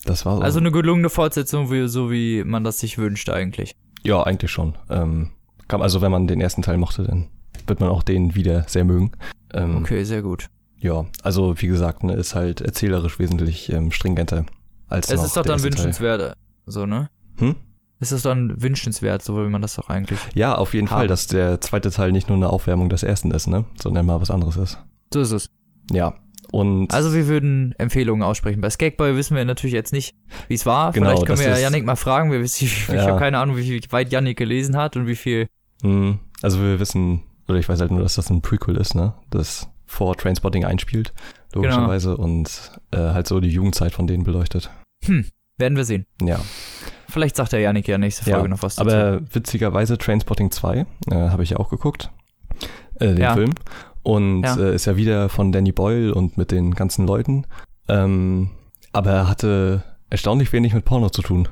das 0.05 0.25
war 0.25 0.37
so. 0.37 0.41
Also 0.43 0.59
eine 0.59 0.71
gelungene 0.71 1.09
Fortsetzung, 1.09 1.71
wie, 1.71 1.87
so 1.87 2.11
wie 2.11 2.43
man 2.43 2.63
das 2.63 2.79
sich 2.79 2.97
wünscht 2.97 3.29
eigentlich. 3.29 3.75
ja, 4.03 4.21
eigentlich 4.23 4.51
schon. 4.51 4.75
Ähm, 4.89 5.31
also 5.79 6.01
wenn 6.01 6.11
man 6.11 6.27
den 6.27 6.41
ersten 6.41 6.61
Teil 6.61 6.77
mochte, 6.77 7.03
dann 7.03 7.27
wird 7.67 7.79
man 7.79 7.89
auch 7.89 8.03
den 8.03 8.35
wieder 8.35 8.63
sehr 8.67 8.83
mögen. 8.83 9.11
Ähm, 9.53 9.77
Okay, 9.77 10.03
sehr 10.03 10.21
gut. 10.21 10.47
Ja, 10.77 11.05
also 11.23 11.53
wie 11.61 11.67
gesagt, 11.67 12.03
ne, 12.03 12.13
ist 12.13 12.33
halt 12.35 12.59
erzählerisch 12.61 13.19
wesentlich 13.19 13.71
ähm, 13.71 13.91
stringenter 13.91 14.45
als 14.87 15.11
Es 15.11 15.23
ist 15.23 15.37
doch 15.37 15.43
dann 15.43 15.61
wünschenswert, 15.63 16.35
so, 16.65 16.85
ne? 16.85 17.09
Hm? 17.37 17.55
Es 17.99 18.11
ist 18.11 18.25
dann 18.25 18.59
wünschenswert, 18.61 19.21
so 19.21 19.35
will 19.35 19.47
man 19.49 19.61
das 19.61 19.75
doch 19.75 19.89
eigentlich. 19.89 20.17
Ja, 20.33 20.55
auf 20.55 20.73
jeden 20.73 20.89
Haben. 20.89 20.97
Fall, 21.01 21.07
dass 21.07 21.27
der 21.27 21.61
zweite 21.61 21.91
Teil 21.91 22.11
nicht 22.11 22.29
nur 22.29 22.35
eine 22.37 22.49
Aufwärmung 22.49 22.89
des 22.89 23.03
ersten 23.03 23.29
ist, 23.29 23.45
ne? 23.47 23.65
Sondern 23.79 24.07
mal 24.07 24.19
was 24.19 24.31
anderes 24.31 24.57
ist. 24.57 24.79
So 25.13 25.21
ist 25.21 25.31
es. 25.31 25.49
Ja. 25.91 26.15
Und 26.51 26.91
Also 26.93 27.13
wir 27.13 27.27
würden 27.27 27.75
Empfehlungen 27.77 28.23
aussprechen. 28.23 28.59
Bei 28.59 28.69
Skateboy 28.71 29.15
wissen 29.15 29.37
wir 29.37 29.45
natürlich 29.45 29.73
jetzt 29.75 29.93
nicht, 29.93 30.15
wie 30.47 30.55
es 30.55 30.65
war. 30.65 30.91
Genau, 30.93 31.09
Vielleicht 31.09 31.25
können 31.27 31.39
wir 31.39 31.49
ja 31.49 31.57
Yannick 31.59 31.85
mal 31.85 31.95
fragen. 31.95 32.31
Wir 32.31 32.41
wissen, 32.41 32.65
ich 32.65 32.87
Ja. 32.87 33.03
habe 33.05 33.19
keine 33.19 33.37
Ahnung, 33.37 33.55
wie 33.57 33.81
weit 33.91 34.11
Yannick 34.11 34.37
gelesen 34.37 34.75
hat 34.77 34.97
und 34.97 35.05
wie 35.05 35.15
viel. 35.15 35.47
Mh, 35.81 36.19
also 36.41 36.59
wir 36.61 36.79
wissen, 36.79 37.23
oder 37.47 37.57
ich 37.59 37.67
weiß 37.69 37.79
halt 37.79 37.91
nur, 37.91 38.01
dass 38.01 38.15
das 38.15 38.29
ein 38.29 38.41
Prequel 38.41 38.77
ist, 38.77 38.95
ne? 38.95 39.13
Das 39.29 39.67
vor 39.85 40.15
Trainspotting 40.15 40.63
einspielt, 40.65 41.13
logischerweise, 41.53 42.15
und 42.17 42.71
äh, 42.91 42.97
halt 42.97 43.27
so 43.27 43.39
die 43.41 43.49
Jugendzeit 43.49 43.91
von 43.93 44.07
denen 44.07 44.23
beleuchtet. 44.23 44.69
Werden 45.57 45.75
wir 45.77 45.83
sehen. 45.85 46.05
Ja. 46.21 46.39
Vielleicht 47.09 47.35
sagt 47.35 47.51
der 47.51 47.59
Yannick 47.59 47.87
ja 47.89 47.97
nächste 47.97 48.27
Ja, 48.29 48.37
Folge 48.37 48.49
noch 48.49 48.63
was 48.63 48.75
dazu. 48.77 48.89
Aber 48.89 49.21
witzigerweise 49.33 49.97
Trainspotting 49.97 50.49
2 50.49 50.77
äh, 50.77 50.85
habe 51.15 51.43
ich 51.43 51.49
ja 51.51 51.57
auch 51.57 51.69
geguckt, 51.69 52.09
äh, 52.99 53.07
den 53.07 53.17
Ja. 53.17 53.33
Film. 53.33 53.53
Und 54.03 54.43
Ja. 54.43 54.55
äh, 54.57 54.73
ist 54.73 54.85
ja 54.85 54.95
wieder 54.95 55.27
von 55.29 55.51
Danny 55.51 55.71
Boyle 55.73 56.13
und 56.15 56.37
mit 56.37 56.51
den 56.51 56.73
ganzen 56.73 57.05
Leuten. 57.05 57.45
Ähm, 57.89 58.49
aber 58.93 59.11
er 59.11 59.27
hatte 59.27 59.83
erstaunlich 60.09 60.53
wenig 60.53 60.73
mit 60.73 60.85
Porno 60.85 61.09
zu 61.09 61.21
tun. 61.21 61.47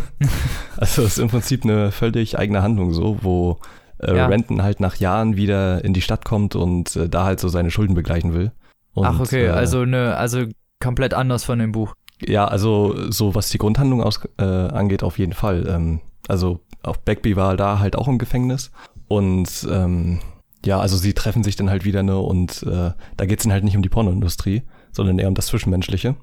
also 0.76 1.02
es 1.02 1.12
ist 1.12 1.18
im 1.18 1.28
Prinzip 1.28 1.64
eine 1.64 1.90
völlig 1.92 2.38
eigene 2.38 2.62
Handlung 2.62 2.92
so, 2.92 3.18
wo 3.22 3.58
äh, 3.98 4.16
Ja. 4.16 4.26
Renton 4.26 4.62
halt 4.62 4.80
nach 4.80 4.96
Jahren 4.96 5.36
wieder 5.36 5.84
in 5.84 5.92
die 5.94 6.02
Stadt 6.02 6.24
kommt 6.24 6.54
und 6.56 6.94
äh, 6.96 7.08
da 7.08 7.24
halt 7.24 7.40
so 7.40 7.48
seine 7.48 7.70
Schulden 7.70 7.94
begleichen 7.94 8.34
will. 8.34 8.52
Und, 8.92 9.06
Ach, 9.06 9.20
okay, 9.20 9.46
äh, 9.46 9.50
also 9.50 9.84
ne, 9.84 10.16
also 10.16 10.44
komplett 10.80 11.14
anders 11.14 11.44
von 11.44 11.58
dem 11.58 11.72
Buch. 11.72 11.94
ja, 12.26 12.46
also 12.46 13.10
so 13.10 13.34
was 13.34 13.48
die 13.48 13.58
Grundhandlung 13.58 14.02
aus, 14.02 14.20
äh, 14.38 14.44
angeht, 14.44 15.02
auf 15.02 15.18
jeden 15.18 15.32
Fall. 15.32 15.66
Ähm, 15.68 16.00
also 16.28 16.60
auch 16.82 16.96
Beckby 16.96 17.36
war 17.36 17.56
da 17.56 17.78
halt 17.78 17.96
auch 17.96 18.08
im 18.08 18.18
Gefängnis 18.18 18.70
und 19.08 19.66
ähm, 19.70 20.20
ja, 20.64 20.80
also 20.80 20.96
sie 20.96 21.12
treffen 21.12 21.42
sich 21.44 21.56
dann 21.56 21.68
halt 21.70 21.84
wieder 21.84 22.02
ne 22.02 22.18
und 22.18 22.62
äh, 22.62 22.92
da 23.16 23.26
geht's 23.26 23.42
dann 23.42 23.52
halt 23.52 23.64
nicht 23.64 23.76
um 23.76 23.82
die 23.82 23.88
Pornoindustrie, 23.90 24.62
sondern 24.92 25.18
eher 25.18 25.28
um 25.28 25.34
das 25.34 25.46
Zwischenmenschliche. 25.46 26.14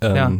Ähm, 0.00 0.16
Ja. 0.16 0.32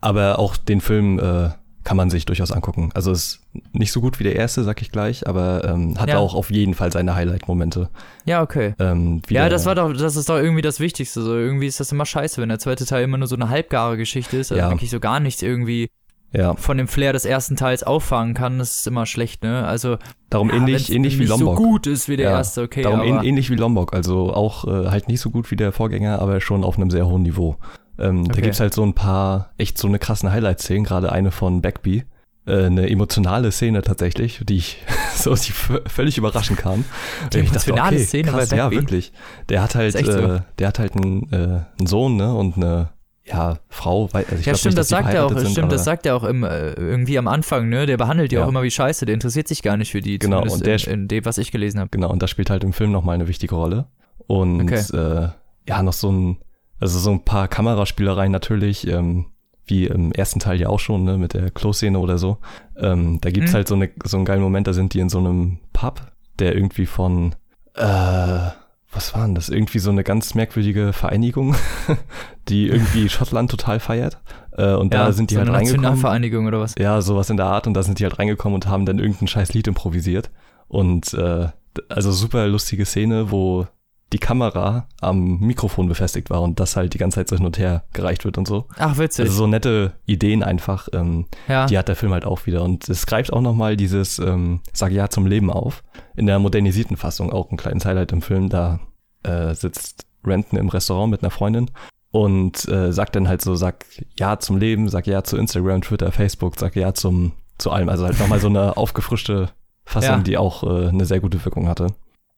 Aber 0.00 0.38
auch 0.38 0.56
den 0.56 0.80
Film 0.80 1.18
äh, 1.18 1.50
kann 1.86 1.96
man 1.96 2.10
sich 2.10 2.26
durchaus 2.26 2.50
angucken. 2.50 2.90
Also 2.94 3.12
ist 3.12 3.40
nicht 3.72 3.92
so 3.92 4.00
gut 4.00 4.18
wie 4.18 4.24
der 4.24 4.34
erste, 4.34 4.64
sag 4.64 4.82
ich 4.82 4.90
gleich, 4.90 5.26
aber 5.28 5.64
ähm, 5.64 5.98
hat 5.98 6.08
Ja. 6.08 6.18
auch 6.18 6.34
auf 6.34 6.50
jeden 6.50 6.74
Fall 6.74 6.90
seine 6.92 7.14
Highlight-Momente. 7.14 7.88
Ja, 8.24 8.42
okay. 8.42 8.74
Ähm, 8.80 9.22
Ja, 9.30 9.48
das 9.48 9.66
war 9.66 9.76
doch, 9.76 9.92
das 9.92 10.16
ist 10.16 10.28
doch 10.28 10.36
irgendwie 10.36 10.62
das 10.62 10.80
Wichtigste. 10.80 11.22
So, 11.22 11.34
irgendwie 11.36 11.66
ist 11.68 11.78
das 11.78 11.92
immer 11.92 12.04
scheiße, 12.04 12.42
wenn 12.42 12.48
der 12.48 12.58
zweite 12.58 12.84
Teil 12.84 13.04
immer 13.04 13.18
nur 13.18 13.28
so 13.28 13.36
eine 13.36 13.48
halbgare 13.50 13.96
Geschichte 13.96 14.36
ist, 14.36 14.50
also 14.50 14.60
Ja. 14.62 14.68
wirklich 14.70 14.90
so 14.90 14.98
gar 15.00 15.20
nichts 15.20 15.42
irgendwie 15.42 15.88
ja, 16.32 16.54
von 16.56 16.76
dem 16.76 16.88
Flair 16.88 17.12
des 17.12 17.24
ersten 17.24 17.54
Teils 17.54 17.84
auffangen 17.84 18.34
kann. 18.34 18.58
Das 18.58 18.78
ist 18.78 18.86
immer 18.88 19.06
schlecht, 19.06 19.44
ne? 19.44 19.64
Also 19.64 19.96
darum 20.28 20.50
ja, 20.50 20.56
ähnlich, 20.56 20.92
ähnlich 20.92 21.18
wie 21.20 21.24
Lombok. 21.24 21.56
so 21.56 21.62
gut 21.62 21.86
ist 21.86 22.08
wie 22.08 22.16
der 22.16 22.30
erste, 22.30 22.62
okay, 22.62 22.82
Darum 22.82 23.22
ähnlich 23.22 23.48
wie 23.48 23.54
Lombok, 23.54 23.94
also 23.94 24.34
auch 24.34 24.66
äh, 24.66 24.88
halt 24.90 25.06
nicht 25.08 25.20
so 25.20 25.30
gut 25.30 25.50
wie 25.52 25.56
der 25.56 25.70
Vorgänger, 25.70 26.20
aber 26.20 26.40
schon 26.40 26.64
auf 26.64 26.76
einem 26.76 26.90
sehr 26.90 27.06
hohen 27.06 27.22
Niveau. 27.22 27.56
Ähm, 27.98 28.24
Da 28.24 28.32
Okay. 28.32 28.42
gibt's 28.42 28.60
halt 28.60 28.74
so 28.74 28.82
ein 28.84 28.94
paar 28.94 29.50
echt 29.58 29.78
so 29.78 29.88
eine 29.88 29.98
krassen 29.98 30.30
Highlight-Szenen, 30.32 30.84
gerade 30.84 31.12
eine 31.12 31.30
von 31.30 31.62
Backby. 31.62 32.04
Äh, 32.46 32.66
eine 32.66 32.88
emotionale 32.88 33.50
Szene 33.50 33.82
tatsächlich, 33.82 34.40
die 34.44 34.56
ich 34.58 34.78
so 35.16 35.34
die 35.34 35.50
völlig 35.52 36.16
überraschen 36.18 36.56
kam. 36.56 36.84
Die 37.32 37.38
Ich 37.40 37.50
dachte, 37.50 37.72
okay, 37.74 37.98
Szene 37.98 38.30
krass, 38.30 38.50
Ja, 38.50 38.70
wirklich. 38.70 39.12
Der 39.48 39.62
hat 39.62 39.74
halt, 39.74 39.96
so. 39.96 40.02
äh, 40.20 40.40
der 40.58 40.68
hat 40.68 40.78
halt 40.78 40.94
einen, 40.94 41.32
äh, 41.32 41.36
einen 41.78 41.86
Sohn, 41.86 42.16
ne, 42.16 42.32
und 42.34 42.56
eine 42.56 42.90
ja, 43.24 43.58
Frau, 43.68 44.08
weil, 44.12 44.24
also 44.26 44.36
ich 44.36 44.46
ja, 44.46 44.54
stimmt, 44.54 44.76
nicht, 44.76 44.78
das 44.78 44.88
sagt 44.88 45.12
er 45.12 45.26
auch, 45.26 45.36
sind, 45.36 45.50
stimmt, 45.50 45.72
das 45.72 45.82
sagt 45.82 46.06
er 46.06 46.14
auch 46.14 46.22
im, 46.22 46.44
äh, 46.44 46.70
irgendwie 46.74 47.18
am 47.18 47.26
Anfang, 47.26 47.68
ne? 47.68 47.84
Der 47.86 47.96
behandelt 47.96 48.30
die 48.30 48.36
Ja. 48.36 48.44
auch 48.44 48.48
immer 48.48 48.62
wie 48.62 48.70
Scheiße, 48.70 49.04
der 49.04 49.14
interessiert 49.14 49.48
sich 49.48 49.62
gar 49.62 49.76
nicht 49.76 49.90
für 49.90 50.00
die, 50.00 50.20
Genau, 50.20 50.42
und 50.42 50.64
der 50.64 50.76
in, 50.86 50.92
in 50.92 51.08
dem, 51.08 51.24
was 51.24 51.36
ich 51.38 51.50
gelesen 51.50 51.80
habe. 51.80 51.90
Genau, 51.90 52.08
und 52.12 52.22
das 52.22 52.30
spielt 52.30 52.50
halt 52.50 52.62
im 52.62 52.72
Film 52.72 52.92
nochmal 52.92 53.16
eine 53.16 53.26
wichtige 53.26 53.56
Rolle. 53.56 53.86
Und 54.28 54.60
Okay. 54.62 54.84
äh, 54.96 55.28
ja, 55.68 55.82
noch 55.82 55.92
so 55.92 56.12
ein, 56.12 56.36
also 56.80 56.98
so 56.98 57.10
ein 57.10 57.24
paar 57.24 57.48
Kameraspielereien 57.48 58.32
natürlich, 58.32 58.86
ähm, 58.86 59.26
wie 59.66 59.86
im 59.86 60.12
ersten 60.12 60.38
Teil 60.40 60.60
ja 60.60 60.68
auch 60.68 60.78
schon, 60.80 61.04
ne, 61.04 61.18
mit 61.18 61.34
der 61.34 61.50
Klo-Szene 61.50 61.98
oder 61.98 62.18
so. 62.18 62.38
Ähm, 62.76 63.18
da 63.20 63.30
gibt's 63.30 63.52
Mhm. 63.52 63.56
halt 63.56 63.68
so, 63.68 63.74
eine, 63.74 63.90
so 64.04 64.16
einen 64.16 64.26
geilen 64.26 64.42
Moment, 64.42 64.66
da 64.66 64.72
sind 64.72 64.94
die 64.94 65.00
in 65.00 65.08
so 65.08 65.18
einem 65.18 65.58
Pub, 65.72 66.00
der 66.38 66.54
irgendwie 66.54 66.86
von, 66.86 67.34
äh, 67.74 68.50
was 68.92 69.14
war 69.14 69.26
denn 69.26 69.34
das? 69.34 69.48
Irgendwie 69.48 69.78
so 69.80 69.90
eine 69.90 70.04
ganz 70.04 70.34
merkwürdige 70.34 70.92
Vereinigung, 70.92 71.54
die 72.48 72.68
irgendwie 72.68 73.08
Schottland 73.08 73.50
total 73.50 73.80
feiert. 73.80 74.18
Äh, 74.52 74.74
und 74.74 74.94
da 74.94 75.12
sind 75.12 75.30
die 75.30 75.34
so 75.34 75.40
halt 75.40 75.48
eine 75.48 75.58
reingekommen. 75.58 75.82
Nationalvereinigung 75.82 76.46
oder 76.46 76.60
was? 76.60 76.74
Ja, 76.78 77.02
sowas 77.02 77.28
in 77.28 77.36
der 77.36 77.46
Art. 77.46 77.66
Und 77.66 77.74
da 77.74 77.82
sind 77.82 77.98
die 77.98 78.04
halt 78.04 78.18
reingekommen 78.18 78.54
und 78.54 78.68
haben 78.68 78.86
dann 78.86 78.98
irgendein 78.98 79.28
scheiß 79.28 79.52
Lied 79.52 79.66
improvisiert. 79.66 80.30
Und 80.68 81.12
äh, 81.14 81.48
also 81.88 82.10
super 82.12 82.46
lustige 82.46 82.84
Szene, 82.86 83.30
wo 83.30 83.66
die 84.12 84.18
Kamera 84.18 84.86
am 85.00 85.40
Mikrofon 85.40 85.88
befestigt 85.88 86.30
war 86.30 86.40
und 86.42 86.60
das 86.60 86.76
halt 86.76 86.94
die 86.94 86.98
ganze 86.98 87.16
Zeit 87.16 87.28
so 87.28 87.36
hin 87.36 87.44
und 87.46 87.58
her 87.58 87.82
gereicht 87.92 88.24
wird 88.24 88.38
und 88.38 88.46
so. 88.46 88.66
Ach, 88.78 88.98
witzig. 88.98 89.24
Also 89.26 89.36
so 89.38 89.46
nette 89.48 89.94
Ideen 90.06 90.42
einfach. 90.44 90.88
Ähm, 90.92 91.26
ja. 91.48 91.66
Die 91.66 91.76
hat 91.76 91.88
der 91.88 91.96
Film 91.96 92.12
halt 92.12 92.24
auch 92.24 92.46
wieder. 92.46 92.62
Und 92.62 92.88
es 92.88 93.06
greift 93.06 93.32
auch 93.32 93.40
nochmal 93.40 93.76
dieses 93.76 94.18
ähm, 94.20 94.60
Sag 94.72 94.92
ja 94.92 95.08
zum 95.08 95.26
Leben 95.26 95.50
auf. 95.50 95.82
In 96.14 96.26
der 96.26 96.38
modernisierten 96.38 96.96
Fassung 96.96 97.32
auch 97.32 97.50
ein 97.50 97.56
kleines 97.56 97.84
Highlight 97.84 98.12
im 98.12 98.22
Film. 98.22 98.48
Da 98.48 98.78
äh, 99.24 99.54
sitzt 99.54 100.06
Renton 100.24 100.58
im 100.58 100.68
Restaurant 100.68 101.10
mit 101.10 101.22
einer 101.22 101.30
Freundin 101.30 101.70
und 102.12 102.68
äh, 102.68 102.92
sagt 102.92 103.16
dann 103.16 103.28
halt 103.28 103.42
so, 103.42 103.56
sag 103.56 103.84
ja 104.18 104.38
zum 104.38 104.56
Leben, 104.56 104.88
sag 104.88 105.06
ja 105.08 105.24
zu 105.24 105.36
Instagram, 105.36 105.82
Twitter, 105.82 106.12
Facebook, 106.12 106.58
sag 106.58 106.76
ja 106.76 106.94
zum 106.94 107.32
zu 107.58 107.70
allem. 107.72 107.88
Also 107.88 108.04
halt 108.06 108.18
nochmal 108.20 108.38
so 108.40 108.48
eine 108.48 108.76
aufgefrischte 108.76 109.50
Fassung, 109.84 110.16
Ja. 110.16 110.22
die 110.22 110.36
auch 110.38 110.62
äh, 110.62 110.88
eine 110.88 111.04
sehr 111.06 111.20
gute 111.20 111.44
Wirkung 111.44 111.68
hatte. 111.68 111.88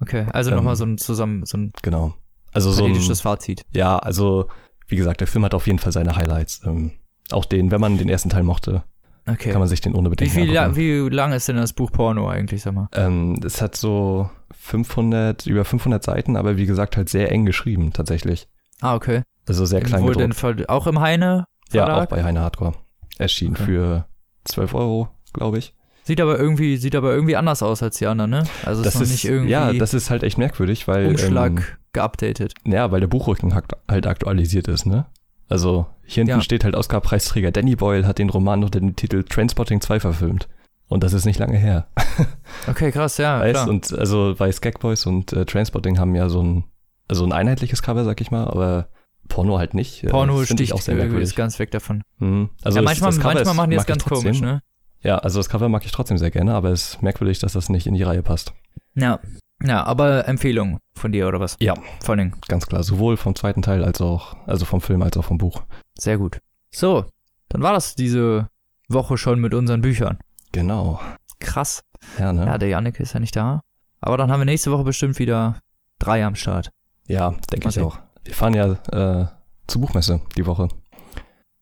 Okay, 0.01 0.27
also 0.33 0.51
ähm, 0.51 0.57
nochmal 0.57 0.77
so 0.77 0.85
ein 0.85 0.99
zusammen, 0.99 1.45
so 1.45 1.59
ein 1.59 1.73
Genau. 1.83 2.15
Also 2.53 2.71
so 2.73 2.85
ein, 2.87 2.95
Fazit. 3.17 3.63
ja, 3.73 3.99
also 3.99 4.49
wie 4.87 4.97
gesagt, 4.97 5.21
der 5.21 5.27
Film 5.27 5.45
hat 5.45 5.55
auf 5.55 5.67
jeden 5.67 5.79
Fall 5.79 5.93
seine 5.93 6.17
Highlights. 6.17 6.63
Ähm, 6.65 6.93
auch 7.31 7.45
den, 7.45 7.71
wenn 7.71 7.81
man 7.81 7.99
den 7.99 8.09
ersten 8.09 8.31
Teil 8.31 8.43
mochte, 8.43 8.85
Okay. 9.29 9.51
kann 9.51 9.59
man 9.59 9.69
sich 9.69 9.83
den 9.83 9.95
ohne 9.95 10.07
Wie, 10.07 10.11
Bedenken 10.11 10.33
viel, 10.35 10.53
la 10.55 10.75
wie 10.75 11.01
lang 11.15 11.33
ist 11.33 11.49
denn 11.49 11.57
das 11.57 11.75
Buch 11.75 11.93
Porno 11.93 12.29
eigentlich, 12.31 12.63
sag 12.63 12.73
mal? 12.75 12.89
Ähm, 12.95 13.39
es 13.45 13.61
hat 13.61 13.77
so 13.77 14.31
500, 14.59 15.47
über 15.47 15.65
500 15.67 16.03
Seiten, 16.03 16.37
aber 16.37 16.57
wie 16.57 16.65
gesagt 16.65 16.97
halt 16.97 17.09
sehr 17.11 17.31
eng 17.31 17.45
geschrieben 17.45 17.93
tatsächlich. 17.93 18.49
Ah, 18.81 18.95
okay. 18.95 19.23
Also 19.47 19.67
sehr 19.67 19.81
klein 19.83 20.03
Wo 20.03 20.13
denn 20.13 20.31
gedruckt. 20.31 20.69
auch 20.71 20.87
im 20.87 21.01
Heine 21.01 21.45
Ja, 21.73 21.85
Verlag? 21.85 22.05
auch 22.05 22.07
bei 22.17 22.23
Heine 22.25 22.41
Hardcore. 22.41 22.75
Erschien 23.19 23.53
Okay. 23.53 23.65
für 23.65 24.07
12 24.45 24.75
Euro, 24.75 25.09
glaube 25.35 25.59
ich. 25.59 25.75
Sieht 26.09 26.23
aber 26.23 26.39
irgendwie, 26.39 26.79
sieht 26.79 26.97
aber 26.97 27.13
irgendwie 27.15 27.37
anders 27.37 27.63
aus 27.63 27.83
als 27.83 27.99
die 27.99 28.07
anderen, 28.07 28.31
ne? 28.31 28.45
Also 28.65 28.83
Das 28.83 28.95
ist 28.95 29.03
ist, 29.03 29.11
nicht 29.11 29.25
irgendwie 29.27 29.51
ja, 29.51 29.73
das 29.75 29.93
ist 29.93 30.09
halt 30.09 30.23
echt 30.23 30.39
merkwürdig, 30.39 30.89
weil, 30.89 31.07
Umschlag 31.09 31.51
ähm, 31.53 31.65
geupdatet. 31.93 32.55
ja, 32.65 32.91
weil 32.91 33.01
der 33.01 33.09
Buchrücken 33.09 33.55
halt 33.55 34.07
aktualisiert 34.07 34.69
ist, 34.69 34.87
ne? 34.87 35.05
Also 35.51 35.85
hier 36.05 36.23
hinten 36.23 36.39
Ja. 36.39 36.41
steht 36.41 36.65
halt 36.65 36.75
Oscar-Preisträger 36.75 37.51
Danny 37.51 37.77
Boyle 37.77 38.07
hat 38.07 38.19
den 38.19 38.31
Roman 38.31 38.65
unter 38.65 38.81
dem 38.81 38.97
Titel 38.97 39.23
Trainspotting 39.23 39.83
2 39.83 40.01
verfilmt. 40.01 40.49
Und 40.89 41.05
das 41.05 41.13
ist 41.13 41.27
nicht 41.27 41.39
lange 41.39 41.59
her. 41.59 41.89
Okay, 42.67 42.91
krass, 42.91 43.19
ja, 43.19 43.41
Weißt? 43.41 43.53
klar. 43.55 43.69
Und 43.69 43.93
also 43.99 44.35
bei 44.39 44.51
Skagboys 44.51 45.05
und 45.05 45.35
äh, 45.35 45.45
Transpotting 45.45 45.99
haben 45.99 46.15
ja 46.15 46.31
so 46.31 46.43
ein, 46.43 46.65
also 47.07 47.25
ein 47.27 47.33
einheitliches 47.33 47.83
Cover, 47.83 48.05
sag 48.05 48.21
ich 48.23 48.31
mal, 48.31 48.45
aber 48.49 48.89
Porno 49.29 49.59
halt 49.59 49.75
nicht. 49.75 50.05
Äh, 50.05 50.09
Porno 50.09 50.41
ich 50.43 50.49
sticht 50.49 50.73
auch 50.73 50.81
sehr 50.81 50.95
ist 50.95 51.01
merkwürdig. 51.03 51.35
ganz 51.37 51.59
weg 51.59 51.71
davon. 51.71 52.03
Mhm. 52.19 52.49
Also 52.63 52.79
ja, 52.79 52.83
manchmal, 52.83 53.11
das 53.11 53.23
manchmal 53.23 53.43
ist- 53.43 53.55
machen 53.55 53.71
die 53.71 53.77
das 53.77 53.85
ganz 53.87 54.05
komisch, 54.05 54.41
ne? 54.41 54.63
Ja, 55.03 55.19
also 55.19 55.39
das 55.39 55.49
Cover 55.49 55.69
mag 55.69 55.85
ich 55.85 55.93
trotzdem 55.93 56.19
sehr 56.19 56.31
gerne, 56.31 56.55
aber 56.55 56.71
es 56.71 56.95
ist 56.95 57.03
merkwürdig, 57.03 57.39
dass 57.39 57.53
das 57.53 57.69
nicht 57.69 57.87
in 57.87 57.95
die 57.95 58.03
Reihe 58.03 58.23
passt. 58.23 58.53
Ja. 58.95 59.21
Ja, 59.63 59.85
aber 59.85 60.29
Empfehlung 60.29 60.79
von 60.95 61.11
dir 61.13 61.27
oder 61.27 61.41
was? 61.41 61.57
Ja. 61.61 61.75
Vor 62.01 62.11
allen 62.11 62.19
Dingen. 62.31 62.41
Ganz 62.49 62.67
klar, 62.67 62.83
sowohl 62.85 63.17
vom 63.17 63.35
zweiten 63.35 63.63
Teil 63.63 63.85
als 63.85 64.01
auch, 64.01 64.37
also 64.47 64.65
vom 64.65 64.81
Film 64.81 65.03
als 65.03 65.17
auch 65.17 65.25
vom 65.25 65.39
Buch. 65.39 65.63
Sehr 65.99 66.17
gut. 66.19 66.41
So, 66.71 67.07
dann 67.49 67.63
war 67.63 67.73
das 67.73 67.95
diese 67.97 68.49
Woche 68.89 69.19
schon 69.19 69.41
mit 69.41 69.55
unseren 69.55 69.81
Büchern. 69.81 70.19
Genau. 70.53 71.01
Krass. 71.41 71.83
Ja, 72.19 72.33
ne? 72.33 72.47
Ja, 72.47 72.59
der 72.59 72.69
Janik 72.69 73.01
ist 73.01 73.15
ja 73.15 73.21
nicht 73.21 73.35
da. 73.35 73.63
Aber 74.01 74.17
dann 74.17 74.31
haben 74.31 74.41
wir 74.41 74.45
nächste 74.45 74.71
Woche 74.71 74.85
bestimmt 74.85 75.19
wieder 75.19 75.61
drei 75.99 76.25
am 76.25 76.37
Start. 76.37 76.71
Ja, 77.09 77.35
denke 77.53 77.69
ich 77.69 77.81
auch. 77.81 77.99
Wir 78.25 78.35
fahren 78.35 78.55
ja 78.55 78.73
äh, 78.93 79.27
zur 79.67 79.81
Buchmesse 79.81 80.21
die 80.37 80.47
Woche. 80.47 80.69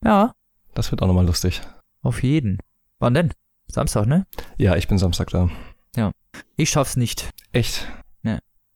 Ja, 0.05 0.33
Das 0.75 0.91
wird 0.91 1.01
auch 1.03 1.07
nochmal 1.07 1.27
lustig. 1.27 1.63
auf 2.03 2.23
jeden. 2.23 2.59
Wann 2.99 3.15
denn? 3.15 3.33
Samstag, 3.69 4.07
ne? 4.07 4.27
Ja, 4.57 4.77
ich 4.77 4.89
bin 4.89 4.99
Samstag 4.99 5.31
da. 5.31 5.51
Ich 6.57 6.71
schaff's 6.71 6.97
nicht. 6.97 7.31
Echt? 7.53 7.87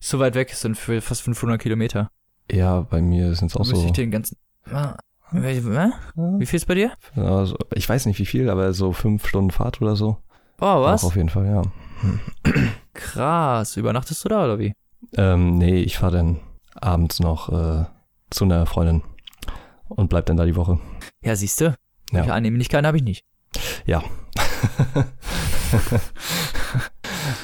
So 0.03 0.19
weit 0.19 0.35
weg, 0.35 0.51
sind 0.55 0.77
für 0.79 1.03
fast 1.03 1.23
500 1.23 1.61
Kilometer. 1.61 2.11
Ja, 2.51 2.81
bei 2.81 3.03
mir 3.03 3.35
sind 3.35 3.51
es 3.51 3.57
auch 3.57 3.67
so. 3.67 3.85
ich 3.85 3.93
den 3.93 4.11
ganzen. 4.11 4.39
Ah? 4.73 4.97
Wie 5.31 6.47
viel 6.47 6.57
ist 6.57 6.67
bei 6.67 6.75
dir? 6.75 6.93
Also, 7.15 7.57
ich 7.75 7.87
weiß 7.87 8.07
nicht 8.07 8.19
wie 8.19 8.25
viel, 8.25 8.49
aber 8.49 8.73
so 8.73 8.93
fünf 8.93 9.29
Stunden 9.29 9.51
Fahrt 9.51 9.83
oder 9.83 9.97
so. 9.97 10.17
Oh, 10.59 10.83
was? 10.83 11.05
Auch 11.05 11.09
auf 11.09 11.17
jeden 11.17 11.29
Fall, 11.29 11.47
ja. 11.47 11.63
Krass. 12.95 13.77
Übernachtest 13.77 14.25
du 14.25 14.31
da 14.31 14.45
oder 14.45 14.59
wie? 14.59 14.73
Ähm, 15.17 15.59
nee, 15.59 15.81
ich 15.83 15.99
fahre 15.99 16.17
dann 16.17 16.41
abends 16.75 17.21
noch 17.21 17.51
äh, 17.51 17.85
zu 18.31 18.45
einer 18.45 18.65
Freundin 18.65 19.03
und 19.89 20.09
bleib 20.09 20.27
dann 20.27 20.39
da 20.39 20.47
die 20.47 20.57
Woche. 20.57 20.81
Ja, 21.23 21.37
siehst 21.37 21.61
du. 21.61 21.77
Ja. 22.11 22.25
Annehmlichkeiten 22.25 22.87
habe 22.87 22.97
ich 22.97 23.05
nicht. 23.05 23.25
Ja. 23.87 24.03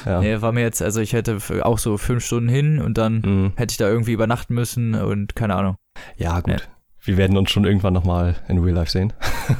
ja. 0.05 0.21
Nee, 0.21 0.41
war 0.41 0.51
mir 0.51 0.61
jetzt, 0.61 0.81
also 0.81 0.99
ich 1.01 1.13
hätte 1.13 1.37
auch 1.63 1.77
so 1.77 1.97
fünf 1.97 2.25
Stunden 2.25 2.49
hin 2.49 2.81
und 2.81 2.97
dann 2.97 3.17
Mm, 3.21 3.53
hätte 3.55 3.71
ich 3.71 3.77
da 3.77 3.87
irgendwie 3.87 4.13
übernachten 4.13 4.53
müssen 4.53 4.95
und 4.95 5.35
keine 5.35 5.55
Ahnung. 5.55 5.75
ja, 6.17 6.39
gut. 6.39 6.53
Ja. 6.53 6.57
Wir 7.03 7.15
werden 7.17 7.37
uns 7.37 7.51
schon 7.51 7.63
irgendwann 7.63 7.93
nochmal 7.93 8.35
in 8.49 8.57
Real 8.59 8.75
Life 8.75 8.91
sehen. 8.91 9.13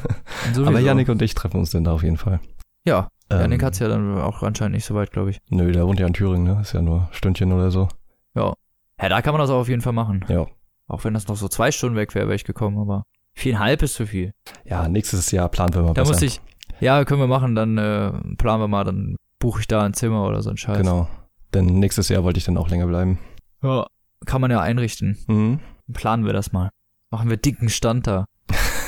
Aber 0.66 0.80
Yannick 0.82 1.08
und 1.08 1.22
ich 1.22 1.34
treffen 1.34 1.60
uns 1.60 1.70
dann 1.70 1.86
da 1.86 1.94
auf 1.94 2.04
jeden 2.04 2.18
Fall. 2.18 2.42
Ja, 2.86 3.08
Yannick 3.32 3.62
Ähm, 3.62 3.66
hat's 3.66 3.80
ja 3.80 3.88
dann 3.88 4.18
auch 4.20 4.44
anscheinend 4.44 4.76
nicht 4.76 4.84
so 4.86 4.96
weit, 4.96 5.12
glaube 5.12 5.30
ich. 5.30 5.40
Nö, 5.50 5.72
der 5.72 5.88
wohnt 5.88 6.00
ja 6.00 6.08
in 6.08 6.14
Thüringen, 6.14 6.44
ne? 6.44 6.60
Ist 6.62 6.74
ja 6.74 6.82
nur 6.82 7.02
ein 7.04 7.08
Stündchen 7.12 7.54
oder 7.54 7.72
so. 7.72 7.88
Ja, 8.36 8.54
da 9.00 9.22
kann 9.22 9.34
man 9.34 9.40
das 9.40 9.50
auch 9.50 9.60
auf 9.62 9.70
jeden 9.70 9.82
Fall 9.82 9.94
machen. 9.94 10.26
Ja. 10.28 10.46
Auch 10.88 11.04
wenn 11.06 11.14
das 11.14 11.28
noch 11.28 11.38
so 11.38 11.48
zwei 11.48 11.72
Stunden 11.72 11.96
weg 11.96 12.14
wäre, 12.16 12.26
wäre 12.28 12.36
ich 12.36 12.44
gekommen, 12.44 12.78
aber 12.80 13.04
viereinhalb 13.38 13.82
ist 13.84 13.94
zu 13.96 14.06
viel. 14.08 14.34
Ja, 14.66 14.88
nächstes 14.90 15.32
Jahr 15.32 15.50
planen 15.50 15.74
wir 15.74 15.82
mal 15.84 15.94
Da 15.94 16.02
besser. 16.02 16.14
muss 16.14 16.22
ich, 16.22 16.42
ja, 16.80 17.06
können 17.06 17.22
wir 17.22 17.28
machen, 17.28 17.56
dann 17.56 17.78
äh, 17.78 18.12
planen 18.38 18.62
wir 18.62 18.68
mal, 18.68 18.84
dann 18.84 19.16
buche 19.40 19.62
ich 19.62 19.68
da 19.68 19.84
ein 19.84 19.94
Zimmer 19.94 20.28
oder 20.28 20.42
so 20.42 20.50
ein 20.50 20.58
Scheiß. 20.58 20.78
Genau. 20.78 21.08
Denn 21.54 21.66
nächstes 21.80 22.10
Jahr 22.10 22.24
wollte 22.24 22.40
ich 22.40 22.46
dann 22.46 22.58
auch 22.58 22.70
länger 22.70 22.88
bleiben. 22.88 23.20
Ja, 23.64 23.88
kann 24.26 24.42
man 24.42 24.52
ja 24.52 24.60
einrichten. 24.60 25.18
Mhm. 25.28 25.60
Planen 25.94 26.26
wir 26.26 26.34
das 26.34 26.52
mal. 26.52 26.70
Machen 27.12 27.30
wir 27.30 27.38
dicken 27.38 27.70
Stand 27.70 28.08
da. 28.08 28.26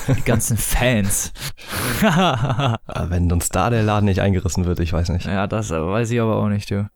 Die 0.08 0.22
ganzen 0.24 0.58
Fans. 0.58 1.32
Wenn 2.02 3.32
uns 3.32 3.50
da 3.50 3.70
der 3.70 3.84
Laden 3.84 4.06
nicht 4.06 4.20
eingerissen 4.22 4.66
wird, 4.66 4.80
ich 4.80 4.92
weiß 4.94 5.10
nicht. 5.10 5.26
ja, 5.26 5.48
das 5.48 5.70
weiß 5.70 6.10
ich 6.12 6.20
aber 6.20 6.36
auch 6.38 6.50
nicht, 6.50 6.70
du. 6.72 6.90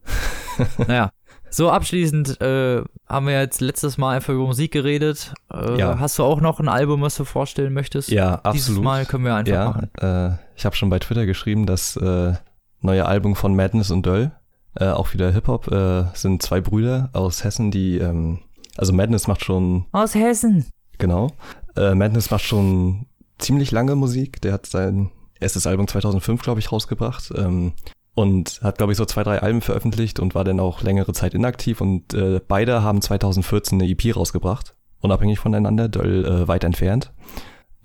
naja. 0.87 1.11
So, 1.53 1.69
abschließend 1.69 2.41
äh, 2.41 2.81
haben 3.07 3.27
wir 3.27 3.39
jetzt 3.39 3.61
letztes 3.61 3.99
Mal 3.99 4.15
einfach 4.15 4.33
über 4.33 4.47
Musik 4.47 4.71
geredet. 4.71 5.35
Äh, 5.53 5.77
Ja. 5.77 5.99
Hast 5.99 6.17
du 6.17 6.23
auch 6.23 6.41
noch 6.41 6.59
ein 6.59 6.67
Album, 6.67 7.01
was 7.01 7.15
du 7.15 7.25
vorstellen 7.25 7.73
möchtest? 7.73 8.09
Ja, 8.09 8.37
Dieses 8.51 8.69
absolut. 8.69 8.83
Mal 8.83 9.05
können 9.05 9.23
wir 9.25 9.35
einfach 9.35 9.53
ja, 9.53 9.65
machen. 9.65 9.89
Äh, 9.99 10.37
ich 10.55 10.65
habe 10.65 10.75
schon 10.75 10.89
bei 10.89 10.97
Twitter 10.97 11.27
geschrieben, 11.27 11.67
das 11.67 11.95
äh, 11.95 12.33
neue 12.81 13.05
Album 13.05 13.35
von 13.35 13.55
Madness 13.55 13.91
und 13.91 14.03
Döll, 14.03 14.31
äh, 14.79 14.87
auch 14.87 15.13
wieder 15.13 15.31
Hip-Hop, 15.31 15.71
äh, 15.71 16.05
sind 16.15 16.41
zwei 16.41 16.59
Brüder 16.59 17.11
aus 17.13 17.43
Hessen, 17.43 17.69
die, 17.69 17.99
ähm, 17.99 18.39
also 18.75 18.91
Madness 18.91 19.27
macht 19.27 19.45
schon, 19.45 19.85
Aus 19.91 20.15
Hessen. 20.15 20.65
genau, 20.97 21.27
Madness 21.75 22.31
macht 22.31 22.43
schon 22.43 23.05
ziemlich 23.37 23.69
lange 23.69 23.95
Musik. 23.95 24.41
Der 24.41 24.53
hat 24.53 24.65
sein 24.65 25.11
erstes 25.39 25.67
Album 25.67 25.87
2005, 25.87 26.41
glaube 26.41 26.59
ich, 26.59 26.71
rausgebracht. 26.71 27.31
Ähm, 27.35 27.73
und 28.15 28.59
hat, 28.63 28.77
glaube 28.77 28.91
ich, 28.91 28.97
so 28.97 29.05
zwei, 29.05 29.23
drei 29.23 29.39
Alben 29.39 29.61
veröffentlicht 29.61 30.19
und 30.19 30.35
war 30.35 30.43
dann 30.43 30.59
auch 30.59 30.81
längere 30.81 31.13
Zeit 31.13 31.33
inaktiv. 31.33 31.81
Und 31.81 32.13
äh, 32.13 32.39
beide 32.47 32.83
haben 32.83 33.01
2014 33.01 33.81
eine 33.81 33.89
EP 33.89 34.15
rausgebracht, 34.15 34.75
unabhängig 35.01 35.39
voneinander, 35.39 35.89
Döll 35.89 36.25
äh, 36.25 36.47
weit 36.47 36.63
entfernt, 36.63 37.11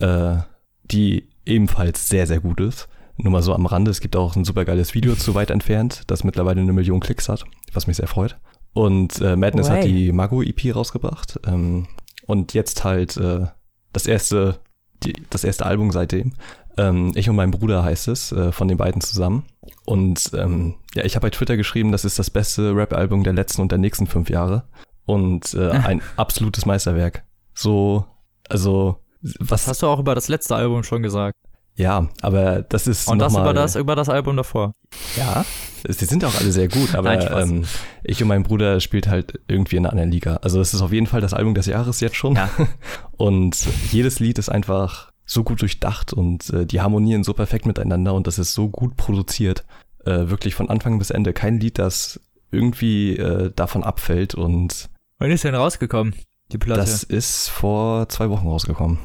äh, 0.01 0.37
die 0.85 1.29
ebenfalls 1.47 2.09
sehr, 2.09 2.27
sehr 2.27 2.41
gut 2.41 2.61
ist. 2.61 2.89
Nur 3.17 3.33
mal 3.33 3.43
so 3.43 3.55
am 3.55 3.67
Rande, 3.67 3.91
es 3.91 4.01
gibt 4.01 4.15
auch 4.15 4.37
ein 4.37 4.45
super 4.45 4.65
geiles 4.65 4.95
Video 4.95 5.15
zu 5.15 5.35
weit 5.35 5.51
entfernt, 5.51 6.03
das 6.07 6.23
mittlerweile 6.23 6.61
eine 6.61 6.73
Million 6.73 7.01
Klicks 7.01 7.29
hat, 7.29 7.45
was 7.73 7.87
mich 7.87 7.97
sehr 7.97 8.07
freut. 8.07 8.39
Und 8.75 9.21
äh, 9.21 9.35
Madness 9.35 9.71
hat 9.71 9.79
Way. 9.79 9.93
die 9.93 10.13
Mago-EP 10.13 10.75
rausgebracht. 10.75 11.41
Ähm, 11.47 11.89
und 12.27 12.55
jetzt 12.55 12.85
halt 12.85 13.17
äh, 13.17 13.47
das 13.93 14.07
erste, 14.07 14.61
die, 15.03 15.15
das 15.31 15.43
erste 15.43 15.67
Album 15.67 15.91
seitdem. 15.91 16.35
Ähm, 16.79 17.13
ich 17.15 17.29
und 17.29 17.37
mein 17.37 17.51
Bruder 17.51 17.83
heißt 17.85 18.09
es, 18.09 18.33
äh, 18.33 18.53
von 18.53 18.69
den 18.69 18.77
beiden 18.79 19.01
zusammen. 19.01 19.45
Und 19.85 20.31
ähm, 20.35 20.77
ja, 20.95 21.05
ich 21.05 21.17
habe 21.17 21.27
bei 21.27 21.31
Twitter 21.31 21.57
geschrieben, 21.57 21.93
das 21.93 22.05
ist 22.05 22.19
das 22.19 22.31
beste 22.31 22.75
Rap-Album 22.75 23.25
der 23.25 23.33
letzten 23.35 23.61
und 23.63 23.71
der 23.73 23.79
nächsten 23.79 24.07
fünf 24.07 24.31
Jahre. 24.31 24.65
Und 25.05 25.55
äh, 25.55 25.71
ein 25.71 26.03
absolutes 26.17 26.67
Meisterwerk. 26.67 27.25
So, 27.55 28.05
also, 28.49 28.99
was, 29.41 29.63
Das 29.65 29.69
hast 29.69 29.83
du 29.83 29.87
auch 29.89 29.99
über 29.99 30.15
das 30.15 30.29
letzte 30.29 30.55
Album 30.55 30.83
schon 30.85 31.03
gesagt. 31.03 31.35
ja, 31.77 32.09
aber 32.23 32.63
das 32.63 32.87
ist 32.87 33.09
Und 33.09 33.19
das 33.19 33.33
noch 33.33 33.41
über 33.41 33.49
mal- 33.49 33.55
das, 33.55 33.75
über 33.77 33.97
das 33.97 34.09
Album 34.09 34.37
davor. 34.37 34.73
Ja, 35.17 35.45
sie 35.89 36.05
sind 36.05 36.25
auch 36.25 36.35
alle 36.39 36.53
sehr 36.53 36.69
gut, 36.69 36.95
aber 36.95 37.17
Nein, 37.17 37.29
ähm, 37.51 37.65
ich 38.05 38.21
und 38.23 38.29
mein 38.29 38.43
Bruder 38.43 38.81
spielt 38.81 39.09
halt 39.09 39.41
irgendwie 39.49 39.77
in 39.77 39.85
einer 39.85 39.93
anderen 39.93 40.11
Liga. 40.11 40.37
Also 40.43 40.61
es 40.61 40.75
ist 40.75 40.83
auf 40.83 40.93
jeden 40.93 41.07
Fall 41.07 41.21
das 41.21 41.35
Album 41.35 41.55
des 41.55 41.67
Jahres 41.67 42.01
jetzt 42.01 42.17
schon. 42.17 42.35
Ja. 42.37 42.49
Und 43.17 43.57
jedes 43.91 44.21
Lied 44.21 44.39
ist 44.39 44.49
einfach 44.49 45.11
so 45.29 45.45
gut 45.45 45.61
durchdacht 45.61 46.13
und 46.13 46.51
äh, 46.51 46.67
die 46.67 46.81
harmonieren 46.81 47.23
so 47.23 47.35
perfekt 47.35 47.67
miteinander 47.67 48.15
und 48.15 48.27
das 48.27 48.39
ist 48.39 48.55
so 48.55 48.69
gut 48.69 48.97
produziert. 48.97 49.65
Äh, 50.05 50.31
wirklich 50.31 50.55
von 50.55 50.71
Anfang 50.71 50.99
bis 50.99 51.11
Ende. 51.11 51.35
Kein 51.35 51.61
Lied, 51.61 51.79
das 51.79 52.19
irgendwie 52.51 53.17
äh, 53.17 53.53
davon 53.55 53.85
abfällt 53.85 54.35
und 54.35 54.89
Wann 55.19 55.31
ist 55.31 55.45
denn 55.45 55.55
rausgekommen, 55.55 56.15
die 56.51 56.59
Platte? 56.59 56.81
das 56.81 57.03
ist 57.03 57.51
vor 57.51 58.09
zwei 58.09 58.31
Wochen 58.31 58.49
rausgekommen. 58.49 58.99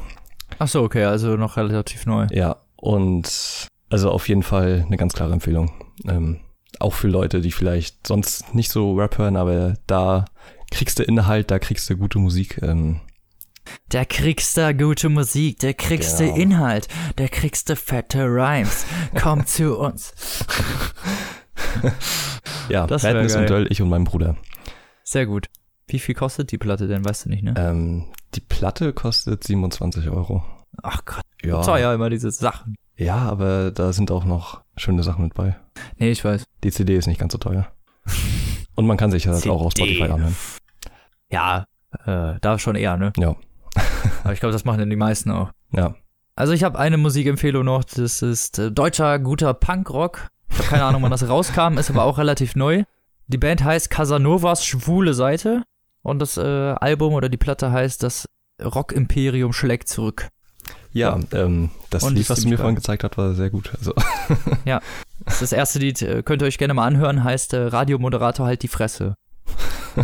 Ach 0.60 0.68
so, 0.68 0.82
okay, 0.82 1.04
also 1.04 1.36
noch 1.36 1.58
relativ 1.58 2.06
neu. 2.06 2.28
Ja, 2.32 2.58
und 2.78 3.68
also 3.90 4.10
auf 4.10 4.30
jeden 4.30 4.44
Fall 4.44 4.86
eine 4.88 4.98
ganz 4.98 5.14
klare 5.14 5.34
Empfehlung. 5.34 5.72
Ähm, 6.08 6.40
auch 6.80 6.94
für 6.94 7.08
Leute, 7.10 7.42
die 7.42 7.52
vielleicht 7.52 8.08
sonst 8.08 8.56
nicht 8.56 8.72
so 8.72 8.96
Rap 8.96 9.18
hören, 9.18 9.36
aber 9.36 9.74
da 9.88 10.26
kriegst 10.72 11.00
du 11.00 11.04
Inhalt, 11.04 11.52
da 11.52 11.60
kriegst 11.60 11.90
du 11.90 11.98
gute 11.98 12.20
Musik. 12.20 12.62
Ähm, 12.62 13.02
Da 13.90 14.06
kriegst 14.06 14.58
du 14.58 14.74
gute 14.76 15.10
Musik, 15.10 15.60
da 15.60 15.74
kriegst 15.74 16.20
du 16.20 16.26
Genau. 16.26 16.36
Inhalt, 16.38 16.88
da 17.16 17.28
kriegst 17.28 17.70
du 17.70 17.76
fette 17.76 18.26
Rhymes. 18.26 18.86
Komm 19.22 19.46
zu 19.46 19.78
uns. 19.78 20.14
ja, 22.70 22.88
Das 22.88 23.04
geil. 23.04 23.18
und 23.18 23.50
Döll, 23.50 23.68
ich 23.70 23.82
und 23.82 23.90
mein 23.90 24.04
Bruder. 24.04 24.36
Sehr 25.04 25.26
gut. 25.26 25.48
Wie 25.88 26.00
viel 26.00 26.16
kostet 26.16 26.52
die 26.52 26.58
Platte 26.58 26.88
denn? 26.88 27.04
Weißt 27.06 27.26
du 27.26 27.30
nicht, 27.30 27.44
ne? 27.44 27.54
Ähm, 27.58 28.06
die 28.36 28.40
Platte 28.42 28.94
kostet 28.94 29.44
27 29.44 30.10
Euro. 30.10 30.44
Ach 30.82 31.04
Gott, 31.06 31.24
Ja, 31.44 31.62
teuer 31.62 31.94
immer 31.94 32.10
diese 32.10 32.32
Sachen. 32.32 32.76
ja, 32.96 33.18
aber 33.18 33.72
da 33.72 33.94
sind 33.94 34.10
auch 34.12 34.24
noch 34.26 34.62
schöne 34.78 35.04
Sachen 35.04 35.26
mit 35.26 35.34
bei. 35.34 35.56
Nee, 35.98 36.12
ich 36.12 36.24
weiß. 36.24 36.46
Die 36.64 36.72
CD 36.72 36.96
ist 36.96 37.08
nicht 37.08 37.20
ganz 37.20 37.34
so 37.34 37.38
teuer. 37.38 37.68
Und 38.76 38.88
man 38.88 38.98
kann 38.98 39.12
sich 39.12 39.24
das 39.24 39.46
auch 39.48 39.62
auf 39.62 39.74
CD. 39.74 39.96
Spotify 39.96 40.12
anhören. 40.14 40.36
Ja, 41.30 41.66
äh, 42.06 42.40
da 42.42 42.58
schon 42.60 42.76
eher, 42.76 42.98
ne? 42.98 43.12
Ja. 43.18 43.36
Aber 44.24 44.34
ich 44.34 44.40
glaube, 44.40 44.54
das 44.54 44.66
machen 44.66 44.80
dann 44.80 44.90
die 44.90 44.96
meisten 44.96 45.32
auch. 45.32 45.52
Ja. 45.72 45.96
Also 46.36 46.54
ich 46.54 46.64
habe 46.64 46.80
eine 46.80 46.98
Musikempfehlung 46.98 47.66
noch, 47.66 47.84
das 47.84 48.22
ist 48.22 48.58
äh, 48.60 48.72
deutscher 48.72 49.20
guter 49.20 49.54
Punkrock. 49.54 50.30
Ich 50.50 50.58
habe 50.58 50.68
keine 50.68 50.84
Ahnung, 50.86 51.04
wann 51.04 51.12
das 51.12 51.28
rauskam, 51.28 51.78
ist 51.78 51.90
aber 51.90 52.04
auch 52.04 52.18
relativ 52.18 52.56
neu. 52.56 52.84
Die 53.28 53.38
Band 53.38 53.64
heißt 53.64 53.90
Casanovas 53.90 54.66
Schwule 54.66 55.14
Seite 55.14 55.64
und 56.02 56.20
das 56.20 56.38
äh, 56.38 56.42
Album 56.42 57.14
oder 57.14 57.30
die 57.30 57.38
Platte 57.38 57.72
heißt 57.72 58.04
Das 58.04 58.28
Rock 58.62 58.92
Imperium 58.92 59.54
schlägt 59.54 59.90
zurück. 59.90 60.30
Ja, 60.92 61.20
ähm, 61.32 61.72
das 61.90 62.04
Und 62.04 62.16
Lied, 62.16 62.30
was 62.30 62.42
du 62.42 62.50
mir 62.50 62.58
vorhin 62.58 62.76
gezeigt 62.76 63.04
hast, 63.04 63.18
war 63.18 63.34
sehr 63.34 63.50
gut. 63.50 63.72
Also, 63.78 63.94
Das, 65.26 65.36
ist 65.36 65.42
das 65.42 65.52
erste 65.54 65.80
Lied 65.80 66.02
äh, 66.02 66.22
könnt 66.22 66.42
ihr 66.42 66.48
euch 66.48 66.58
gerne 66.58 66.74
mal 66.74 66.86
anhören, 66.86 67.24
heißt 67.24 67.54
äh, 67.54 67.68
Radiomoderator 67.68 68.46
halt 68.46 68.62
die 68.64 68.68
Fresse. 68.68 69.16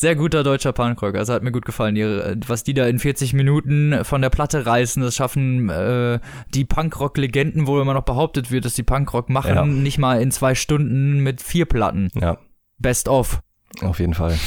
Sehr 0.00 0.16
guter 0.16 0.42
deutscher 0.42 0.72
Punkrock, 0.72 1.14
also 1.14 1.34
hat 1.34 1.42
mir 1.42 1.52
gut 1.52 1.66
gefallen. 1.66 1.94
Die, 1.94 2.00
äh, 2.00 2.34
was 2.46 2.64
die 2.64 2.72
da 2.72 2.86
in 2.86 2.98
40 2.98 3.34
Minuten 3.34 4.02
von 4.02 4.22
der 4.22 4.30
Platte 4.30 4.64
reißen, 4.64 5.02
das 5.02 5.14
schaffen 5.14 5.68
äh, 5.68 6.20
die 6.54 6.64
Punkrock-Legenden, 6.64 7.66
wo 7.66 7.78
immer 7.82 7.92
noch 7.92 8.04
behauptet 8.04 8.50
wird, 8.50 8.64
dass 8.64 8.72
die 8.72 8.82
Punkrock 8.82 9.28
machen, 9.28 9.54
Ja. 9.54 9.66
nicht 9.66 9.98
mal 9.98 10.22
in 10.22 10.30
zwei 10.30 10.54
Stunden 10.54 11.20
mit 11.20 11.42
vier 11.42 11.66
Platten. 11.66 12.08
ja, 12.14 12.38
Best 12.78 13.08
of. 13.08 13.42
auf 13.82 13.98
jeden 14.00 14.14
Fall. 14.14 14.38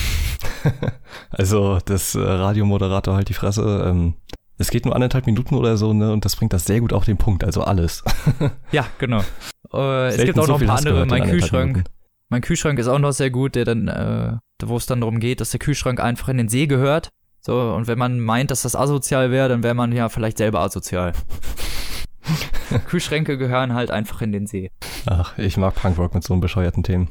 also, 1.30 1.78
das 1.86 2.16
äh, 2.16 2.20
Radiomoderator 2.20 3.16
halt 3.16 3.30
die 3.30 3.36
Fresse. 3.36 3.86
Ähm, 3.88 4.16
es 4.58 4.72
geht 4.72 4.86
nur 4.86 4.96
anderthalb 4.96 5.28
Minuten 5.28 5.54
oder 5.54 5.78
so, 5.78 5.94
ne? 5.94 6.12
Und 6.12 6.26
das 6.26 6.36
bringt 6.36 6.54
das 6.54 6.66
sehr 6.66 6.80
gut 6.80 6.94
auf 6.94 7.06
den 7.06 7.18
Punkt. 7.18 7.44
Also 7.44 7.62
alles. 7.62 8.04
Ja, 8.72 8.88
genau. 8.98 9.24
Äh, 9.72 10.08
es 10.08 10.24
gibt 10.26 10.40
auch 10.40 10.46
so 10.46 10.54
noch 10.54 10.62
ein 10.62 10.66
paar 10.68 10.80
andere. 10.80 11.06
Mein 11.06 11.30
Kühlschrank. 11.30 11.74
Minuten. 11.74 11.90
Mein 12.30 12.42
Kühlschrank 12.42 12.80
ist 12.80 12.88
auch 12.88 12.98
noch 12.98 13.12
sehr 13.12 13.30
gut, 13.30 13.54
der 13.54 13.66
dann, 13.66 13.88
äh, 13.88 14.38
wo 14.70 14.78
es 14.78 14.86
dann 14.86 15.02
darum 15.02 15.20
geht, 15.20 15.42
dass 15.42 15.52
der 15.52 15.60
Kühlschrank 15.60 16.00
einfach 16.00 16.30
in 16.30 16.38
den 16.38 16.50
See 16.50 16.68
gehört. 16.68 17.10
So, 17.42 17.74
und 17.74 17.88
wenn 17.88 17.98
man 17.98 18.20
meint, 18.20 18.52
dass 18.52 18.62
das 18.62 18.76
asozial 18.76 19.32
wäre, 19.32 19.50
dann 19.50 19.64
wäre 19.64 19.74
man 19.74 19.92
ja 19.92 20.10
vielleicht 20.10 20.38
selber 20.38 20.62
asozial. 20.62 21.14
Kühlschränke 22.88 23.38
gehören 23.38 23.74
halt 23.74 23.92
einfach 23.92 24.22
in 24.22 24.32
den 24.32 24.48
See. 24.48 24.72
Ach, 25.06 25.38
ich 25.38 25.58
mag 25.58 25.76
Punkrock 25.76 26.14
mit 26.14 26.24
so 26.24 26.34
einem 26.34 26.42
bescheuerten 26.42 26.84
Themen. 26.84 27.10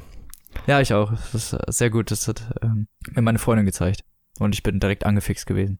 Ja, 0.66 0.80
ich 0.80 0.94
auch. 0.94 1.10
Das 1.10 1.34
ist 1.34 1.52
äh, 1.52 1.58
sehr 1.68 1.90
gut. 1.90 2.10
Das 2.10 2.28
hat 2.28 2.42
ähm, 2.62 2.86
mir 3.10 3.22
meine 3.22 3.38
Freundin 3.38 3.66
gezeigt. 3.66 4.04
Und 4.38 4.54
ich 4.54 4.62
bin 4.62 4.80
direkt 4.80 5.04
angefixt 5.04 5.46
gewesen. 5.46 5.78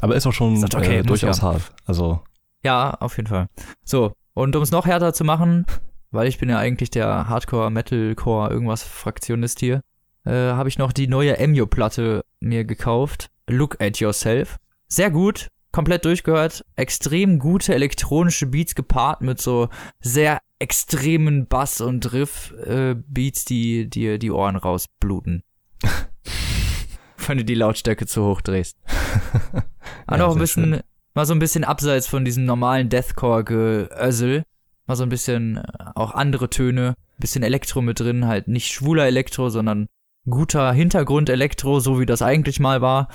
Aber 0.00 0.14
ist 0.14 0.26
auch 0.26 0.32
schon 0.32 0.56
Sagt, 0.56 0.74
okay, 0.74 0.98
äh, 0.98 1.02
durchaus 1.02 1.38
ja. 1.38 1.42
hart. 1.44 1.72
Also, 1.84 2.20
Ja, 2.64 2.94
auf 3.00 3.16
jeden 3.16 3.28
Fall. 3.28 3.48
So, 3.84 4.12
und 4.34 4.54
um 4.54 4.62
es 4.62 4.70
noch 4.70 4.86
härter 4.86 5.12
zu 5.12 5.24
machen, 5.24 5.66
weil 6.10 6.28
ich 6.28 6.38
bin 6.38 6.48
ja 6.48 6.58
eigentlich 6.58 6.90
der 6.90 7.28
Hardcore, 7.28 7.70
Metalcore, 7.70 8.50
irgendwas 8.50 8.84
Fraktionist 8.84 9.60
hier, 9.60 9.82
äh, 10.24 10.30
habe 10.30 10.68
ich 10.68 10.78
noch 10.78 10.92
die 10.92 11.08
neue 11.08 11.38
Emio-Platte 11.38 12.24
mir 12.40 12.64
gekauft. 12.64 13.30
Look 13.48 13.80
at 13.80 13.98
Yourself. 13.98 14.56
Sehr 14.88 15.10
gut, 15.10 15.48
komplett 15.72 16.04
durchgehört. 16.04 16.64
Extrem 16.76 17.38
gute 17.38 17.74
elektronische 17.74 18.46
Beats 18.46 18.74
gepaart 18.74 19.22
mit 19.22 19.40
so 19.40 19.68
sehr 20.00 20.40
extremen 20.58 21.48
Bass- 21.48 21.80
und 21.80 22.12
Riff-Beats, 22.12 23.44
die 23.44 23.90
dir 23.90 24.18
die 24.18 24.30
Ohren 24.30 24.56
rausbluten. 24.56 25.42
Wenn 27.26 27.38
du 27.38 27.44
die 27.44 27.54
Lautstärke 27.54 28.06
zu 28.06 28.24
hoch 28.24 28.40
drehst. 28.40 28.76
Aber 30.06 30.18
Ja, 30.18 30.26
noch 30.26 30.34
ein 30.34 30.38
bisschen, 30.40 30.80
mal 31.14 31.26
so 31.26 31.34
ein 31.34 31.38
bisschen 31.38 31.64
abseits 31.64 32.06
von 32.06 32.24
diesem 32.24 32.44
normalen 32.44 32.88
Deathcore-Geössel. 32.88 34.44
Mal 34.86 34.96
so 34.96 35.02
ein 35.04 35.08
bisschen 35.08 35.56
äh, 35.56 35.62
auch 35.94 36.12
andere 36.12 36.50
Töne. 36.50 36.94
Bisschen 37.18 37.42
Elektro 37.42 37.82
mit 37.82 38.00
drin, 38.00 38.26
halt 38.26 38.48
nicht 38.48 38.72
schwuler 38.72 39.06
Elektro, 39.06 39.48
sondern 39.48 39.88
guter 40.28 40.72
Hintergrund-Elektro, 40.72 41.80
so 41.80 41.98
wie 42.00 42.06
das 42.06 42.22
eigentlich 42.22 42.60
mal 42.60 42.80
war. 42.80 43.08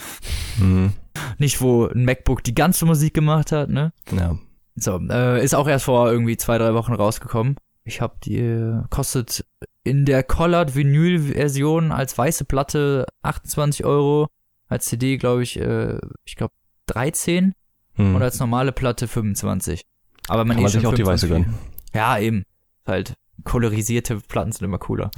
mhm. 0.60 0.94
Nicht, 1.40 1.62
wo 1.62 1.88
ein 1.88 2.06
MacBook 2.06 2.44
die 2.44 2.54
ganze 2.54 2.86
Musik 2.86 3.14
gemacht 3.14 3.52
hat, 3.52 3.70
ne? 3.70 3.92
ja. 4.12 4.38
So, 4.76 5.00
äh, 5.10 5.44
ist 5.44 5.56
auch 5.56 5.68
erst 5.68 5.86
vor 5.86 6.12
irgendwie 6.12 6.38
zwei, 6.38 6.60
drei 6.60 6.76
Wochen 6.76 6.94
rausgekommen. 6.94 7.56
Ich 7.84 8.00
habe 8.02 8.18
die, 8.24 8.80
kostet 8.92 9.44
in 9.84 10.06
der 10.06 10.22
Colored 10.22 10.76
Vinyl 10.76 11.20
Version 11.34 11.92
als 11.92 12.16
weiße 12.16 12.46
Platte 12.46 13.08
28 13.24 13.86
Euro, 13.86 14.28
als 14.68 14.86
CD 14.86 15.18
glaube 15.18 15.42
ich, 15.42 15.60
äh, 15.60 15.98
ich 16.26 16.36
glaube 16.36 16.54
13 16.88 17.54
Mhm. 17.98 18.16
und 18.16 18.22
als 18.22 18.40
normale 18.40 18.72
Platte 18.72 19.08
25. 19.08 19.84
Aber 20.28 20.46
man, 20.46 20.58
Kann 20.58 20.64
man 20.64 20.70
eh 20.70 20.74
schon 20.74 20.82
sich 20.82 20.88
auch 20.88 20.94
die 20.94 21.06
weiße 21.06 21.28
25 21.28 21.30
gönnen. 21.30 21.70
Ja, 21.96 22.20
eben. 22.20 22.44
Halt, 22.86 23.16
kolorisierte 23.44 24.18
Platten 24.20 24.52
sind 24.52 24.66
immer 24.66 24.78
cooler. 24.80 25.12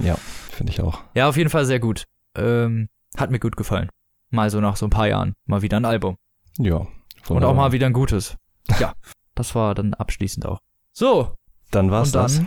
Finde 0.50 0.72
ich 0.72 0.80
auch. 0.80 1.00
Ja, 1.14 1.28
auf 1.28 1.36
jeden 1.36 1.50
Fall 1.50 1.64
sehr 1.64 1.80
gut. 1.80 2.04
Ähm, 2.36 2.88
hat 3.16 3.30
mir 3.30 3.40
gut 3.40 3.56
gefallen. 3.56 3.88
Mal 4.30 4.50
so 4.50 4.60
nach 4.60 4.76
so 4.76 4.86
ein 4.86 4.90
paar 4.90 5.08
Jahren. 5.08 5.34
Mal 5.46 5.62
wieder 5.62 5.76
ein 5.78 5.84
Album. 5.84 6.16
Ja. 6.58 6.76
Und 6.76 6.88
auch 7.24 7.30
wunderbar. 7.30 7.54
mal 7.54 7.72
wieder 7.72 7.86
ein 7.86 7.92
gutes. 7.92 8.36
Ja, 8.78 8.92
das 9.34 9.54
war 9.54 9.74
dann 9.74 9.94
abschließend 9.94 10.46
auch. 10.46 10.60
So, 10.92 11.34
Dann 11.70 11.90
war's 11.90 12.08
und 12.08 12.14
dann, 12.16 12.22
das. 12.22 12.42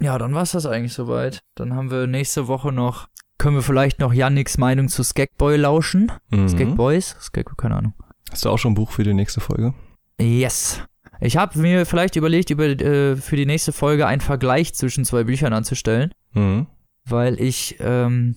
ja, 0.00 0.18
dann 0.18 0.34
war's 0.34 0.52
das 0.52 0.66
eigentlich 0.66 0.92
soweit. 0.94 1.40
Dann 1.56 1.74
haben 1.74 1.90
wir 1.90 2.06
nächste 2.06 2.46
Woche 2.48 2.72
noch, 2.72 3.08
können 3.38 3.56
wir 3.56 3.62
vielleicht 3.62 3.98
noch 3.98 4.12
Yannicks 4.12 4.58
Meinung 4.58 4.88
zu 4.88 5.02
Skagboy 5.02 5.56
lauschen. 5.56 6.12
Mhm. 6.30 6.48
Skagboys? 6.48 7.16
Skag, 7.20 7.56
keine 7.56 7.76
Ahnung. 7.76 7.94
Hast 8.30 8.44
du 8.44 8.50
auch 8.50 8.58
schon 8.58 8.72
ein 8.72 8.76
Buch 8.76 8.90
für 8.92 9.02
die 9.04 9.14
nächste 9.14 9.40
Folge? 9.40 9.74
Yes. 10.20 10.80
Ich 11.24 11.36
habe 11.36 11.58
mir 11.58 11.86
vielleicht 11.86 12.16
überlegt, 12.16 12.50
über, 12.50 12.64
äh, 12.66 13.16
für 13.16 13.36
die 13.36 13.46
nächste 13.46 13.72
Folge 13.72 14.06
einen 14.06 14.20
Vergleich 14.20 14.74
zwischen 14.74 15.04
zwei 15.04 15.24
Büchern 15.24 15.52
anzustellen, 15.52 16.12
Mhm. 16.34 16.66
weil 17.04 17.40
ich 17.40 17.76
ähm, 17.78 18.34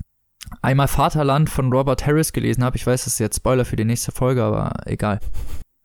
einmal 0.62 0.88
Vaterland 0.88 1.50
von 1.50 1.72
Robert 1.74 2.06
Harris 2.06 2.32
gelesen 2.32 2.64
habe. 2.64 2.78
Ich 2.78 2.86
weiß, 2.86 3.06
das 3.06 3.14
ist 3.14 3.20
jetzt 3.20 3.38
Spoiler 3.38 3.66
für 3.66 3.76
die 3.76 3.86
nächste 3.86 4.12
Folge, 4.12 4.44
aber 4.44 4.72
egal. 4.86 5.20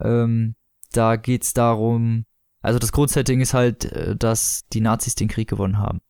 Ähm, 0.03 0.55
da 0.93 1.17
geht's 1.17 1.55
darum, 1.55 2.25
also 2.63 2.79
das 2.79 2.93
Grundsetting 2.93 3.41
ist 3.41 3.55
halt, 3.55 3.85
äh, 3.87 4.15
dass 4.17 4.63
die 4.73 4.81
Nazis 4.83 5.15
den 5.15 5.29
Krieg 5.29 5.49
gewonnen 5.49 5.79
haben. 5.79 6.01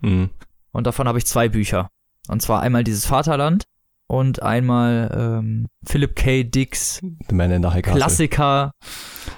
Mhm. 0.00 0.30
Und 0.72 0.86
davon 0.86 1.06
habe 1.06 1.18
ich 1.18 1.26
zwei 1.26 1.48
Bücher. 1.48 1.90
Und 2.28 2.42
zwar 2.42 2.60
einmal 2.60 2.82
dieses 2.84 3.06
Vaterland 3.06 3.64
und 4.06 4.42
einmal 4.42 5.10
ähm, 5.16 5.66
Philip 5.86 6.14
K. 6.16 6.44
Dicks 6.44 7.00
The 7.28 7.34
Man 7.34 7.50
in 7.50 7.62
the 7.62 7.68
High 7.70 7.82
Castle. 7.82 8.00
Klassiker, 8.00 8.70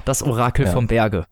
das 0.05 0.23
Orakel 0.23 0.67
Ja. 0.67 0.73
vom 0.73 0.87
Berge. 0.87 1.25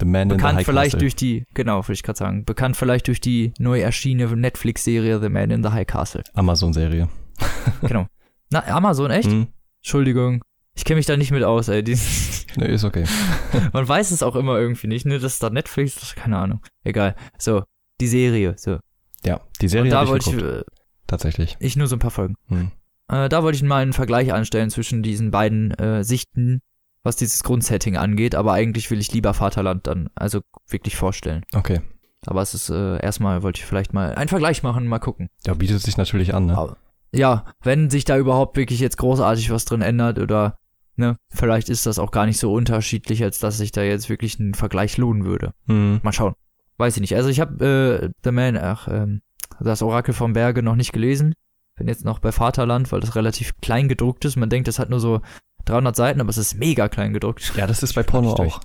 The 0.00 0.06
Man 0.06 0.22
in 0.22 0.30
the 0.30 0.36
Bekannt 0.36 0.58
High 0.58 0.66
vielleicht 0.66 0.84
Castle. 0.92 1.00
durch 1.00 1.16
die, 1.16 1.44
genau, 1.54 1.82
würde 1.84 1.92
ich 1.94 2.02
gerade 2.02 2.18
sagen, 2.18 2.44
bekannt 2.44 2.76
vielleicht 2.76 3.06
durch 3.08 3.20
die 3.20 3.52
neu 3.58 3.80
erschienene 3.80 4.34
Netflix-Serie 4.36 5.20
The 5.20 5.28
Man 5.28 5.50
in 5.50 5.62
the 5.62 5.70
High 5.70 5.86
Castle. 5.86 6.22
Amazon-Serie. 6.34 7.08
Genau. 7.82 8.06
Na, 8.50 8.64
Amazon, 8.66 9.10
echt? 9.10 9.28
Mhm. 9.30 9.48
Entschuldigung. 9.80 10.42
Ich 10.74 10.84
kenne 10.84 10.96
mich 10.98 11.06
da 11.06 11.16
nicht 11.16 11.30
mit 11.32 11.42
aus, 11.44 11.68
ey. 11.68 11.82
Die, 11.82 11.98
Nee, 12.56 12.66
ist 12.74 12.84
okay. 12.84 13.04
man 13.72 13.86
weiß 13.88 14.10
es 14.10 14.22
auch 14.22 14.36
immer 14.36 14.58
irgendwie 14.58 14.86
nicht, 14.86 15.06
ne? 15.06 15.18
Das 15.18 15.34
ist 15.34 15.42
da 15.42 15.50
Netflix, 15.50 15.94
das, 15.96 16.14
keine 16.14 16.38
Ahnung. 16.38 16.60
Egal. 16.84 17.14
So, 17.38 17.64
die 18.00 18.06
Serie, 18.06 18.54
so. 18.56 18.78
Ja, 19.24 19.40
die 19.60 19.68
Serie 19.68 19.84
Und 19.84 19.90
da 19.90 20.02
ich 20.04 20.08
wollte 20.10 20.30
ich, 20.30 20.42
äh, 20.42 20.62
Tatsächlich. 21.06 21.56
ich 21.60 21.76
nur 21.76 21.86
so 21.86 21.96
ein 21.96 22.00
paar 22.00 22.10
Folgen. 22.10 22.34
Mhm. 22.48 22.70
Äh, 23.12 23.28
da 23.28 23.42
wollte 23.42 23.56
ich 23.56 23.62
mal 23.62 23.82
einen 23.82 23.92
Vergleich 23.92 24.32
anstellen 24.32 24.70
zwischen 24.70 25.02
diesen 25.02 25.30
beiden 25.30 25.70
äh, 25.72 26.02
Sichten, 26.02 26.62
was 27.02 27.16
dieses 27.16 27.42
Grundsetting 27.42 27.96
angeht, 27.96 28.34
aber 28.34 28.52
eigentlich 28.52 28.90
will 28.90 29.00
ich 29.00 29.12
lieber 29.12 29.34
Vaterland 29.34 29.86
dann, 29.86 30.08
also 30.14 30.40
wirklich 30.68 30.96
vorstellen. 30.96 31.44
Okay. 31.54 31.80
Aber 32.26 32.40
es 32.40 32.54
ist, 32.54 32.70
äh, 32.70 33.02
erstmal 33.02 33.42
wollte 33.42 33.58
ich 33.58 33.66
vielleicht 33.66 33.92
mal 33.92 34.14
einen 34.14 34.28
Vergleich 34.28 34.62
machen, 34.62 34.86
mal 34.86 34.98
gucken. 34.98 35.28
Ja, 35.46 35.54
bietet 35.54 35.82
sich 35.82 35.96
natürlich 35.96 36.34
an, 36.34 36.46
ne? 36.46 36.56
Aber, 36.56 36.76
ja, 37.12 37.44
wenn 37.62 37.90
sich 37.90 38.04
da 38.04 38.16
überhaupt 38.16 38.56
wirklich 38.56 38.80
jetzt 38.80 38.96
großartig 38.96 39.50
was 39.50 39.64
drin 39.64 39.82
ändert 39.82 40.18
oder, 40.18 40.56
ne, 40.96 41.16
vielleicht 41.28 41.68
ist 41.68 41.84
das 41.84 41.98
auch 41.98 42.12
gar 42.12 42.24
nicht 42.24 42.38
so 42.38 42.52
unterschiedlich, 42.52 43.22
als 43.22 43.40
dass 43.40 43.58
sich 43.58 43.72
da 43.72 43.82
jetzt 43.82 44.08
wirklich 44.08 44.38
ein 44.38 44.54
Vergleich 44.54 44.96
lohnen 44.96 45.24
würde. 45.24 45.52
Mhm. 45.66 46.00
Mal 46.02 46.12
schauen. 46.12 46.34
Weiß 46.78 46.96
ich 46.96 47.00
nicht. 47.00 47.16
Also 47.16 47.28
ich 47.28 47.40
habe 47.40 48.02
äh, 48.02 48.10
The 48.24 48.30
Man, 48.30 48.56
ach, 48.56 48.88
ähm, 48.88 49.20
das 49.60 49.82
Orakel 49.82 50.14
vom 50.14 50.32
Berge 50.32 50.62
noch 50.62 50.76
nicht 50.76 50.92
gelesen. 50.92 51.34
Bin 51.76 51.88
jetzt 51.88 52.04
noch 52.04 52.18
bei 52.18 52.32
Vaterland, 52.32 52.92
weil 52.92 53.00
das 53.00 53.14
relativ 53.16 53.52
klein 53.60 53.88
gedruckt 53.88 54.24
ist. 54.24 54.36
Man 54.36 54.50
denkt, 54.50 54.68
das 54.68 54.78
hat 54.78 54.90
nur 54.90 55.00
so 55.00 55.20
300 55.64 55.94
Seiten, 55.96 56.20
aber 56.20 56.30
es 56.30 56.38
ist 56.38 56.54
mega 56.58 56.88
klein 56.88 57.12
gedruckt. 57.12 57.52
Ja, 57.56 57.66
das 57.66 57.82
ist 57.82 57.94
bei 57.94 58.02
Porno 58.02 58.34
auch. 58.34 58.60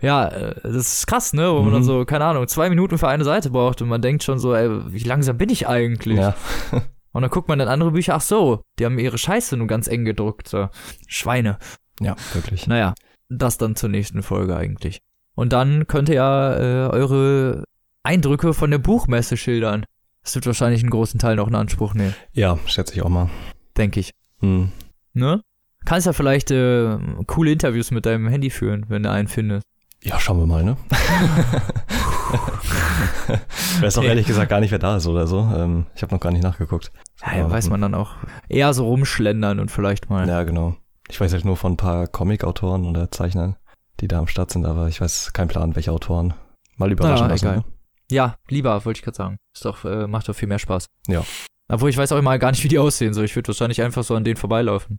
Ja, 0.00 0.28
äh, 0.28 0.54
das 0.62 0.74
ist 0.98 1.06
krass, 1.06 1.32
ne? 1.32 1.50
Wo 1.50 1.60
man 1.60 1.68
Mhm. 1.68 1.72
dann 1.72 1.82
so, 1.84 2.04
keine 2.04 2.24
Ahnung, 2.26 2.46
zwei 2.48 2.68
Minuten 2.68 2.98
für 2.98 3.08
eine 3.08 3.24
Seite 3.24 3.50
braucht 3.50 3.80
und 3.82 3.88
man 3.88 4.02
denkt 4.02 4.22
schon 4.22 4.38
so, 4.38 4.54
ey, 4.54 4.68
wie 4.92 4.98
langsam 5.04 5.38
bin 5.38 5.48
ich 5.50 5.66
eigentlich? 5.66 6.18
Ja. 6.18 6.34
Und 7.12 7.22
dann 7.22 7.30
guckt 7.30 7.48
man 7.48 7.58
dann 7.58 7.68
andere 7.68 7.92
Bücher, 7.92 8.14
ach 8.14 8.20
so, 8.20 8.62
die 8.78 8.84
haben 8.84 8.98
ihre 8.98 9.16
Scheiße 9.18 9.56
nur 9.56 9.66
ganz 9.66 9.88
eng 9.88 10.04
gedruckt. 10.04 10.46
So. 10.46 10.68
Schweine. 11.08 11.58
Ja, 12.00 12.14
wirklich. 12.34 12.66
Naja, 12.68 12.94
das 13.30 13.56
dann 13.58 13.74
zur 13.74 13.88
nächsten 13.88 14.22
Folge 14.22 14.54
eigentlich. 14.54 15.00
Und 15.34 15.52
dann 15.54 15.86
könnt 15.88 16.10
ihr 16.10 16.16
ja 16.16 16.52
äh, 16.54 16.88
eure 16.90 17.64
Eindrücke 18.04 18.52
von 18.52 18.70
der 18.70 18.78
Buchmesse 18.78 19.36
schildern. 19.38 19.84
Das 20.28 20.34
wird 20.34 20.44
wahrscheinlich 20.44 20.82
einen 20.82 20.90
großen 20.90 21.18
Teil 21.18 21.36
noch 21.36 21.48
in 21.48 21.54
Anspruch 21.54 21.94
nehmen, 21.94 22.14
Ja, 22.34 22.58
schätze 22.66 22.92
ich 22.92 23.00
auch 23.00 23.08
mal. 23.08 23.30
denke 23.78 23.98
ich. 23.98 24.10
Mhm. 24.42 24.72
Ne? 25.14 25.40
Kannst 25.86 26.06
ja 26.06 26.12
vielleicht 26.12 26.50
äh, 26.50 26.98
coole 27.26 27.50
Interviews 27.50 27.90
mit 27.92 28.04
deinem 28.04 28.28
Handy 28.28 28.50
führen, 28.50 28.84
wenn 28.88 29.02
du 29.02 29.10
einen 29.10 29.28
findest. 29.28 29.64
Ja, 30.04 30.20
schauen 30.20 30.38
wir 30.38 30.46
mal, 30.46 30.62
ne? 30.64 30.76
Weiß 33.80 33.96
auch 33.96 34.02
ehrlich 34.02 34.26
gesagt 34.26 34.50
gar 34.50 34.60
nicht, 34.60 34.70
wer 34.70 34.78
da 34.78 34.98
ist 34.98 35.06
oder 35.06 35.26
so. 35.26 35.50
Ähm, 35.56 35.86
ich 35.94 36.02
habe 36.02 36.14
noch 36.14 36.20
gar 36.20 36.30
nicht 36.30 36.42
nachgeguckt. 36.42 36.92
Ja, 37.24 37.38
ja, 37.38 37.50
weiß 37.50 37.64
hm. 37.64 37.70
man 37.70 37.80
dann 37.80 37.94
auch 37.94 38.16
eher 38.50 38.74
so 38.74 38.86
rumschlendern 38.86 39.58
und 39.60 39.70
vielleicht 39.70 40.10
mal. 40.10 40.28
Ja, 40.28 40.42
genau. 40.42 40.76
Ich 41.08 41.18
weiß 41.18 41.32
halt 41.32 41.46
nur 41.46 41.56
von 41.56 41.72
ein 41.72 41.76
paar 41.78 42.06
Comic-Autoren 42.06 42.84
oder 42.84 43.10
Zeichnern, 43.10 43.56
die 44.00 44.08
da 44.08 44.18
am 44.18 44.26
Start 44.26 44.50
sind, 44.50 44.66
aber 44.66 44.88
ich 44.88 45.00
weiß 45.00 45.32
keinen 45.32 45.48
Plan, 45.48 45.74
welche 45.74 45.90
Autoren. 45.90 46.34
Mal 46.76 46.92
überraschen 46.92 47.24
Ja, 47.24 47.30
lassen. 47.32 47.46
egal. 47.46 47.56
Ne? 47.56 47.64
Ja, 48.10 48.36
lieber, 48.48 48.84
wollte 48.84 48.98
ich 48.98 49.04
gerade 49.04 49.16
sagen. 49.16 49.36
Ist 49.54 49.64
doch, 49.64 49.84
äh, 49.84 50.06
macht 50.06 50.28
doch 50.28 50.34
viel 50.34 50.48
mehr 50.48 50.58
Spaß. 50.58 50.86
Ja. 51.08 51.22
Obwohl 51.70 51.90
ich 51.90 51.96
weiß 51.98 52.12
auch 52.12 52.18
immer 52.18 52.38
gar 52.38 52.50
nicht, 52.50 52.64
wie 52.64 52.68
die 52.68 52.78
aussehen. 52.78 53.12
So, 53.12 53.22
ich 53.22 53.36
würde 53.36 53.48
wahrscheinlich 53.48 53.82
einfach 53.82 54.02
so 54.02 54.14
an 54.14 54.24
denen 54.24 54.36
vorbeilaufen. 54.36 54.98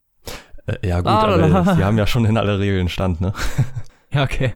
Äh, 0.67 0.87
ja, 0.87 0.97
gut, 0.99 1.07
Ah, 1.07 1.21
aber 1.21 1.75
die 1.75 1.83
haben 1.83 1.97
ja 1.97 2.05
schon 2.05 2.25
in 2.25 2.37
aller 2.37 2.59
Regel 2.59 2.79
einen 2.79 2.89
Stand, 2.89 3.21
ne? 3.21 3.33
Ja, 4.11 4.23
okay. 4.23 4.53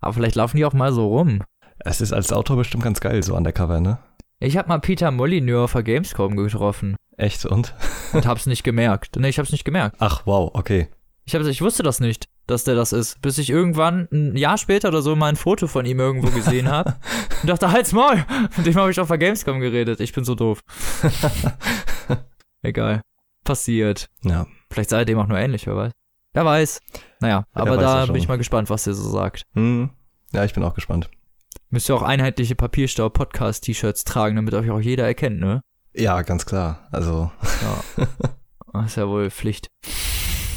Aber 0.00 0.14
vielleicht 0.14 0.34
laufen 0.36 0.56
die 0.56 0.64
auch 0.64 0.72
mal 0.72 0.90
so 0.92 1.06
rum. 1.06 1.42
Es 1.80 2.00
ist 2.00 2.14
als 2.14 2.32
Autor 2.32 2.56
bestimmt 2.56 2.82
ganz 2.82 2.98
geil, 3.00 3.22
so 3.22 3.36
undercover, 3.36 3.80
ne? 3.80 3.98
Ich 4.40 4.56
habe 4.56 4.68
mal 4.68 4.78
Peter 4.78 5.10
Molyneux 5.10 5.64
auf 5.64 5.72
der 5.72 5.82
Gamescom 5.82 6.34
getroffen 6.36 6.96
Echt 7.18 7.44
und? 7.44 7.74
und 8.14 8.26
hab's 8.26 8.46
nicht 8.46 8.62
gemerkt. 8.64 9.16
Nee, 9.16 9.28
ich 9.28 9.38
hab's 9.38 9.52
nicht 9.52 9.64
gemerkt. 9.64 9.96
Ach, 9.98 10.22
wow, 10.24 10.50
okay. 10.54 10.88
Ich, 11.28 11.34
hab's, 11.34 11.46
ich 11.46 11.60
wusste 11.60 11.82
das 11.82 12.00
nicht, 12.00 12.30
dass 12.46 12.64
der 12.64 12.74
das 12.74 12.94
ist, 12.94 13.20
bis 13.20 13.36
ich 13.36 13.50
irgendwann 13.50 14.08
ein 14.10 14.34
Jahr 14.34 14.56
später 14.56 14.88
oder 14.88 15.02
so 15.02 15.14
mal 15.14 15.26
ein 15.28 15.36
Foto 15.36 15.66
von 15.66 15.84
ihm 15.84 16.00
irgendwo 16.00 16.30
gesehen 16.30 16.70
habe 16.70 16.94
und 17.42 17.50
dachte, 17.50 17.70
halt's 17.70 17.92
Maul, 17.92 18.24
mit 18.56 18.64
dem 18.64 18.74
habe 18.76 18.90
ich 18.90 18.98
auf 18.98 19.08
der 19.08 19.18
Gamescom 19.18 19.60
geredet. 19.60 20.00
Ich 20.00 20.14
bin 20.14 20.24
so 20.24 20.34
doof. 20.34 20.60
Egal. 22.62 23.02
Passiert. 23.44 24.08
Ja, 24.22 24.46
Vielleicht 24.70 24.88
sei 24.88 25.00
er 25.00 25.04
dem 25.04 25.18
auch 25.18 25.26
nur 25.26 25.36
ähnlich, 25.36 25.66
wer 25.66 25.76
weiß. 25.76 25.92
Wer 26.32 26.44
weiß. 26.46 26.80
Naja, 27.20 27.44
Wer 27.52 27.62
aber 27.62 27.76
weiß 27.76 27.82
da 27.82 28.06
bin 28.06 28.16
ich 28.16 28.28
mal 28.28 28.38
gespannt, 28.38 28.70
was 28.70 28.84
der 28.84 28.94
so 28.94 29.10
sagt. 29.10 29.44
hm. 29.52 29.90
ja 30.32 30.46
ich 30.46 30.54
bin 30.54 30.62
auch 30.62 30.74
gespannt. 30.74 31.10
Müsst 31.68 31.90
ihr 31.90 31.94
auch 31.94 32.02
einheitliche 32.02 32.54
Papierstau-Podcast-T-Shirts 32.54 34.04
tragen, 34.04 34.36
damit 34.36 34.54
euch 34.54 34.70
auch 34.70 34.80
jeder 34.80 35.04
erkennt, 35.04 35.40
ne? 35.40 35.60
Ja, 35.92 36.22
ganz 36.22 36.46
klar. 36.46 36.88
Also, 36.90 37.30
Ja. 37.60 38.06
Das 38.72 38.86
ist 38.86 38.96
ja 38.96 39.08
wohl 39.08 39.30
Pflicht. 39.30 39.68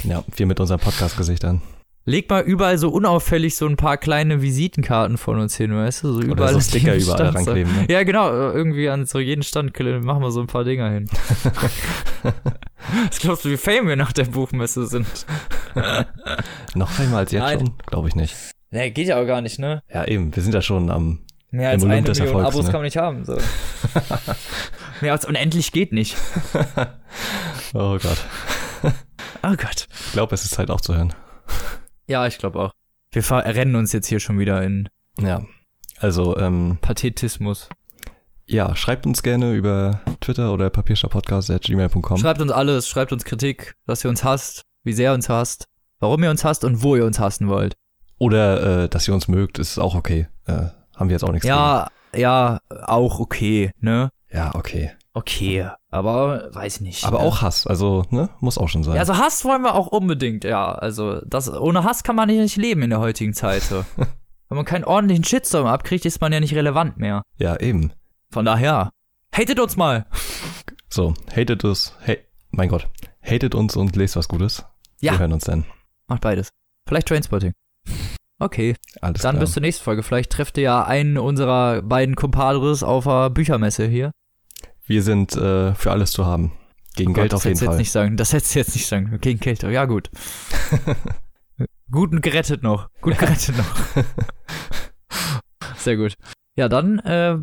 Ja, 0.03 0.23
wir 0.35 0.45
mit 0.45 0.59
unseren 0.59 0.79
Podcast-Gesichtern. 0.79 1.61
leg 2.05 2.29
mal 2.29 2.43
überall 2.43 2.77
so 2.77 2.89
unauffällig 2.89 3.55
so 3.55 3.67
ein 3.67 3.77
paar 3.77 3.97
kleine 3.97 4.41
Visitenkarten 4.41 5.17
von 5.17 5.39
uns 5.39 5.55
hin, 5.55 5.75
weißt 5.75 6.03
du? 6.03 6.13
So 6.13 6.21
überall 6.21 6.33
Oder 6.33 6.49
so 6.49 6.55
an 6.55 6.61
Sticker 6.61 6.95
überall 6.95 7.29
rankleben. 7.29 7.73
Ne? 7.75 7.85
Ja, 7.89 8.03
genau, 8.03 8.29
irgendwie 8.31 8.89
an 8.89 9.05
so 9.05 9.19
jeden 9.19 9.43
Stand 9.43 9.77
machen 9.79 10.21
wir 10.21 10.31
so 10.31 10.41
ein 10.41 10.47
paar 10.47 10.63
Dinger 10.63 10.89
hin. 10.89 11.09
Was 13.09 13.19
glaubst 13.19 13.45
du, 13.45 13.49
wie 13.49 13.57
fame 13.57 13.87
wir 13.87 13.95
nach 13.95 14.11
der 14.11 14.25
Buchmesse 14.25 14.87
sind? 14.87 15.07
Noch 16.73 16.99
einmal 16.99 17.19
als 17.19 17.31
jetzt 17.31 17.41
Nein. 17.41 17.59
schon? 17.59 17.73
Glaube 17.85 18.07
ich 18.07 18.15
nicht. 18.15 18.35
Nee, 18.71 18.89
geht 18.91 19.07
ja 19.07 19.21
auch 19.21 19.25
gar 19.27 19.41
nicht, 19.41 19.59
ne? 19.59 19.83
Ja, 19.93 20.05
eben. 20.05 20.35
Wir 20.35 20.41
sind 20.41 20.53
ja 20.53 20.61
schon 20.61 20.89
am. 20.89 21.19
Mehr 21.51 21.69
als 21.69 21.83
Olymp 21.83 22.07
eine 22.07 22.09
Million 22.09 22.27
Erfolgs, 22.27 22.47
Abos 22.47 22.65
ne? 22.65 22.71
kann 22.71 22.79
man 22.79 22.85
nicht 22.85 22.97
haben. 22.97 23.25
So. 23.25 23.37
Mehr 25.01 25.11
als 25.11 25.25
unendlich 25.25 25.73
geht 25.73 25.91
nicht. 25.91 26.15
Oh 27.73 27.97
Gott. 28.01 28.17
Oh 29.43 29.55
Gott. 29.55 29.87
Ich 30.07 30.11
glaube, 30.13 30.35
es 30.35 30.43
ist 30.45 30.53
Zeit 30.53 30.69
aufzuhören. 30.69 31.13
Ja, 32.07 32.27
ich 32.27 32.37
glaube 32.37 32.59
auch. 32.59 32.73
Wir 33.11 33.23
verrennen 33.23 33.75
uns 33.75 33.91
jetzt 33.93 34.07
hier 34.07 34.19
schon 34.19 34.39
wieder 34.39 34.61
in 34.63 34.89
Ja. 35.19 35.41
Also, 35.99 36.37
ähm, 36.37 36.77
Pathetismus. 36.81 37.69
ja, 38.45 38.75
schreibt 38.75 39.05
uns 39.05 39.23
gerne 39.23 39.53
über 39.53 40.01
Twitter 40.19 40.51
oder 40.51 40.69
papierstapodcast.gmail.com. 40.69 42.17
Schreibt 42.17 42.41
uns 42.41 42.51
alles, 42.51 42.87
schreibt 42.87 43.11
uns 43.13 43.23
Kritik, 43.23 43.75
dass 43.85 44.03
ihr 44.03 44.09
uns 44.09 44.23
hasst, 44.23 44.63
wie 44.83 44.93
sehr 44.93 45.11
ihr 45.11 45.13
uns 45.13 45.29
hasst, 45.29 45.67
warum 45.99 46.23
ihr 46.23 46.29
uns 46.29 46.43
hasst 46.43 46.63
und 46.65 46.81
wo 46.83 46.95
ihr 46.95 47.05
uns 47.05 47.19
hassen 47.19 47.47
wollt. 47.47 47.75
Oder, 48.17 48.83
äh, 48.83 48.89
dass 48.89 49.07
ihr 49.07 49.13
uns 49.13 49.27
mögt, 49.27 49.57
ist 49.59 49.77
auch 49.79 49.95
okay. 49.95 50.27
Äh, 50.45 50.67
haben 50.95 51.09
wir 51.09 51.11
jetzt 51.15 51.23
auch 51.23 51.31
nichts 51.31 51.47
Ja, 51.47 51.87
ja, 52.15 52.59
auch 52.69 53.19
okay, 53.19 53.71
ne? 53.79 54.11
gegen. 54.27 54.37
Ja, 54.39 54.55
okay. 54.55 54.91
Okay, 55.13 55.69
aber 55.89 56.49
weiß 56.53 56.79
nicht. 56.81 57.03
Aber 57.03 57.19
ne? 57.19 57.25
auch 57.25 57.41
Hass, 57.41 57.67
also, 57.67 58.05
ne? 58.11 58.29
Muss 58.39 58.57
auch 58.57 58.69
schon 58.69 58.83
sein. 58.83 58.95
Ja, 58.95 59.01
also 59.01 59.17
Hass 59.17 59.43
wollen 59.43 59.61
wir 59.61 59.75
auch 59.75 59.87
unbedingt, 59.87 60.45
ja. 60.45 60.71
Also 60.71 61.19
das, 61.25 61.51
ohne 61.51 61.83
Hass 61.83 62.03
kann 62.03 62.15
man 62.15 62.29
nicht 62.29 62.55
leben 62.55 62.81
in 62.81 62.91
der 62.91 62.99
heutigen 62.99 63.33
Zeit. 63.33 63.63
Wenn 64.49 64.55
man 64.55 64.65
keinen 64.65 64.85
ordentlichen 64.85 65.23
Shitstorm 65.23 65.65
abkriegt, 65.67 66.05
ist 66.05 66.21
man 66.21 66.31
ja 66.31 66.39
nicht 66.39 66.55
relevant 66.55 66.97
mehr. 66.97 67.23
ja, 67.37 67.57
eben. 67.59 67.91
Von 68.31 68.45
daher, 68.45 68.91
hatet 69.33 69.59
uns 69.59 69.75
mal. 69.77 70.05
So, 70.93 71.13
hatet 71.33 71.63
uns, 71.63 71.95
hey, 72.01 72.19
mein 72.49 72.67
Gott. 72.67 72.89
Hatet 73.21 73.55
uns 73.55 73.77
und 73.77 73.95
lest 73.95 74.17
was 74.17 74.27
Gutes. 74.27 74.65
Ja. 74.99 75.13
Wir 75.13 75.19
hören 75.19 75.31
uns 75.31 75.45
dann. 75.45 75.63
Macht 76.07 76.19
beides. 76.19 76.49
Vielleicht 76.85 77.07
Trainspotting. 77.07 77.53
Okay, 78.39 78.75
Alles 78.99 79.21
dann 79.21 79.35
klar. 79.35 79.39
bis 79.39 79.53
zur 79.53 79.61
nächsten 79.61 79.85
Folge. 79.85 80.03
Vielleicht 80.03 80.31
trefft 80.33 80.57
ihr 80.57 80.63
ja 80.63 80.83
einen 80.83 81.17
unserer 81.17 81.81
beiden 81.81 82.15
Compadres 82.15 82.83
auf 82.83 83.05
der 83.05 83.29
Büchermesse 83.29 83.87
hier. 83.87 84.11
Wir 84.91 85.03
sind 85.03 85.37
äh, 85.37 85.73
für 85.73 85.89
alles 85.91 86.11
zu 86.11 86.25
haben. 86.25 86.51
Gegen 86.97 87.11
Oh 87.11 87.13
Geld 87.13 87.31
Gott, 87.31 87.37
auf 87.37 87.43
das 87.43 87.45
jeden 87.45 87.53
hättest 87.53 87.61
du 87.61 87.65
Fall. 87.65 87.73
Jetzt 87.75 87.79
nicht 87.79 87.91
sagen. 87.91 88.17
Das 88.17 88.33
hättest 88.33 88.53
du 88.53 88.59
jetzt 88.59 88.75
nicht 88.75 88.87
sagen. 88.87 89.17
Gegen 89.21 89.39
Geld. 89.39 89.63
Ja, 89.63 89.85
gut. 89.85 90.09
gut 91.91 92.11
und 92.11 92.21
gerettet 92.21 92.61
noch. 92.61 92.89
Gut 92.99 93.17
gerettet 93.17 93.55
noch. 93.55 93.75
Sehr 95.77 95.95
gut. 95.95 96.15
Ja, 96.57 96.67
dann 96.67 96.99
äh, 96.99 97.37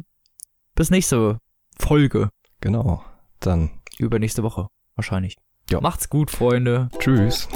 bis 0.75 0.91
nächste 0.91 1.39
Folge. 1.79 2.29
Genau. 2.61 3.03
Dann 3.41 3.71
Übernächste 3.99 4.43
Woche. 4.43 4.69
Wahrscheinlich. 4.95 5.39
Ja. 5.71 5.81
Macht's 5.81 6.11
gut, 6.11 6.31
Freunde. 6.31 6.91
tschüss. 6.99 7.49